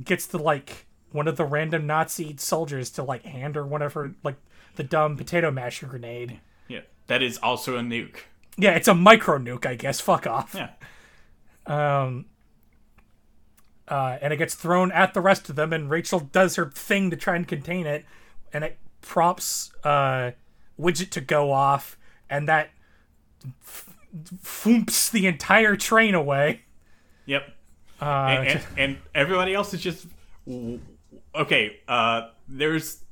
gets 0.02 0.26
to 0.28 0.38
like 0.38 0.86
one 1.10 1.26
of 1.28 1.36
the 1.36 1.44
random 1.44 1.86
Nazi 1.86 2.36
soldiers 2.38 2.90
to 2.90 3.02
like 3.02 3.24
hand 3.24 3.56
her 3.56 3.66
one 3.66 3.82
of 3.82 3.92
her 3.94 4.14
like 4.22 4.36
the 4.76 4.84
dumb 4.84 5.16
potato 5.16 5.50
masher 5.50 5.86
grenade. 5.86 6.40
Yeah, 6.68 6.80
that 7.09 7.22
is 7.22 7.36
also 7.38 7.76
a 7.76 7.80
nuke. 7.80 8.16
Yeah, 8.56 8.72
it's 8.72 8.88
a 8.88 8.94
micro 8.94 9.38
nuke, 9.38 9.66
I 9.66 9.74
guess. 9.74 10.00
Fuck 10.00 10.26
off. 10.26 10.55
Yeah, 10.55 10.70
Um, 11.66 12.26
uh, 13.88 14.18
and 14.20 14.32
it 14.32 14.36
gets 14.36 14.55
thrown 14.55 14.92
at 14.92 15.14
the 15.14 15.20
rest 15.20 15.48
of 15.48 15.56
them, 15.56 15.72
and 15.72 15.88
Rachel 15.88 16.20
does 16.20 16.56
her 16.56 16.70
thing 16.70 17.10
to 17.10 17.16
try 17.16 17.36
and 17.36 17.46
contain 17.48 17.86
it, 17.86 18.05
and 18.52 18.64
it 18.64 18.78
prompts 19.00 19.72
uh, 19.84 20.32
Widget 20.78 21.10
to 21.10 21.20
go 21.20 21.50
off, 21.52 21.96
and 22.28 22.46
that 22.48 22.70
f- 23.62 23.94
foomps 24.42 25.10
the 25.10 25.26
entire 25.26 25.74
train 25.76 26.14
away. 26.14 26.62
yep. 27.26 27.55
Uh, 28.01 28.05
and, 28.05 28.49
and, 28.49 28.65
and 28.77 28.97
everybody 29.15 29.55
else 29.55 29.75
is 29.75 29.81
just 29.81 30.07
okay. 31.35 31.81
Uh, 31.89 32.29
there's 32.49 33.03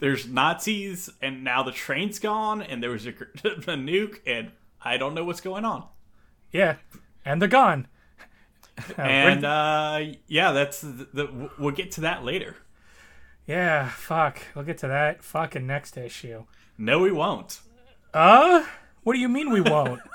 there's 0.00 0.26
Nazis, 0.26 1.10
and 1.22 1.44
now 1.44 1.62
the 1.62 1.72
train's 1.72 2.18
gone, 2.18 2.62
and 2.62 2.82
there 2.82 2.90
was 2.90 3.06
a, 3.06 3.10
a 3.44 3.76
nuke, 3.76 4.18
and 4.26 4.50
I 4.82 4.96
don't 4.96 5.14
know 5.14 5.24
what's 5.24 5.40
going 5.40 5.64
on. 5.64 5.84
yeah, 6.52 6.76
and 7.24 7.40
they're 7.40 7.48
gone. 7.48 7.86
Uh, 8.76 8.80
And 8.98 9.44
uh, 9.44 10.00
yeah, 10.26 10.50
that's 10.52 10.80
the, 10.80 11.06
the, 11.12 11.50
we'll 11.58 11.70
get 11.70 11.92
to 11.92 12.00
that 12.02 12.24
later. 12.24 12.56
yeah, 13.46 13.88
fuck. 13.90 14.38
We'll 14.54 14.64
get 14.64 14.78
to 14.78 14.88
that 14.88 15.22
fucking 15.22 15.64
next 15.66 15.96
issue. 15.96 16.44
No, 16.76 16.98
we 16.98 17.12
won't. 17.12 17.60
Uh, 18.12 18.64
what 19.04 19.12
do 19.12 19.20
you 19.20 19.28
mean 19.28 19.50
we 19.50 19.60
won't? 19.60 20.00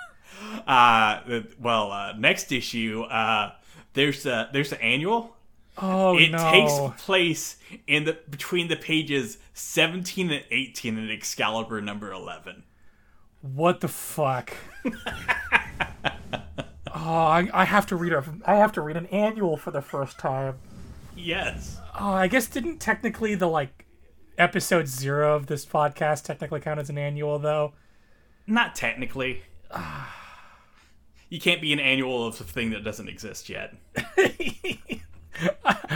Uh, 0.66 1.41
well, 1.60 1.91
uh, 1.91 2.14
next 2.14 2.52
issue, 2.54 3.02
uh, 3.04 3.52
there's 3.99 4.26
a 4.26 4.49
there's 4.53 4.71
an 4.71 4.80
annual. 4.80 5.35
Oh 5.77 6.17
It 6.17 6.31
no! 6.31 6.38
takes 6.51 7.03
place 7.03 7.57
in 7.85 8.05
the 8.05 8.17
between 8.30 8.69
the 8.69 8.77
pages 8.77 9.38
17 9.53 10.31
and 10.31 10.43
18 10.49 10.97
in 10.97 11.09
Excalibur 11.11 11.81
number 11.81 12.09
11. 12.11 12.63
What 13.41 13.81
the 13.81 13.89
fuck? 13.89 14.53
oh, 14.85 14.93
I, 16.93 17.49
I 17.53 17.65
have 17.65 17.85
to 17.88 17.97
read 17.97 18.13
a 18.13 18.23
I 18.45 18.55
have 18.55 18.71
to 18.73 18.81
read 18.81 18.95
an 18.95 19.07
annual 19.07 19.57
for 19.57 19.71
the 19.71 19.81
first 19.81 20.17
time. 20.17 20.55
Yes. 21.15 21.77
Oh, 21.99 22.11
I 22.11 22.27
guess 22.27 22.47
didn't 22.47 22.80
technically 22.80 23.35
the 23.35 23.47
like 23.47 23.85
episode 24.38 24.88
zero 24.88 25.35
of 25.35 25.47
this 25.47 25.65
podcast 25.65 26.23
technically 26.23 26.61
count 26.61 26.80
as 26.80 26.89
an 26.89 26.97
annual 26.97 27.38
though? 27.38 27.73
Not 28.47 28.76
technically. 28.76 29.43
Ah. 29.71 30.15
You 31.30 31.39
can't 31.39 31.61
be 31.61 31.72
an 31.73 31.80
annual 31.80 32.26
of 32.27 32.39
a 32.41 32.43
thing 32.43 32.72
that 32.72 32.84
doesn't 32.84 33.07
exist 33.07 33.49
yet. 33.49 33.73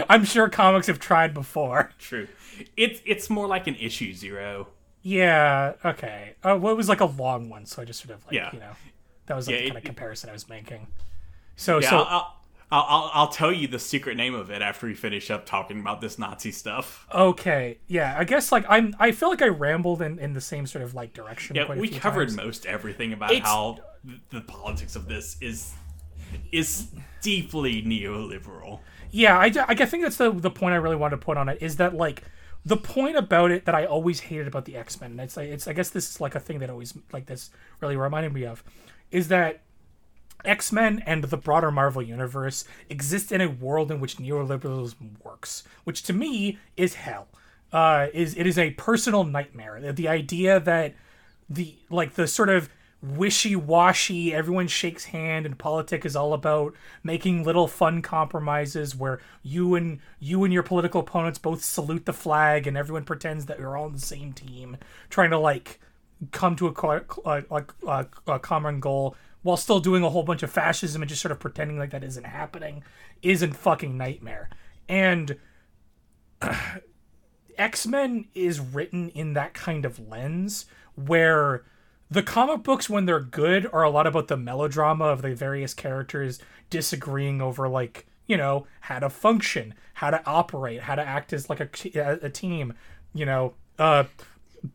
I'm 0.09 0.23
sure 0.23 0.47
comics 0.49 0.87
have 0.87 0.99
tried 0.99 1.33
before. 1.33 1.91
True. 1.99 2.27
It's 2.77 3.01
it's 3.05 3.29
more 3.29 3.47
like 3.47 3.67
an 3.67 3.75
issue 3.75 4.13
zero. 4.13 4.67
Yeah. 5.01 5.73
Okay. 5.83 6.35
Oh, 6.43 6.57
well, 6.57 6.73
it 6.73 6.77
was 6.77 6.87
like 6.87 7.01
a 7.01 7.05
long 7.05 7.49
one, 7.49 7.65
so 7.65 7.81
I 7.81 7.85
just 7.85 8.01
sort 8.01 8.15
of 8.17 8.23
like 8.25 8.33
Yeah. 8.33 8.49
you 8.53 8.59
know 8.59 8.71
that 9.25 9.35
was 9.35 9.47
like 9.47 9.55
Yeah, 9.55 9.59
the 9.61 9.65
it- 9.65 9.69
kind 9.69 9.77
of 9.79 9.83
comparison 9.83 10.29
I 10.29 10.33
was 10.33 10.47
making. 10.47 10.87
So 11.55 11.79
Yeah, 11.79 11.89
so 11.89 11.97
I'll, 11.97 12.03
I'll, 12.05 12.35
I'll, 12.81 13.11
I'll 13.13 13.27
tell 13.27 13.51
you 13.51 13.67
the 13.67 13.79
secret 13.79 14.17
name 14.17 14.33
of 14.33 14.49
it 14.49 14.61
after 14.61 14.87
we 14.87 14.93
finish 14.95 15.29
up 15.29 15.45
talking 15.45 15.79
about 15.79 16.01
this 16.01 16.17
Nazi 16.17 16.51
stuff. 16.51 17.05
okay, 17.13 17.77
yeah. 17.87 18.15
I 18.17 18.23
guess 18.23 18.51
like 18.51 18.65
I'm 18.69 18.95
I 18.99 19.11
feel 19.11 19.29
like 19.29 19.41
I 19.41 19.47
rambled 19.49 20.01
in, 20.01 20.19
in 20.19 20.33
the 20.33 20.41
same 20.41 20.65
sort 20.67 20.83
of 20.83 20.93
like 20.93 21.13
direction. 21.13 21.55
Yeah, 21.55 21.65
quite 21.65 21.77
a 21.77 21.81
we 21.81 21.87
few 21.89 21.99
covered 21.99 22.29
times. 22.29 22.37
most 22.37 22.65
everything 22.65 23.13
about 23.13 23.31
It's- 23.31 23.47
how 23.47 23.79
the 24.29 24.41
politics 24.41 24.95
of 24.95 25.07
this 25.07 25.37
is 25.41 25.73
is 26.51 26.87
deeply 27.21 27.81
neoliberal. 27.83 28.79
Yeah, 29.11 29.37
I, 29.37 29.45
I, 29.45 29.65
I 29.69 29.75
think 29.85 30.03
that's 30.03 30.17
the 30.17 30.31
the 30.31 30.49
point 30.51 30.73
I 30.73 30.77
really 30.77 30.95
wanted 30.95 31.17
to 31.17 31.25
put 31.25 31.37
on 31.37 31.47
it 31.49 31.59
is 31.61 31.75
that 31.77 31.93
like 31.93 32.23
the 32.65 32.77
point 32.77 33.17
about 33.17 33.51
it 33.51 33.65
that 33.65 33.75
I 33.75 33.85
always 33.85 34.21
hated 34.21 34.47
about 34.47 34.65
the 34.65 34.75
X 34.77 34.99
Men, 34.99 35.11
and 35.11 35.21
it's 35.21 35.37
like 35.37 35.49
it's 35.49 35.67
I 35.67 35.73
guess 35.73 35.89
this 35.89 36.09
is 36.09 36.19
like 36.21 36.33
a 36.33 36.39
thing 36.39 36.59
that 36.59 36.69
always 36.69 36.93
like 37.11 37.25
this 37.27 37.51
really 37.81 37.95
reminded 37.97 38.33
me 38.33 38.45
of, 38.45 38.63
is 39.11 39.27
that 39.27 39.61
X 40.45 40.71
Men 40.71 41.01
and 41.05 41.23
the 41.23 41.37
broader 41.37 41.71
Marvel 41.71 42.01
universe 42.01 42.65
exist 42.89 43.31
in 43.31 43.41
a 43.41 43.49
world 43.49 43.91
in 43.91 43.99
which 43.99 44.17
neoliberalism 44.17 45.23
works, 45.23 45.63
which 45.83 46.03
to 46.03 46.13
me 46.13 46.59
is 46.77 46.95
hell. 46.95 47.27
Uh, 47.71 48.07
is 48.13 48.37
it 48.37 48.45
is 48.45 48.57
a 48.57 48.71
personal 48.71 49.23
nightmare. 49.23 49.91
The, 49.93 50.07
idea 50.07 50.59
that 50.59 50.93
the 51.49 51.75
like 51.89 52.13
the 52.13 52.27
sort 52.27 52.49
of 52.49 52.69
wishy-washy 53.01 54.33
everyone 54.33 54.67
shakes 54.67 55.05
hand 55.05 55.45
and 55.45 55.57
politics 55.57 56.05
is 56.05 56.15
all 56.15 56.33
about 56.33 56.73
making 57.03 57.43
little 57.43 57.67
fun 57.67 58.01
compromises 58.01 58.95
where 58.95 59.19
you 59.41 59.75
and 59.75 59.99
you 60.21 60.45
and 60.45 60.53
your 60.53 60.63
political 60.63 61.01
opponents 61.01 61.37
both 61.37 61.61
salute 61.61 62.05
the 62.05 62.13
flag 62.13 62.65
and 62.65 62.77
everyone 62.77 63.03
pretends 63.03 63.45
that 63.47 63.59
you're 63.59 63.75
all 63.75 63.85
on 63.85 63.91
the 63.91 63.99
same 63.99 64.31
team 64.31 64.77
trying 65.09 65.29
to 65.29 65.37
like 65.37 65.81
come 66.31 66.55
to 66.55 66.67
a 66.67 66.71
co- 66.71 67.03
uh, 67.25 67.41
like 67.49 67.73
uh, 67.85 68.05
a 68.25 68.39
common 68.39 68.79
goal 68.79 69.17
while 69.43 69.57
still 69.57 69.79
doing 69.79 70.03
a 70.03 70.09
whole 70.09 70.23
bunch 70.23 70.41
of 70.43 70.51
fascism 70.51 71.01
and 71.01 71.09
just 71.09 71.21
sort 71.21 71.31
of 71.31 71.39
pretending 71.39 71.77
like 71.77 71.91
that 71.91 72.03
isn't 72.03 72.25
happening 72.25 72.83
isn't 73.21 73.55
fucking 73.55 73.97
nightmare 73.97 74.49
and 74.89 75.37
X-Men 77.57 78.25
is 78.33 78.59
written 78.59 79.09
in 79.09 79.33
that 79.33 79.53
kind 79.53 79.85
of 79.85 79.99
lens 80.09 80.65
where 80.95 81.63
the 82.09 82.23
comic 82.23 82.63
books 82.63 82.89
when 82.89 83.05
they're 83.05 83.19
good 83.19 83.67
are 83.73 83.83
a 83.83 83.89
lot 83.89 84.07
about 84.07 84.27
the 84.27 84.37
melodrama 84.37 85.05
of 85.05 85.21
the 85.21 85.33
various 85.33 85.73
characters 85.73 86.39
disagreeing 86.69 87.41
over 87.41 87.67
like 87.67 88.07
you 88.27 88.37
know 88.37 88.67
how 88.81 88.99
to 88.99 89.09
function 89.09 89.73
how 89.95 90.09
to 90.09 90.21
operate 90.25 90.81
how 90.81 90.95
to 90.95 91.01
act 91.01 91.33
as 91.33 91.49
like 91.49 91.59
a, 91.59 92.19
a 92.21 92.29
team 92.29 92.73
you 93.13 93.25
know 93.25 93.53
uh 93.79 94.03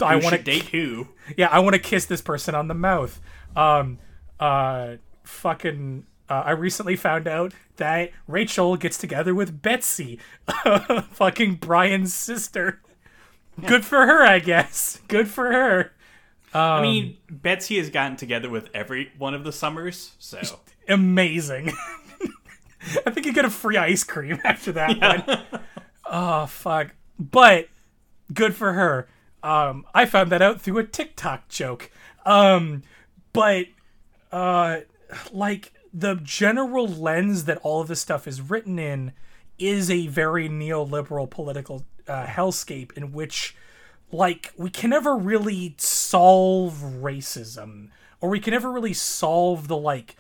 i 0.01 0.17
want 0.17 0.35
to 0.35 0.43
date 0.43 0.65
who? 0.65 1.09
yeah 1.37 1.49
i 1.49 1.59
want 1.59 1.75
to 1.75 1.81
kiss 1.81 2.05
this 2.07 2.21
person 2.21 2.55
on 2.55 2.69
the 2.69 2.75
mouth 2.75 3.21
um 3.57 3.99
uh 4.41 4.97
fucking 5.25 6.05
uh, 6.29 6.43
i 6.47 6.51
recently 6.51 6.97
found 6.97 7.27
out 7.27 7.53
that 7.77 8.11
rachel 8.27 8.77
gets 8.77 8.99
together 8.99 9.35
with 9.35 9.63
betsy 9.63 10.19
fucking 11.11 11.55
brian's 11.55 12.15
sister 12.15 12.81
good 13.67 13.85
for 13.85 14.07
her 14.07 14.25
i 14.25 14.39
guess 14.39 15.01
good 15.09 15.29
for 15.29 15.53
her 15.53 15.93
I 16.55 16.81
mean, 16.83 17.19
Betsy 17.31 17.77
has 17.77 17.91
gotten 17.91 18.17
together 18.17 18.49
with 18.49 18.71
every 18.73 19.13
one 19.19 19.35
of 19.35 19.45
the 19.45 19.53
summers, 19.53 20.13
so 20.19 20.41
amazing. 20.89 21.73
I 23.07 23.11
think 23.11 23.27
you 23.27 23.33
get 23.33 23.45
a 23.45 23.51
free 23.51 23.77
ice 23.77 24.05
cream 24.05 24.41
after 24.45 24.73
that 24.73 24.99
one. 24.99 25.61
Oh 26.07 26.47
fuck. 26.47 26.95
But 27.19 27.69
good 28.33 28.55
for 28.55 28.73
her. 28.73 29.09
Um 29.43 29.85
I 29.95 30.07
found 30.07 30.31
that 30.33 30.41
out 30.43 30.61
through 30.61 30.79
a 30.79 30.85
TikTok 30.85 31.49
joke. 31.49 31.91
Um 32.25 32.83
but 33.33 33.67
uh 34.33 34.79
like 35.33 35.73
the 35.93 36.17
general 36.17 36.87
lens 36.87 37.45
that 37.45 37.59
all 37.59 37.81
of 37.81 37.89
this 37.89 38.01
stuff 38.01 38.27
is 38.27 38.41
written 38.41 38.79
in 38.79 39.13
is 39.59 39.91
a 39.91 40.07
very 40.07 40.49
neoliberal 40.49 41.29
political 41.29 41.85
uh, 42.07 42.27
hellscape 42.27 42.93
in 42.93 43.13
which 43.13 43.57
like 44.13 44.53
we 44.57 44.71
can 44.71 44.91
never 44.91 45.17
really 45.17 45.75
solve 45.79 46.75
racism 46.75 47.89
or 48.21 48.31
we 48.31 48.41
can 48.41 48.53
never 48.53 48.71
really 48.71 48.93
solve 48.93 49.69
the 49.69 49.77
like 49.77 50.17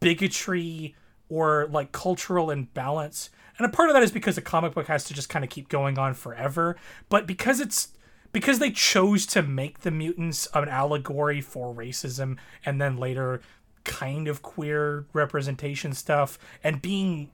bigotry 0.00 0.94
or 1.28 1.68
like 1.70 1.92
cultural 1.92 2.50
imbalance. 2.50 3.30
And 3.58 3.66
a 3.66 3.70
part 3.70 3.88
of 3.88 3.94
that 3.94 4.02
is 4.02 4.12
because 4.12 4.34
the 4.34 4.42
comic 4.42 4.74
book 4.74 4.86
has 4.86 5.04
to 5.04 5.14
just 5.14 5.28
kind 5.28 5.44
of 5.44 5.50
keep 5.50 5.68
going 5.68 5.98
on 5.98 6.14
forever. 6.14 6.76
But 7.08 7.26
because 7.26 7.60
it's 7.60 7.88
because 8.32 8.58
they 8.58 8.70
chose 8.70 9.26
to 9.26 9.42
make 9.42 9.80
the 9.80 9.90
mutants 9.90 10.48
an 10.54 10.68
allegory 10.68 11.40
for 11.40 11.74
racism 11.74 12.36
and 12.64 12.80
then 12.80 12.96
later 12.96 13.40
kind 13.84 14.26
of 14.28 14.42
queer 14.42 15.06
representation 15.12 15.92
stuff 15.92 16.38
and 16.64 16.82
being 16.82 17.30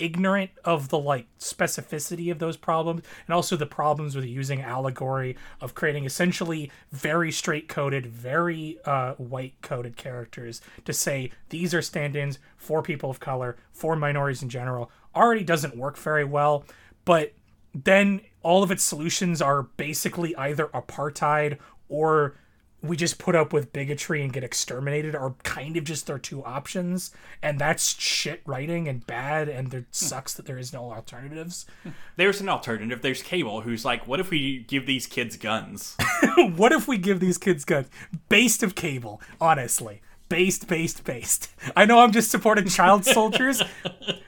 ignorant 0.00 0.50
of 0.64 0.88
the 0.88 0.98
like 0.98 1.26
specificity 1.38 2.30
of 2.32 2.38
those 2.38 2.56
problems 2.56 3.02
and 3.26 3.34
also 3.34 3.54
the 3.54 3.66
problems 3.66 4.16
with 4.16 4.24
using 4.24 4.62
allegory 4.62 5.36
of 5.60 5.74
creating 5.74 6.06
essentially 6.06 6.72
very 6.90 7.30
straight 7.30 7.68
coded 7.68 8.06
very 8.06 8.78
uh, 8.86 9.12
white 9.14 9.52
coded 9.60 9.96
characters 9.96 10.62
to 10.86 10.92
say 10.92 11.30
these 11.50 11.74
are 11.74 11.82
stand-ins 11.82 12.38
for 12.56 12.82
people 12.82 13.10
of 13.10 13.20
color 13.20 13.56
for 13.72 13.94
minorities 13.94 14.42
in 14.42 14.48
general 14.48 14.90
already 15.14 15.44
doesn't 15.44 15.76
work 15.76 15.98
very 15.98 16.24
well 16.24 16.64
but 17.04 17.32
then 17.74 18.20
all 18.42 18.62
of 18.62 18.70
its 18.70 18.82
solutions 18.82 19.42
are 19.42 19.62
basically 19.62 20.34
either 20.36 20.66
apartheid 20.68 21.58
or 21.88 22.36
we 22.82 22.96
just 22.96 23.18
put 23.18 23.36
up 23.36 23.52
with 23.52 23.72
bigotry 23.72 24.22
and 24.22 24.32
get 24.32 24.42
exterminated 24.42 25.14
are 25.14 25.34
kind 25.42 25.76
of 25.76 25.84
just 25.84 26.06
their 26.06 26.18
two 26.18 26.42
options. 26.44 27.10
And 27.42 27.58
that's 27.58 28.00
shit 28.00 28.40
writing 28.46 28.88
and 28.88 29.06
bad 29.06 29.48
and 29.48 29.72
it 29.74 29.86
sucks 29.90 30.32
that 30.34 30.46
there 30.46 30.58
is 30.58 30.72
no 30.72 30.92
alternatives. 30.92 31.66
There's 32.16 32.40
an 32.40 32.48
alternative. 32.48 33.02
There's 33.02 33.22
Cable, 33.22 33.62
who's 33.62 33.84
like, 33.84 34.06
what 34.06 34.20
if 34.20 34.30
we 34.30 34.60
give 34.60 34.86
these 34.86 35.06
kids 35.06 35.36
guns? 35.36 35.96
what 36.56 36.72
if 36.72 36.88
we 36.88 36.96
give 36.96 37.20
these 37.20 37.38
kids 37.38 37.64
guns? 37.64 37.88
Based 38.28 38.62
of 38.62 38.74
cable 38.74 39.20
honestly. 39.40 40.00
Based 40.28 40.66
based 40.68 41.04
based. 41.04 41.50
I 41.76 41.84
know 41.84 42.00
i'm 42.00 42.12
just 42.12 42.30
supporting 42.30 42.68
child 42.68 43.04
soldiers. 43.04 43.62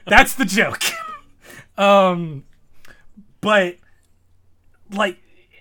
That's 0.05 0.35
the 0.35 0.45
joke. 0.45 0.83
Um 1.77 2.43
but 3.43 3.77
like 4.91 5.17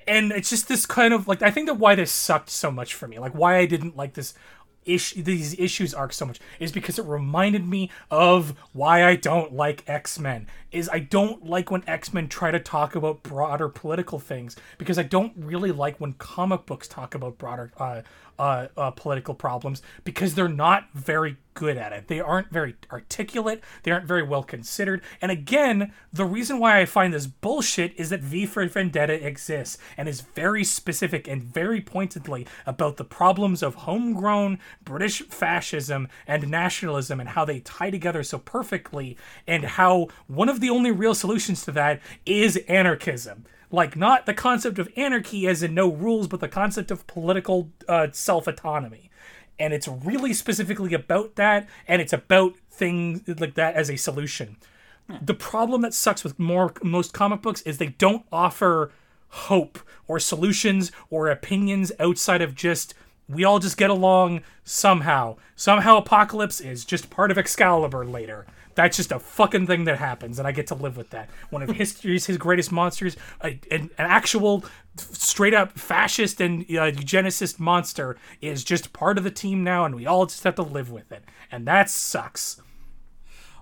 and 0.06 0.32
it's 0.32 0.50
just 0.50 0.68
this 0.68 0.86
kind 0.86 1.14
of 1.14 1.28
like 1.28 1.42
I 1.42 1.50
think 1.50 1.66
that 1.66 1.74
why 1.74 1.94
this 1.94 2.10
sucked 2.10 2.50
so 2.50 2.70
much 2.70 2.94
for 2.94 3.06
me, 3.08 3.18
like 3.18 3.32
why 3.32 3.58
I 3.58 3.66
didn't 3.66 3.96
like 3.96 4.14
this 4.14 4.34
issue 4.84 5.22
these 5.22 5.58
issues 5.60 5.94
arc 5.94 6.12
so 6.12 6.26
much 6.26 6.40
is 6.58 6.72
because 6.72 6.98
it 6.98 7.04
reminded 7.04 7.66
me 7.66 7.88
of 8.10 8.54
why 8.72 9.04
I 9.04 9.16
don't 9.16 9.52
like 9.52 9.88
X-Men. 9.88 10.48
Is 10.70 10.88
I 10.92 11.00
don't 11.00 11.46
like 11.46 11.70
when 11.70 11.84
X-Men 11.86 12.28
try 12.28 12.50
to 12.50 12.58
talk 12.58 12.94
about 12.94 13.22
broader 13.22 13.68
political 13.68 14.18
things 14.18 14.56
because 14.78 14.98
I 14.98 15.04
don't 15.04 15.32
really 15.36 15.72
like 15.72 15.98
when 15.98 16.14
comic 16.14 16.66
books 16.66 16.88
talk 16.88 17.14
about 17.14 17.38
broader 17.38 17.72
uh, 17.78 18.02
uh, 18.38 18.68
uh, 18.76 18.90
political 18.90 19.34
problems 19.34 19.82
because 20.04 20.34
they're 20.34 20.48
not 20.48 20.88
very 20.94 21.36
good 21.54 21.76
at 21.76 21.92
it. 21.92 22.08
They 22.08 22.20
aren't 22.20 22.50
very 22.50 22.76
articulate. 22.90 23.62
They 23.82 23.90
aren't 23.90 24.06
very 24.06 24.22
well 24.22 24.42
considered. 24.42 25.02
And 25.20 25.30
again, 25.30 25.92
the 26.12 26.24
reason 26.24 26.58
why 26.58 26.80
I 26.80 26.86
find 26.86 27.12
this 27.12 27.26
bullshit 27.26 27.92
is 27.96 28.10
that 28.10 28.20
V 28.20 28.46
for 28.46 28.66
Vendetta 28.66 29.26
exists 29.26 29.78
and 29.96 30.08
is 30.08 30.22
very 30.22 30.64
specific 30.64 31.28
and 31.28 31.42
very 31.42 31.80
pointedly 31.80 32.46
about 32.64 32.96
the 32.96 33.04
problems 33.04 33.62
of 33.62 33.74
homegrown 33.74 34.58
British 34.82 35.22
fascism 35.22 36.08
and 36.26 36.48
nationalism 36.48 37.20
and 37.20 37.30
how 37.30 37.44
they 37.44 37.60
tie 37.60 37.90
together 37.90 38.22
so 38.22 38.38
perfectly, 38.38 39.16
and 39.46 39.64
how 39.64 40.08
one 40.26 40.48
of 40.48 40.60
the 40.60 40.70
only 40.70 40.90
real 40.90 41.14
solutions 41.14 41.64
to 41.64 41.72
that 41.72 42.00
is 42.24 42.56
anarchism 42.68 43.44
like 43.72 43.96
not 43.96 44.26
the 44.26 44.34
concept 44.34 44.78
of 44.78 44.88
anarchy 44.96 45.48
as 45.48 45.62
in 45.62 45.74
no 45.74 45.90
rules 45.90 46.28
but 46.28 46.40
the 46.40 46.48
concept 46.48 46.90
of 46.90 47.06
political 47.06 47.70
uh, 47.88 48.08
self-autonomy. 48.12 49.10
And 49.58 49.72
it's 49.72 49.88
really 49.88 50.32
specifically 50.32 50.94
about 50.94 51.36
that 51.36 51.68
and 51.88 52.00
it's 52.00 52.12
about 52.12 52.54
things 52.70 53.22
like 53.40 53.54
that 53.54 53.74
as 53.74 53.90
a 53.90 53.96
solution. 53.96 54.56
The 55.20 55.34
problem 55.34 55.82
that 55.82 55.94
sucks 55.94 56.22
with 56.22 56.38
more 56.38 56.72
most 56.82 57.12
comic 57.12 57.42
books 57.42 57.62
is 57.62 57.78
they 57.78 57.88
don't 57.88 58.24
offer 58.30 58.92
hope 59.28 59.78
or 60.06 60.18
solutions 60.18 60.92
or 61.10 61.28
opinions 61.28 61.90
outside 61.98 62.42
of 62.42 62.54
just 62.54 62.94
we 63.28 63.44
all 63.44 63.58
just 63.58 63.76
get 63.76 63.88
along 63.88 64.42
somehow. 64.64 65.36
Somehow 65.56 65.96
apocalypse 65.96 66.60
is 66.60 66.84
just 66.84 67.08
part 67.08 67.30
of 67.30 67.38
excalibur 67.38 68.04
later 68.04 68.46
that's 68.74 68.96
just 68.96 69.12
a 69.12 69.18
fucking 69.18 69.66
thing 69.66 69.84
that 69.84 69.98
happens, 69.98 70.38
and 70.38 70.48
I 70.48 70.52
get 70.52 70.66
to 70.68 70.74
live 70.74 70.96
with 70.96 71.10
that. 71.10 71.28
One 71.50 71.62
of 71.62 71.70
history's 71.76 72.26
his 72.26 72.38
greatest 72.38 72.72
monsters, 72.72 73.16
a, 73.42 73.58
an, 73.70 73.90
an 73.98 74.06
actual 74.06 74.64
straight 74.96 75.54
up 75.54 75.78
fascist 75.78 76.40
and 76.40 76.62
uh, 76.62 76.90
eugenicist 76.90 77.58
monster, 77.58 78.16
is 78.40 78.64
just 78.64 78.92
part 78.92 79.18
of 79.18 79.24
the 79.24 79.30
team 79.30 79.64
now, 79.64 79.84
and 79.84 79.94
we 79.94 80.06
all 80.06 80.26
just 80.26 80.44
have 80.44 80.54
to 80.56 80.62
live 80.62 80.90
with 80.90 81.12
it, 81.12 81.24
and 81.50 81.66
that 81.66 81.90
sucks. 81.90 82.60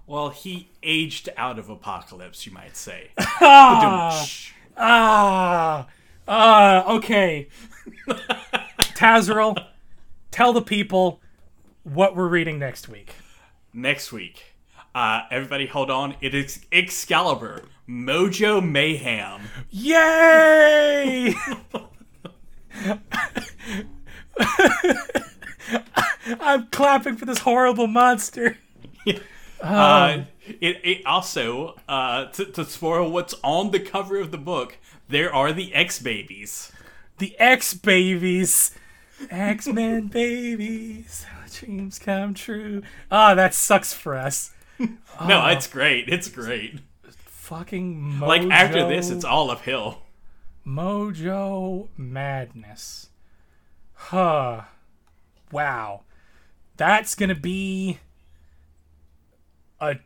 Well, 0.07 0.31
he 0.31 0.71
aged 0.83 1.29
out 1.37 1.59
of 1.59 1.71
Apocalypse, 1.71 2.45
you 2.47 2.53
might 2.53 2.77
say. 2.77 3.11
Ah, 3.43 4.27
ah, 4.77 5.87
ah. 6.27 6.95
Okay, 6.95 7.49
Tazerl, 8.97 9.67
tell 10.31 10.53
the 10.53 10.63
people 10.63 11.21
what 11.83 12.17
we're 12.17 12.29
reading 12.29 12.59
next 12.59 12.89
week. 12.89 13.15
Next 13.73 14.13
week, 14.13 14.50
uh, 14.95 15.23
everybody 15.31 15.67
hold 15.67 15.91
on. 15.91 16.15
It 16.21 16.35
is 16.35 16.65
Excalibur, 16.73 17.65
Mojo 17.89 18.61
Mayhem. 18.67 19.43
Yay! 19.71 21.35
I'm 26.41 26.69
clapping 26.69 27.17
for 27.17 27.25
this 27.25 27.41
horrible 27.41 27.87
monster. 27.87 28.59
Uh, 29.61 30.25
it, 30.61 30.81
it 30.83 31.07
also, 31.07 31.77
uh, 31.89 32.27
to, 32.27 32.47
to 32.47 32.65
spoil 32.65 33.11
what's 33.11 33.35
on 33.43 33.71
the 33.71 33.81
cover 33.81 34.19
of 34.19 34.31
the 34.31 34.39
book, 34.39 34.79
there 35.09 35.35
are 35.35 35.53
the 35.53 35.75
X 35.75 35.99
babies. 36.01 36.73
The 37.19 37.39
X 37.39 37.75
babies. 37.75 38.75
X 39.31 39.67
Men 39.67 40.07
babies. 40.09 41.27
Dreams 41.53 41.99
come 41.99 42.33
true. 42.33 42.83
Ah, 43.11 43.35
that 43.35 43.55
sucks 43.55 43.93
for 43.93 44.17
us. 44.17 44.53
No, 45.27 45.41
uh, 45.41 45.51
it's 45.51 45.67
great. 45.67 46.09
It's 46.09 46.29
great. 46.29 46.81
Fucking 47.27 47.95
Mojo. 48.21 48.27
Like 48.27 48.43
after 48.51 48.89
this, 48.89 49.11
it's 49.11 49.25
all 49.25 49.51
uphill. 49.51 49.99
Mojo 50.67 51.89
Madness. 51.97 53.09
Huh. 53.93 54.63
Wow. 55.53 56.03
That's 56.77 57.15
gonna 57.15 57.35
be 57.35 57.99
a 59.81 59.97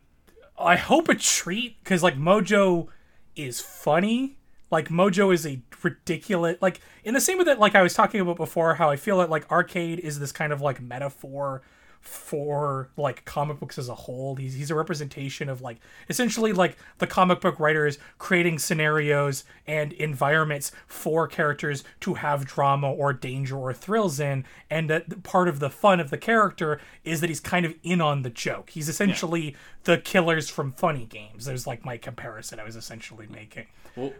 I 0.59 0.75
hope 0.75 1.07
a 1.07 1.15
treat 1.15 1.81
because 1.83 2.03
like 2.03 2.17
Mojo 2.17 2.87
is 3.35 3.61
funny. 3.61 4.37
Like 4.71 4.89
Mojo 4.89 5.33
is 5.33 5.45
a 5.45 5.61
ridiculous 5.81 6.57
like 6.61 6.81
in 7.03 7.13
the 7.13 7.21
same 7.21 7.37
way 7.37 7.45
that 7.45 7.59
like 7.59 7.75
I 7.75 7.81
was 7.81 7.93
talking 7.93 8.19
about 8.19 8.37
before, 8.37 8.75
how 8.75 8.89
I 8.89 8.97
feel 8.97 9.19
that 9.19 9.29
like 9.29 9.49
arcade 9.51 9.99
is 9.99 10.19
this 10.19 10.31
kind 10.33 10.51
of 10.51 10.59
like 10.59 10.81
metaphor 10.81 11.61
for 12.07 12.89
like 12.97 13.25
comic 13.25 13.59
books 13.59 13.77
as 13.77 13.89
a 13.89 13.95
whole. 13.95 14.35
He's 14.35 14.53
he's 14.53 14.71
a 14.71 14.75
representation 14.75 15.49
of 15.49 15.61
like 15.61 15.79
essentially 16.07 16.53
like 16.53 16.77
the 16.99 17.07
comic 17.07 17.41
book 17.41 17.59
writers 17.59 17.97
creating 18.19 18.59
scenarios 18.59 19.43
and 19.65 19.91
environments 19.93 20.71
for 20.87 21.27
characters 21.27 21.83
to 22.01 22.13
have 22.15 22.45
drama 22.45 22.91
or 22.91 23.11
danger 23.11 23.57
or 23.57 23.73
thrills 23.73 24.19
in, 24.19 24.45
and 24.69 24.89
that 24.89 25.23
part 25.23 25.47
of 25.47 25.59
the 25.59 25.69
fun 25.69 25.99
of 25.99 26.11
the 26.11 26.17
character 26.17 26.79
is 27.03 27.21
that 27.21 27.29
he's 27.29 27.39
kind 27.39 27.65
of 27.65 27.73
in 27.83 27.99
on 27.99 28.21
the 28.21 28.29
joke. 28.29 28.69
He's 28.69 28.87
essentially 28.87 29.55
the 29.83 29.97
killers 29.97 30.49
from 30.49 30.71
funny 30.71 31.05
games. 31.05 31.45
There's 31.45 31.65
like 31.65 31.83
my 31.83 31.97
comparison 31.97 32.59
I 32.59 32.63
was 32.63 32.75
essentially 32.75 33.27
making. 33.27 33.65
Well, 33.95 34.13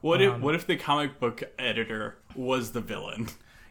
what 0.00 0.22
if 0.22 0.32
um, 0.32 0.40
what 0.40 0.54
if 0.54 0.66
the 0.66 0.76
comic 0.76 1.20
book 1.20 1.42
editor 1.58 2.16
was 2.34 2.72
the 2.72 2.80
villain? 2.80 3.28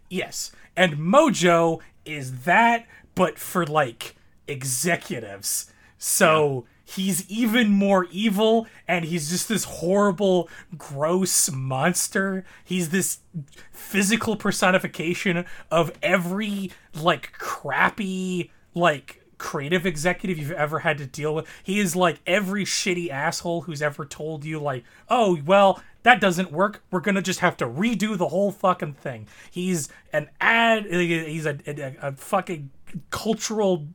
Yes. 0.09 0.51
And 0.77 0.97
Mojo 0.97 1.81
is 2.05 2.41
that, 2.41 2.85
but 3.15 3.39
for 3.39 3.65
like 3.65 4.15
executives. 4.47 5.71
So 5.97 6.65
he's 6.83 7.29
even 7.29 7.71
more 7.71 8.05
evil, 8.11 8.67
and 8.87 9.05
he's 9.05 9.29
just 9.29 9.49
this 9.49 9.63
horrible, 9.63 10.49
gross 10.77 11.51
monster. 11.51 12.45
He's 12.63 12.89
this 12.89 13.19
physical 13.71 14.35
personification 14.35 15.45
of 15.71 15.91
every 16.03 16.71
like 16.93 17.33
crappy, 17.33 18.51
like 18.73 19.21
creative 19.37 19.85
executive 19.85 20.37
you've 20.37 20.51
ever 20.51 20.79
had 20.79 20.97
to 20.97 21.05
deal 21.05 21.33
with. 21.33 21.47
He 21.63 21.79
is 21.79 21.95
like 21.95 22.19
every 22.27 22.65
shitty 22.65 23.09
asshole 23.09 23.61
who's 23.61 23.81
ever 23.81 24.05
told 24.05 24.45
you, 24.45 24.59
like, 24.59 24.83
oh, 25.09 25.39
well, 25.45 25.81
that 26.03 26.21
doesn't 26.21 26.51
work. 26.51 26.83
We're 26.91 26.99
gonna 26.99 27.21
just 27.21 27.39
have 27.39 27.57
to 27.57 27.65
redo 27.65 28.17
the 28.17 28.27
whole 28.27 28.51
fucking 28.51 28.93
thing. 28.93 29.27
He's 29.49 29.89
an 30.13 30.29
ad. 30.39 30.85
He's 30.85 31.45
a, 31.45 31.57
a, 31.65 31.95
a 32.09 32.11
fucking 32.13 32.69
cultural 33.09 33.87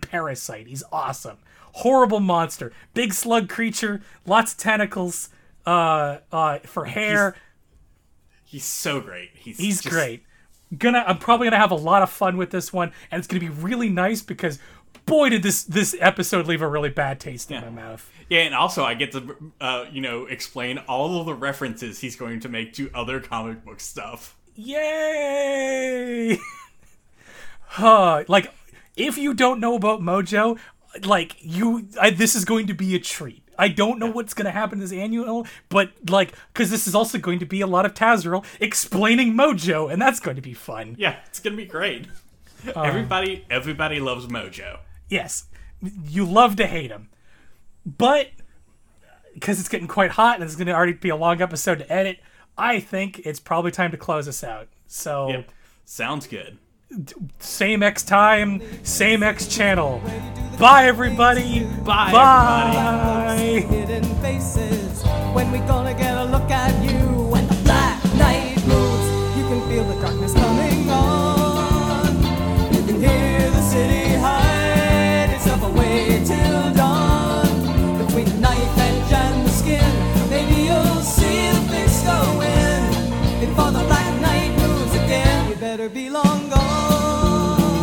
parasite. 0.00 0.66
He's 0.66 0.82
awesome. 0.92 1.38
Horrible 1.72 2.20
monster. 2.20 2.72
Big 2.92 3.12
slug 3.12 3.48
creature. 3.48 4.00
Lots 4.26 4.52
of 4.52 4.58
tentacles. 4.58 5.28
Uh, 5.66 6.18
uh, 6.30 6.58
for 6.60 6.84
hair. 6.84 7.36
He's, 8.44 8.52
he's 8.52 8.64
so 8.64 9.00
great. 9.00 9.30
He's 9.34 9.56
he's 9.56 9.80
just, 9.80 9.94
great. 9.94 10.24
Gonna. 10.76 11.04
I'm 11.06 11.18
probably 11.18 11.46
gonna 11.46 11.58
have 11.58 11.70
a 11.70 11.76
lot 11.76 12.02
of 12.02 12.10
fun 12.10 12.36
with 12.36 12.50
this 12.50 12.70
one, 12.72 12.92
and 13.10 13.18
it's 13.18 13.26
gonna 13.26 13.40
be 13.40 13.48
really 13.48 13.88
nice 13.88 14.20
because 14.20 14.58
boy 15.06 15.30
did 15.30 15.42
this 15.42 15.64
this 15.64 15.96
episode 16.00 16.46
leave 16.46 16.62
a 16.62 16.68
really 16.68 16.90
bad 16.90 17.20
taste 17.20 17.50
in 17.50 17.60
my 17.62 17.70
mouth. 17.70 18.10
Yeah, 18.28 18.40
and 18.40 18.54
also 18.54 18.84
I 18.84 18.94
get 18.94 19.12
to 19.12 19.52
uh, 19.60 19.86
you 19.90 20.00
know 20.00 20.26
explain 20.26 20.78
all 20.78 21.20
of 21.20 21.26
the 21.26 21.34
references 21.34 22.00
he's 22.00 22.16
going 22.16 22.40
to 22.40 22.48
make 22.48 22.74
to 22.74 22.90
other 22.94 23.20
comic 23.20 23.64
book 23.64 23.80
stuff. 23.80 24.36
Yay! 24.54 26.38
huh, 27.74 28.24
like 28.28 28.52
if 28.96 29.18
you 29.18 29.34
don't 29.34 29.60
know 29.60 29.74
about 29.74 30.00
Mojo, 30.00 30.58
like 31.04 31.36
you, 31.40 31.88
I, 32.00 32.10
this 32.10 32.34
is 32.34 32.44
going 32.44 32.66
to 32.68 32.74
be 32.74 32.94
a 32.94 32.98
treat. 33.00 33.42
I 33.58 33.68
don't 33.68 33.98
know 33.98 34.10
what's 34.10 34.34
going 34.34 34.46
to 34.46 34.50
happen 34.50 34.80
this 34.80 34.92
annual, 34.92 35.46
but 35.68 35.92
like, 36.08 36.34
because 36.52 36.70
this 36.70 36.86
is 36.88 36.94
also 36.94 37.18
going 37.18 37.38
to 37.38 37.46
be 37.46 37.60
a 37.60 37.66
lot 37.66 37.86
of 37.86 37.94
Tazriel 37.94 38.44
explaining 38.60 39.32
Mojo, 39.32 39.92
and 39.92 40.00
that's 40.00 40.18
going 40.20 40.36
to 40.36 40.42
be 40.42 40.54
fun. 40.54 40.96
Yeah, 40.98 41.16
it's 41.26 41.40
gonna 41.40 41.56
be 41.56 41.66
great. 41.66 42.06
Uh, 42.74 42.80
everybody, 42.82 43.44
everybody 43.50 44.00
loves 44.00 44.26
Mojo. 44.26 44.78
Yes, 45.08 45.46
you 46.06 46.24
love 46.24 46.56
to 46.56 46.66
hate 46.66 46.90
him, 46.90 47.10
but 47.84 48.28
because 49.34 49.60
it's 49.60 49.68
getting 49.68 49.88
quite 49.88 50.12
hot 50.12 50.36
and 50.36 50.44
it's 50.44 50.56
going 50.56 50.68
to 50.68 50.72
already 50.72 50.92
be 50.92 51.08
a 51.08 51.16
long 51.16 51.42
episode 51.42 51.78
to 51.80 51.92
edit, 51.92 52.20
I 52.56 52.80
think 52.80 53.20
it's 53.24 53.40
probably 53.40 53.70
time 53.72 53.90
to 53.90 53.96
close 53.96 54.28
us 54.28 54.42
out. 54.44 54.68
So, 54.86 55.28
Yep, 55.28 55.50
sounds 55.84 56.26
good. 56.26 56.58
Same 57.38 57.82
X 57.82 58.02
time, 58.02 58.62
same 58.84 59.22
X 59.22 59.46
channel. 59.46 60.00
Bye, 60.58 60.86
everybody. 60.86 61.64
Bye, 61.84 62.12
Bye. 62.12 63.66
hidden 63.68 64.04
faces. 64.22 64.84